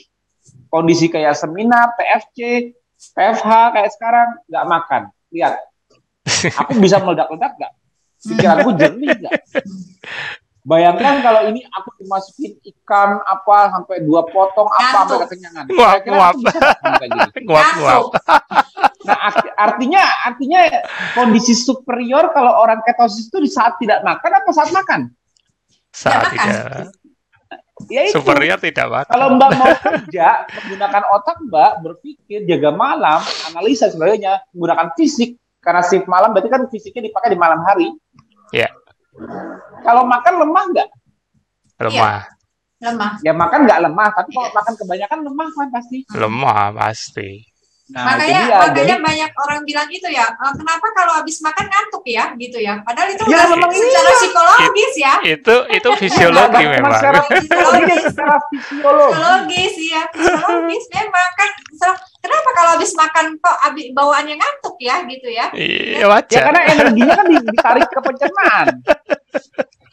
kondisi 0.71 1.11
kayak 1.11 1.35
seminar, 1.35 1.91
TFC, 1.97 2.71
PFH 3.17 3.49
kayak 3.75 3.91
sekarang 3.97 4.29
nggak 4.47 4.65
makan? 4.69 5.01
Lihat, 5.33 5.53
aku 6.61 6.71
bisa 6.79 7.01
meledak-ledak 7.01 7.57
nggak? 7.57 7.73
Pikiranku 8.21 8.69
jernih 8.77 9.07
nggak? 9.17 9.33
Bayangkan 10.61 11.25
kalau 11.25 11.49
ini 11.49 11.65
aku 11.73 11.89
dimasukin 11.97 12.53
ikan 12.61 13.17
apa 13.25 13.73
sampai 13.73 14.05
dua 14.05 14.21
potong 14.29 14.69
apa 14.69 15.09
sampai 15.09 15.17
kekenyangan. 15.25 15.65
Nguap 15.73 16.05
nguap. 16.05 16.35
Nguap 17.49 17.67
nguap. 17.81 18.01
Nah 19.01 19.17
artinya 19.57 20.01
artinya 20.29 20.61
kondisi 21.17 21.57
superior 21.57 22.29
kalau 22.29 22.61
orang 22.61 22.85
ketosis 22.85 23.33
itu 23.33 23.41
di 23.41 23.49
saat 23.49 23.81
tidak 23.81 24.05
makan 24.05 24.31
apa 24.37 24.49
saat 24.53 24.69
makan? 24.69 25.09
Saat 25.89 26.29
tidak. 26.29 26.93
Ya 27.89 28.05
itu. 28.05 28.21
Superior 28.21 28.61
tidak 28.61 28.87
makan. 28.93 29.11
Kalau 29.17 29.27
Mbak 29.41 29.49
mau 29.57 29.73
kerja 29.81 30.45
menggunakan 30.45 31.03
otak 31.17 31.37
Mbak 31.49 31.71
berpikir 31.81 32.39
jaga 32.45 32.69
malam, 32.69 33.19
analisa 33.49 33.89
sebagainya 33.89 34.45
menggunakan 34.53 34.93
fisik 34.93 35.41
karena 35.61 35.81
shift 35.85 36.05
malam 36.09 36.33
berarti 36.33 36.49
kan 36.49 36.61
fisiknya 36.69 37.09
dipakai 37.09 37.33
di 37.33 37.39
malam 37.39 37.61
hari. 37.65 37.89
Ya. 38.51 38.69
Kalau 39.81 40.03
makan 40.05 40.33
lemah 40.45 40.63
nggak? 40.75 40.89
Lemah. 41.81 42.19
Ya, 42.81 42.87
lemah. 42.91 43.11
Ya 43.25 43.33
makan 43.33 43.59
nggak 43.65 43.79
lemah, 43.89 44.09
tapi 44.13 44.29
kalau 44.35 44.49
makan 44.53 44.73
kebanyakan 44.77 45.19
lemah 45.25 45.47
kan 45.55 45.67
pasti. 45.71 45.97
Lemah 46.13 46.63
pasti. 46.75 47.29
Nah, 47.91 48.15
makanya 48.15 48.39
dia, 48.47 48.55
makanya 48.55 48.95
jadi, 48.95 49.03
banyak 49.03 49.31
orang 49.35 49.59
bilang 49.67 49.87
gitu 49.91 50.07
ya, 50.07 50.23
e, 50.31 50.45
kenapa 50.55 50.87
kalau 50.95 51.11
habis 51.19 51.43
makan 51.43 51.67
ngantuk 51.67 52.03
ya, 52.07 52.31
gitu 52.39 52.57
ya. 52.63 52.79
Padahal 52.87 53.11
itu 53.11 53.23
ya, 53.27 53.43
udah 53.51 53.67
secara 53.67 54.07
iya. 54.07 54.15
psikologis 54.15 54.93
ya. 54.95 55.13
Itu 55.27 55.55
itu 55.67 55.89
fisiologi 55.99 56.65
memang. 56.71 56.95
Secara 56.95 57.19
fisiologis, 57.35 58.01
secara 58.07 58.37
fisiologis. 58.47 59.11
Fisiologis 59.11 59.75
ya, 59.91 60.01
fisiologis 60.15 60.83
memang 60.95 61.29
kan. 61.35 61.49
Kenapa 62.21 62.49
kalau 62.53 62.69
habis 62.77 62.93
makan 62.93 63.25
kok 63.41 63.57
abis, 63.65 63.85
bawaannya 63.97 64.35
ngantuk 64.37 64.77
ya, 64.77 65.01
gitu 65.09 65.27
ya? 65.33 65.49
Iya 65.57 66.05
wajar. 66.05 66.37
Ya 66.37 66.41
karena 66.45 66.61
energinya 66.69 67.13
kan 67.17 67.27
ditarik 67.33 67.89
ke 67.89 67.99
pencernaan. 68.05 68.67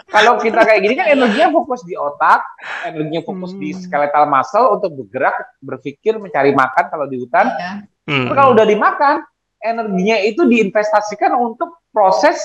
kalau 0.09 0.41
kita 0.41 0.61
kayak 0.65 0.81
gini 0.85 0.95
kan 0.97 1.09
energinya 1.09 1.49
fokus 1.53 1.81
di 1.89 1.97
otak, 1.97 2.45
energinya 2.85 3.25
fokus 3.25 3.57
hmm. 3.57 3.61
di 3.61 3.69
skeletal 3.77 4.25
muscle 4.29 4.77
untuk 4.77 4.91
bergerak, 4.93 5.37
berpikir, 5.65 6.21
mencari 6.21 6.53
makan 6.53 6.85
kalau 6.93 7.09
di 7.09 7.17
hutan. 7.17 7.49
Ya. 7.49 7.73
Hmm. 8.09 8.33
kalau 8.33 8.57
udah 8.57 8.65
dimakan, 8.65 9.25
energinya 9.61 10.17
itu 10.21 10.45
diinvestasikan 10.45 11.33
untuk 11.37 11.81
proses 11.93 12.41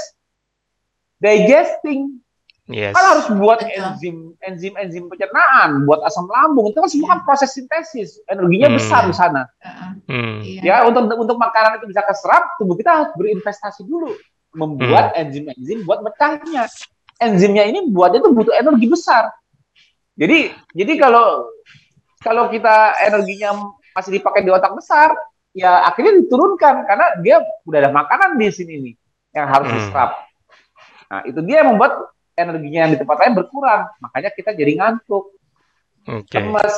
digesting. 1.19 2.22
Yes. 2.71 2.95
Kan 2.95 3.03
harus 3.03 3.27
buat 3.35 3.59
enzim, 3.59 4.39
enzim, 4.39 4.71
enzim 4.79 5.11
pencernaan, 5.11 5.83
buat 5.83 5.99
asam 6.07 6.31
lambung 6.31 6.71
itu 6.71 6.79
kan 6.79 6.87
semua 6.87 7.07
kan 7.11 7.19
proses 7.27 7.51
sintesis, 7.51 8.23
energinya 8.31 8.71
hmm. 8.71 8.77
besar 8.79 9.03
di 9.03 9.11
sana. 9.11 9.43
Hmm. 10.07 10.39
Ya 10.63 10.87
untuk 10.87 11.11
untuk 11.11 11.35
makanan 11.35 11.83
itu 11.83 11.91
bisa 11.91 11.99
keserap, 12.07 12.55
tubuh 12.55 12.79
kita 12.79 12.91
harus 13.03 13.11
berinvestasi 13.19 13.83
dulu 13.83 14.15
membuat 14.55 15.11
hmm. 15.11 15.21
enzim-enzim 15.27 15.83
buat 15.83 15.99
mecahnya 16.07 16.71
enzimnya 17.23 17.63
ini 17.67 17.87
buatnya 17.87 18.19
itu 18.23 18.29
butuh 18.35 18.53
energi 18.55 18.87
besar. 18.89 19.31
Jadi 20.19 20.53
jadi 20.75 20.93
kalau 20.99 21.49
kalau 22.21 22.47
kita 22.51 22.99
energinya 23.03 23.75
masih 23.95 24.19
dipakai 24.19 24.43
di 24.45 24.51
otak 24.51 24.73
besar, 24.75 25.11
ya 25.55 25.83
akhirnya 25.87 26.23
diturunkan 26.23 26.87
karena 26.87 27.07
dia 27.21 27.43
udah 27.67 27.79
ada 27.79 27.91
makanan 27.91 28.39
di 28.39 28.47
sini 28.49 28.73
nih 28.79 28.93
yang 29.35 29.47
harus 29.49 29.67
hmm. 29.69 29.75
diserap. 29.79 30.11
Nah, 31.09 31.21
itu 31.29 31.39
dia 31.45 31.61
yang 31.61 31.75
membuat 31.75 32.12
energinya 32.33 32.87
yang 32.87 32.91
di 32.93 32.99
tempat 32.99 33.17
lain 33.23 33.33
berkurang. 33.37 33.89
Makanya 34.01 34.29
kita 34.33 34.51
jadi 34.53 34.73
ngantuk. 34.79 35.33
Okay. 36.03 36.43
Lemes. 36.43 36.75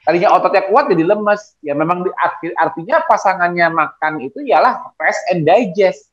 Tadinya 0.00 0.32
ototnya 0.32 0.64
kuat 0.70 0.88
jadi 0.88 1.04
lemes. 1.04 1.60
Ya 1.60 1.76
memang 1.76 2.06
di, 2.06 2.10
artinya 2.56 3.04
pasangannya 3.04 3.66
makan 3.68 4.24
itu 4.24 4.40
ialah 4.40 4.94
rest 4.96 5.22
and 5.30 5.44
digest. 5.44 6.10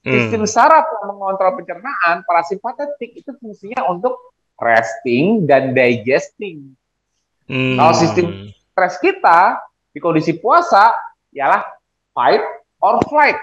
Sistem 0.00 0.48
hmm. 0.48 0.50
saraf 0.50 0.88
yang 0.88 1.12
mengontrol 1.12 1.60
pencernaan, 1.60 2.24
parasimpatetik 2.24 3.20
itu 3.20 3.36
fungsinya 3.36 3.84
untuk 3.92 4.16
resting 4.56 5.44
dan 5.44 5.76
digesting. 5.76 6.72
Hmm. 7.44 7.76
Kalau 7.76 7.92
sistem 7.92 8.48
stres 8.48 8.96
kita 8.96 9.60
di 9.92 10.00
kondisi 10.00 10.40
puasa 10.40 10.96
ialah 11.36 11.60
fight 12.16 12.40
or 12.80 12.96
flight 13.12 13.36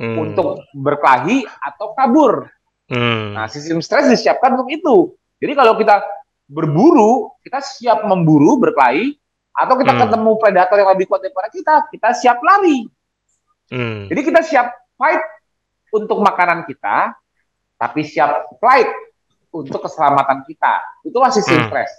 hmm. 0.00 0.16
untuk 0.16 0.64
berkelahi 0.72 1.44
atau 1.44 1.92
kabur. 1.92 2.48
Hmm. 2.88 3.36
Nah, 3.36 3.46
sistem 3.52 3.84
stres 3.84 4.08
disiapkan 4.08 4.56
untuk 4.56 4.72
itu. 4.72 4.96
Jadi 5.38 5.52
kalau 5.52 5.76
kita 5.76 6.00
berburu, 6.48 7.36
kita 7.44 7.60
siap 7.60 8.08
memburu, 8.08 8.56
berkelahi, 8.56 9.14
atau 9.52 9.74
kita 9.76 9.92
hmm. 9.92 10.00
ketemu 10.06 10.30
predator 10.40 10.76
yang 10.80 10.90
lebih 10.96 11.06
kuat 11.10 11.20
daripada 11.20 11.48
kita, 11.52 11.74
kita 11.92 12.08
siap 12.16 12.38
lari. 12.40 12.88
Hmm. 13.68 14.08
Jadi 14.08 14.20
kita 14.24 14.40
siap 14.40 14.72
fight 14.96 15.20
untuk 15.92 16.24
makanan 16.24 16.64
kita, 16.64 17.12
tapi 17.76 18.06
siap 18.06 18.48
flight 18.56 18.88
untuk 19.52 19.84
keselamatan 19.84 20.46
kita. 20.48 20.80
Itulah 21.04 21.28
sistem 21.28 21.64
hmm. 21.64 21.68
stres. 21.68 21.92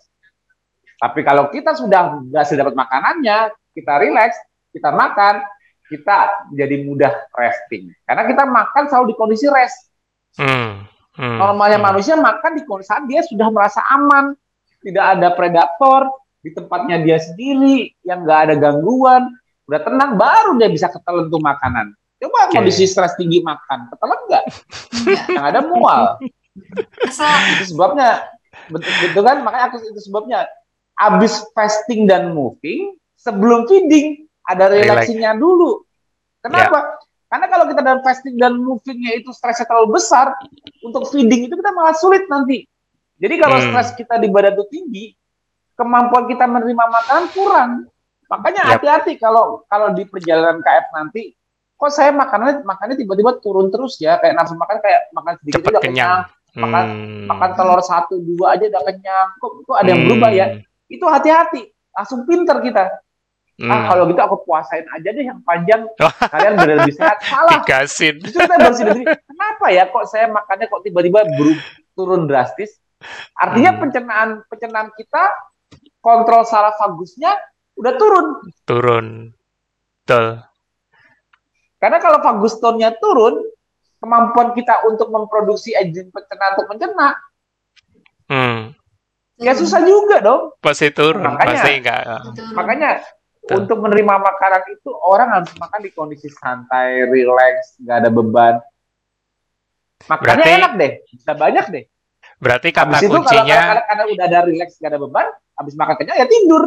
Tapi 1.00 1.20
kalau 1.24 1.48
kita 1.48 1.78
sudah 1.78 2.20
berhasil 2.28 2.60
dapat 2.60 2.76
makanannya, 2.76 3.56
kita 3.72 3.94
relax, 4.04 4.36
kita 4.76 4.92
makan, 4.92 5.40
kita 5.88 6.48
jadi 6.54 6.86
mudah 6.86 7.32
resting. 7.34 7.90
Karena 8.04 8.24
kita 8.28 8.44
makan 8.46 8.84
selalu 8.92 9.06
di 9.12 9.16
kondisi 9.16 9.48
rest. 9.48 9.89
Hmm. 10.38 10.86
Hmm. 11.18 11.38
Normalnya 11.40 11.80
hmm. 11.82 11.88
manusia 11.90 12.16
makan 12.16 12.52
di 12.56 12.64
kondisi 12.64 12.90
saat 12.92 13.04
dia 13.10 13.26
sudah 13.26 13.48
merasa 13.50 13.82
aman, 13.90 14.38
tidak 14.84 15.06
ada 15.18 15.28
predator 15.36 16.08
di 16.40 16.56
tempatnya 16.56 17.04
dia 17.04 17.18
sendiri, 17.20 17.92
yang 18.08 18.24
nggak 18.24 18.40
ada 18.48 18.56
gangguan, 18.56 19.28
udah 19.68 19.80
tenang, 19.84 20.16
baru 20.16 20.56
dia 20.56 20.70
bisa 20.72 20.88
ketelan 20.88 21.28
tuh 21.28 21.44
makanan. 21.44 21.92
Coba 22.20 22.48
okay. 22.48 22.60
kondisi 22.60 22.88
stres 22.88 23.16
tinggi 23.16 23.44
makan, 23.44 23.92
ketelan 23.92 24.20
nggak? 24.28 24.44
yang 25.38 25.46
ada 25.46 25.60
mual. 25.64 26.20
itu 27.56 27.64
sebabnya, 27.76 28.28
betul, 28.72 28.92
betul 29.04 29.22
kan? 29.24 29.38
Makanya 29.44 29.66
aku 29.72 29.84
itu 29.84 30.02
sebabnya. 30.04 30.48
Abis 31.00 31.48
fasting 31.56 32.12
dan 32.12 32.36
moving, 32.36 33.00
sebelum 33.16 33.64
feeding, 33.72 34.28
ada 34.44 34.68
relaksinya 34.68 35.32
dulu. 35.32 35.88
Kenapa? 36.44 36.76
Yeah. 36.76 37.09
Karena 37.30 37.46
kalau 37.46 37.66
kita 37.70 37.82
dalam 37.86 38.02
fasting 38.02 38.36
dan 38.42 38.58
movingnya 38.58 39.14
itu 39.22 39.30
stresnya 39.30 39.70
terlalu 39.70 40.02
besar, 40.02 40.34
untuk 40.82 41.06
feeding 41.14 41.46
itu 41.46 41.54
kita 41.54 41.70
malah 41.78 41.94
sulit 41.94 42.26
nanti. 42.26 42.66
Jadi 43.22 43.36
kalau 43.38 43.58
hmm. 43.62 43.66
stres 43.70 43.90
kita 43.94 44.18
di 44.18 44.28
badan 44.34 44.58
itu 44.58 44.66
tinggi, 44.74 45.06
kemampuan 45.78 46.26
kita 46.26 46.50
menerima 46.50 46.86
makanan 46.90 47.26
kurang. 47.38 47.72
Makanya 48.30 48.62
hati-hati 48.74 49.18
yep. 49.18 49.22
kalau 49.22 49.62
kalau 49.70 49.94
di 49.94 50.10
perjalanan 50.10 50.62
KF 50.62 50.86
nanti 50.94 51.34
kok 51.80 51.92
saya 51.96 52.12
makanannya 52.12 52.68
makannya 52.68 52.96
tiba-tiba 53.00 53.40
turun 53.40 53.72
terus 53.72 53.96
ya 54.04 54.20
kayak 54.20 54.36
nafsu 54.36 54.54
makan 54.60 54.78
kayak 54.84 55.08
makan 55.16 55.34
sedikit 55.40 55.64
Cepet 55.64 55.72
udah 55.72 55.82
kenyang, 55.82 56.12
kenyang. 56.28 56.60
makan 56.60 56.84
hmm. 56.92 57.26
makan 57.32 57.50
telur 57.56 57.82
satu 57.82 58.16
dua 58.20 58.60
aja 58.60 58.68
udah 58.68 58.84
kenyang 58.84 59.28
kok 59.40 59.52
kok 59.64 59.78
ada 59.80 59.88
yang 59.88 60.02
hmm. 60.04 60.08
berubah 60.12 60.32
ya 60.36 60.46
itu 60.92 61.06
hati-hati 61.08 61.62
langsung 61.96 62.28
pinter 62.28 62.60
kita 62.60 62.84
hmm. 63.60 63.70
ah 63.70 63.92
kalau 63.92 64.08
gitu 64.08 64.22
aku 64.24 64.38
puasain 64.48 64.88
aja 64.96 65.10
deh 65.12 65.26
yang 65.28 65.44
panjang 65.44 65.84
kalian 66.32 66.54
benar 66.56 66.76
lebih 66.84 66.96
sehat 66.96 67.20
salah 67.30 67.60
Dikasin. 67.62 68.16
Justru 68.24 68.48
kita 68.48 68.72
diri 68.72 69.04
kenapa 69.04 69.66
ya 69.70 69.84
kok 69.92 70.08
saya 70.08 70.32
makannya 70.32 70.66
kok 70.72 70.82
tiba-tiba 70.88 71.28
turun 71.94 72.26
drastis 72.26 72.80
artinya 73.36 73.76
hmm. 73.76 73.80
pencernaan 73.84 74.30
pencernaan 74.48 74.90
kita 74.96 75.24
kontrol 76.00 76.48
saraf 76.48 76.80
vagusnya 76.80 77.36
udah 77.76 77.94
turun 78.00 78.26
turun 78.68 79.06
betul 80.04 80.50
karena 81.80 81.98
kalau 82.04 82.20
vagus 82.20 82.60
tone-nya 82.60 82.92
turun, 83.00 83.40
kemampuan 84.04 84.52
kita 84.52 84.84
untuk 84.84 85.08
memproduksi 85.16 85.72
enzim 85.80 86.12
pencernaan 86.12 86.60
untuk 86.60 86.68
mencerna, 86.76 87.10
hmm. 88.28 88.60
ya 89.40 89.56
susah 89.56 89.80
juga 89.88 90.20
dong. 90.20 90.42
Pasti 90.60 90.92
turun, 90.92 91.24
makanya, 91.24 91.48
pasti 91.56 91.72
enggak. 91.80 92.02
Makanya 92.52 92.90
Tuh. 93.40 93.66
untuk 93.66 93.80
menerima 93.82 94.16
makanan 94.20 94.64
itu 94.68 94.92
orang 95.00 95.32
harus 95.32 95.52
makan 95.56 95.80
di 95.82 95.92
kondisi 95.96 96.28
santai, 96.28 97.08
relax, 97.08 97.80
nggak 97.82 97.98
ada 98.06 98.10
beban. 98.12 98.56
Makanya 100.06 100.44
Berarti, 100.44 100.50
enak 100.60 100.72
deh, 100.76 100.92
bisa 101.08 101.32
banyak 101.34 101.66
deh. 101.72 101.84
Berarti 102.40 102.70
kata 102.72 103.00
habis 103.00 103.10
kuncinya 103.10 103.58
kalau, 103.58 103.70
karena, 103.72 103.84
karena 103.88 104.04
udah 104.12 104.26
ada 104.28 104.40
relax, 104.44 104.70
nggak 104.78 104.92
ada 104.92 105.00
beban, 105.00 105.28
habis 105.56 105.74
makan 105.80 105.96
kenyang 105.98 106.18
ya 106.20 106.28
tidur. 106.28 106.64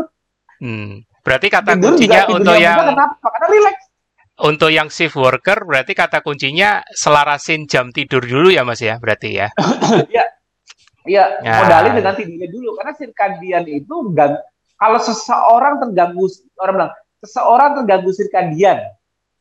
Hmm. 0.59 0.93
Berarti 1.23 1.47
kata 1.53 1.71
tidur 1.77 1.95
kuncinya 1.95 2.23
untuk 2.33 2.57
yang 2.57 2.79
kenapa? 2.83 3.27
Karena 3.31 3.49
relax 3.53 3.77
untuk 4.43 4.71
yang 4.73 4.89
shift 4.89 5.15
worker 5.15 5.63
berarti 5.63 5.93
kata 5.93 6.25
kuncinya 6.25 6.83
selarasin 6.91 7.69
jam 7.71 7.93
tidur 7.95 8.25
dulu 8.25 8.49
ya 8.49 8.65
Mas 8.65 8.81
ya 8.81 8.97
berarti 8.97 9.39
ya. 9.39 9.49
Iya. 10.09 10.25
Iya, 11.03 11.43
ya. 11.43 11.59
modalin 11.59 11.99
dengan 11.99 12.15
tidurnya 12.15 12.47
dulu 12.47 12.79
karena 12.79 12.95
sirkadian 12.95 13.67
itu 13.67 14.15
gang, 14.15 14.39
kalau 14.83 14.99
seseorang 14.99 15.79
terganggu 15.79 16.27
orang 16.59 16.75
bilang 16.75 16.93
seseorang 17.23 17.71
terganggu 17.79 18.11
sirkadian. 18.11 18.83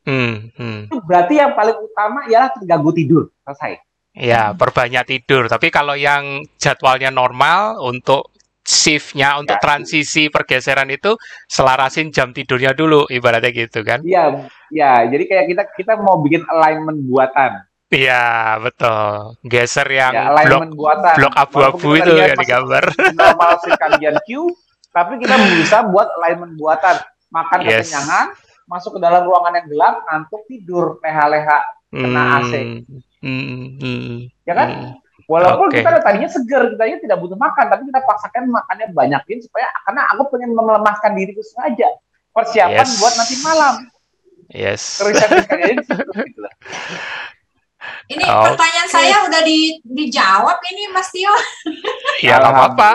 Hmm, 0.06 0.54
hmm. 0.54 0.94
Itu 0.94 1.02
berarti 1.02 1.42
yang 1.42 1.58
paling 1.58 1.78
utama 1.82 2.30
ialah 2.30 2.54
terganggu 2.54 2.94
tidur. 2.94 3.24
Selesai. 3.42 3.82
Ya, 4.14 4.54
perbanyak 4.54 5.10
tidur. 5.10 5.50
Tapi 5.50 5.74
kalau 5.74 5.98
yang 5.98 6.46
jadwalnya 6.62 7.10
normal 7.10 7.82
untuk 7.82 8.30
shiftnya 8.62 9.42
untuk 9.42 9.58
ya. 9.58 9.64
transisi 9.64 10.30
pergeseran 10.30 10.94
itu 10.94 11.18
selarasin 11.50 12.14
jam 12.14 12.30
tidurnya 12.30 12.78
dulu 12.78 13.10
ibaratnya 13.10 13.50
gitu 13.50 13.82
kan 13.82 14.06
iya 14.06 14.46
ya 14.70 15.02
jadi 15.10 15.24
kayak 15.26 15.46
kita 15.50 15.64
kita 15.74 15.94
mau 15.98 16.22
bikin 16.22 16.46
alignment 16.46 17.02
buatan 17.10 17.66
Iya 17.92 18.56
betul 18.64 19.36
geser 19.44 19.84
yang 19.92 20.16
ya, 20.16 20.32
blok 20.48 20.80
buatan. 20.80 21.16
blok 21.20 21.34
abu-abu 21.36 21.90
itu 22.00 22.12
yang 22.16 22.40
digambar 22.40 22.88
normal 23.12 23.60
circadian 23.60 24.16
Q 24.24 24.48
tapi 24.92 25.20
kita 25.24 25.36
berusaha 25.36 25.84
buat 25.88 26.08
alignment 26.20 26.54
buatan 26.60 26.96
makan 27.32 27.60
yes. 27.64 27.88
kekenyangan 27.88 28.26
masuk 28.68 28.96
ke 28.96 29.00
dalam 29.04 29.24
ruangan 29.28 29.58
yang 29.60 29.68
gelap 29.68 29.96
ngantuk 30.08 30.42
tidur 30.48 30.86
leha-leha 31.04 31.60
kena 31.92 32.22
hmm. 32.24 32.36
AC 32.38 32.52
hmm. 33.24 33.68
Hmm. 33.80 34.16
ya 34.48 34.54
kan 34.56 34.70
hmm. 34.70 35.02
Walaupun 35.32 35.72
okay. 35.72 35.80
kita 35.80 36.04
tadinya 36.04 36.28
seger, 36.28 36.76
kita 36.76 37.08
tidak 37.08 37.18
butuh 37.24 37.40
makan, 37.40 37.72
tapi 37.72 37.88
kita 37.88 38.04
paksakan 38.04 38.52
makannya 38.52 38.92
banyakin 38.92 39.40
supaya 39.40 39.64
karena 39.88 40.04
aku 40.12 40.28
pengen 40.28 40.52
melemahkan 40.52 41.16
diriku 41.16 41.40
sengaja. 41.40 41.88
Persiapan 42.36 42.84
yes. 42.84 43.00
buat 43.00 43.14
nanti 43.16 43.36
malam. 43.40 43.76
Yes. 44.52 45.00
gitu 45.00 46.52
Ini 48.10 48.26
oh. 48.26 48.44
pertanyaan 48.50 48.90
saya 48.90 49.16
udah 49.30 49.42
di, 49.46 49.78
dijawab 49.86 50.58
ini 50.74 50.84
Mas 50.90 51.10
Tio. 51.14 51.30
Ya 52.22 52.38
nggak 52.38 52.54
apa-apa. 52.54 52.90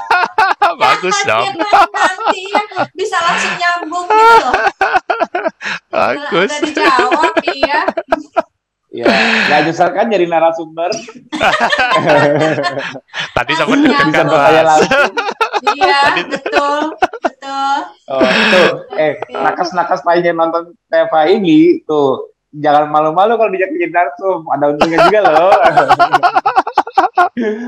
Bagus 0.80 1.16
dong. 1.28 1.44
Nanti 1.60 2.40
ya, 2.48 2.62
bisa 2.96 3.16
langsung 3.20 3.52
nyambung 3.60 4.06
gitu 4.08 4.36
loh. 4.40 4.54
Bagus. 5.92 6.50
Udah, 6.50 6.56
udah 6.56 6.60
dijawab, 6.64 7.34
iya. 7.52 7.80
Iya, 8.96 9.12
nggak 9.50 9.60
nyesel 9.68 9.92
kan 9.92 10.08
jadi 10.08 10.24
narasumber. 10.24 10.88
Tadi 13.36 13.52
sempat 13.52 13.76
bisa 14.08 14.24
saya 14.24 14.62
langsung. 14.64 15.12
Iya, 15.76 16.00
betul, 16.32 16.80
betul. 17.20 17.76
Oh, 18.08 18.24
itu. 18.24 18.62
Eh, 18.96 19.12
nakas-nakas 19.36 20.00
lainnya 20.00 20.32
nonton 20.32 20.72
TV 20.88 21.12
ini 21.36 21.84
tuh 21.84 22.35
jangan 22.54 22.90
malu-malu 22.90 23.34
kalau 23.38 23.50
dijak 23.50 23.70
jadi 23.74 23.92
narsum, 23.94 24.46
ada 24.50 24.64
untungnya 24.74 24.98
juga 25.06 25.18
loh. 25.24 25.52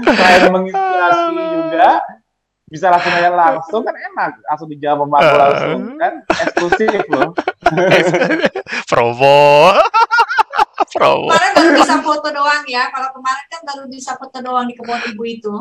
Selain 0.05 0.49
menginspirasi 0.49 1.33
juga, 1.37 1.89
bisa 2.69 2.87
langsung 2.93 3.13
aja 3.17 3.31
langsung 3.33 3.81
kan 3.81 3.97
enak 3.97 4.33
langsung 4.45 4.69
dijawab 4.69 5.09
sama 5.09 5.17
aku 5.25 5.37
langsung 5.41 5.81
kan 5.97 6.13
eksklusif 6.29 7.01
loh 7.09 7.33
promo 8.93 9.73
promo. 10.93 11.29
Kemarin 11.33 11.53
baru 11.53 11.71
bisa 11.77 11.97
foto 12.01 12.29
doang 12.33 12.65
ya. 12.65 12.89
Kalau 12.89 13.09
kemarin 13.13 13.47
kan 13.53 13.61
baru 13.65 13.85
bisa 13.93 14.17
foto 14.17 14.39
doang 14.41 14.67
di 14.69 14.75
kebun 14.77 15.01
ibu 15.13 15.23
itu. 15.25 15.53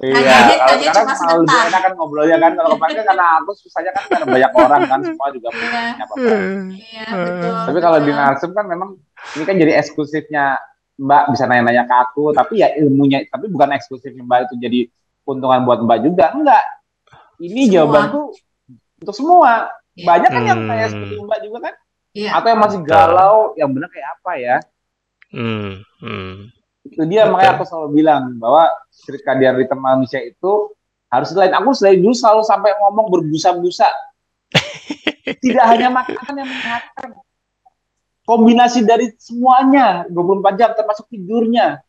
Iya, 0.00 0.56
kalau 0.56 0.80
sekarang 0.80 0.96
cuma 0.96 1.14
sebentar. 1.20 1.64
Enak 1.68 1.80
kan 1.84 1.92
ngobrolnya 1.92 2.36
kan. 2.40 2.52
Kalau 2.56 2.68
kemarin 2.72 2.94
kan 3.04 3.06
karena 3.12 3.26
aku 3.44 3.52
susahnya 3.52 3.92
kan 3.92 4.02
karena 4.08 4.26
banyak 4.32 4.52
orang 4.56 4.80
kan 4.88 5.00
semua 5.04 5.28
juga 5.28 5.48
punya 5.52 5.68
iya. 5.68 5.92
apa-apa. 6.00 6.36
Iya, 6.72 7.04
betul. 7.20 7.52
Tapi 7.68 7.78
kalau 7.84 7.98
di 8.00 8.12
Narsum 8.16 8.50
kan 8.56 8.64
memang 8.64 8.88
ini 9.36 9.44
kan 9.44 9.54
jadi 9.60 9.72
eksklusifnya 9.76 10.44
Mbak 11.00 11.24
bisa 11.32 11.44
nanya-nanya 11.48 11.84
ke 11.88 11.94
aku, 11.96 12.32
tapi 12.36 12.60
ya 12.60 12.68
ilmunya, 12.76 13.24
tapi 13.28 13.48
bukan 13.48 13.72
eksklusifnya 13.76 14.24
Mbak 14.24 14.38
itu 14.48 14.54
jadi 14.60 14.80
keuntungan 15.24 15.64
buat 15.64 15.80
Mbak 15.84 15.98
juga, 16.04 16.32
enggak. 16.32 16.64
Ini 17.40 17.62
semua. 17.68 17.72
jawabanku 17.72 18.22
untuk 19.00 19.14
semua. 19.16 19.52
Iya. 19.96 20.06
Banyak 20.08 20.30
kan 20.32 20.42
hmm. 20.44 20.50
yang 20.52 20.60
kayak 20.68 20.88
seperti 20.92 21.14
Mbak 21.24 21.40
juga 21.44 21.58
kan? 21.68 21.74
Iya. 22.16 22.30
Atau 22.36 22.48
yang 22.52 22.60
masih 22.60 22.80
galau, 22.84 23.36
yang 23.56 23.70
benar 23.72 23.88
kayak 23.92 24.08
apa 24.20 24.32
ya? 24.36 24.56
Hmm. 25.32 25.84
Hmm. 26.00 26.32
Itu 26.84 27.02
dia 27.08 27.28
Betul. 27.28 27.32
makanya 27.36 27.52
aku 27.56 27.64
selalu 27.68 27.88
bilang 27.96 28.22
bahwa 28.40 28.64
circadian 29.10 29.58
rhythm 29.58 29.80
manusia 29.82 30.22
itu 30.22 30.70
harus 31.10 31.34
lain. 31.34 31.50
Aku 31.58 31.74
selain 31.74 31.98
dulu 31.98 32.14
selalu 32.14 32.42
sampai 32.46 32.70
ngomong 32.78 33.10
berbusa-busa. 33.10 33.90
Tidak 35.42 35.66
hanya 35.66 35.90
makanan 35.90 36.34
yang 36.38 36.48
menyehatkan. 36.48 37.08
Kombinasi 38.22 38.86
dari 38.86 39.10
semuanya 39.18 40.06
24 40.06 40.54
jam 40.54 40.70
termasuk 40.78 41.10
tidurnya. 41.10 41.82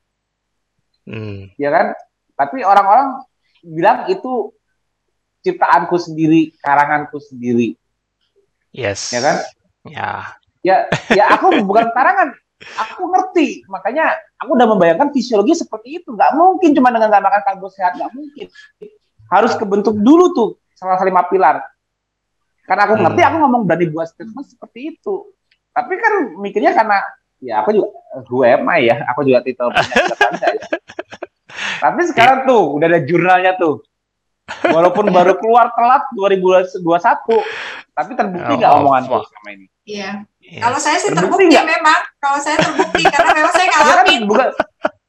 Hmm. 1.06 1.54
Ya 1.62 1.70
kan? 1.70 1.94
Tapi 2.34 2.66
orang-orang 2.66 3.22
bilang 3.62 4.10
itu 4.10 4.50
ciptaanku 5.46 5.98
sendiri, 6.02 6.54
karanganku 6.58 7.22
sendiri. 7.22 7.78
Yes. 8.74 9.14
Ya 9.14 9.22
kan? 9.22 9.38
Ya. 9.86 10.10
Ya, 10.62 10.86
ya 11.10 11.26
aku 11.38 11.62
bukan 11.66 11.90
karangan. 11.94 12.38
Aku 12.62 13.10
ngerti, 13.10 13.66
makanya 13.66 14.14
aku 14.38 14.54
udah 14.54 14.68
membayangkan 14.70 15.10
fisiologi 15.10 15.58
seperti 15.58 16.02
itu. 16.02 16.14
Gak 16.14 16.38
mungkin 16.38 16.78
cuma 16.78 16.94
dengan 16.94 17.10
gak 17.10 17.26
makan 17.26 17.42
karbo 17.42 17.68
sehat, 17.74 17.98
gak 17.98 18.14
mungkin. 18.14 18.48
Harus 19.30 19.54
kebentuk 19.58 19.98
dulu 19.98 20.26
tuh 20.36 20.50
salah 20.78 21.02
lima 21.02 21.26
pilar. 21.26 21.66
Karena 22.66 22.88
aku 22.88 22.94
ngerti, 23.02 23.22
hmm. 23.22 23.30
aku 23.30 23.38
ngomong 23.42 23.62
berani 23.66 23.86
buat 23.90 24.08
statement 24.10 24.48
seperti 24.48 24.96
itu. 24.96 25.34
Tapi 25.74 25.94
kan 25.98 26.14
mikirnya 26.38 26.72
karena 26.76 27.02
ya 27.42 27.66
aku 27.66 27.74
juga 27.74 27.90
gue 28.22 28.46
emang 28.54 28.78
ya, 28.80 28.96
aku 29.10 29.26
juga 29.26 29.40
titel 29.42 29.72
punya 29.74 29.98
ya. 30.38 30.66
Tapi 31.82 32.02
sekarang 32.14 32.46
tuh 32.46 32.78
udah 32.78 32.88
ada 32.88 33.02
jurnalnya 33.02 33.54
tuh. 33.58 33.82
Walaupun 34.68 35.10
baru 35.16 35.40
keluar 35.40 35.72
telat 35.72 36.04
2021, 36.12 36.84
tapi 37.96 38.12
terbukti 38.20 38.54
nggak 38.60 38.72
oh, 38.72 38.80
omongan 38.84 39.04
oh, 39.08 39.24
sama 39.24 39.50
ini? 39.56 39.66
Iya. 39.88 40.28
Yeah. 40.52 40.68
Kalau 40.68 40.80
saya 40.84 41.00
sih 41.00 41.16
terbukti, 41.16 41.48
terbukti 41.48 41.64
memang. 41.64 42.02
Kalau 42.20 42.40
saya 42.44 42.60
terbukti 42.60 43.08
karena 43.08 43.32
memang 43.32 43.54
saya 43.56 43.68
ngalamin. 43.72 43.88
Ya 44.12 44.26
kan, 44.28 44.28
bukan, 44.28 44.48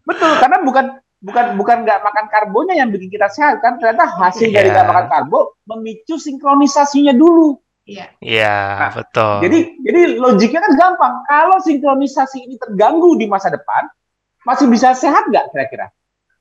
betul, 0.07 0.33
karena 0.39 0.59
bukan 0.63 0.85
bukan 1.23 1.47
bukan 1.59 1.77
nggak 1.83 2.01
makan 2.03 2.27
karbonya 2.31 2.75
yang 2.79 2.91
bikin 2.91 3.11
kita 3.11 3.31
sehat 3.31 3.63
kan 3.63 3.79
ternyata 3.79 4.11
hasil 4.11 4.51
yeah. 4.51 4.59
dari 4.59 4.69
nggak 4.75 4.89
makan 4.91 5.07
karbo 5.11 5.59
memicu 5.67 6.15
sinkronisasinya 6.19 7.11
dulu. 7.11 7.59
Iya. 7.83 8.15
Iya, 8.23 8.59
nah, 8.79 8.93
betul. 8.95 9.35
Jadi 9.43 9.59
jadi 9.83 10.01
logiknya 10.23 10.63
kan 10.63 10.73
gampang. 10.79 11.15
Kalau 11.27 11.59
sinkronisasi 11.59 12.47
ini 12.47 12.55
terganggu 12.55 13.19
di 13.19 13.27
masa 13.27 13.51
depan, 13.51 13.91
masih 14.47 14.71
bisa 14.71 14.95
sehat 14.95 15.27
nggak 15.27 15.51
kira-kira? 15.51 15.91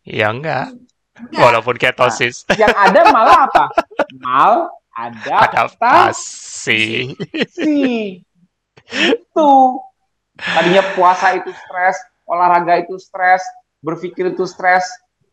Ya 0.06 0.30
enggak. 0.30 0.78
enggak. 1.18 1.41
Walaupun 1.41 1.82
ketosis. 1.82 2.45
Nah, 2.45 2.57
yang 2.61 2.76
ada 2.78 3.02
malah 3.10 3.49
apa? 3.49 3.65
Mal 4.22 4.69
adaptasi. 4.94 7.18
Si. 7.49 8.22
Itu. 8.91 9.80
Tadinya 10.38 10.84
puasa 10.95 11.38
itu 11.38 11.51
stres, 11.53 11.97
olahraga 12.27 12.81
itu 12.81 12.97
stres, 12.97 13.43
berpikir 13.84 14.34
itu 14.34 14.43
stres, 14.47 14.85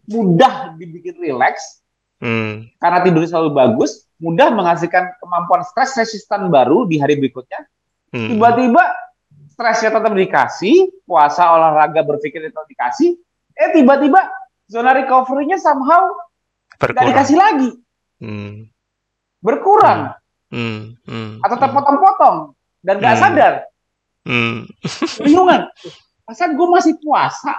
mudah 0.08 0.76
dibikin 0.76 1.16
rileks, 1.16 1.80
hmm. 2.20 2.68
karena 2.76 2.98
tidur 3.04 3.24
selalu 3.24 3.50
bagus, 3.56 4.04
mudah 4.20 4.52
menghasilkan 4.52 5.16
kemampuan 5.22 5.64
stres 5.64 5.96
resistan 5.96 6.52
baru 6.52 6.84
di 6.84 7.00
hari 7.00 7.16
berikutnya. 7.16 7.64
Hmm. 8.12 8.36
Tiba-tiba 8.36 8.84
stresnya 9.48 9.96
tetap 9.96 10.12
dikasih, 10.12 10.92
puasa, 11.08 11.56
olahraga, 11.56 12.04
berpikir 12.04 12.44
itu 12.44 12.60
dikasih, 12.68 13.10
eh 13.56 13.70
tiba-tiba 13.72 14.28
zona 14.68 14.92
recovery-nya 14.92 15.56
somehow 15.56 16.04
nggak 16.76 17.06
dikasih 17.16 17.36
lagi. 17.38 17.70
Hmm 18.20 18.68
berkurang 19.42 20.18
hmm. 20.50 20.58
Hmm. 20.58 20.82
Hmm. 21.06 21.30
atau 21.46 21.56
terpotong-potong 21.58 22.36
dan 22.82 22.94
nggak 23.02 23.14
hmm. 23.14 23.22
sadar 23.22 23.52
hmm. 24.26 24.58
bingungan 25.24 25.60
masa 26.28 26.44
gue 26.52 26.68
masih 26.68 26.94
puasa 27.00 27.52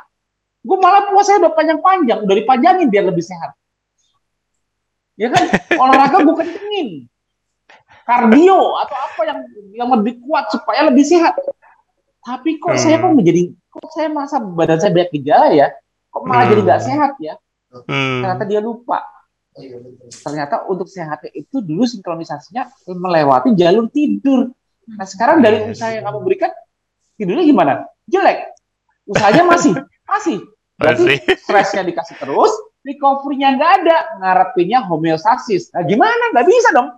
gue 0.59 0.77
malah 0.77 1.09
puasa 1.09 1.39
udah 1.39 1.53
panjang-panjang 1.55 2.19
udah 2.23 2.35
dipanjangin 2.35 2.87
biar 2.91 3.07
lebih 3.07 3.23
sehat 3.23 3.55
ya 5.19 5.31
kan 5.31 5.43
olahraga 5.81 6.17
gue 6.23 6.35
kencengin 6.35 6.87
kardio 8.07 8.59
atau 8.81 8.97
apa 8.97 9.21
yang 9.27 9.39
yang 9.75 9.89
lebih 9.93 10.21
kuat 10.25 10.49
supaya 10.49 10.87
lebih 10.87 11.05
sehat 11.05 11.37
tapi 12.23 12.59
kok 12.59 12.75
hmm. 12.75 12.81
saya 12.81 12.95
kok 12.99 13.13
menjadi 13.15 13.53
kok 13.69 13.89
saya 13.95 14.07
masa 14.11 14.41
badan 14.41 14.77
saya 14.81 14.91
banyak 14.91 15.11
gejala 15.19 15.47
ya 15.53 15.67
kok 16.09 16.23
malah 16.25 16.45
hmm. 16.45 16.51
jadi 16.53 16.61
nggak 16.65 16.81
sehat 16.83 17.11
ya 17.21 17.33
hmm. 17.73 18.25
ternyata 18.25 18.43
dia 18.49 18.61
lupa 18.61 19.01
Ternyata 20.09 20.65
untuk 20.69 20.87
sehatnya 20.87 21.31
itu 21.35 21.59
dulu 21.59 21.83
sinkronisasinya 21.83 22.69
melewati 22.95 23.53
jalur 23.57 23.91
tidur. 23.91 24.53
Nah 24.97 25.05
sekarang 25.05 25.43
dari 25.43 25.69
usaha 25.69 25.93
yang 25.93 26.07
kamu 26.07 26.19
berikan, 26.25 26.51
tidurnya 27.19 27.45
gimana? 27.45 27.73
Jelek. 28.09 28.55
Usahanya 29.09 29.43
masih, 29.45 29.73
masih. 30.05 30.37
Berarti 30.79 31.19
stresnya 31.43 31.83
dikasih 31.83 32.15
terus, 32.17 32.53
recovery-nya 32.87 33.59
nggak 33.59 33.71
ada, 33.83 33.97
ngarepinnya 34.23 34.79
homeostasis. 34.87 35.75
Nah 35.75 35.83
gimana? 35.83 36.31
Nggak 36.31 36.47
bisa 36.47 36.69
dong. 36.71 36.89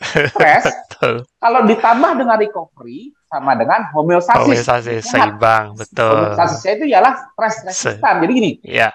Stres, 0.00 0.64
kalau 1.44 1.60
ditambah 1.68 2.16
dengan 2.16 2.36
recovery, 2.40 3.12
sama 3.28 3.52
dengan 3.52 3.84
homeostasis. 3.92 4.48
Homeostasis, 4.48 5.02
seimbang, 5.06 5.76
betul. 5.76 6.08
Homeostasisnya 6.08 6.72
itu 6.80 6.84
ialah 6.88 7.14
stres 7.36 7.56
resistan. 7.68 8.14
Jadi 8.24 8.32
gini, 8.32 8.50
ya. 8.64 8.88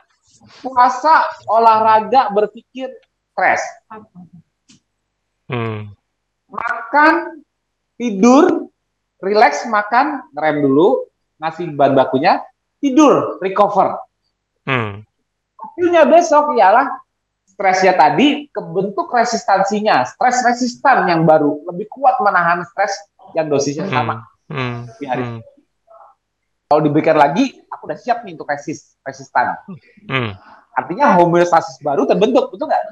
puasa, 0.66 1.30
olahraga, 1.46 2.34
berpikir, 2.34 2.90
stres. 3.34 3.62
Hmm. 5.46 5.94
Makan, 6.50 7.45
tidur, 7.96 8.72
relax, 9.24 9.68
makan, 9.68 10.24
ngerem 10.36 10.64
dulu, 10.64 11.08
ngasih 11.40 11.72
bahan 11.76 11.94
bakunya, 11.96 12.44
tidur, 12.80 13.40
recover. 13.40 14.00
Hmm. 14.68 15.04
Hasilnya 15.56 16.06
besok 16.06 16.56
ialah 16.56 16.88
stresnya 17.48 17.96
tadi 17.96 18.52
kebentuk 18.52 19.08
resistansinya, 19.10 20.04
stres 20.04 20.44
resistan 20.44 21.08
yang 21.08 21.24
baru 21.24 21.64
lebih 21.72 21.88
kuat 21.88 22.20
menahan 22.20 22.68
stres 22.68 23.00
yang 23.34 23.48
dosisnya 23.48 23.88
hmm. 23.88 23.96
sama 23.96 24.16
hmm. 24.52 24.78
di 25.00 25.06
hari. 25.08 25.24
Hmm. 25.24 25.42
Kalau 26.66 26.82
diberikan 26.82 27.16
lagi, 27.16 27.62
aku 27.70 27.88
udah 27.88 27.98
siap 27.98 28.26
nih 28.26 28.36
untuk 28.36 28.50
resist, 28.50 28.98
resistan. 29.06 29.56
Hmm. 30.10 30.34
Artinya 30.76 31.16
homeostasis 31.16 31.80
baru 31.80 32.04
terbentuk, 32.04 32.52
betul 32.52 32.68
nggak? 32.68 32.84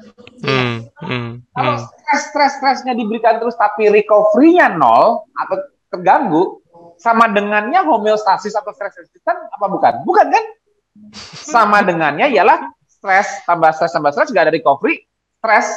Hmm. 0.44 0.74
Hmm. 1.04 1.28
Kalau 1.52 1.72
hmm. 1.76 1.84
stres 1.84 2.22
stres 2.32 2.52
stresnya 2.56 2.96
diberikan 2.96 3.36
terus 3.36 3.54
tapi 3.60 3.92
recovery-nya 3.92 4.72
nol 4.72 5.28
atau 5.36 5.56
terganggu, 5.92 6.64
sama 6.96 7.28
dengannya 7.28 7.84
homeostasis 7.84 8.56
atau 8.56 8.72
stres 8.72 8.96
resistan 8.96 9.36
apa 9.52 9.66
bukan? 9.68 9.92
Bukan 10.08 10.26
kan? 10.32 10.44
Sama 11.44 11.84
dengannya 11.84 12.32
ialah 12.32 12.74
stres 13.04 13.28
tambah 13.44 13.68
stres 13.76 13.92
tambah 13.92 14.16
stres 14.16 14.32
gak 14.32 14.48
ada 14.48 14.54
recovery 14.56 15.04
stres 15.44 15.68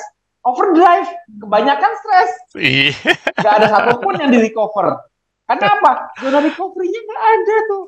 overdrive 0.48 1.12
kebanyakan 1.44 1.92
stres 2.00 2.32
iya. 2.56 2.96
gak 3.44 3.54
ada 3.60 3.68
satupun 3.68 4.16
yang 4.16 4.32
di 4.32 4.40
recover 4.48 4.96
karena 5.44 5.76
apa 5.76 5.92
zona 6.24 6.40
recovery-nya 6.40 7.02
gak 7.04 7.24
ada 7.36 7.56
tuh 7.68 7.86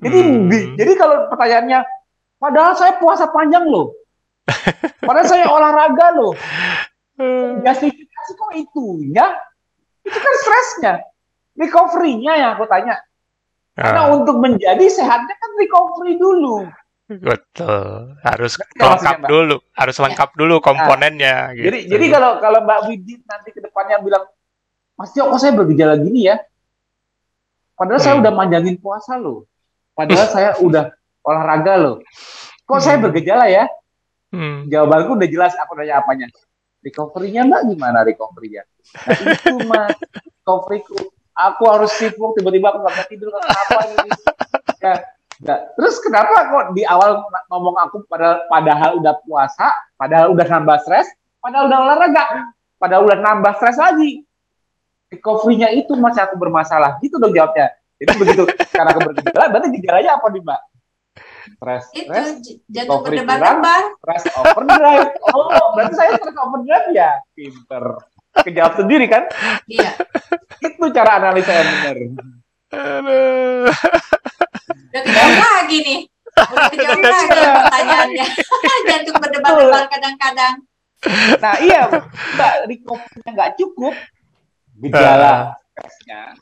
jadi 0.00 0.18
hmm. 0.24 0.48
di, 0.48 0.58
jadi 0.80 0.92
kalau 0.96 1.28
pertanyaannya 1.28 1.84
padahal 2.40 2.72
saya 2.74 2.96
puasa 2.96 3.28
panjang 3.28 3.68
loh 3.68 3.92
padahal 5.06 5.28
saya 5.28 5.46
olahraga 5.46 6.16
loh 6.16 6.32
justifikasi 7.60 8.32
kok 8.32 8.52
itu 8.56 9.12
ya 9.12 9.36
itu 10.02 10.16
kan 10.16 10.34
stresnya 10.40 10.94
recovery-nya 11.54 12.32
yang 12.40 12.50
aku 12.56 12.64
tanya 12.64 12.96
karena 13.76 14.08
uh. 14.08 14.16
untuk 14.16 14.40
menjadi 14.40 14.88
sehatnya 14.88 15.34
kan 15.36 15.50
recovery 15.60 16.16
dulu 16.16 16.64
Betul. 17.10 18.14
Harus 18.22 18.54
lengkap 18.78 19.26
dulu, 19.26 19.58
harus 19.74 19.96
ya. 19.98 20.02
lengkap 20.06 20.30
dulu 20.38 20.54
nah, 20.54 20.62
komponennya. 20.62 21.34
Nah, 21.50 21.54
gitu. 21.58 21.66
Jadi 21.66 21.78
jadi 21.90 22.04
kalau 22.06 22.30
kalau 22.38 22.58
Mbak 22.62 22.80
Widit 22.86 23.20
nanti 23.26 23.50
ke 23.50 23.58
depannya 23.58 23.98
bilang, 23.98 24.30
Mas 24.94 25.10
Tio, 25.10 25.26
kok 25.26 25.42
saya 25.42 25.58
bergejala 25.58 25.98
gini 25.98 26.30
ya? 26.30 26.38
Padahal 27.74 27.98
hmm. 27.98 28.06
saya 28.06 28.14
udah 28.22 28.30
manjangin 28.30 28.76
puasa 28.78 29.18
loh. 29.18 29.50
Padahal 29.98 30.28
saya 30.38 30.50
udah 30.62 30.94
olahraga 31.24 31.74
loh. 31.76 31.96
Kok 32.64 32.78
hmm. 32.78 32.84
saya 32.84 32.96
bergejala 33.00 33.46
ya? 33.50 33.64
Hmm. 34.30 34.70
Jawabanku 34.70 35.18
udah 35.18 35.28
jelas, 35.28 35.52
aku 35.58 35.74
nanya 35.76 36.00
apanya. 36.00 36.26
Recovery-nya 36.80 37.44
Mbak 37.44 37.62
gimana 37.76 37.98
recovery-nya? 38.06 38.64
Nah, 39.04 39.18
itu 39.36 39.56
mas, 39.68 39.96
recovery-ku. 40.40 40.96
Aku 41.36 41.62
harus 41.68 41.92
sibuk, 41.96 42.36
tiba-tiba 42.36 42.72
aku 42.72 42.84
gak 42.84 42.94
bisa 42.96 43.04
tidur, 43.08 43.28
kenapa 43.32 43.80
ini? 43.88 44.10
Ya, 44.80 44.94
Nah, 45.40 45.56
terus 45.72 45.96
kenapa 46.04 46.52
kok 46.52 46.64
di 46.76 46.84
awal 46.84 47.24
ngomong 47.48 47.76
aku 47.80 48.04
padahal, 48.04 48.44
padahal 48.52 48.90
udah 49.00 49.14
puasa, 49.24 49.72
padahal 49.96 50.36
udah 50.36 50.44
nambah 50.44 50.76
stres, 50.84 51.08
padahal 51.40 51.64
udah 51.72 51.78
olahraga, 51.80 52.24
padahal 52.76 53.08
udah 53.08 53.18
nambah 53.24 53.52
stres 53.56 53.80
lagi. 53.80 54.20
Recovery-nya 55.08 55.72
itu 55.72 55.96
masih 55.96 56.28
aku 56.28 56.36
bermasalah. 56.36 57.00
Gitu 57.00 57.16
dong 57.16 57.32
jawabnya. 57.32 57.72
Jadi 57.96 58.12
begitu 58.20 58.42
karena 58.68 58.92
aku 58.92 59.00
bergejala, 59.00 59.44
berarti 59.48 59.68
gejalanya 59.80 60.10
apa 60.20 60.26
nih, 60.28 60.42
Mbak? 60.44 60.60
Stres, 61.56 61.84
stres, 61.90 62.28
jantung 62.70 63.02
berdebar-debar. 63.02 63.82
Stres 63.98 64.24
overdrive. 64.36 65.10
Oh, 65.34 65.72
berarti 65.74 65.94
saya 65.96 66.10
stres 66.18 66.36
overdrive 66.36 66.88
ya? 66.94 67.10
Pinter. 67.34 67.84
Kejawab 68.46 68.72
sendiri 68.78 69.06
kan? 69.10 69.26
Iya. 69.66 69.90
Itu 70.62 70.86
cara 70.94 71.18
analisa 71.18 71.50
yang 71.50 71.68
benar. 71.68 71.96
Udah 74.90 75.02
kejawab 75.02 75.36
lagi 75.38 75.78
nih. 75.82 76.00
Udah 76.38 76.68
kejawab 76.70 77.00
lagi 77.02 77.26
pertanyaannya. 77.26 78.26
Jantung 78.88 79.16
berdebar-debar 79.18 79.84
kadang-kadang. 79.90 80.54
Nah 81.40 81.56
iya, 81.64 81.88
Mbak, 82.36 82.54
recovery 82.68 83.30
nggak 83.32 83.50
cukup. 83.56 83.94
Gejala 84.80 85.56
stresnya. 85.80 86.36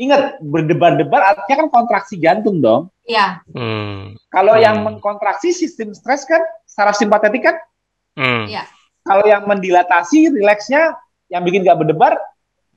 Ingat, 0.00 0.40
berdebar-debar 0.40 1.20
artinya 1.20 1.66
kan 1.66 1.68
kontraksi 1.68 2.16
jantung 2.16 2.60
dong. 2.64 2.88
Iya. 3.04 3.44
Hmm. 3.52 4.16
Kalau 4.32 4.56
hmm. 4.56 4.64
yang 4.64 4.76
mengkontraksi 4.82 5.52
sistem 5.52 5.92
stres 5.92 6.24
kan, 6.24 6.40
saraf 6.64 6.96
simpatetik 6.96 7.44
kan? 7.44 7.56
Hmm. 8.16 8.48
Iya. 8.48 8.64
Kalau 9.04 9.24
yang 9.24 9.44
mendilatasi, 9.48 10.32
rileksnya, 10.32 10.96
yang 11.32 11.42
bikin 11.44 11.64
nggak 11.64 11.80
berdebar, 11.84 12.16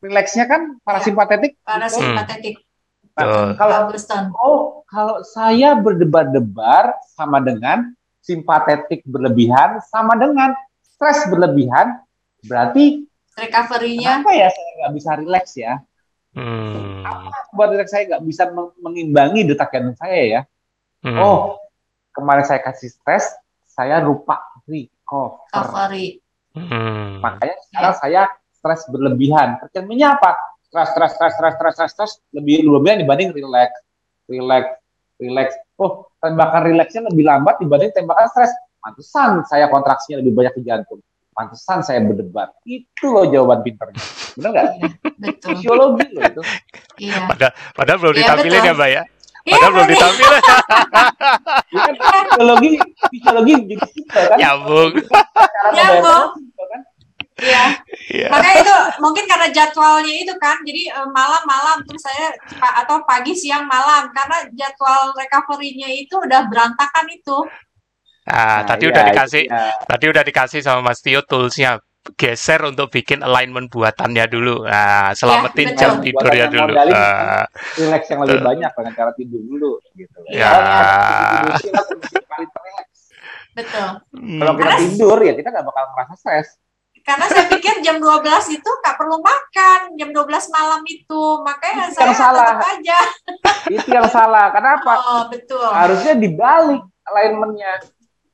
rileksnya 0.04 0.46
kan 0.48 0.78
parasimpatetik. 0.84 1.56
Ya. 1.56 1.64
Parasimpatetik. 1.64 2.56
Hmm. 2.60 2.72
Nah, 3.14 3.54
kalau 3.54 3.94
oh 4.42 4.82
kalau 4.90 5.22
saya 5.22 5.78
berdebar-debar 5.78 6.98
sama 7.14 7.38
dengan 7.38 7.94
simpatetik 8.26 9.06
berlebihan 9.06 9.78
sama 9.86 10.18
dengan 10.18 10.58
stres 10.82 11.30
berlebihan 11.30 12.02
berarti 12.50 13.06
recovery-nya 13.38 14.26
apa 14.26 14.32
ya 14.34 14.48
saya 14.50 14.70
nggak 14.82 14.94
bisa 14.98 15.12
rileks 15.22 15.54
ya 15.54 15.74
hmm. 16.38 17.06
apa 17.06 17.38
buat 17.54 17.70
rileks 17.74 17.94
saya 17.94 18.04
nggak 18.10 18.24
bisa 18.26 18.50
mengimbangi 18.82 19.46
detak 19.46 19.70
jantung 19.74 19.98
saya 19.98 20.22
ya. 20.22 20.42
Hmm. 21.04 21.20
oh 21.20 21.40
kemarin 22.14 22.46
saya 22.46 22.62
kasih 22.62 22.90
stres 22.94 23.34
saya 23.70 24.02
lupa 24.02 24.42
recovery. 24.70 26.22
Hmm. 26.54 27.18
makanya 27.18 27.58
sekarang 27.66 27.96
saya 27.98 28.22
stres 28.54 28.86
berlebihan. 28.90 29.58
Tercerminnya 29.66 30.16
apa? 30.22 30.38
Stres 30.70 30.94
stres 30.94 31.12
stres 31.18 31.34
stres 31.34 31.54
stres 31.58 31.74
stres 31.74 31.92
stres 31.98 32.12
lebih 32.34 32.66
lumayan 32.66 33.02
dibanding 33.02 33.34
relax. 33.34 33.74
Relax 34.30 34.66
relax. 35.18 35.50
Oh 35.82 36.08
tembakan 36.22 36.62
relaxnya 36.70 37.02
lebih 37.10 37.26
lambat 37.26 37.58
dibanding 37.58 37.92
tembakan 37.94 38.30
stres. 38.30 38.54
Pantesan 38.84 39.48
saya 39.48 39.72
kontraksinya 39.72 40.20
lebih 40.22 40.36
banyak 40.36 40.54
di 40.60 40.64
jantung. 40.68 41.00
Pantesan 41.34 41.82
saya 41.82 42.04
berdebat. 42.04 42.54
Itu 42.68 43.10
loh 43.10 43.26
jawaban 43.26 43.66
pinternya 43.66 44.23
benar 44.34 44.50
nggak 44.50 44.66
iya, 44.66 44.88
betul 45.22 45.50
fisiologi 45.54 46.06
loh 46.14 46.24
itu 46.26 46.42
iya. 47.02 47.20
padahal, 47.30 47.54
padahal 47.78 47.98
belum 48.02 48.14
iya, 48.14 48.20
ditampilin 48.22 48.62
ya 48.64 48.74
mbak 48.74 48.92
ya 48.92 49.04
Padahal 49.44 49.60
ya, 49.60 49.76
belum 49.76 49.88
ditampilin. 49.92 50.42
ya 51.76 51.92
kan 52.00 52.24
fisiologi, 52.32 52.70
fisiologi 53.12 53.54
jadi 53.60 53.76
kan. 53.76 54.40
Nyambung. 54.40 54.92
Nyambung. 55.76 56.28
Iya. 57.44 57.66
Yeah. 58.08 58.30
Makanya 58.32 58.58
itu 58.64 58.76
mungkin 59.04 59.26
karena 59.28 59.48
jadwalnya 59.52 60.16
itu 60.16 60.34
kan, 60.40 60.64
jadi 60.64 60.96
eh, 60.96 61.10
malam-malam 61.12 61.84
terus 61.84 62.08
saya 62.08 62.32
atau 62.88 63.04
pagi 63.04 63.36
siang 63.36 63.68
malam 63.68 64.08
karena 64.16 64.48
jadwal 64.56 65.12
recovery-nya 65.12 65.92
itu 65.92 66.16
udah 66.24 66.48
berantakan 66.48 67.12
itu. 67.12 67.44
Nah, 68.24 68.32
nah 68.32 68.60
tadi 68.64 68.88
iya, 68.88 68.92
udah 68.96 69.04
dikasih, 69.12 69.44
iya. 69.44 69.76
tadi 69.84 70.06
udah 70.08 70.24
dikasih 70.24 70.60
sama 70.64 70.80
Mas 70.80 71.04
Tio 71.04 71.20
toolsnya 71.28 71.84
geser 72.20 72.60
untuk 72.68 72.92
bikin 72.92 73.24
alignment 73.24 73.72
buatannya 73.72 74.26
dulu. 74.28 74.68
Nah, 74.68 75.16
selamatin 75.16 75.72
ya, 75.72 75.80
jam 75.80 75.92
tidurnya 76.04 76.48
dulu. 76.52 76.74
Uh, 76.76 77.44
relax 77.80 78.02
yang 78.12 78.20
lebih 78.28 78.40
banyak 78.44 78.72
dengan 78.76 78.94
cara 78.94 79.12
tidur 79.16 79.42
dulu. 79.42 79.72
Gitu. 79.96 80.20
Ya. 80.28 80.52
Betul. 83.54 83.88
Kalau 84.12 84.54
kita 84.60 84.74
tidur 84.82 85.18
ya 85.24 85.34
kita 85.38 85.48
nggak 85.54 85.66
bakal 85.66 85.84
merasa 85.96 86.14
stres. 86.20 86.48
Karena 87.04 87.28
saya 87.28 87.52
pikir 87.52 87.84
jam 87.84 88.00
12 88.00 88.24
itu 88.56 88.70
nggak 88.80 88.96
perlu 88.96 89.20
makan, 89.20 89.80
jam 90.00 90.10
12 90.16 90.56
malam 90.56 90.82
itu. 90.88 91.24
Makanya 91.44 91.92
itu 91.92 92.00
saya 92.00 92.08
yang 92.08 92.16
salah. 92.16 92.56
aja. 92.64 93.00
Itu 93.68 93.88
yang 93.92 94.08
salah. 94.08 94.48
Kenapa? 94.56 94.92
Oh, 95.04 95.24
betul. 95.28 95.68
Harusnya 95.68 96.16
dibalik 96.16 96.80
alignmentnya. 97.04 97.84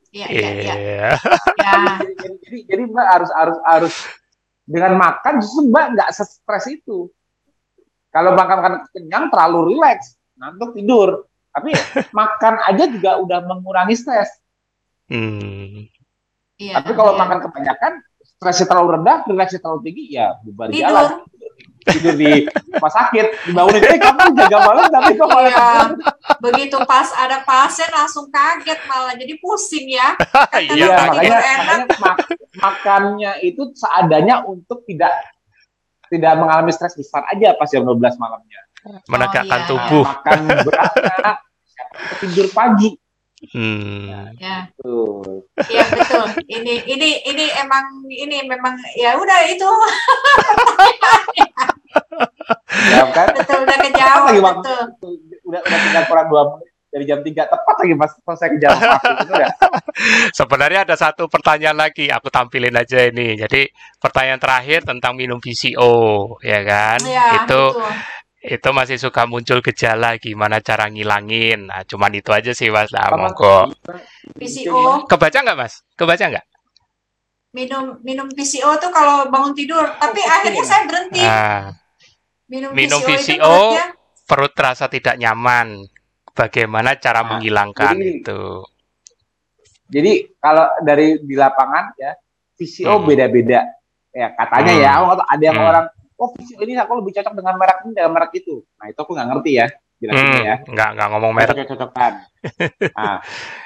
Iya, 0.09 0.27
iya, 0.29 0.49
iya. 0.49 0.73
iya. 0.75 0.95
Ya. 0.97 1.09
jadi, 1.61 2.13
jadi, 2.17 2.35
jadi, 2.41 2.57
jadi 2.65 2.83
Mbak 2.89 3.07
harus 3.07 3.31
harus 3.33 3.57
harus 3.65 3.95
dengan 4.65 4.93
makan 4.97 5.33
justru 5.41 5.61
Mbak 5.69 5.85
nggak 5.97 6.09
stres 6.17 6.65
itu. 6.69 7.09
Kalau 8.09 8.33
makan 8.33 8.57
makan 8.61 8.73
kenyang 8.89 9.29
terlalu 9.29 9.73
rileks, 9.73 10.17
ngantuk 10.37 10.73
tidur. 10.73 11.29
Tapi 11.53 11.73
makan 12.19 12.53
aja 12.65 12.83
juga 12.89 13.11
udah 13.21 13.39
mengurangi 13.45 13.93
stres. 13.97 14.29
Hmm. 15.09 15.89
Iya, 16.59 16.73
Tapi 16.81 16.91
kalau 16.91 17.15
iya. 17.15 17.19
makan 17.23 17.39
kebanyakan, 17.49 17.91
stresnya 18.19 18.67
terlalu 18.67 18.99
rendah, 18.99 19.17
rileksnya 19.25 19.63
terlalu 19.63 19.81
tinggi, 19.89 20.05
ya 20.11 20.35
bubar 20.43 20.67
tidur. 20.69 20.83
jalan. 20.91 21.07
Tidur 21.79 22.15
di 22.19 22.45
rumah 22.47 22.91
sakit, 22.91 23.49
dibangunin, 23.49 23.81
eh 23.87 23.97
kamu 23.97 24.35
jaga 24.35 24.57
malam 24.67 24.85
tapi 24.91 25.11
kok 25.15 25.29
malah 25.31 25.51
iya. 25.51 25.69
Begitu 26.43 26.77
pas 26.83 27.07
ada 27.15 27.39
pasien 27.47 27.87
langsung 27.89 28.27
kaget 28.27 28.79
malah, 28.85 29.13
jadi 29.15 29.33
pusing 29.39 29.87
ya. 29.87 30.13
iya, 30.75 31.07
makanya, 31.07 31.39
makanya 31.39 31.75
mak 31.99 32.17
makannya 32.59 33.31
itu 33.47 33.71
seadanya 33.73 34.43
untuk 34.43 34.83
tidak 34.85 35.11
tidak 36.09 36.33
mengalami 36.35 36.73
stres 36.73 36.97
besar 36.97 37.23
aja 37.31 37.55
pas 37.55 37.69
jam 37.69 37.85
12 37.85 37.95
malamnya. 38.19 38.59
Menegakkan 39.07 39.59
oh, 39.59 39.63
iya. 39.63 39.69
tubuh. 39.69 40.05
Makan 40.05 40.39
beratnya, 40.67 41.31
tidur 42.23 42.47
pagi 42.51 42.89
Hmm. 43.55 44.35
Ya. 44.35 44.67
Betul. 44.75 45.47
Ya 45.71 45.83
betul. 45.87 46.27
Ini 46.51 46.73
ini 46.83 47.09
ini 47.23 47.45
emang 47.55 47.85
ini 48.11 48.43
memang 48.43 48.75
ya 48.99 49.15
udah 49.15 49.39
itu. 49.47 49.69
ya 52.91 53.03
kan? 53.15 53.27
Betul 53.31 53.63
udah 53.63 53.77
kejawab. 53.79 54.23
Lagi 54.27 54.41
waktu, 54.43 54.71
betul. 54.91 55.13
Udah 55.47 55.59
udah 55.63 55.79
tinggal 55.79 56.03
kurang 56.11 56.27
dua 56.27 56.43
menit. 56.55 56.67
dari 56.89 57.05
jam 57.05 57.21
3 57.21 57.29
tepat 57.53 57.75
lagi 57.85 57.93
pas 58.01 58.09
selesai 58.17 58.47
ke 58.49 58.57
jam 58.65 58.73
ya. 59.45 59.47
Sebenarnya 60.33 60.89
ada 60.89 60.97
satu 60.97 61.29
pertanyaan 61.29 61.77
lagi, 61.77 62.09
aku 62.09 62.33
tampilin 62.33 62.73
aja 62.73 63.05
ini. 63.05 63.37
Jadi 63.37 63.69
pertanyaan 64.01 64.41
terakhir 64.41 64.89
tentang 64.89 65.13
minum 65.13 65.37
VCO, 65.37 65.93
ya 66.41 66.65
kan? 66.65 66.97
Ya, 67.05 67.45
itu 67.45 67.61
betul. 67.77 67.93
Itu 68.39 68.69
masih 68.71 68.95
suka 68.95 69.27
muncul 69.27 69.59
gejala 69.59 70.15
gimana 70.15 70.63
cara 70.63 70.87
ngilangin. 70.87 71.67
Nah, 71.67 71.83
cuman 71.83 72.15
itu 72.15 72.31
aja 72.31 72.55
sih 72.55 72.71
Mas. 72.71 72.91
Nah, 72.95 73.11
monggo. 73.15 73.71
VCO. 74.39 75.03
Kebaca 75.07 75.37
nggak 75.43 75.57
Mas? 75.59 75.83
Kebaca 75.99 76.25
nggak? 76.31 76.45
minum 77.49 77.97
minum 78.05 78.29
PCO 78.29 78.77
tuh 78.77 78.93
kalau 78.93 79.25
bangun 79.33 79.57
tidur 79.57 79.81
tapi 79.97 80.21
oh, 80.21 80.29
akhirnya 80.29 80.63
saya 80.65 80.85
berhenti 80.85 81.21
nah, 81.25 81.73
minum, 82.45 82.69
minum 82.77 83.01
PCO, 83.01 83.17
PCO 83.17 83.57
perut 84.29 84.53
terasa 84.53 84.85
tidak 84.85 85.17
nyaman 85.17 85.81
bagaimana 86.37 86.93
cara 87.01 87.25
nah, 87.25 87.27
menghilangkan 87.33 87.97
jadi, 87.97 88.21
itu 88.21 88.41
jadi 89.89 90.13
kalau 90.37 90.65
dari 90.85 91.17
di 91.25 91.33
lapangan 91.33 91.97
ya 91.97 92.13
PCO 92.53 93.01
hmm. 93.01 93.05
beda-beda 93.09 93.65
ya 94.13 94.27
katanya 94.37 94.73
ya, 94.77 94.93
hmm. 95.01 95.09
ya 95.09 95.25
ada 95.25 95.43
yang 95.43 95.57
hmm. 95.57 95.69
orang 95.73 95.85
oh 96.19 96.29
PCO 96.35 96.61
ini 96.67 96.75
aku 96.75 96.99
lebih 96.99 97.15
cocok 97.15 97.33
dengan 97.33 97.55
merek 97.55 97.77
ini 97.87 97.91
dengan 97.95 98.11
merek 98.11 98.31
itu 98.35 98.61
nah 98.75 98.85
itu 98.91 98.99
aku 98.99 99.11
nggak 99.15 99.27
ngerti 99.31 99.51
ya 99.55 99.67
jelasin 99.99 100.25
hmm, 100.25 100.47
ya. 100.47 100.55
Enggak, 100.63 100.89
enggak 100.95 101.07
ngomong 101.11 101.31
merek. 101.35 101.49
Cocok-cocokan. 101.51 102.13
nah, 102.97 103.15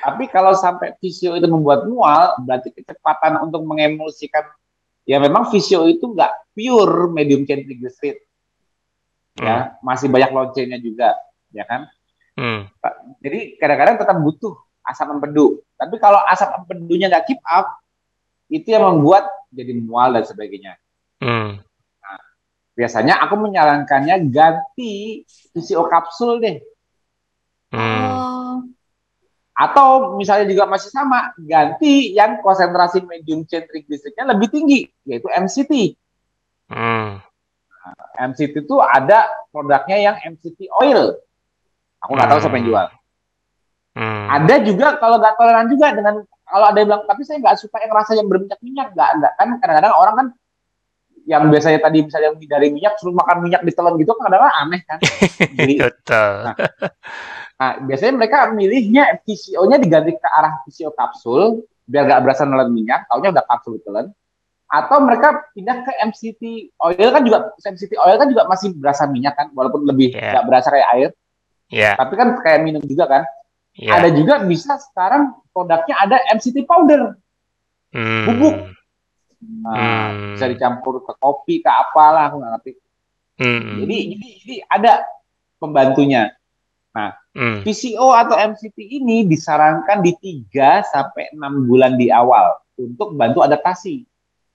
tapi 0.02 0.24
kalau 0.34 0.54
sampai 0.58 0.98
visio 0.98 1.38
itu 1.38 1.46
membuat 1.46 1.86
mual, 1.86 2.42
berarti 2.42 2.74
kecepatan 2.74 3.38
untuk 3.46 3.62
mengemulsikan 3.64 4.50
ya 5.06 5.22
memang 5.22 5.52
visio 5.54 5.86
itu 5.86 6.10
enggak 6.10 6.34
pure 6.58 7.14
medium 7.14 7.46
chain 7.46 7.62
triglyceride. 7.64 8.26
Ya, 9.38 9.78
hmm. 9.78 9.86
masih 9.86 10.14
banyak 10.14 10.30
loncengnya 10.30 10.78
juga, 10.78 11.18
ya 11.50 11.66
kan? 11.66 11.90
Hmm. 12.38 12.70
Jadi 13.22 13.58
kadang-kadang 13.58 13.98
tetap 13.98 14.18
butuh 14.22 14.54
asam 14.86 15.18
empedu. 15.18 15.62
Tapi 15.78 15.98
kalau 15.98 16.22
asam 16.30 16.54
empedunya 16.54 17.10
nggak 17.10 17.30
keep 17.30 17.42
up, 17.46 17.78
itu 18.50 18.74
yang 18.74 18.90
membuat 18.90 19.26
jadi 19.50 19.74
mual 19.74 20.18
dan 20.18 20.26
sebagainya. 20.26 20.78
Hmm 21.22 21.62
biasanya 22.74 23.22
aku 23.22 23.38
menyarankannya 23.38 24.30
ganti 24.34 25.24
PCO 25.54 25.86
kapsul 25.90 26.42
deh. 26.42 26.58
Hmm. 27.74 28.70
Atau 29.54 30.18
misalnya 30.18 30.50
juga 30.50 30.66
masih 30.66 30.90
sama, 30.90 31.34
ganti 31.38 32.14
yang 32.14 32.42
konsentrasi 32.42 33.06
medium 33.06 33.46
chain 33.46 33.66
triglyceridnya 33.70 34.34
lebih 34.34 34.50
tinggi, 34.50 34.90
yaitu 35.06 35.30
MCT. 35.30 35.94
Hmm. 36.74 37.22
Nah, 37.84 38.34
MCT 38.34 38.66
itu 38.66 38.76
ada 38.82 39.30
produknya 39.54 39.98
yang 40.02 40.16
MCT 40.34 40.70
oil. 40.82 41.18
Aku 42.02 42.12
nggak 42.18 42.26
hmm. 42.26 42.34
tahu 42.34 42.42
siapa 42.42 42.58
yang 42.58 42.68
jual. 42.74 42.88
Hmm. 43.94 44.26
Ada 44.42 44.56
juga 44.66 44.88
kalau 44.98 45.22
nggak 45.22 45.38
toleran 45.38 45.68
juga 45.70 45.88
dengan 45.94 46.16
kalau 46.50 46.66
ada 46.70 46.78
yang 46.82 46.90
bilang 46.90 47.06
tapi 47.06 47.22
saya 47.22 47.38
nggak 47.42 47.58
suka 47.62 47.78
yang 47.78 47.94
rasa 47.94 48.12
yang 48.18 48.26
berminyak-minyak, 48.26 48.88
nggak 48.98 49.10
nggak 49.22 49.34
kan 49.38 49.48
kadang-kadang 49.62 49.94
orang 49.94 50.16
kan 50.18 50.28
yang 51.24 51.48
biasanya 51.48 51.80
tadi 51.80 52.04
misalnya 52.04 52.36
dari 52.36 52.68
minyak 52.72 53.00
suruh 53.00 53.16
makan 53.16 53.48
minyak 53.48 53.64
ditelan 53.64 53.96
gitu 53.96 54.12
kan 54.16 54.28
kadang 54.28 54.52
aneh 54.52 54.82
kan. 54.84 55.00
Jadi, 55.58 55.74
Nah, 56.04 56.56
nah, 57.60 57.74
biasanya 57.88 58.14
mereka 58.20 58.52
milihnya 58.52 59.24
PCO-nya 59.24 59.80
diganti 59.80 60.20
ke 60.20 60.28
arah 60.28 60.60
PCO 60.68 60.92
kapsul 60.92 61.64
biar 61.88 62.08
gak 62.08 62.22
berasa 62.24 62.44
nelan 62.44 62.72
minyak, 62.72 63.08
taunya 63.08 63.32
udah 63.32 63.46
kapsul 63.48 63.80
ditelan. 63.80 64.12
Atau 64.68 65.06
mereka 65.06 65.48
pindah 65.54 65.86
ke 65.86 65.92
MCT 66.12 66.42
oil 66.82 67.10
kan 67.14 67.22
juga 67.22 67.54
MCT 67.62 67.94
oil 67.94 68.18
kan 68.18 68.28
juga 68.28 68.44
masih 68.50 68.74
berasa 68.74 69.06
minyak 69.06 69.38
kan 69.38 69.48
walaupun 69.54 69.86
lebih 69.86 70.12
yeah. 70.12 70.40
gak 70.40 70.46
berasa 70.50 70.68
kayak 70.74 70.88
air. 70.98 71.10
Yeah. 71.70 71.96
Tapi 71.96 72.14
kan 72.20 72.28
kayak 72.42 72.60
minum 72.66 72.84
juga 72.84 73.06
kan. 73.08 73.24
Yeah. 73.78 74.02
Ada 74.02 74.10
juga 74.12 74.44
bisa 74.44 74.76
sekarang 74.82 75.40
produknya 75.54 75.96
ada 76.04 76.18
MCT 76.36 76.66
powder. 76.68 77.16
Hmm. 77.94 78.26
Bubuk 78.26 78.56
Nah, 79.64 79.76
hmm. 80.12 80.34
bisa 80.36 80.46
dicampur 80.52 81.04
ke 81.04 81.14
kopi 81.20 81.64
ke 81.64 81.70
apalah 81.72 82.32
aku 82.32 82.40
nggak 82.40 82.52
ngerti. 82.60 82.72
Hmm. 83.40 83.84
Jadi, 83.84 83.98
jadi 84.14 84.28
jadi 84.44 84.56
ada 84.70 84.92
pembantunya. 85.58 86.24
Nah, 86.94 87.18
hmm. 87.34 87.66
PCO 87.66 88.14
atau 88.14 88.36
MCT 88.38 88.78
ini 88.78 89.26
disarankan 89.26 90.06
di 90.06 90.14
3 90.52 90.86
sampai 90.86 91.34
6 91.34 91.70
bulan 91.70 91.98
di 91.98 92.14
awal 92.14 92.62
untuk 92.78 93.18
bantu 93.18 93.42
adaptasi. 93.42 94.06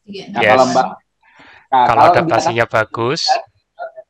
Yes. 0.07 0.31
Nah, 0.33 0.41
kalau 0.41 0.65
Mbak 0.71 0.87
nah, 0.87 1.85
kalau, 1.85 1.85
kalau 1.89 2.03
adaptasinya 2.15 2.65
bagus, 2.69 3.29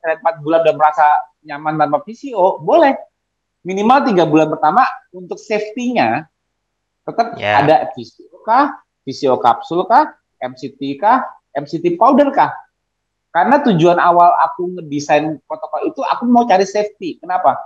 4 0.05 0.45
bulan 0.45 0.59
udah 0.63 0.75
merasa 0.77 1.07
nyaman 1.45 1.75
tanpa 1.81 1.99
PCO, 2.05 2.61
boleh. 2.61 2.95
Minimal 3.67 4.15
tiga 4.15 4.25
bulan 4.25 4.49
pertama 4.49 4.87
untuk 5.11 5.37
safety-nya 5.37 6.31
tetap 7.09 7.35
yeah. 7.41 7.65
ada 7.65 7.77
PCO 7.97 8.45
kah, 8.45 8.85
PCO 9.03 9.41
kapsul 9.41 9.89
kah, 9.89 10.13
MCT 10.39 10.81
kah, 10.99 11.27
MCT 11.55 11.99
powder 11.99 12.31
kah? 12.31 12.55
Karena 13.29 13.61
tujuan 13.63 14.01
awal 14.01 14.33
aku 14.41 14.79
ngedesain 14.79 15.39
protokol 15.45 15.93
itu 15.93 16.01
aku 16.01 16.25
mau 16.27 16.49
cari 16.49 16.65
safety. 16.65 17.21
Kenapa? 17.21 17.61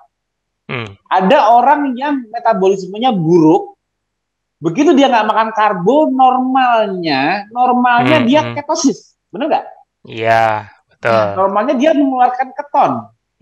Hmm. 0.66 0.94
Ada 1.10 1.52
orang 1.52 1.94
yang 1.94 2.26
metabolismenya 2.32 3.12
buruk, 3.12 3.76
begitu 4.62 4.94
dia 4.94 5.10
nggak 5.10 5.28
makan 5.28 5.48
karbo 5.52 6.08
normalnya, 6.08 7.50
normalnya 7.50 8.22
hmm, 8.22 8.26
dia 8.26 8.40
hmm. 8.42 8.54
ketosis, 8.56 9.18
benar 9.28 9.46
nggak? 9.50 9.66
Iya, 10.06 10.70
betul. 10.86 11.12
Nah, 11.12 11.26
normalnya 11.34 11.74
dia 11.78 11.90
mengeluarkan 11.94 12.48
keton. 12.54 12.92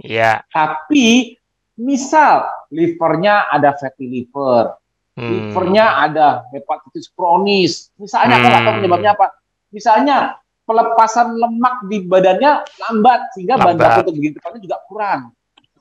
Iya. 0.00 0.40
Tapi 0.48 1.36
misal 1.76 2.48
livernya 2.72 3.48
ada 3.52 3.76
fatty 3.76 4.04
liver, 4.08 4.79
Hmm. 5.18 5.50
Livernya 5.50 6.06
ada 6.06 6.28
hepatitis 6.54 7.10
kronis. 7.12 7.90
Misalnya 7.98 8.36
hmm. 8.38 8.46
hmm. 8.46 8.76
penyebabnya 8.80 9.10
apa. 9.18 9.26
Misalnya 9.70 10.40
pelepasan 10.66 11.34
lemak 11.34 11.90
di 11.90 12.06
badannya 12.06 12.62
lambat 12.62 13.20
sehingga 13.34 13.58
bahan 13.58 13.74
baku 13.74 13.98
untuk 14.06 14.14
bikin 14.22 14.32
ketonnya 14.38 14.60
juga 14.62 14.78
kurang. 14.86 15.20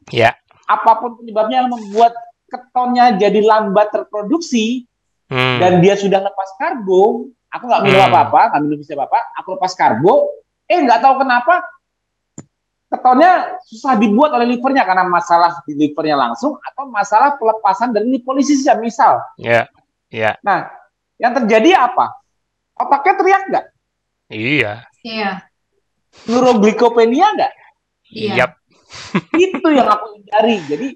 Ya. 0.09 0.33
Apa 0.65 0.97
pun 0.97 1.21
penyebabnya 1.21 1.65
yang 1.65 1.69
membuat 1.69 2.13
ketonnya 2.49 3.13
jadi 3.21 3.45
lambat 3.45 3.93
terproduksi 3.93 4.89
hmm. 5.29 5.57
dan 5.61 5.71
dia 5.85 5.93
sudah 5.93 6.25
lepas 6.25 6.49
karbo, 6.57 7.29
aku 7.53 7.63
nggak 7.69 7.83
minum 7.85 8.01
hmm. 8.01 8.09
apa-apa, 8.09 8.41
nggak 8.53 8.61
minum 8.65 8.77
bisa 8.81 8.97
apa-apa, 8.97 9.19
aku 9.37 9.47
lepas 9.57 9.73
karbo, 9.77 10.13
eh 10.65 10.81
nggak 10.81 10.99
tahu 11.05 11.21
kenapa 11.21 11.61
ketonnya 12.89 13.61
susah 13.69 13.93
dibuat 14.01 14.33
oleh 14.33 14.57
livernya 14.57 14.81
karena 14.81 15.05
masalah 15.05 15.61
di 15.63 15.77
livernya 15.77 16.17
langsung 16.17 16.57
atau 16.57 16.89
masalah 16.89 17.37
pelepasan 17.37 17.93
dari 17.93 18.09
lipolisisnya 18.17 18.75
misal. 18.81 19.21
Iya. 19.37 19.49
Yeah. 19.49 19.65
Iya. 20.09 20.23
Yeah. 20.25 20.33
Nah, 20.41 20.59
yang 21.21 21.33
terjadi 21.37 21.69
apa? 21.77 22.17
Otaknya 22.73 23.13
teriak 23.21 23.43
nggak? 23.45 23.65
Iya. 24.33 24.73
Iya. 25.05 25.31
Neuroglikopenia 26.25 27.27
nggak? 27.37 27.53
Iya. 28.09 28.33
Yep. 28.41 28.51
Itu 29.37 29.67
yang 29.69 29.85
aku 29.85 30.17
hindari. 30.17 30.57
Jadi 30.65 30.87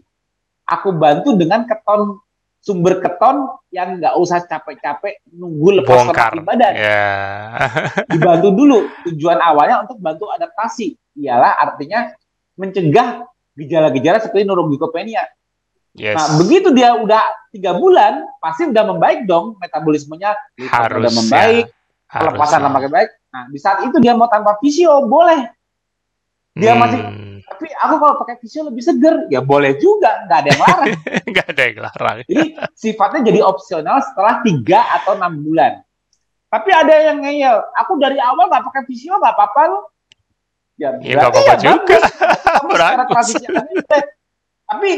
aku 0.66 0.90
bantu 0.98 1.38
dengan 1.38 1.70
keton 1.70 2.23
sumber 2.64 3.04
keton 3.04 3.44
yang 3.76 4.00
nggak 4.00 4.16
usah 4.16 4.48
capek-capek 4.48 5.20
nunggu 5.36 5.84
lepas 5.84 6.08
lemak 6.08 6.48
badan. 6.48 6.74
Yeah. 6.80 7.92
Dibantu 8.16 8.56
dulu. 8.56 8.80
Tujuan 9.12 9.44
awalnya 9.44 9.84
untuk 9.84 10.00
bantu 10.00 10.32
adaptasi 10.32 10.96
ialah 11.20 11.60
artinya 11.60 12.16
mencegah 12.56 13.28
gejala-gejala 13.60 14.24
seperti 14.24 14.48
neuroglikopenia. 14.48 15.28
Yes. 15.94 16.18
Nah, 16.18 16.42
begitu 16.42 16.74
dia 16.74 16.98
udah 16.98 17.22
tiga 17.54 17.78
bulan, 17.78 18.26
pasti 18.42 18.66
udah 18.66 18.84
membaik 18.96 19.30
dong 19.30 19.60
metabolismenya, 19.62 20.34
harus 20.72 21.06
udah 21.06 21.14
membaik, 21.22 21.66
ya. 21.70 22.18
pelepasan 22.18 22.60
lemaknya 22.66 22.90
baik. 22.90 23.10
Nah, 23.30 23.44
di 23.52 23.60
saat 23.62 23.86
itu 23.86 24.02
dia 24.02 24.18
mau 24.18 24.26
tanpa 24.26 24.58
visio 24.58 25.06
boleh. 25.06 25.54
Dia 26.58 26.74
hmm. 26.74 26.80
masih, 26.82 27.00
tapi 27.64 27.80
aku 27.80 27.96
kalau 27.96 28.20
pakai 28.20 28.36
visio 28.44 28.68
lebih 28.68 28.84
seger, 28.84 29.16
ya 29.32 29.40
boleh 29.40 29.80
juga, 29.80 30.28
nggak 30.28 30.36
ada 30.44 30.50
yang 30.52 30.62
larang. 30.68 30.92
nggak 31.32 31.48
ada 31.48 31.64
yang 31.64 31.80
larang. 31.80 32.18
Jadi 32.28 32.46
sifatnya 32.76 33.22
jadi 33.32 33.40
opsional 33.40 34.04
setelah 34.04 34.44
tiga 34.44 34.84
atau 35.00 35.16
enam 35.16 35.40
bulan. 35.48 35.80
Tapi 36.52 36.70
ada 36.76 36.92
yang 36.92 37.24
ngeyel, 37.24 37.64
aku 37.80 37.96
dari 38.04 38.20
awal 38.20 38.52
nggak 38.52 38.68
pakai 38.68 38.84
visio 38.84 39.16
nggak 39.16 39.32
apa-apa 39.32 39.62
loh 39.72 39.84
ya, 40.76 40.92
ya 41.00 41.16
gak 41.24 41.32
apa-apa 41.32 41.54
ya, 41.56 41.60
juga. 41.64 41.98
Bagus. 42.68 43.32
Tapi 44.76 44.90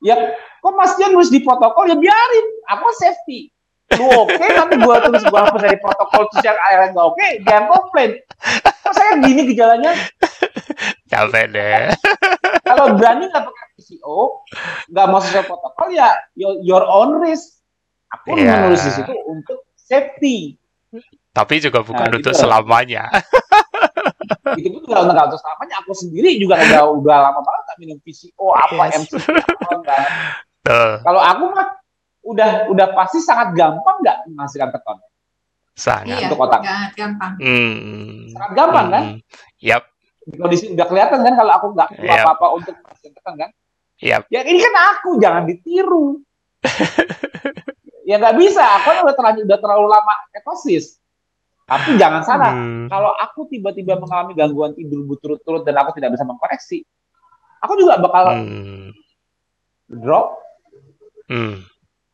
ya 0.00 0.16
kok 0.64 0.72
Mas 0.72 0.96
Jan 0.96 1.12
nulis 1.12 1.28
di 1.28 1.44
protokol 1.44 1.84
ya 1.84 2.00
biarin, 2.00 2.46
aku 2.64 2.96
safety. 2.96 3.52
Lu 4.00 4.08
oke, 4.24 4.40
okay, 4.40 4.56
nanti 4.56 4.80
gua 4.80 5.04
tulis 5.04 5.20
gua 5.28 5.52
hapus 5.52 5.68
dari 5.68 5.76
protokol 5.76 6.32
terus 6.32 6.48
yang 6.48 6.56
akhirnya 6.64 6.88
nggak 6.96 7.06
oke, 7.12 7.16
okay, 7.20 7.30
jangan 7.44 7.64
komplain. 7.68 8.10
Kok 8.88 8.92
saya 8.96 9.12
gini 9.20 9.52
gejalanya? 9.52 9.92
Capek 11.10 11.44
deh. 11.50 11.90
Kalau 12.70 12.94
berani 12.94 13.26
nggak 13.26 13.44
pakai 13.50 13.66
PCO, 13.74 14.46
nggak 14.94 15.06
mau 15.10 15.18
sesuai 15.18 15.44
protokol 15.50 15.88
ya 15.90 16.14
your 16.38 16.86
own 16.86 17.18
risk. 17.18 17.58
Aku 18.14 18.38
yeah. 18.38 18.62
menulis 18.62 18.86
di 18.86 18.92
situ 18.94 19.14
untuk 19.26 19.66
safety. 19.74 20.54
Tapi 21.34 21.62
juga 21.62 21.82
bukan 21.82 22.06
nah, 22.10 22.18
untuk 22.18 22.34
gitu. 22.34 22.42
selamanya 22.42 23.06
itu 24.58 24.68
pun 24.74 24.82
juga 24.82 25.06
nggak 25.06 25.38
selamanya 25.38 25.76
aku 25.78 25.92
sendiri 25.94 26.34
juga 26.42 26.58
udah 26.58 26.82
udah 26.98 27.16
lama 27.30 27.40
banget 27.42 27.62
gak 27.70 27.78
minum 27.78 27.98
PCO 28.02 28.46
apa 28.50 28.82
MC 28.98 29.12
apa 29.62 29.96
Kalau 31.06 31.20
aku 31.22 31.44
mah 31.54 31.68
udah 32.26 32.50
udah 32.68 32.86
pasti 32.94 33.18
sangat 33.22 33.56
gampang 33.56 33.96
nggak 34.04 34.18
menghasilkan 34.30 34.70
keton. 34.70 34.98
Sangat 35.72 36.20
iya, 36.20 36.28
untuk 36.28 36.44
otak. 36.44 36.60
Sangat 36.60 36.92
gampang. 36.92 37.32
Hmm. 37.40 38.28
Sangat 38.28 38.50
gampang 38.52 38.86
kan? 38.92 39.04
Hmm. 39.08 39.18
Yap. 39.64 39.84
Kondisi 40.36 40.70
udah 40.70 40.86
kelihatan 40.86 41.18
kan 41.24 41.34
kalau 41.34 41.52
aku 41.56 41.66
nggak 41.74 41.88
Yap. 41.98 42.22
apa-apa 42.22 42.46
untuk 42.54 42.74
keton 43.02 43.34
kan? 43.34 43.50
Yap. 44.00 44.22
Ya 44.30 44.40
ini 44.46 44.58
kan 44.62 44.74
aku 44.94 45.18
jangan 45.18 45.44
ditiru. 45.48 46.20
ya 48.08 48.18
nggak 48.18 48.36
bisa, 48.36 48.62
aku 48.80 48.86
kan 48.90 48.98
udah 49.06 49.14
terlanjur 49.16 49.44
udah 49.46 49.58
terlalu 49.60 49.86
lama 49.88 50.14
ketosis. 50.34 50.98
Tapi 51.70 51.94
jangan 52.02 52.22
salah, 52.26 52.50
Hmm. 52.50 52.90
kalau 52.90 53.14
aku 53.14 53.46
tiba-tiba 53.46 53.94
mengalami 53.94 54.34
gangguan 54.34 54.74
tidur 54.74 55.06
berturut-turut 55.06 55.62
dan 55.62 55.78
aku 55.78 55.94
tidak 55.94 56.18
bisa 56.18 56.26
mengkoreksi, 56.26 56.82
aku 57.62 57.78
juga 57.78 58.02
bakal 58.02 58.34
Hmm. 58.34 58.90
drop. 59.86 60.42
Hmm. 61.30 61.62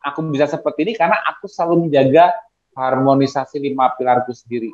Aku 0.05 0.21
bisa 0.29 0.45
seperti 0.45 0.85
ini 0.85 0.93
karena 0.93 1.17
aku 1.25 1.49
selalu 1.49 1.89
menjaga 1.89 2.37
harmonisasi 2.77 3.57
lima 3.57 3.89
pilarku 3.97 4.29
sendiri. 4.29 4.69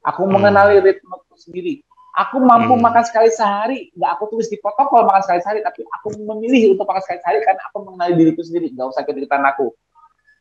Aku 0.00 0.24
Hmm. 0.24 0.40
mengenali 0.40 0.80
ritmeku 0.80 1.36
sendiri. 1.36 1.84
Aku 2.18 2.42
mampu 2.42 2.74
Hmm. 2.74 2.82
makan 2.82 3.04
sekali 3.06 3.30
sehari. 3.30 3.94
Nggak 3.94 4.10
aku 4.18 4.24
tulis 4.34 4.50
di 4.50 4.58
protokol 4.58 5.06
makan 5.06 5.22
sekali 5.22 5.38
sehari, 5.38 5.60
tapi 5.62 5.86
aku 5.86 6.18
memilih 6.18 6.74
untuk 6.74 6.82
makan 6.82 6.98
sekali 6.98 7.22
sehari 7.22 7.38
karena 7.40 7.62
aku 7.64 7.76
mengenali 7.86 8.12
diriku 8.18 8.42
sendiri. 8.42 8.74
Nggak 8.74 8.86
usah 8.90 9.06
ikut-ikutan 9.06 9.42
aku. 9.46 9.66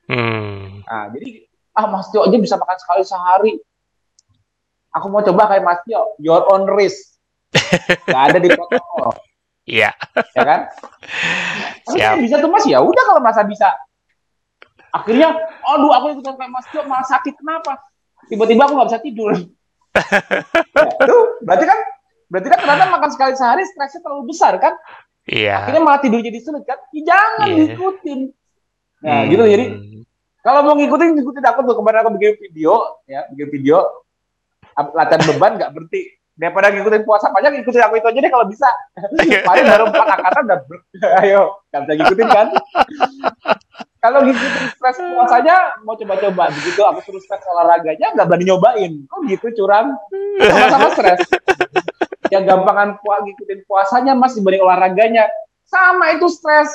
Hmm. 0.10 0.82
Nah, 0.82 1.06
jadi 1.14 1.46
ah 1.72 1.86
Mas 1.86 2.10
Tio 2.10 2.26
aja 2.26 2.34
bisa 2.34 2.58
makan 2.58 2.78
sekali 2.78 3.04
sehari. 3.06 3.52
Aku 4.92 5.06
mau 5.08 5.22
coba 5.22 5.46
kayak 5.48 5.62
Mas 5.62 5.80
Tio, 5.86 6.18
your 6.18 6.42
own 6.50 6.66
risk. 6.68 6.98
Gak 8.10 8.24
ada 8.28 8.40
di 8.42 8.50
protokol, 8.50 9.14
Iya. 9.64 9.94
ya 10.34 10.44
kan? 10.44 10.60
Siap. 11.94 12.20
bisa 12.20 12.36
tuh 12.38 12.50
Mas, 12.50 12.66
ya 12.66 12.82
udah 12.82 13.04
kalau 13.06 13.22
masa 13.22 13.46
bisa. 13.46 13.70
Akhirnya, 14.90 15.32
aduh 15.62 15.92
aku 15.92 16.18
ikutan 16.18 16.34
kayak 16.36 16.50
Mas 16.50 16.66
Tio 16.68 16.82
malah 16.84 17.06
sakit 17.06 17.36
kenapa? 17.36 17.78
Tiba-tiba 18.26 18.66
aku 18.66 18.74
nggak 18.74 18.90
bisa 18.90 19.00
tidur. 19.00 19.32
Ya, 19.98 21.06
tuh, 21.06 21.24
berarti 21.42 21.66
kan, 21.66 21.80
berarti 22.28 22.48
kan 22.48 22.60
ternyata 22.60 22.86
makan 22.88 23.10
sekali 23.10 23.34
sehari 23.34 23.64
stresnya 23.66 24.02
terlalu 24.02 24.24
besar 24.30 24.54
kan? 24.58 24.74
Iya. 25.24 25.60
Akhirnya 25.62 25.82
malah 25.82 26.00
tidur 26.00 26.20
jadi 26.20 26.40
sulit 26.40 26.64
kan? 26.64 26.78
Ya, 26.90 27.02
jangan 27.04 27.48
Iya. 27.48 27.56
diikutin. 27.74 28.20
Nah, 28.98 29.14
Hmm. 29.22 29.30
gitu 29.30 29.44
jadi 29.44 29.66
kalau 30.42 30.60
mau 30.64 30.74
ngikutin 30.74 31.14
ngikutin 31.14 31.46
aku 31.46 31.60
tuh 31.64 31.76
kemarin 31.76 32.02
aku 32.02 32.10
bikin 32.16 32.34
video 32.40 32.74
ya 33.04 33.28
bikin 33.30 33.48
video 33.52 33.78
latihan 34.96 35.22
beban 35.28 35.54
nggak 35.54 35.70
berhenti 35.70 36.02
daripada 36.34 36.72
ngikutin 36.72 37.04
puasa 37.04 37.30
panjang 37.30 37.60
ngikutin 37.60 37.84
aku 37.84 37.94
itu 37.98 38.08
aja 38.08 38.20
deh 38.22 38.32
kalau 38.32 38.46
bisa 38.46 38.70
paling 39.50 39.66
baru 39.66 39.84
empat 39.86 40.08
angkatan 40.08 40.42
udah 40.46 40.60
ber- 40.66 40.86
ayo 41.22 41.42
nggak 41.68 41.82
bisa 41.84 41.94
ngikutin 41.94 42.28
kan 42.28 42.48
kalau 44.08 44.24
ngikutin 44.24 44.66
stres 44.72 44.98
puasanya 45.04 45.56
mau 45.84 46.00
coba-coba. 46.00 46.48
Begitu 46.56 46.80
aku 46.80 47.00
suruh 47.04 47.20
stres 47.20 47.44
olahraganya 47.44 48.16
nggak 48.16 48.24
berani 48.24 48.46
nyobain. 48.48 48.92
Kok 49.12 49.20
gitu 49.28 49.48
curang. 49.60 50.00
Sama-sama 50.40 50.88
stres. 50.96 51.20
Yang 52.32 52.44
gampangan 52.48 53.04
puas 53.04 53.20
ngikutin 53.28 53.60
puasanya 53.68 54.16
mas 54.16 54.40
dibanding 54.40 54.64
olahraganya. 54.64 55.28
Sama 55.68 56.16
itu 56.16 56.32
stres. 56.32 56.72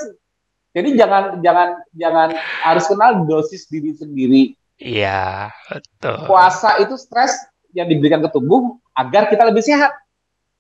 Jadi 0.77 0.93
jangan 0.93 1.41
jangan 1.41 1.81
jangan 1.97 2.29
harus 2.37 2.85
kenal 2.85 3.25
dosis 3.25 3.65
diri 3.73 3.97
sendiri. 3.97 4.53
Iya, 4.77 5.49
betul. 5.73 6.29
Puasa 6.29 6.77
itu 6.85 7.01
stres 7.01 7.33
yang 7.73 7.89
diberikan 7.89 8.21
ke 8.21 8.29
tubuh 8.29 8.77
agar 8.93 9.33
kita 9.33 9.49
lebih 9.49 9.65
sehat. 9.65 9.97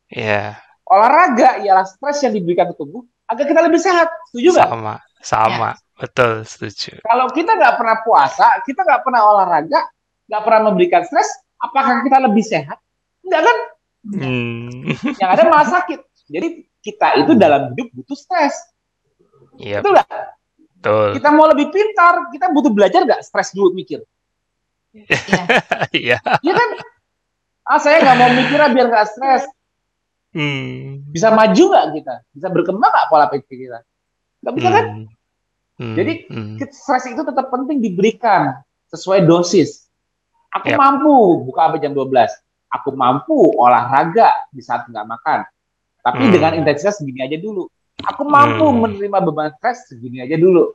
Iya, 0.09 0.57
Olahraga 0.89 1.61
ialah 1.65 1.89
stres 1.89 2.21
yang 2.21 2.37
diberikan 2.37 2.69
ke 2.69 2.77
tubuh 2.77 3.05
agar 3.33 3.45
kita 3.49 3.61
lebih 3.65 3.81
sehat. 3.81 4.09
Setuju 4.29 4.49
nggak? 4.53 4.69
sama, 4.69 4.95
sama, 5.25 5.71
betul, 5.97 6.45
setuju. 6.45 7.01
Kalau 7.01 7.27
kita 7.33 7.57
nggak 7.57 7.75
pernah 7.81 7.97
puasa, 8.05 8.47
kita 8.69 8.85
nggak 8.85 9.01
pernah 9.01 9.21
olahraga, 9.25 9.81
nggak 10.29 10.43
pernah 10.45 10.61
memberikan 10.69 11.03
stres, 11.09 11.33
apakah 11.57 12.05
kita 12.05 12.21
lebih 12.21 12.45
sehat? 12.45 12.77
Enggak 13.25 13.43
kan? 13.49 13.57
Hmm. 14.03 14.93
Yang 15.17 15.31
ada 15.31 15.43
malah 15.49 15.69
sakit. 15.71 16.01
Jadi 16.29 16.49
kita 16.83 17.23
itu 17.23 17.33
dalam 17.39 17.73
hidup 17.73 17.89
butuh 17.95 18.19
stres. 18.19 18.55
Iya, 19.57 19.81
Betul 19.81 19.93
nggak? 19.97 20.09
betul. 20.83 21.09
Kita 21.21 21.29
mau 21.31 21.47
lebih 21.47 21.71
pintar, 21.71 22.27
kita 22.35 22.51
butuh 22.51 22.73
belajar 22.75 23.07
nggak? 23.07 23.23
Stres 23.23 23.55
dulu 23.57 23.73
mikir. 23.73 24.03
Iya. 25.97 26.21
Iya. 26.21 26.53
Kan? 26.53 26.69
Ah 27.63 27.79
saya 27.81 28.03
nggak 28.03 28.17
mau 28.19 28.31
mikir 28.37 28.59
ah, 28.61 28.71
biar 28.75 28.87
nggak 28.91 29.09
stres. 29.09 29.49
Hmm. 30.33 31.05
Bisa 31.13 31.29
maju 31.29 31.65
nggak 31.69 31.87
kita? 31.93 32.15
Bisa 32.33 32.49
berkembang 32.49 32.89
nggak 32.89 33.07
pola 33.13 33.29
pikir 33.29 33.69
kita? 33.69 33.79
Nggak 34.41 34.55
bisa 34.57 34.69
kan? 34.73 34.85
Hmm. 34.89 35.07
Hmm. 35.77 35.95
Jadi, 35.97 36.13
Hmm. 36.29 36.57
Stres 36.73 37.05
itu 37.09 37.21
tetap 37.21 37.49
penting 37.49 37.81
diberikan 37.81 38.61
sesuai 38.89 39.25
dosis. 39.25 39.89
Aku 40.53 40.69
Yap. 40.69 40.79
mampu 40.81 41.13
buka 41.49 41.69
sampai 41.69 41.81
jam 41.81 41.93
12. 41.97 42.29
Aku 42.69 42.93
mampu 42.93 43.37
olahraga 43.57 44.33
di 44.49 44.61
saat 44.61 44.89
nggak 44.89 45.05
makan. 45.05 45.45
Tapi 46.03 46.23
Hmm. 46.29 46.33
dengan 46.33 46.53
intensitas 46.61 47.01
segini 47.01 47.21
aja 47.25 47.37
dulu. 47.37 47.69
Aku 48.05 48.25
mampu 48.25 48.65
Hmm. 48.69 48.85
menerima 48.85 49.19
beban 49.23 49.53
stres 49.57 49.89
segini 49.89 50.21
aja 50.21 50.37
dulu. 50.37 50.73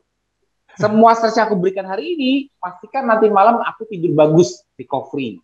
Semua 0.77 1.17
stres 1.17 1.33
yang 1.33 1.49
aku 1.49 1.57
berikan 1.57 1.89
hari 1.89 2.13
ini, 2.13 2.31
pastikan 2.61 3.09
nanti 3.09 3.25
malam 3.33 3.57
aku 3.59 3.89
tidur 3.89 4.13
bagus, 4.13 4.61
recovery. 4.77 5.41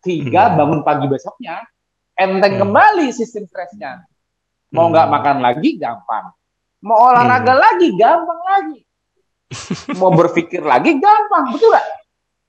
Sehingga 0.00 0.52
Hmm. 0.52 0.56
bangun 0.56 0.80
pagi 0.80 1.04
besoknya, 1.04 1.64
enteng 2.14 2.54
Hmm. 2.58 2.60
kembali 2.68 3.06
sistem 3.10 3.44
stresnya. 3.46 4.06
Mau 4.70 4.90
nggak 4.90 5.06
Hmm. 5.06 5.14
makan 5.14 5.36
lagi, 5.38 5.78
gampang. 5.78 6.34
Mau 6.84 6.98
olahraga 6.98 7.54
lagi, 7.54 7.94
gampang 7.94 8.40
lagi. 8.44 8.78
Mau 10.00 10.10
berpikir 10.10 10.60
lagi, 10.60 10.98
gampang. 10.98 11.54
Betul 11.54 11.72
nggak? 11.72 11.86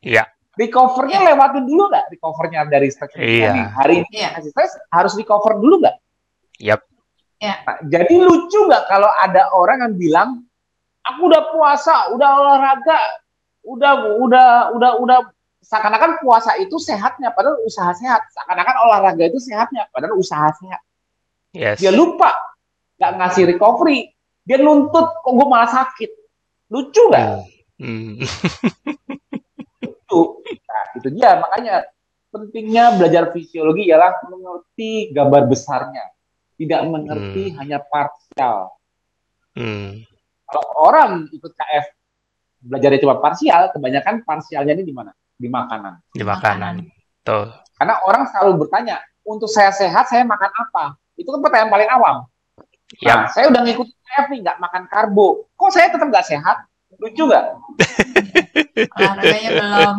Iya. 0.02 0.24
Recovernya 0.56 1.20
lewatin 1.22 1.68
dulu 1.68 1.92
nggak? 1.92 2.06
Recovernya 2.16 2.66
dari 2.66 2.88
stres 2.90 3.12
Iya. 3.16 3.52
ini. 3.52 3.62
Hari 3.76 3.94
ini 4.02 4.10
Iya. 4.16 4.30
kasih 4.40 4.52
stres, 4.56 4.72
harus 4.90 5.14
recover 5.14 5.60
dulu 5.60 5.84
nggak? 5.84 5.96
Yap. 6.64 6.82
Nah, 7.46 7.78
jadi 7.86 8.16
lucu 8.24 8.60
nggak 8.66 8.88
kalau 8.88 9.12
ada 9.12 9.52
orang 9.54 9.86
yang 9.86 9.96
bilang, 10.00 10.30
aku 11.04 11.30
udah 11.30 11.44
puasa, 11.52 12.10
udah 12.16 12.30
olahraga, 12.42 13.00
udah 13.68 13.94
udah 14.18 14.50
udah 14.74 14.92
udah 15.04 15.20
seakan-akan 15.66 16.22
puasa 16.22 16.54
itu 16.62 16.78
sehatnya, 16.78 17.34
padahal 17.34 17.58
usaha 17.66 17.90
sehat. 17.98 18.22
Seakan-akan 18.30 18.76
olahraga 18.86 19.26
itu 19.26 19.42
sehatnya, 19.42 19.90
padahal 19.90 20.14
usaha 20.22 20.46
sehat. 20.62 20.82
Yes. 21.58 21.82
Dia 21.82 21.90
lupa 21.90 22.30
nggak 23.02 23.12
ngasih 23.18 23.44
recovery, 23.50 24.14
dia 24.46 24.62
nuntut 24.62 25.10
kok 25.26 25.34
gue 25.34 25.48
malah 25.50 25.68
sakit. 25.68 26.12
Lucu 26.70 27.02
nggak? 27.10 27.28
Hmm. 27.82 28.22
Lucu. 29.84 30.22
Nah, 30.46 30.84
itu 30.96 31.08
dia 31.18 31.30
makanya 31.42 31.76
pentingnya 32.30 33.00
belajar 33.00 33.34
fisiologi 33.34 33.90
ialah 33.90 34.22
mengerti 34.30 35.10
gambar 35.16 35.50
besarnya, 35.50 36.14
tidak 36.62 36.82
mengerti 36.86 37.52
Hmm. 37.52 37.58
hanya 37.64 37.80
parsial. 37.82 38.70
Hmm. 39.56 40.04
kalau 40.46 40.92
orang 40.92 41.32
ikut 41.32 41.56
KF 41.56 41.86
belajarnya 42.60 43.00
cuma 43.02 43.18
parsial, 43.24 43.72
kebanyakan 43.72 44.22
parsialnya 44.28 44.76
ini 44.78 44.84
di 44.84 44.92
mana? 44.92 45.16
Di 45.36 45.48
makanan. 45.52 45.94
Di 46.16 46.24
makanan. 46.24 46.74
Tuh. 47.28 47.52
Karena 47.76 48.00
orang 48.08 48.24
selalu 48.32 48.66
bertanya, 48.66 49.04
untuk 49.28 49.52
saya 49.52 49.74
sehat, 49.76 50.08
saya 50.08 50.24
makan 50.24 50.48
apa? 50.48 50.96
Itu 51.20 51.34
kan 51.36 51.40
pertanyaan 51.44 51.72
paling 51.72 51.90
awam. 51.92 52.16
Yap. 53.02 53.10
Nah, 53.12 53.26
saya 53.34 53.52
udah 53.52 53.62
ngikut 53.66 53.88
KF 53.90 54.26
nih, 54.32 54.40
nggak 54.46 54.58
makan 54.62 54.84
karbo. 54.88 55.50
Kok 55.58 55.72
saya 55.74 55.92
tetap 55.92 56.08
nggak 56.08 56.28
sehat? 56.28 56.58
Lucu 57.02 57.28
nggak? 57.28 57.46
Olahraganya 58.96 59.50
belum. 59.52 59.96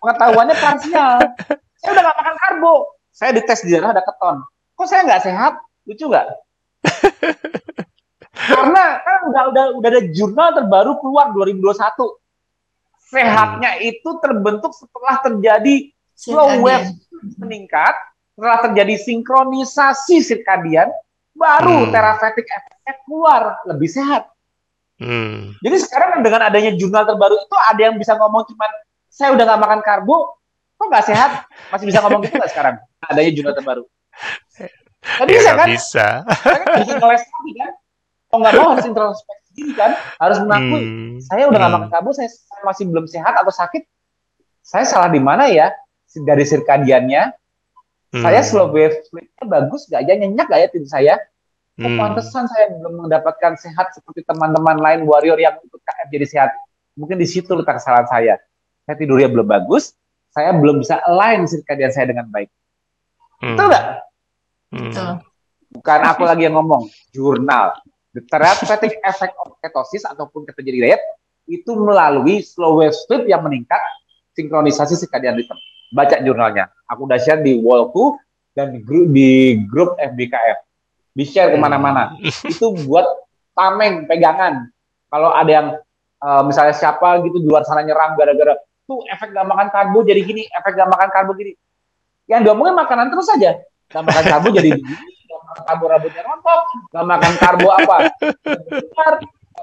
Pengetahuannya 0.00 0.56
parsial. 0.56 1.16
saya 1.80 1.90
udah 1.92 2.02
nggak 2.06 2.18
makan 2.22 2.36
karbo. 2.40 2.74
Saya 3.12 3.30
dites 3.36 3.60
di 3.66 3.70
darah 3.76 3.92
ada 3.92 4.02
keton. 4.06 4.36
Kok 4.78 4.86
saya 4.88 5.00
nggak 5.04 5.22
sehat? 5.26 5.52
Lucu 5.84 6.04
nggak? 6.08 6.26
Karena 8.54 8.84
kan 9.00 9.18
udah 9.30 9.42
udah 9.52 9.64
udah 9.78 9.88
ada 9.88 10.02
jurnal 10.10 10.48
terbaru 10.56 10.98
keluar 11.02 11.30
2021. 11.36 12.23
Sehatnya 13.14 13.70
itu 13.78 14.10
terbentuk 14.18 14.74
setelah 14.74 15.22
terjadi 15.22 15.74
slow 16.14 16.58
wave 16.58 16.90
meningkat, 17.38 17.94
setelah 18.34 18.58
terjadi 18.66 18.94
sinkronisasi 18.98 20.18
sirkadian, 20.18 20.90
baru 21.34 21.86
Hmm. 21.86 21.90
therapeutic 21.94 22.46
efeknya 22.46 22.94
keluar 23.06 23.42
lebih 23.66 23.86
sehat. 23.86 24.26
Hmm. 24.98 25.54
Jadi 25.58 25.76
sekarang 25.82 26.22
dengan 26.22 26.46
adanya 26.46 26.74
jurnal 26.74 27.02
terbaru 27.02 27.34
itu 27.34 27.56
ada 27.58 27.80
yang 27.82 27.98
bisa 27.98 28.14
ngomong 28.14 28.46
cuman 28.46 28.70
saya 29.10 29.34
udah 29.34 29.44
nggak 29.46 29.60
makan 29.62 29.80
karbo, 29.82 30.38
kok 30.74 30.86
nggak 30.86 31.06
sehat? 31.06 31.30
Masih 31.70 31.86
bisa 31.90 31.98
ngomong 32.02 32.22
gitu 32.22 32.34
nggak 32.34 32.50
sekarang? 32.50 32.74
Adanya 33.02 33.30
jurnal 33.34 33.54
terbaru. 33.54 33.84
Nggak 35.04 35.26
Ya, 35.28 35.36
bisa 35.36 35.50
kan? 35.52 35.66
bisa. 35.68 36.06
Saya 36.42 36.58
kan 36.62 36.74
bisa 36.80 36.94
ngeles 36.96 37.22
lagi 37.26 37.52
kan? 37.58 37.72
Mau 38.30 38.38
nggak 38.40 38.54
mau 38.56 38.66
harus 38.74 38.86
introspeksi 38.86 39.43
diri 39.54 39.72
kan? 39.72 39.94
Harus 40.18 40.38
mengakui 40.42 40.82
Hmm. 40.82 41.16
saya 41.22 41.46
udah 41.46 41.58
nggak 41.62 41.70
Hmm. 41.70 41.80
makan 41.86 41.90
karbo, 41.94 42.10
saya 42.10 42.28
masih 42.66 42.84
belum 42.90 43.06
sehat 43.06 43.34
atau 43.38 43.54
sakit. 43.54 43.86
Saya 44.60 44.84
salah 44.84 45.08
di 45.08 45.22
mana 45.22 45.46
ya? 45.46 45.70
Dari 46.14 46.46
sirkadiannya, 46.46 47.22
Hmm. 48.14 48.22
saya 48.22 48.42
slow 48.46 48.70
wave 48.70 48.94
sleep-nya 49.10 49.44
bagus 49.46 49.90
nggak 49.90 50.02
ya? 50.06 50.14
Nyenyak 50.18 50.46
nggak 50.46 50.60
ya 50.62 50.68
tidur 50.70 50.90
saya? 50.90 51.14
Kok 51.74 51.90
hmm. 51.90 51.98
pantesan 51.98 52.46
saya 52.46 52.70
belum 52.70 53.02
mendapatkan 53.06 53.58
sehat 53.58 53.90
seperti 53.98 54.22
teman-teman 54.22 54.78
lain 54.78 55.00
warrior 55.10 55.34
yang 55.42 55.58
ikut 55.58 55.82
KF 55.82 56.06
jadi 56.14 56.26
sehat. 56.30 56.50
Mungkin 56.94 57.18
di 57.18 57.26
situ 57.26 57.50
letak 57.50 57.82
kesalahan 57.82 58.06
saya. 58.06 58.34
Saya 58.86 58.94
tidurnya 58.94 59.26
belum 59.26 59.42
bagus, 59.42 59.98
saya 60.30 60.54
belum 60.54 60.86
bisa 60.86 61.02
align 61.02 61.50
sirkadian 61.50 61.90
saya 61.90 62.14
dengan 62.14 62.30
baik. 62.30 62.46
Hmm. 63.42 63.58
Betul 63.58 63.66
nggak? 63.74 63.84
Hmm. 64.70 65.18
Bukan 65.74 66.00
aku 66.06 66.22
lagi 66.22 66.46
yang 66.46 66.54
ngomong, 66.54 66.86
jurnal. 67.10 67.74
The 68.14 68.22
therapeutic 68.30 69.02
effect 69.02 69.34
of 69.42 69.58
ketosis 69.58 70.06
ataupun 70.06 70.46
jadi 70.54 70.78
diet 70.78 71.02
itu 71.50 71.74
melalui 71.74 72.40
slow 72.40 72.78
wave 72.78 72.94
sleep 72.94 73.26
yang 73.26 73.42
meningkat 73.42 73.82
sinkronisasi 74.38 74.94
circadian 74.96 75.34
rhythm. 75.34 75.58
Baca 75.90 76.22
jurnalnya. 76.22 76.70
Aku 76.90 77.10
udah 77.10 77.18
share 77.18 77.42
di 77.42 77.58
wallku 77.58 78.14
dan 78.54 78.70
di 78.70 78.80
grup, 78.82 79.06
di 79.10 79.58
grup 79.66 79.90
FBKF 79.98 80.58
di 81.14 81.24
share 81.24 81.54
ke 81.54 81.58
mana-mana. 81.58 82.18
itu 82.22 82.66
buat 82.84 83.06
tameng 83.54 84.10
pegangan. 84.10 84.66
Kalau 85.08 85.30
ada 85.30 85.50
yang 85.50 85.66
uh, 86.18 86.42
misalnya 86.42 86.74
siapa 86.74 87.22
gitu 87.22 87.38
di 87.38 87.46
luar 87.46 87.62
sana 87.62 87.86
nyerang 87.86 88.18
gara-gara 88.18 88.58
tuh 88.84 89.00
efek 89.08 89.32
gak 89.32 89.46
makan 89.46 89.70
karbo 89.70 90.02
jadi 90.02 90.20
gini, 90.26 90.44
efek 90.50 90.74
gak 90.74 90.90
makan 90.90 91.08
karbo 91.14 91.32
gini. 91.38 91.54
Yang 92.26 92.50
diomongin 92.50 92.74
makanan 92.74 93.14
terus 93.14 93.30
saja. 93.30 93.62
Gak 93.88 94.02
makan 94.02 94.24
karbo 94.26 94.48
jadi 94.50 94.74
gini, 94.74 94.92
makan 95.54 95.64
karbo 95.70 95.84
rambutnya 95.86 96.22
rontok, 96.26 96.60
gak 96.90 97.06
makan 97.06 97.32
karbo 97.38 97.68
apa? 97.70 97.96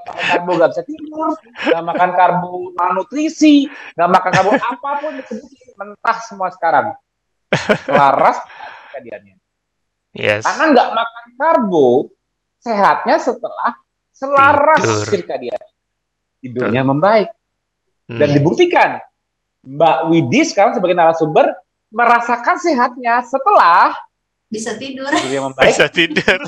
Makan 0.08 0.24
karbo 0.32 0.50
gak 0.56 0.70
bisa 0.72 0.82
tidur, 0.88 1.30
gak 1.68 1.84
makan 1.84 2.10
karbo 2.16 2.52
malnutrisi, 2.72 3.68
gak 3.92 4.08
makan 4.08 4.30
karbo 4.32 4.50
apa 4.56 4.88
pun 5.04 5.12
disebutin 5.20 5.68
mentah 5.76 6.18
semua 6.24 6.48
sekarang. 6.48 6.96
Laras 7.92 8.40
kejadiannya. 8.96 9.36
Yes. 10.16 10.44
Karena 10.48 10.64
nggak 10.72 10.88
makan 10.96 11.26
karbo, 11.36 11.88
sehatnya 12.60 13.16
setelah 13.20 13.76
selaras 14.12 14.80
dia 15.40 15.56
Tidurnya 16.40 16.82
Tuh. 16.84 16.88
membaik. 16.88 17.28
Dan 18.08 18.28
hmm. 18.28 18.36
dibuktikan, 18.40 18.90
Mbak 19.62 19.98
Widi 20.10 20.40
sekarang 20.48 20.74
sebagai 20.74 20.96
narasumber 20.96 21.54
merasakan 21.92 22.56
sehatnya 22.58 23.20
setelah 23.22 23.94
bisa 24.52 24.76
tidur. 24.76 25.08
Tidurnya 25.08 25.42
membaik. 25.48 25.72
Bisa 25.72 25.86
tidur. 25.88 26.38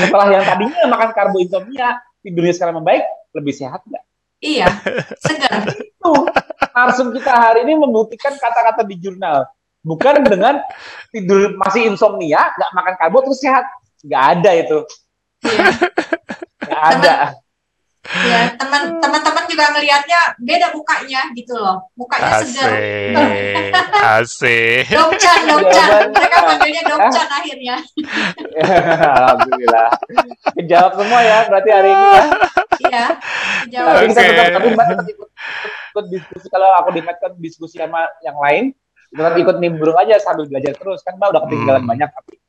setelah 0.00 0.26
yang 0.32 0.42
tadinya 0.42 0.82
makan 0.90 1.10
karbo 1.14 1.38
insomnia, 1.38 2.02
tidurnya 2.24 2.54
sekarang 2.56 2.82
membaik, 2.82 3.06
lebih 3.36 3.54
sehat 3.54 3.84
nggak? 3.86 4.04
Iya, 4.40 4.66
segar. 5.20 5.68
Itu 5.70 6.26
narsum 6.74 7.12
kita 7.12 7.30
hari 7.30 7.68
ini 7.68 7.76
membuktikan 7.76 8.34
kata-kata 8.40 8.82
di 8.88 8.96
jurnal 8.98 9.46
bukan 9.80 10.20
dengan 10.24 10.60
tidur 11.08 11.56
masih 11.56 11.88
insomnia 11.88 12.52
nggak 12.56 12.70
makan 12.76 12.94
karbo 13.00 13.24
terus 13.24 13.40
sehat 13.40 13.64
nggak 14.04 14.24
ada 14.36 14.50
itu 14.56 14.78
iya. 15.48 15.66
nggak 16.68 16.84
ada 16.96 17.14
ya 18.00 18.56
teman 18.56 18.96
teman-teman 18.96 19.44
juga 19.44 19.64
ngelihatnya 19.76 20.20
beda 20.40 20.66
mukanya 20.72 21.20
gitu 21.36 21.52
loh. 21.52 21.84
Mukanya 21.92 22.40
asik, 22.40 22.48
segar 22.48 22.72
asik. 24.24 24.84
Dokcan 24.96 25.40
dokcan. 25.44 26.00
Mereka 26.08 26.36
panggilnya 26.48 26.82
dokcan 26.88 27.28
akhirnya. 27.28 27.76
Alhamdulillah. 29.20 29.90
Kejawab 30.56 30.92
semua 30.96 31.20
ya 31.20 31.38
berarti 31.52 31.70
hari 31.70 31.90
ini 31.92 32.06
ya. 32.08 32.24
Iya 32.80 33.06
kejawab. 33.68 33.92
Tapi 33.92 34.06
okay. 34.08 34.26
tetap 34.32 34.46
tapi 34.56 34.68
mbak 34.72 34.86
tetap 34.88 35.06
ikut, 35.12 35.28
ikut 35.92 36.06
diskusi. 36.08 36.46
Kalau 36.48 36.68
aku 36.80 36.88
di 36.96 37.00
kan 37.04 37.32
diskusi 37.36 37.76
sama 37.76 38.00
yang 38.24 38.38
lain 38.40 38.64
tetap 39.10 39.34
ikut 39.36 39.56
nimbrung 39.60 39.98
aja 40.00 40.16
sambil 40.18 40.48
belajar 40.48 40.72
terus. 40.72 41.04
Kan 41.04 41.20
mbak 41.20 41.36
udah 41.36 41.42
ketinggalan 41.44 41.84
hmm. 41.84 41.92
banyak 41.92 42.10
tapi 42.10 42.40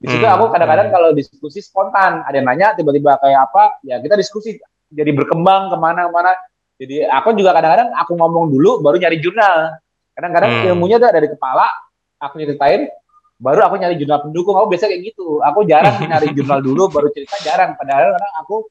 di 0.00 0.08
situ 0.08 0.24
hmm. 0.24 0.32
aku 0.32 0.48
kadang-kadang 0.48 0.88
kalau 0.88 1.12
diskusi 1.12 1.60
spontan 1.60 2.24
ada 2.24 2.32
yang 2.32 2.48
nanya 2.48 2.72
tiba-tiba 2.72 3.20
kayak 3.20 3.52
apa 3.52 3.84
ya 3.84 4.00
kita 4.00 4.16
diskusi 4.16 4.56
jadi 4.90 5.10
berkembang 5.14 5.70
ke 5.70 5.76
mana-mana 5.78 6.34
jadi 6.80 7.04
aku 7.12 7.36
juga 7.36 7.52
kadang-kadang 7.52 7.92
aku 7.92 8.16
ngomong 8.16 8.56
dulu 8.56 8.80
baru 8.80 8.96
nyari 8.96 9.20
jurnal. 9.20 9.76
Kadang-kadang 10.16 10.50
hmm. 10.64 10.68
ilmunya 10.72 10.96
tuh 10.96 11.12
dari 11.12 11.28
kepala 11.28 11.68
aku 12.16 12.40
nyeritain 12.40 12.88
baru 13.36 13.68
aku 13.68 13.76
nyari 13.76 14.00
jurnal 14.00 14.24
pendukung. 14.24 14.56
Aku 14.56 14.72
biasa 14.72 14.88
kayak 14.88 15.12
gitu. 15.12 15.44
Aku 15.44 15.68
jarang 15.68 16.00
nyari 16.10 16.32
jurnal 16.32 16.64
dulu 16.64 16.88
baru 16.88 17.12
cerita 17.12 17.36
jarang. 17.44 17.76
Padahal 17.76 18.16
kadang 18.16 18.32
aku 18.40 18.64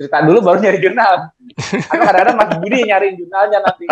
cerita 0.00 0.24
dulu 0.24 0.38
baru 0.40 0.56
nyari 0.56 0.78
jurnal. 0.80 1.14
Atau 1.60 2.00
kadang-kadang 2.00 2.36
Mas 2.40 2.50
Budi 2.56 2.80
nyari 2.88 3.08
jurnalnya 3.20 3.58
nanti. 3.60 3.86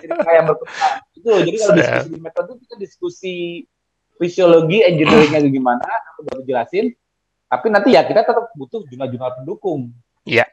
Cerita 0.00 0.30
yang 0.32 0.46
berkembang. 0.48 0.92
Itu 1.12 1.28
jadi 1.44 1.56
kalau 1.60 1.74
diskusi 1.76 2.08
di 2.08 2.18
metode 2.24 2.52
kita 2.56 2.74
diskusi 2.80 3.34
fisiologi 4.16 4.80
engineeringnya 4.80 5.44
gimana 5.44 5.84
aku 6.16 6.24
baru 6.24 6.40
jelasin. 6.48 6.88
Tapi 7.52 7.68
nanti 7.68 7.92
ya 7.92 8.00
kita 8.08 8.24
tetap 8.24 8.48
butuh 8.56 8.80
jurnal-jurnal 8.88 9.44
pendukung. 9.44 9.92
Iya 10.24 10.48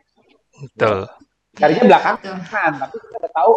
betul 0.61 0.97
carinya 1.55 1.83
belakangan 1.95 2.71
tapi 2.77 2.95
kita 2.99 3.15
udah 3.19 3.33
tahu 3.33 3.53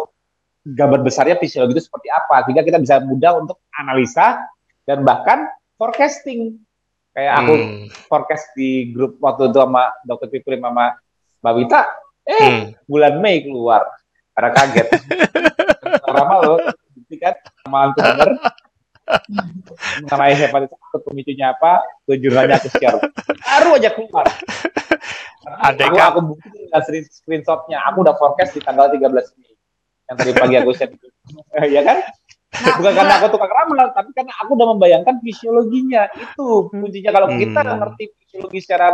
gambar 0.63 0.99
besarnya 1.03 1.35
fisiologi 1.37 1.75
itu 1.75 1.83
seperti 1.91 2.07
apa 2.07 2.47
sehingga 2.47 2.63
kita 2.63 2.79
bisa 2.79 3.03
mudah 3.03 3.35
untuk 3.39 3.59
analisa 3.75 4.39
dan 4.87 5.03
bahkan 5.03 5.47
forecasting 5.75 6.63
Kayak 7.13 7.33
aku 7.45 7.53
hmm. 7.53 7.85
forecast 8.09 8.45
di 8.57 8.89
grup 8.89 9.21
waktu 9.21 9.53
itu 9.53 9.61
sama 9.61 9.93
dokter 10.01 10.33
Piprim 10.33 10.65
sama 10.65 10.97
Mbak 11.45 11.53
Wita, 11.61 11.81
eh 12.25 12.41
hmm. 12.41 12.89
bulan 12.89 13.13
Mei 13.21 13.45
keluar. 13.45 13.85
Karena 14.33 14.49
kaget. 14.49 14.87
Lama 16.09 16.35
loh, 16.41 16.57
kan, 17.21 17.35
sama. 17.61 17.93
Mengenai 20.07 20.33
hepatitis 20.39 20.79
akut 20.79 21.01
pemicunya 21.03 21.51
apa, 21.51 21.83
tujuannya 22.07 22.55
aku 22.55 22.69
share. 22.79 22.99
Baru 23.43 23.75
aja 23.75 23.89
keluar. 23.91 24.25
Ada 25.43 25.83
aku, 25.91 25.97
aku 25.99 26.19
bukti 26.33 26.47
dengan 26.55 26.81
screenshotnya. 27.11 27.77
Aku 27.91 28.07
udah 28.07 28.15
forecast 28.15 28.55
di 28.55 28.61
tanggal 28.63 28.87
13 28.87 29.11
Mei. 29.11 29.51
Yang 30.07 30.15
tadi 30.15 30.31
pagi 30.39 30.55
aku 30.55 30.71
share. 30.71 30.93
ya 31.75 31.81
kan? 31.83 31.97
Nah, 32.53 32.75
Bukan 32.77 32.93
karena 32.93 33.13
aku 33.17 33.27
tukang 33.33 33.49
ramal, 33.49 33.87
tapi 33.97 34.09
karena 34.13 34.33
aku 34.39 34.51
udah 34.53 34.67
membayangkan 34.77 35.15
fisiologinya. 35.25 36.05
Itu 36.13 36.69
kuncinya 36.69 37.11
kalau 37.11 37.27
hmm. 37.33 37.39
kita 37.41 37.61
ngerti 37.65 38.03
fisiologi 38.23 38.59
secara 38.61 38.87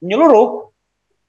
menyeluruh, 0.00 0.72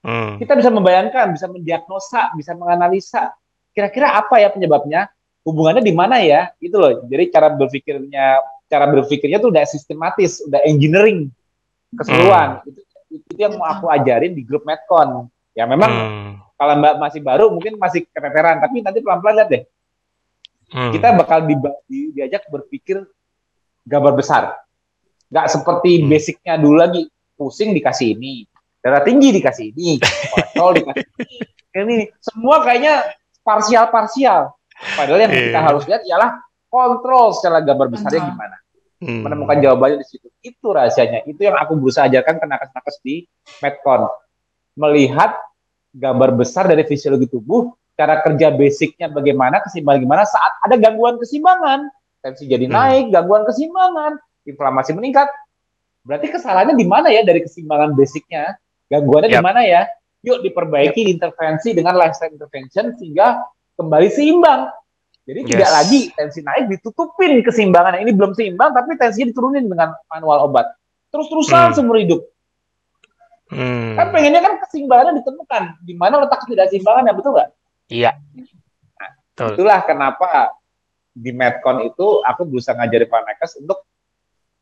hmm. 0.02 0.40
kita 0.40 0.58
bisa 0.58 0.70
membayangkan, 0.72 1.36
bisa 1.36 1.46
mendiagnosa, 1.46 2.32
bisa 2.34 2.56
menganalisa 2.56 3.36
kira-kira 3.74 4.14
apa 4.16 4.38
ya 4.38 4.48
penyebabnya, 4.54 5.10
hubungannya 5.44 5.84
di 5.84 5.94
mana 5.94 6.18
ya, 6.24 6.50
itu 6.58 6.74
loh. 6.74 7.04
Jadi 7.06 7.24
cara 7.30 7.52
berpikirnya, 7.52 8.40
cara 8.66 8.88
berpikirnya 8.88 9.38
tuh 9.38 9.52
udah 9.52 9.64
sistematis, 9.68 10.40
udah 10.44 10.64
engineering 10.64 11.28
keseluruhan. 11.94 12.64
Hmm. 12.64 12.68
Itu, 12.68 12.80
itu 13.14 13.32
yang 13.38 13.54
mau 13.60 13.68
aku 13.68 13.86
ajarin 13.92 14.34
di 14.34 14.42
grup 14.42 14.64
Medcon. 14.66 15.28
Ya 15.54 15.68
memang 15.70 15.92
hmm. 15.92 16.58
kalau 16.58 16.74
Mbak 16.80 16.94
masih 16.98 17.20
baru 17.22 17.46
mungkin 17.52 17.78
masih 17.78 18.08
keteteran, 18.10 18.58
tapi 18.58 18.82
nanti 18.82 18.98
pelan-pelan 18.98 19.36
lihat 19.38 19.50
deh 19.52 19.64
hmm. 20.74 20.92
kita 20.94 21.08
bakal 21.14 21.46
di, 21.46 21.54
di, 21.86 21.98
diajak 22.14 22.50
berpikir 22.50 23.02
gambar 23.86 24.12
besar. 24.18 24.42
Nggak 25.30 25.46
seperti 25.50 26.02
hmm. 26.02 26.06
basicnya 26.10 26.54
dulu 26.58 26.76
lagi, 26.78 27.02
pusing 27.38 27.70
dikasih 27.74 28.18
ini, 28.18 28.46
darah 28.82 29.02
tinggi 29.06 29.34
dikasih 29.34 29.74
ini, 29.74 29.98
kolesterol 30.32 30.70
dikasih 30.82 31.06
ini. 31.22 31.36
ini. 31.74 31.96
Semua 32.18 32.62
kayaknya 32.66 33.06
parsial-parsial. 33.46 34.54
Padahal 34.92 35.24
yang 35.24 35.32
kita 35.32 35.58
iya. 35.58 35.64
harus 35.64 35.82
lihat 35.88 36.02
ialah 36.04 36.30
kontrol 36.68 37.32
secara 37.32 37.64
gambar 37.64 37.86
besarnya 37.88 38.22
gimana. 38.28 38.56
Hmm. 39.00 39.20
Menemukan 39.24 39.56
jawabannya 39.60 40.04
di 40.04 40.06
situ. 40.06 40.26
Itu 40.44 40.72
rahasianya. 40.76 41.24
Itu 41.24 41.40
yang 41.44 41.56
aku 41.56 41.76
berusaha 41.80 42.04
ajarkan 42.08 42.40
ke 42.40 42.46
nakes-nakes 42.46 42.96
di 43.00 43.24
Medcon. 43.64 44.08
Melihat 44.76 45.38
gambar 45.94 46.34
besar 46.34 46.66
dari 46.66 46.82
fisiologi 46.82 47.30
tubuh 47.30 47.70
cara 47.94 48.18
kerja 48.26 48.50
basicnya 48.50 49.06
bagaimana, 49.06 49.62
keseimbangan 49.62 50.00
gimana 50.02 50.22
saat 50.26 50.52
ada 50.66 50.74
gangguan 50.74 51.14
keseimbangan, 51.14 51.86
tensi 52.20 52.50
jadi 52.50 52.66
hmm. 52.66 52.74
naik, 52.74 53.04
gangguan 53.14 53.46
keseimbangan, 53.46 54.18
inflamasi 54.42 54.90
meningkat. 54.98 55.30
Berarti 56.04 56.26
kesalahannya 56.28 56.74
di 56.76 56.84
mana 56.84 57.08
ya 57.08 57.24
dari 57.24 57.40
keseimbangan 57.40 57.96
basicnya? 57.96 58.58
Gangguannya 58.92 59.30
yep. 59.32 59.40
di 59.40 59.44
mana 59.46 59.60
ya? 59.64 59.82
Yuk 60.26 60.44
diperbaiki 60.44 61.00
yep. 61.06 61.12
intervensi 61.16 61.72
dengan 61.72 61.96
lifestyle 61.96 62.34
intervention 62.34 62.92
sehingga 62.98 63.40
kembali 63.78 64.08
seimbang. 64.10 64.70
Jadi 65.24 65.40
yes. 65.40 65.50
tidak 65.56 65.70
lagi 65.72 66.00
tensi 66.12 66.40
naik 66.44 66.64
ditutupin 66.68 67.40
keseimbangan. 67.40 67.96
Ini 68.04 68.12
belum 68.12 68.36
seimbang 68.36 68.76
tapi 68.76 68.96
tensinya 69.00 69.32
diturunin 69.32 69.64
dengan 69.64 69.96
manual 70.12 70.52
obat. 70.52 70.68
Terus-terusan 71.08 71.72
hmm. 71.72 71.76
seumur 71.76 71.96
hidup. 71.96 72.20
Hmm. 73.48 73.96
Kan 73.96 74.12
pengennya 74.12 74.40
kan 74.44 74.60
keseimbangannya 74.60 75.24
ditemukan. 75.24 75.62
Di 75.80 75.94
mana 75.96 76.20
letak 76.24 76.44
ketidakseimbangannya, 76.44 77.12
betul 77.16 77.38
nggak? 77.38 77.48
Iya. 77.88 78.10
Nah, 79.00 79.48
itulah 79.50 79.80
kenapa 79.86 80.58
di 81.14 81.30
Medcon 81.30 81.86
itu 81.86 82.20
aku 82.26 82.42
berusaha 82.44 82.74
ngajari 82.74 83.06
para 83.06 83.22
nakes 83.24 83.56
untuk 83.62 83.86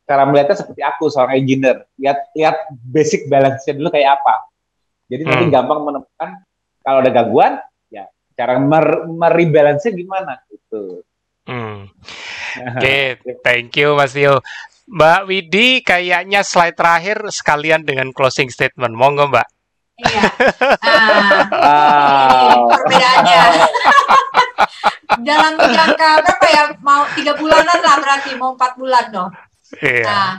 cara 0.04 0.28
melihatnya 0.28 0.56
seperti 0.60 0.84
aku 0.84 1.08
seorang 1.08 1.40
engineer. 1.40 1.88
Lihat 1.96 2.18
lihat 2.36 2.56
basic 2.84 3.26
balance-nya 3.26 3.74
dulu 3.78 3.88
kayak 3.90 4.20
apa. 4.20 4.46
Jadi 5.08 5.22
hmm. 5.24 5.30
nanti 5.32 5.44
gampang 5.50 5.80
menemukan 5.82 6.30
kalau 6.82 6.98
ada 7.00 7.10
gangguan, 7.14 7.52
cara 8.36 8.58
mer 8.58 9.06
merebalance-nya 9.08 9.92
gimana 9.94 10.40
gitu. 10.48 11.04
Hmm. 11.48 11.88
Oke, 12.76 13.16
okay, 13.16 13.34
thank 13.40 13.72
you 13.80 13.96
Mas 13.96 14.12
Tio. 14.12 14.44
Mbak 14.92 15.20
Widi, 15.24 15.80
kayaknya 15.80 16.44
slide 16.44 16.76
terakhir 16.76 17.24
sekalian 17.32 17.86
dengan 17.86 18.12
closing 18.12 18.52
statement. 18.52 18.92
Monggo, 18.92 19.30
Mbak. 19.30 19.48
Iya. 20.02 20.22
Nah, 21.62 22.42
ini 22.42 22.58
perbedaannya. 22.68 23.44
Dalam 25.28 25.52
jangka 25.56 26.08
berapa 26.24 26.46
ya? 26.50 26.64
Mau 26.82 27.02
tiga 27.14 27.32
bulanan 27.38 27.78
lah 27.80 27.96
berarti, 28.02 28.34
mau 28.36 28.52
empat 28.58 28.72
bulan 28.76 29.04
dong. 29.14 29.30
Iya. 29.78 30.04
Nah, 30.04 30.32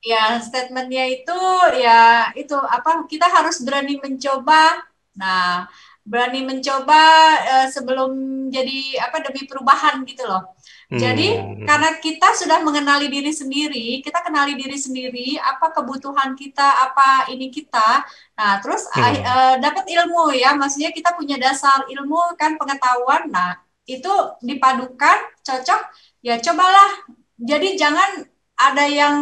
ya 0.00 0.38
statementnya 0.38 1.04
itu 1.10 1.38
ya 1.82 2.30
itu 2.38 2.54
apa? 2.54 3.04
Kita 3.10 3.26
harus 3.26 3.60
berani 3.66 3.98
mencoba. 3.98 4.86
Nah, 5.18 5.66
berani 6.08 6.40
mencoba 6.40 7.04
uh, 7.44 7.66
sebelum 7.68 8.10
jadi 8.48 9.04
apa 9.04 9.20
demi 9.20 9.44
perubahan 9.44 10.00
gitu 10.08 10.24
loh. 10.24 10.56
Jadi 10.88 11.36
hmm. 11.36 11.68
karena 11.68 12.00
kita 12.00 12.32
sudah 12.32 12.64
mengenali 12.64 13.12
diri 13.12 13.28
sendiri, 13.28 14.00
kita 14.00 14.24
kenali 14.24 14.56
diri 14.56 14.72
sendiri, 14.72 15.36
apa 15.36 15.68
kebutuhan 15.76 16.32
kita, 16.32 16.64
apa 16.64 17.28
ini 17.28 17.52
kita. 17.52 18.08
Nah, 18.40 18.56
terus 18.64 18.88
hmm. 18.88 19.20
uh, 19.20 19.54
dapat 19.60 19.84
ilmu 19.84 20.32
ya, 20.32 20.56
maksudnya 20.56 20.88
kita 20.88 21.12
punya 21.12 21.36
dasar 21.36 21.84
ilmu 21.92 22.32
kan 22.40 22.56
pengetahuan. 22.56 23.28
Nah, 23.28 23.60
itu 23.84 24.08
dipadukan 24.40 25.28
cocok 25.44 25.80
ya 26.24 26.40
cobalah. 26.40 27.04
Jadi 27.36 27.76
jangan 27.76 28.24
ada 28.56 28.84
yang 28.88 29.16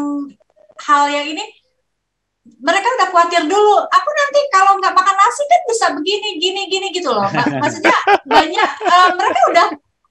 hal 0.86 1.10
yang 1.10 1.26
ini 1.34 1.44
mereka 2.62 2.86
udah 2.98 3.06
khawatir 3.10 3.42
dulu. 3.46 3.76
Aku 3.86 4.08
nanti 4.10 4.40
kalau 4.50 4.78
nggak 4.78 4.94
makan 4.94 5.16
nasi 5.16 5.42
kan 5.46 5.60
bisa 5.66 5.86
begini, 5.94 6.28
gini, 6.38 6.62
gini 6.70 6.86
gitu 6.94 7.10
loh. 7.10 7.26
Maksudnya 7.62 7.96
banyak 8.24 8.70
uh, 8.86 9.10
mereka 9.18 9.40
udah 9.50 9.66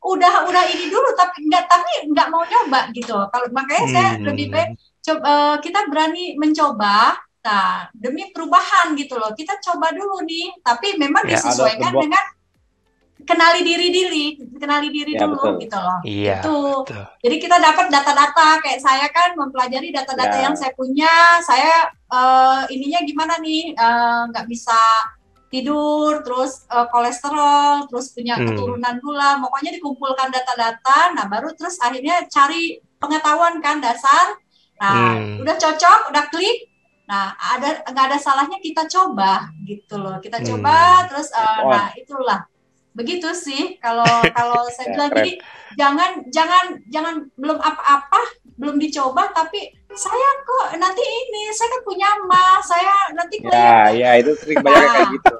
udah 0.06 0.34
udah 0.46 0.64
ini 0.70 0.94
dulu 0.94 1.10
tapi 1.18 1.50
nggak 1.50 1.66
tapi 1.66 2.14
nggak 2.14 2.30
mau 2.30 2.46
nyoba 2.46 2.94
gitu 2.94 3.18
kalau 3.34 3.50
makanya 3.50 3.84
hmm. 3.90 3.94
saya 3.94 4.10
lebih 4.22 4.54
baik 4.54 4.78
coba 5.02 5.26
uh, 5.26 5.56
kita 5.58 5.80
berani 5.90 6.38
mencoba 6.38 7.18
nah 7.46 7.90
demi 7.94 8.30
perubahan 8.30 8.94
gitu 8.98 9.18
loh 9.18 9.34
kita 9.34 9.58
coba 9.62 9.94
dulu 9.94 10.22
nih 10.26 10.54
tapi 10.62 10.98
memang 11.02 11.26
ya, 11.26 11.38
disesuaikan 11.38 11.94
dengan 11.94 12.22
kenali 13.26 13.62
diri 13.66 13.88
diri 13.90 14.26
kenali 14.56 14.88
diri 14.94 15.14
ya, 15.18 15.26
dulu 15.26 15.36
betul. 15.36 15.54
gitu 15.66 15.78
loh 15.82 16.00
iya, 16.06 16.38
itu 16.40 16.58
betul. 16.86 17.04
jadi 17.26 17.36
kita 17.42 17.58
dapat 17.60 17.86
data-data 17.92 18.48
kayak 18.62 18.80
saya 18.80 19.06
kan 19.10 19.34
mempelajari 19.34 19.90
data-data 19.90 20.38
ya. 20.38 20.44
yang 20.50 20.56
saya 20.56 20.72
punya 20.78 21.12
saya 21.42 21.90
uh, 22.14 22.64
ininya 22.70 23.02
gimana 23.04 23.34
nih 23.42 23.74
eh, 23.74 24.22
nggak 24.32 24.46
uh, 24.46 24.50
bisa 24.50 24.80
tidur, 25.56 26.20
terus 26.26 26.68
uh, 26.68 26.90
kolesterol, 26.92 27.88
terus 27.88 28.12
punya 28.12 28.36
hmm. 28.36 28.44
keturunan 28.52 28.96
gula, 29.00 29.40
pokoknya 29.40 29.72
dikumpulkan 29.80 30.28
data-data, 30.28 31.16
nah 31.16 31.32
baru 31.32 31.56
terus 31.56 31.80
akhirnya 31.80 32.28
cari 32.28 32.84
pengetahuan 33.00 33.64
kan 33.64 33.80
dasar, 33.80 34.36
nah 34.82 35.16
hmm. 35.16 35.40
udah 35.46 35.56
cocok, 35.56 36.12
udah 36.12 36.24
klik, 36.28 36.68
nah 37.08 37.38
ada 37.40 37.86
nggak 37.88 38.06
ada 38.12 38.18
salahnya 38.20 38.60
kita 38.60 38.84
coba 38.90 39.48
gitu 39.64 39.96
loh, 39.96 40.20
kita 40.20 40.44
hmm. 40.44 40.48
coba, 40.52 41.08
terus 41.08 41.32
uh, 41.32 41.62
nah 41.72 41.88
itulah 41.96 42.44
begitu 42.96 43.30
sih 43.36 43.76
kalau 43.84 44.08
kalau 44.38 44.64
saya 44.72 44.96
bilang 44.96 45.12
jadi 45.12 45.34
jangan 45.76 46.12
jangan 46.32 46.66
jangan 46.88 47.16
belum 47.36 47.60
apa-apa 47.60 48.22
belum 48.56 48.80
dicoba 48.80 49.36
tapi 49.36 49.76
saya 49.92 50.30
kok 50.44 50.80
nanti 50.80 51.04
ini 51.04 51.52
saya 51.52 51.68
kan 51.76 51.82
punya 51.84 52.08
emas 52.24 52.64
saya 52.64 52.96
nanti 53.12 53.36
ya 53.44 53.92
ya 53.92 54.10
itu 54.24 54.32
sering 54.40 54.64
banyak 54.66 54.80
nah, 54.80 54.94
kayak 54.96 55.12
gitu. 55.20 55.36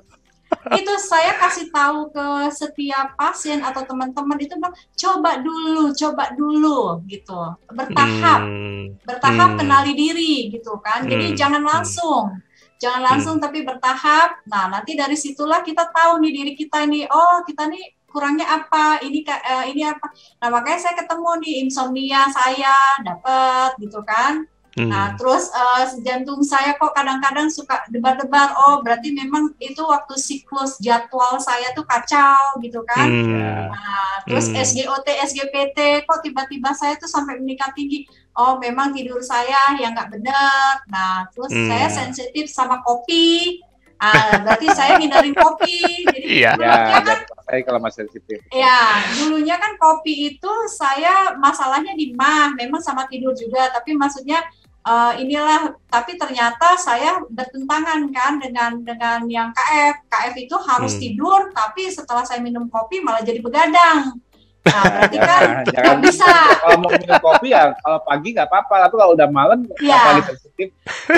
Itu 0.66 0.94
saya 0.98 1.38
kasih 1.38 1.70
tahu 1.70 2.10
ke 2.10 2.50
setiap 2.50 3.14
pasien 3.18 3.62
atau 3.62 3.86
teman-teman 3.86 4.38
itu 4.40 4.58
bilang 4.58 4.74
coba 4.74 5.42
dulu 5.42 5.94
coba 5.94 6.34
dulu 6.34 7.02
gitu. 7.06 7.38
Bertahap 7.70 8.42
hmm. 8.46 9.04
bertahap 9.06 9.50
hmm. 9.54 9.58
kenali 9.62 9.94
diri 9.94 10.50
gitu 10.54 10.78
kan. 10.82 11.06
Jadi 11.06 11.34
hmm. 11.34 11.38
jangan 11.38 11.62
langsung 11.66 12.40
jangan 12.86 13.02
langsung 13.02 13.36
hmm. 13.42 13.44
tapi 13.50 13.66
bertahap 13.66 14.46
nah 14.46 14.70
nanti 14.70 14.94
dari 14.94 15.18
situlah 15.18 15.66
kita 15.66 15.90
tahu 15.90 16.22
nih 16.22 16.32
diri 16.32 16.54
kita 16.54 16.86
ini 16.86 17.10
oh 17.10 17.42
kita 17.42 17.66
nih 17.66 17.98
kurangnya 18.06 18.48
apa 18.48 19.02
ini 19.02 19.26
uh, 19.26 19.66
ini 19.66 19.82
apa 19.90 20.08
nah 20.40 20.54
makanya 20.54 20.80
saya 20.86 20.96
ketemu 21.02 21.30
nih 21.42 21.56
insomnia 21.66 22.22
saya 22.30 23.02
dapat 23.02 23.74
gitu 23.82 24.00
kan 24.06 24.46
Hmm. 24.76 24.92
Nah, 24.92 25.16
terus 25.16 25.48
uh, 25.56 25.88
jantung 26.04 26.44
saya 26.44 26.76
kok 26.76 26.92
kadang-kadang 26.92 27.48
suka 27.48 27.88
debar-debar. 27.88 28.60
Oh, 28.60 28.84
berarti 28.84 29.16
memang 29.16 29.56
itu 29.64 29.80
waktu 29.80 30.20
siklus 30.20 30.76
jadwal 30.84 31.40
saya 31.40 31.72
tuh 31.72 31.88
kacau 31.88 32.60
gitu 32.60 32.84
kan. 32.84 33.08
Hmm. 33.08 33.72
Nah, 33.72 34.16
terus 34.28 34.52
hmm. 34.52 34.60
SGOT, 34.60 35.08
SGPT 35.32 36.04
kok 36.04 36.20
tiba-tiba 36.20 36.76
saya 36.76 37.00
tuh 37.00 37.08
sampai 37.08 37.40
meningkat 37.40 37.72
tinggi. 37.72 38.04
Oh, 38.36 38.60
memang 38.60 38.92
tidur 38.92 39.24
saya 39.24 39.80
yang 39.80 39.96
nggak 39.96 40.12
benar. 40.12 40.84
Nah, 40.92 41.24
terus 41.32 41.56
hmm. 41.56 41.72
saya 41.72 41.88
sensitif 41.88 42.52
sama 42.52 42.84
kopi. 42.84 43.64
Ah, 43.96 44.44
berarti 44.44 44.68
saya 44.76 45.00
hindarin 45.00 45.32
kopi. 45.32 46.04
Jadi 46.04 46.28
iya. 46.44 46.52
Ya, 46.60 47.00
kan, 47.00 47.24
saya 47.48 47.60
kalau 47.64 47.80
masih 47.80 48.04
sensitif. 48.04 48.44
Ya, 48.52 49.08
dulunya 49.16 49.56
kan 49.56 49.80
kopi 49.80 50.36
itu 50.36 50.52
saya 50.68 51.40
masalahnya 51.40 51.96
di 51.96 52.12
mah, 52.12 52.52
memang 52.60 52.84
sama 52.84 53.08
tidur 53.08 53.32
juga, 53.32 53.72
tapi 53.72 53.96
maksudnya 53.96 54.44
uh, 54.86 55.14
inilah 55.18 55.74
tapi 55.90 56.16
ternyata 56.16 56.78
saya 56.78 57.20
bertentangan 57.28 58.06
kan 58.14 58.34
dengan 58.38 58.72
dengan 58.86 59.20
yang 59.28 59.50
KF 59.52 60.06
KF 60.08 60.36
itu 60.38 60.56
harus 60.56 60.94
hmm. 60.96 61.02
tidur 61.02 61.40
tapi 61.52 61.90
setelah 61.90 62.24
saya 62.24 62.40
minum 62.40 62.70
kopi 62.70 63.02
malah 63.02 63.26
jadi 63.26 63.42
begadang 63.42 64.22
nah 64.66 64.84
berarti 64.90 65.18
kan 65.22 65.50
nggak 65.66 65.98
bisa. 66.02 66.36
kalau 66.62 66.78
mau 66.82 66.90
minum 66.90 67.20
kopi 67.22 67.48
ya 67.54 67.74
kalau 67.80 68.00
pagi 68.02 68.30
nggak 68.34 68.48
apa-apa 68.50 68.76
tapi 68.90 68.96
kalau 68.98 69.12
udah 69.14 69.30
malam 69.30 69.60
ya. 69.78 69.94
apalagi 69.94 70.22
sensitif 70.34 70.68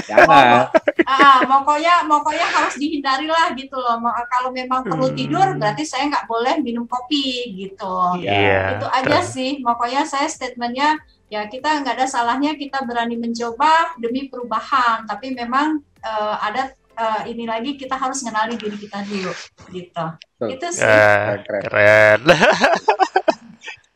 jangan. 0.07 0.67
Ah 1.07 1.39
pokoknya 1.47 2.03
pokoknya 2.07 2.47
harus 2.47 2.75
dihindari 2.75 3.27
lah 3.29 3.55
gitu 3.55 3.77
loh. 3.79 3.99
Kalau 4.27 4.49
memang 4.51 4.83
perlu 4.83 5.07
hmm. 5.11 5.17
tidur 5.17 5.47
berarti 5.55 5.83
saya 5.87 6.11
nggak 6.11 6.27
boleh 6.27 6.59
minum 6.59 6.83
kopi 6.83 7.55
gitu. 7.55 8.19
Yeah. 8.19 8.77
itu 8.77 8.87
aja 8.87 9.19
sih. 9.23 9.63
Pokoknya 9.63 10.03
saya 10.03 10.27
statementnya 10.27 10.99
ya 11.27 11.47
kita 11.47 11.83
nggak 11.83 11.99
ada 11.99 12.07
salahnya 12.07 12.55
kita 12.55 12.83
berani 12.83 13.15
mencoba 13.15 13.95
demi 13.99 14.27
perubahan. 14.27 15.07
Tapi 15.07 15.31
memang 15.31 15.79
uh, 16.03 16.35
ada 16.43 16.75
uh, 16.97 17.21
ini 17.29 17.45
lagi 17.47 17.77
kita 17.79 17.95
harus 17.95 18.25
mengenali 18.25 18.59
diri 18.59 18.77
kita 18.77 19.05
dulu 19.05 19.33
gitu. 19.71 20.05
Itu 20.49 20.67
sih. 20.73 20.85
uh, 20.85 21.39
keren 21.45 22.21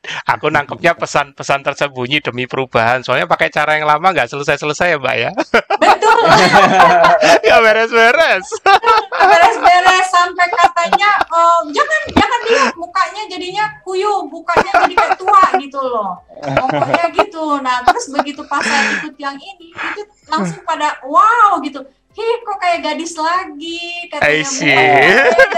Aku 0.01 0.49
nangkepnya 0.49 0.97
pesan-pesan 0.97 1.61
tersembunyi 1.61 2.25
demi 2.25 2.49
perubahan. 2.49 3.05
Soalnya 3.05 3.29
pakai 3.29 3.53
cara 3.53 3.77
yang 3.77 3.85
lama 3.85 4.09
nggak 4.09 4.33
selesai-selesai 4.33 4.97
ya, 4.97 4.97
Mbak 4.97 5.15
ya. 5.21 5.29
Betul. 5.77 6.19
ya 7.49 7.55
beres-beres. 7.61 8.45
beres-beres 9.13 10.05
sampai 10.09 10.47
katanya 10.49 11.21
oh, 11.29 11.69
jangan 11.69 12.01
jangan 12.17 12.39
lihat 12.49 12.73
mukanya 12.73 13.23
jadinya 13.29 13.65
kuyu, 13.85 14.25
mukanya 14.25 14.71
jadi 14.89 14.93
kayak 14.97 15.13
tua 15.21 15.43
gitu 15.61 15.77
loh. 15.77 16.17
Pokoknya 16.41 17.05
gitu. 17.13 17.45
Nah, 17.61 17.85
terus 17.85 18.09
begitu 18.09 18.41
pas 18.49 18.65
saya 18.65 18.97
ikut 18.97 19.13
yang 19.21 19.37
ini, 19.37 19.69
itu 19.69 20.01
langsung 20.33 20.65
pada 20.65 20.97
wow 21.05 21.61
gitu. 21.61 21.85
Hih, 22.11 22.33
kok 22.43 22.57
kayak 22.57 22.83
gadis 22.83 23.13
lagi 23.15 24.09
katanya. 24.09 24.49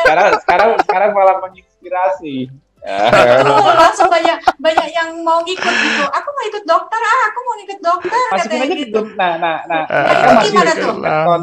Sekarang 0.03 0.29
sekarang 0.43 0.69
sekarang 0.83 1.09
malah 1.15 1.39
menginspirasi. 1.47 2.51
Betul, 2.83 3.73
langsung 3.83 4.07
banyak 4.11 4.37
banyak 4.59 4.87
yang 4.91 5.09
mau 5.23 5.39
ikut 5.39 5.73
gitu. 5.73 6.03
Aku 6.11 6.27
mau 6.35 6.43
ikut 6.43 6.63
dokter, 6.67 6.99
ah 6.99 7.21
aku 7.31 7.39
mau 7.47 7.55
ikut 7.63 7.79
dokter 7.79 8.23
masukin 8.35 8.59
katanya 8.59 8.75
gitu. 8.75 8.99
Grup, 8.99 9.07
nah, 9.15 9.31
nah, 9.39 9.57
nah, 9.65 9.83
nah 9.87 10.03
masukin 10.35 10.51
gimana 10.51 10.71
tuh? 10.75 10.95
Metcon, 10.99 11.41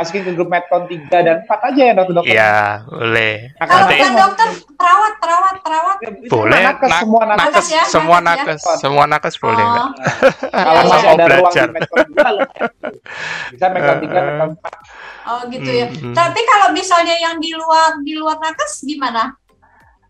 masukin 0.00 0.22
ke 0.24 0.32
grup 0.32 0.48
Metcon 0.48 0.82
3 0.88 1.12
dan 1.12 1.36
4 1.44 1.68
aja 1.68 1.82
ya 1.84 1.92
dokter 1.92 2.14
dokter. 2.16 2.32
Iya, 2.32 2.56
boleh. 2.88 3.34
Nah, 3.60 3.66
kalau 3.68 3.86
bukan 3.92 4.12
dokter, 4.16 4.48
perawat, 4.72 5.12
perawat, 5.20 5.54
perawat. 5.60 5.96
Ya, 6.00 6.10
boleh, 6.32 6.60
nakes, 6.64 6.88
na 6.88 6.98
semua 7.04 7.22
nakes, 7.28 7.44
nakes 7.44 7.66
ya, 7.68 7.82
semua 7.84 8.18
nakes, 8.24 8.40
nakes 8.40 8.64
ya. 8.64 8.76
semua 8.80 9.04
nakes 9.04 9.34
boleh. 9.36 9.64
Oh. 9.64 9.76
Nah, 9.76 10.62
kalau 10.64 10.82
masih 10.88 11.08
ada 11.12 11.24
ruang 11.28 11.52
di 11.52 11.72
Metcon 11.76 12.06
3, 12.16 13.52
bisa 13.52 13.66
Metcon 13.68 13.96
3, 14.00 14.08
Metcon 14.08 14.50
4. 14.56 15.00
Oh 15.30 15.40
gitu 15.52 15.70
ya. 15.70 15.86
Hmm. 15.92 16.16
Tapi 16.16 16.40
kalau 16.48 16.72
misalnya 16.72 17.14
yang 17.20 17.36
di 17.36 17.52
luar 17.52 18.00
di 18.00 18.16
luar 18.16 18.40
nakes 18.40 18.88
gimana? 18.88 19.36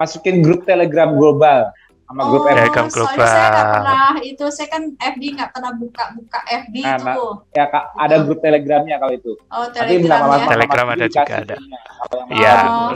Masukin 0.00 0.40
grup 0.40 0.64
Telegram 0.64 1.12
global 1.12 1.68
sama 2.10 2.26
grup 2.26 2.42
oh, 2.42 2.48
Telegram 2.50 2.86
global. 2.90 3.22
saya 3.22 3.46
nggak 3.54 3.68
pernah 3.70 4.10
itu, 4.26 4.44
saya 4.50 4.66
kan 4.66 4.82
FB 4.98 5.22
nggak 5.30 5.50
pernah 5.54 5.72
buka-buka 5.78 6.38
FB 6.42 6.74
nah, 6.82 6.98
itu. 6.98 7.26
Nah, 7.38 7.54
ya 7.54 7.64
kak, 7.70 7.84
ada 7.94 8.16
grup 8.26 8.38
Telegramnya 8.42 8.96
kalau 8.98 9.12
itu. 9.14 9.32
Oh 9.46 9.66
Telegram 9.70 10.20
ya. 10.34 10.46
Telegram 10.50 10.86
ada 10.90 11.06
juga 11.06 11.34
ada. 11.38 11.56
Iya. 12.34 12.54
Oh, 12.66 12.90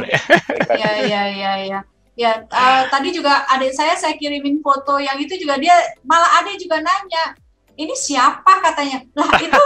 ya 0.75 0.91
ya 1.07 1.23
ya 1.31 1.53
ya. 1.63 1.81
Ya, 2.15 2.47
uh, 2.47 2.83
tadi 2.91 3.11
juga 3.11 3.43
adik 3.51 3.75
saya 3.75 3.99
saya 3.99 4.15
kirimin 4.15 4.63
foto 4.63 5.03
yang 5.03 5.19
itu 5.19 5.35
juga 5.35 5.59
dia 5.59 5.75
malah 6.07 6.43
adik 6.43 6.63
juga 6.63 6.79
nanya, 6.79 7.35
ini 7.75 7.95
siapa 7.95 8.63
katanya? 8.63 9.03
Lah 9.19 9.31
itu 9.39 9.51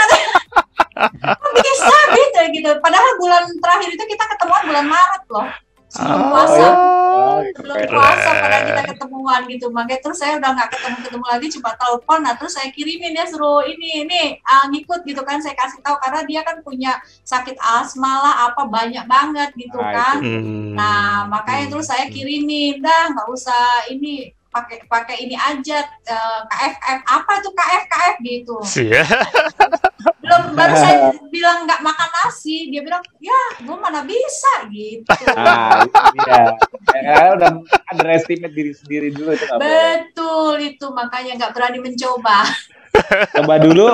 katanya. 0.00 0.30
bisa 1.52 1.98
gitu 2.16 2.40
gitu. 2.52 2.70
Padahal 2.80 3.10
bulan 3.20 3.44
terakhir 3.60 3.88
itu 3.92 4.04
kita 4.08 4.24
ketemuan 4.36 4.64
bulan 4.68 4.86
Maret 4.88 5.24
loh. 5.32 5.48
Sebelum 5.88 6.20
oh, 6.20 6.28
puasa. 6.30 6.66
oh, 6.68 7.38
sebelum 7.56 7.76
puasa 7.88 8.30
pada 8.36 8.58
kita 8.68 8.82
ketemuan 8.94 9.40
gitu. 9.48 9.66
Makanya 9.72 10.00
terus 10.04 10.18
saya 10.20 10.36
udah 10.36 10.50
nggak 10.52 10.70
ketemu 10.76 10.96
ketemu 11.08 11.26
lagi 11.26 11.46
coba 11.58 11.70
telepon. 11.80 12.18
Nah 12.24 12.34
terus 12.36 12.52
saya 12.54 12.68
kirimin 12.70 13.12
dia 13.16 13.26
suruh 13.26 13.64
ini 13.64 14.04
ini 14.04 14.22
uh, 14.44 14.68
ngikut 14.68 15.00
gitu 15.08 15.22
kan. 15.24 15.40
Saya 15.40 15.56
kasih 15.56 15.80
tahu 15.80 15.96
karena 16.04 16.20
dia 16.28 16.40
kan 16.44 16.60
punya 16.60 16.92
sakit 17.24 17.56
asma 17.58 18.12
lah 18.20 18.34
apa 18.52 18.62
banyak 18.68 19.04
banget 19.08 19.50
gitu 19.56 19.80
nah, 19.80 19.92
kan. 19.92 20.16
nah 20.76 21.24
makanya 21.26 21.68
hmm. 21.68 21.72
terus 21.72 21.86
saya 21.88 22.06
kirimin 22.12 22.84
dah 22.84 23.12
nggak 23.12 23.28
usah 23.32 23.88
ini 23.88 24.32
pakai 24.48 24.84
pakai 24.88 25.16
ini 25.28 25.36
aja 25.36 25.84
uh, 26.08 26.40
eh, 26.44 26.72
KFF 26.74 27.00
apa 27.04 27.32
tuh 27.44 27.52
KF 27.52 27.84
KF 27.88 28.16
gitu. 28.24 28.56
Iya. 28.84 29.04
Belum 30.28 30.42
baru 30.58 30.74
saya 30.76 30.96
bilang 31.32 31.64
nggak 31.64 31.80
makan 31.80 32.08
nasi, 32.20 32.68
dia 32.68 32.84
bilang 32.84 33.00
ya 33.16 33.40
gue 33.64 33.76
mana 33.80 34.04
bisa 34.04 34.52
gitu. 34.68 35.08
Ah, 35.38 35.86
iya. 36.18 36.44
Ya, 36.98 37.24
udah 37.36 37.50
underestimate 37.94 38.52
diri 38.52 38.72
sendiri 38.76 39.08
dulu 39.14 39.32
itu 39.32 39.44
Betul 39.48 40.60
boleh. 40.60 40.68
itu 40.76 40.86
makanya 40.92 41.32
nggak 41.40 41.52
berani 41.56 41.78
mencoba. 41.80 42.44
Coba 43.36 43.54
dulu 43.56 43.88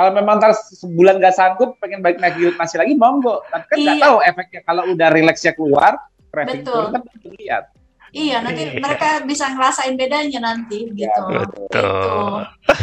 kalau 0.00 0.12
memang 0.16 0.40
ntar 0.40 0.56
sebulan 0.56 1.20
nggak 1.20 1.36
sanggup 1.36 1.76
pengen 1.78 2.00
balik 2.00 2.18
naik 2.18 2.56
nasi 2.56 2.80
lagi 2.80 2.96
monggo 2.96 3.44
tapi 3.52 3.64
kan 3.68 3.76
nggak 3.76 3.98
iya. 4.00 4.04
tahu 4.08 4.16
efeknya 4.24 4.60
kalau 4.64 4.82
udah 4.88 5.08
relaxnya 5.12 5.52
keluar 5.52 5.92
craving 6.32 6.64
Betul. 6.64 6.84
kan 6.88 7.02
lihat 7.36 7.64
Iya, 8.10 8.42
nanti 8.42 8.62
iya. 8.66 8.78
mereka 8.82 9.22
bisa 9.22 9.46
ngerasain 9.54 9.94
bedanya 9.94 10.40
nanti 10.42 10.90
ya, 10.90 11.06
gitu. 11.06 11.22
Ya, 11.30 11.40
betul. 11.46 11.62
Itu, 11.70 12.18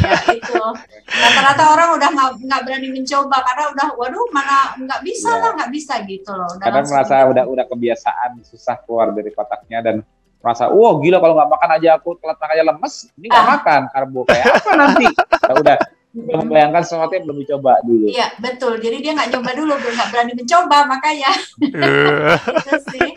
ya 0.08 0.18
itu. 0.32 0.62
Rata-rata 1.04 1.64
orang 1.76 1.88
udah 2.00 2.08
nggak 2.40 2.62
berani 2.64 2.88
mencoba 2.96 3.36
karena 3.44 3.64
udah, 3.76 3.88
waduh 4.00 4.26
mana 4.32 4.56
nggak 4.80 5.00
bisa 5.04 5.28
ya. 5.28 5.40
lah, 5.44 5.50
nggak 5.60 5.72
bisa 5.72 5.94
gitu 6.08 6.32
loh. 6.32 6.48
Kadang 6.56 6.88
merasa 6.88 7.14
gitu. 7.20 7.30
udah 7.36 7.44
udah 7.44 7.64
kebiasaan 7.68 8.30
susah 8.44 8.76
keluar 8.88 9.12
dari 9.12 9.30
kotaknya 9.36 9.78
dan 9.84 9.96
merasa, 10.40 10.70
wah 10.72 10.94
gila 11.02 11.18
kalau 11.20 11.34
nggak 11.36 11.50
makan 11.50 11.70
aja 11.76 11.88
aku 11.98 12.16
telat 12.22 12.38
aja 12.40 12.62
lemes, 12.64 12.94
ini 13.18 13.26
nggak 13.28 13.44
ah. 13.44 13.50
makan 13.58 13.80
karbo 13.90 14.20
kayak 14.24 14.46
apa 14.48 14.72
nanti? 14.78 15.06
Nah, 15.18 15.54
udah 15.62 15.76
membayangkan 16.16 16.82
sesuatu 16.82 17.12
yang 17.12 17.28
belum 17.28 17.38
dicoba 17.44 17.72
dulu. 17.84 18.08
Iya 18.08 18.32
betul. 18.40 18.80
Jadi 18.80 18.96
dia 19.04 19.12
nggak 19.12 19.30
coba 19.38 19.50
dulu, 19.52 19.72
nggak 19.76 20.08
berani 20.08 20.32
mencoba 20.34 20.78
makanya. 20.88 21.30
Gitu 21.58 21.78
Oke, 21.78 23.14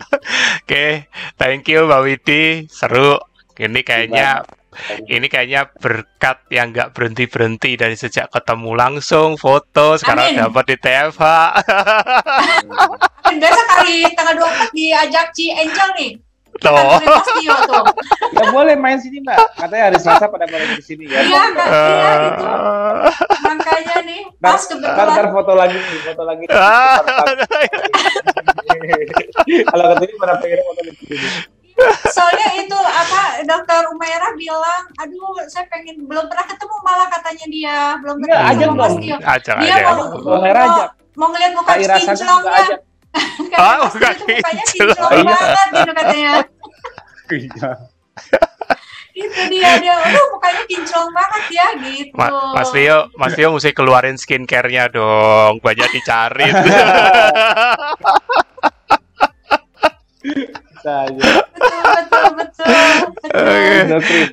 okay. 0.68 0.92
thank 1.40 1.66
you 1.66 1.88
Mbak 1.88 2.00
Widi, 2.04 2.68
seru. 2.68 3.16
Ini 3.56 3.80
kayaknya 3.84 4.44
ini 5.04 5.28
kayaknya 5.28 5.68
berkat 5.76 6.48
yang 6.48 6.72
nggak 6.72 6.96
berhenti 6.96 7.28
berhenti 7.28 7.76
dari 7.76 7.92
sejak 7.92 8.32
ketemu 8.32 8.72
langsung 8.72 9.36
foto 9.36 10.00
sekarang 10.00 10.32
Amin. 10.32 10.40
dapat 10.48 10.64
di 10.72 10.76
TFH. 10.80 11.24
Biasa 13.32 13.62
kali 13.76 13.96
tanggal 14.16 14.34
24 14.40 14.76
diajak 14.76 15.26
Ci 15.36 15.52
Angel 15.52 15.88
nih 15.96 16.12
Tuh. 16.60 17.00
tuh. 17.64 17.84
Ya 18.36 18.44
boleh 18.52 18.76
main 18.76 19.00
sini 19.00 19.24
mbak. 19.24 19.38
Katanya 19.56 19.84
hari 19.88 19.96
Selasa 19.96 20.28
pada 20.28 20.44
boleh 20.44 20.76
di 20.76 20.82
sini 20.84 21.08
ya. 21.08 21.24
Iya, 21.24 21.42
mbak. 21.56 21.66
Iya 21.72 22.12
gitu. 22.28 22.44
Makanya 23.48 23.96
nih, 24.04 24.20
pas 24.36 24.60
kebetulan. 24.68 25.16
Ntar 25.16 25.28
foto 25.32 25.52
lagi 25.56 25.76
nih, 25.80 26.00
foto 26.12 26.22
lagi. 26.28 26.44
Kalau 29.72 29.84
ketemu 29.96 30.14
pada 30.20 30.34
pengen 30.42 30.60
foto 30.60 30.80
di 30.84 30.92
sini. 31.00 31.28
Soalnya 32.12 32.48
itu 32.60 32.76
apa 32.76 33.42
dokter 33.48 33.88
Umaira 33.90 34.28
bilang, 34.36 34.84
aduh 35.00 35.40
saya 35.48 35.64
pengen 35.72 36.04
belum 36.04 36.28
pernah 36.28 36.46
ketemu 36.46 36.76
malah 36.84 37.08
katanya 37.08 37.46
dia 37.48 37.96
belum 37.98 38.20
pernah 38.20 38.36
ya, 38.38 38.52
ketemu 38.54 38.74
Mas 38.76 38.94
Tio. 39.00 39.16
Dia 39.64 39.76
mau, 39.88 40.12
mau, 40.20 40.38
mau, 40.44 40.92
mau 41.16 41.28
ngeliat 41.32 41.52
muka 41.56 41.72
kinclongnya 43.12 43.84
oh, 43.84 43.90
enggak 43.92 44.14
mukanya 44.24 44.64
kinclong 44.72 45.04
oh, 45.04 45.12
iya. 45.12 45.36
banget 45.36 45.68
gitu 45.72 45.92
katanya. 45.92 46.32
Iya. 47.32 47.70
itu 49.12 49.40
dia 49.52 49.76
dia 49.76 49.92
aduh 49.92 50.26
mukanya 50.32 50.64
kinclong 50.64 51.08
banget 51.12 51.44
ya 51.52 51.66
gitu 51.76 52.16
Ma 52.16 52.28
Mas 52.56 52.72
Tio 52.72 53.12
Mas 53.20 53.36
Tio 53.36 53.52
mesti 53.52 53.76
keluarin 53.76 54.16
skincare-nya 54.16 54.88
dong 54.88 55.60
banyak 55.60 55.88
dicari 55.92 56.48
betul 60.82 61.12
betul 61.12 62.24
betul, 62.32 62.32
betul. 62.40 62.66
Okay. 63.92 64.24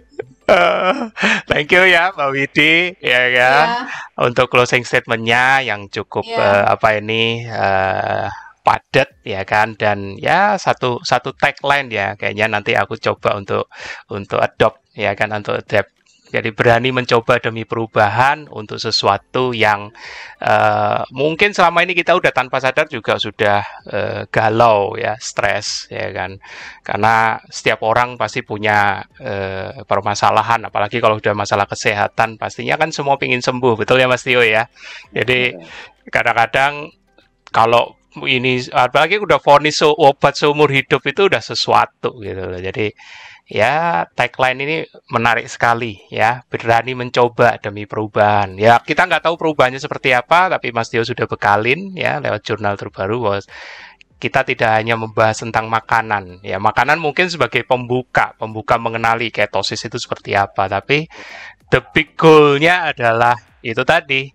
thank 1.46 1.70
you 1.70 1.84
ya 1.86 2.10
Mbak 2.16 2.30
Widi 2.34 2.98
ya 3.04 3.22
kan 3.36 3.68
yeah. 3.68 3.86
untuk 4.18 4.50
closing 4.50 4.82
statementnya 4.82 5.62
yang 5.62 5.92
cukup 5.92 6.26
yeah. 6.26 6.66
uh, 6.66 6.74
apa 6.74 6.98
ini 6.98 7.46
uh, 7.46 8.32
padat 8.70 9.10
ya 9.26 9.42
kan? 9.42 9.74
Dan 9.74 10.14
ya 10.22 10.62
satu 10.62 11.02
satu 11.02 11.34
tagline 11.34 11.90
ya. 11.90 12.14
Kayaknya 12.14 12.46
nanti 12.54 12.78
aku 12.78 12.94
coba 13.02 13.42
untuk 13.42 13.66
untuk 14.14 14.38
adopt 14.38 14.86
ya 14.94 15.18
kan? 15.18 15.34
Untuk 15.34 15.66
adapt 15.66 16.00
jadi 16.30 16.54
berani 16.54 16.94
mencoba 16.94 17.42
demi 17.42 17.66
perubahan 17.66 18.46
untuk 18.54 18.78
sesuatu 18.78 19.50
yang 19.50 19.90
uh, 20.46 21.02
mungkin 21.10 21.58
selama 21.58 21.82
ini 21.82 21.98
kita 21.98 22.14
udah 22.14 22.30
tanpa 22.30 22.62
sadar 22.62 22.86
juga 22.86 23.18
sudah 23.18 23.66
uh, 23.90 24.22
galau 24.30 24.94
ya, 24.94 25.18
stres 25.18 25.90
ya 25.90 26.14
kan. 26.14 26.38
Karena 26.86 27.42
setiap 27.50 27.82
orang 27.82 28.14
pasti 28.22 28.46
punya 28.46 29.02
uh, 29.02 29.82
permasalahan, 29.90 30.70
apalagi 30.70 31.02
kalau 31.02 31.18
sudah 31.18 31.34
masalah 31.34 31.66
kesehatan, 31.66 32.38
pastinya 32.38 32.78
kan 32.78 32.94
semua 32.94 33.18
ingin 33.26 33.42
sembuh, 33.42 33.74
betul 33.74 33.98
ya 33.98 34.06
Mas 34.06 34.22
Tio 34.22 34.46
ya. 34.46 34.70
Jadi 35.10 35.58
kadang-kadang 36.14 36.94
kalau 37.50 37.99
ini 38.26 38.66
apalagi 38.74 39.22
udah 39.22 39.38
vonis 39.38 39.86
obat 39.86 40.34
seumur 40.34 40.74
hidup 40.74 41.06
itu 41.06 41.30
udah 41.30 41.42
sesuatu 41.44 42.18
gitu 42.26 42.42
loh. 42.50 42.58
Jadi 42.58 42.90
ya 43.46 44.06
tagline 44.18 44.60
ini 44.66 44.78
menarik 45.14 45.46
sekali 45.46 46.02
ya. 46.10 46.42
Berani 46.50 46.98
mencoba 46.98 47.62
demi 47.62 47.86
perubahan. 47.86 48.58
Ya 48.58 48.82
kita 48.82 49.06
nggak 49.06 49.30
tahu 49.30 49.38
perubahannya 49.38 49.78
seperti 49.78 50.18
apa 50.18 50.50
tapi 50.50 50.74
Mas 50.74 50.90
Tio 50.90 51.06
sudah 51.06 51.30
bekalin 51.30 51.94
ya 51.94 52.18
lewat 52.18 52.42
jurnal 52.42 52.74
terbaru 52.82 53.18
bahwa 53.30 53.40
kita 54.20 54.44
tidak 54.44 54.76
hanya 54.76 54.98
membahas 54.98 55.46
tentang 55.46 55.70
makanan. 55.70 56.42
Ya 56.42 56.58
makanan 56.58 56.98
mungkin 56.98 57.30
sebagai 57.30 57.62
pembuka 57.62 58.34
pembuka 58.42 58.82
mengenali 58.82 59.30
ketosis 59.30 59.86
itu 59.86 60.02
seperti 60.02 60.34
apa 60.34 60.66
tapi 60.66 61.06
the 61.70 61.80
big 61.94 62.18
goalnya 62.18 62.90
adalah 62.90 63.38
itu 63.62 63.84
tadi 63.84 64.32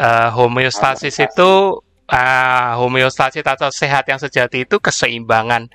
uh, 0.00 0.32
homeostasis. 0.34 1.14
itu 1.20 1.83
uh, 2.08 2.76
homeostasis 2.76 3.44
atau 3.44 3.68
sehat 3.72 4.04
yang 4.08 4.20
sejati 4.20 4.68
itu 4.68 4.76
keseimbangan 4.80 5.72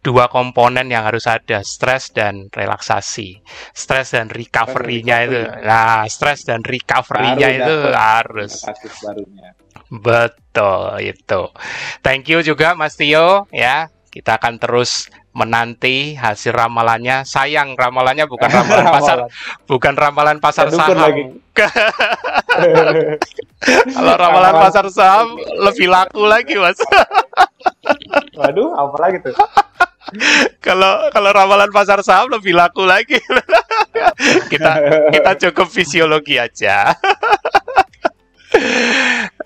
dua 0.00 0.26
komponen 0.32 0.88
yang 0.88 1.04
harus 1.04 1.28
ada 1.28 1.60
stres 1.62 2.10
dan 2.12 2.48
relaksasi. 2.52 3.40
Stres 3.76 4.16
dan 4.16 4.32
recovery-nya 4.32 5.16
itu. 5.28 5.40
nah 5.64 6.04
stres 6.08 6.46
dan 6.48 6.64
recovery-nya 6.64 7.48
itu 7.60 7.76
harus. 7.92 8.64
betul 9.92 10.98
itu. 11.04 11.42
Thank 12.00 12.32
you 12.32 12.40
juga 12.40 12.74
Mas 12.74 12.96
Tio 12.96 13.46
ya. 13.52 13.92
Kita 14.16 14.40
akan 14.40 14.56
terus 14.56 15.12
menanti 15.36 16.16
hasil 16.16 16.56
ramalannya. 16.56 17.28
Sayang 17.28 17.76
ramalannya 17.76 18.24
bukan 18.24 18.48
ramalan 18.56 18.88
pasar, 18.88 19.18
bukan 19.68 19.92
ramalan 19.92 20.40
pasar 20.40 20.72
saham. 20.72 20.96
Kalau 23.96 24.14
ramalan 24.16 24.54
pasar 24.56 24.88
saham 24.88 25.36
lebih 25.36 25.92
laku 25.92 26.24
lagi, 26.24 26.56
Mas. 26.56 26.80
Waduh, 28.32 28.72
apa 28.72 28.96
lagi 28.96 29.20
tuh? 29.20 29.36
Kalau 30.62 31.10
kalau 31.10 31.34
ramalan 31.34 31.66
pasar 31.74 31.98
saham 32.00 32.30
lebih 32.30 32.54
laku 32.54 32.86
lagi. 32.86 33.18
kita 34.52 34.72
kita 35.10 35.32
cukup 35.48 35.66
fisiologi 35.66 36.38
aja. 36.38 36.94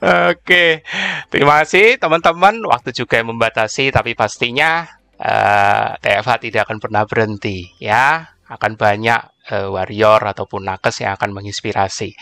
Oke, 0.01 0.85
terima 1.33 1.65
kasih 1.65 1.97
teman-teman. 1.97 2.61
Waktu 2.69 2.93
juga 2.93 3.21
yang 3.21 3.33
membatasi, 3.33 3.89
tapi 3.89 4.13
pastinya 4.13 5.00
uh, 5.21 5.95
eh, 6.01 6.19
TFH 6.19 6.31
tidak 6.51 6.63
akan 6.69 6.79
pernah 6.81 7.03
berhenti 7.05 7.69
ya. 7.79 8.25
Akan 8.51 8.75
banyak 8.75 9.53
uh, 9.55 9.69
warrior 9.71 10.19
ataupun 10.27 10.67
nakes 10.67 11.07
yang 11.07 11.15
akan 11.15 11.31
menginspirasi. 11.31 12.17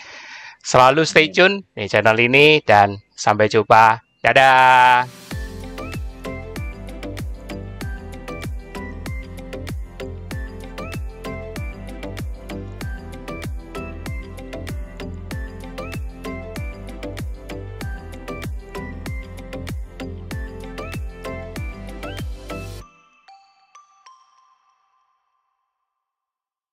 Selalu 0.61 1.09
stay 1.09 1.33
tune 1.33 1.65
di 1.73 1.89
channel 1.89 2.19
ini 2.21 2.61
dan 2.61 3.01
sampai 3.17 3.49
jumpa. 3.49 4.05
Dadah 4.21 5.28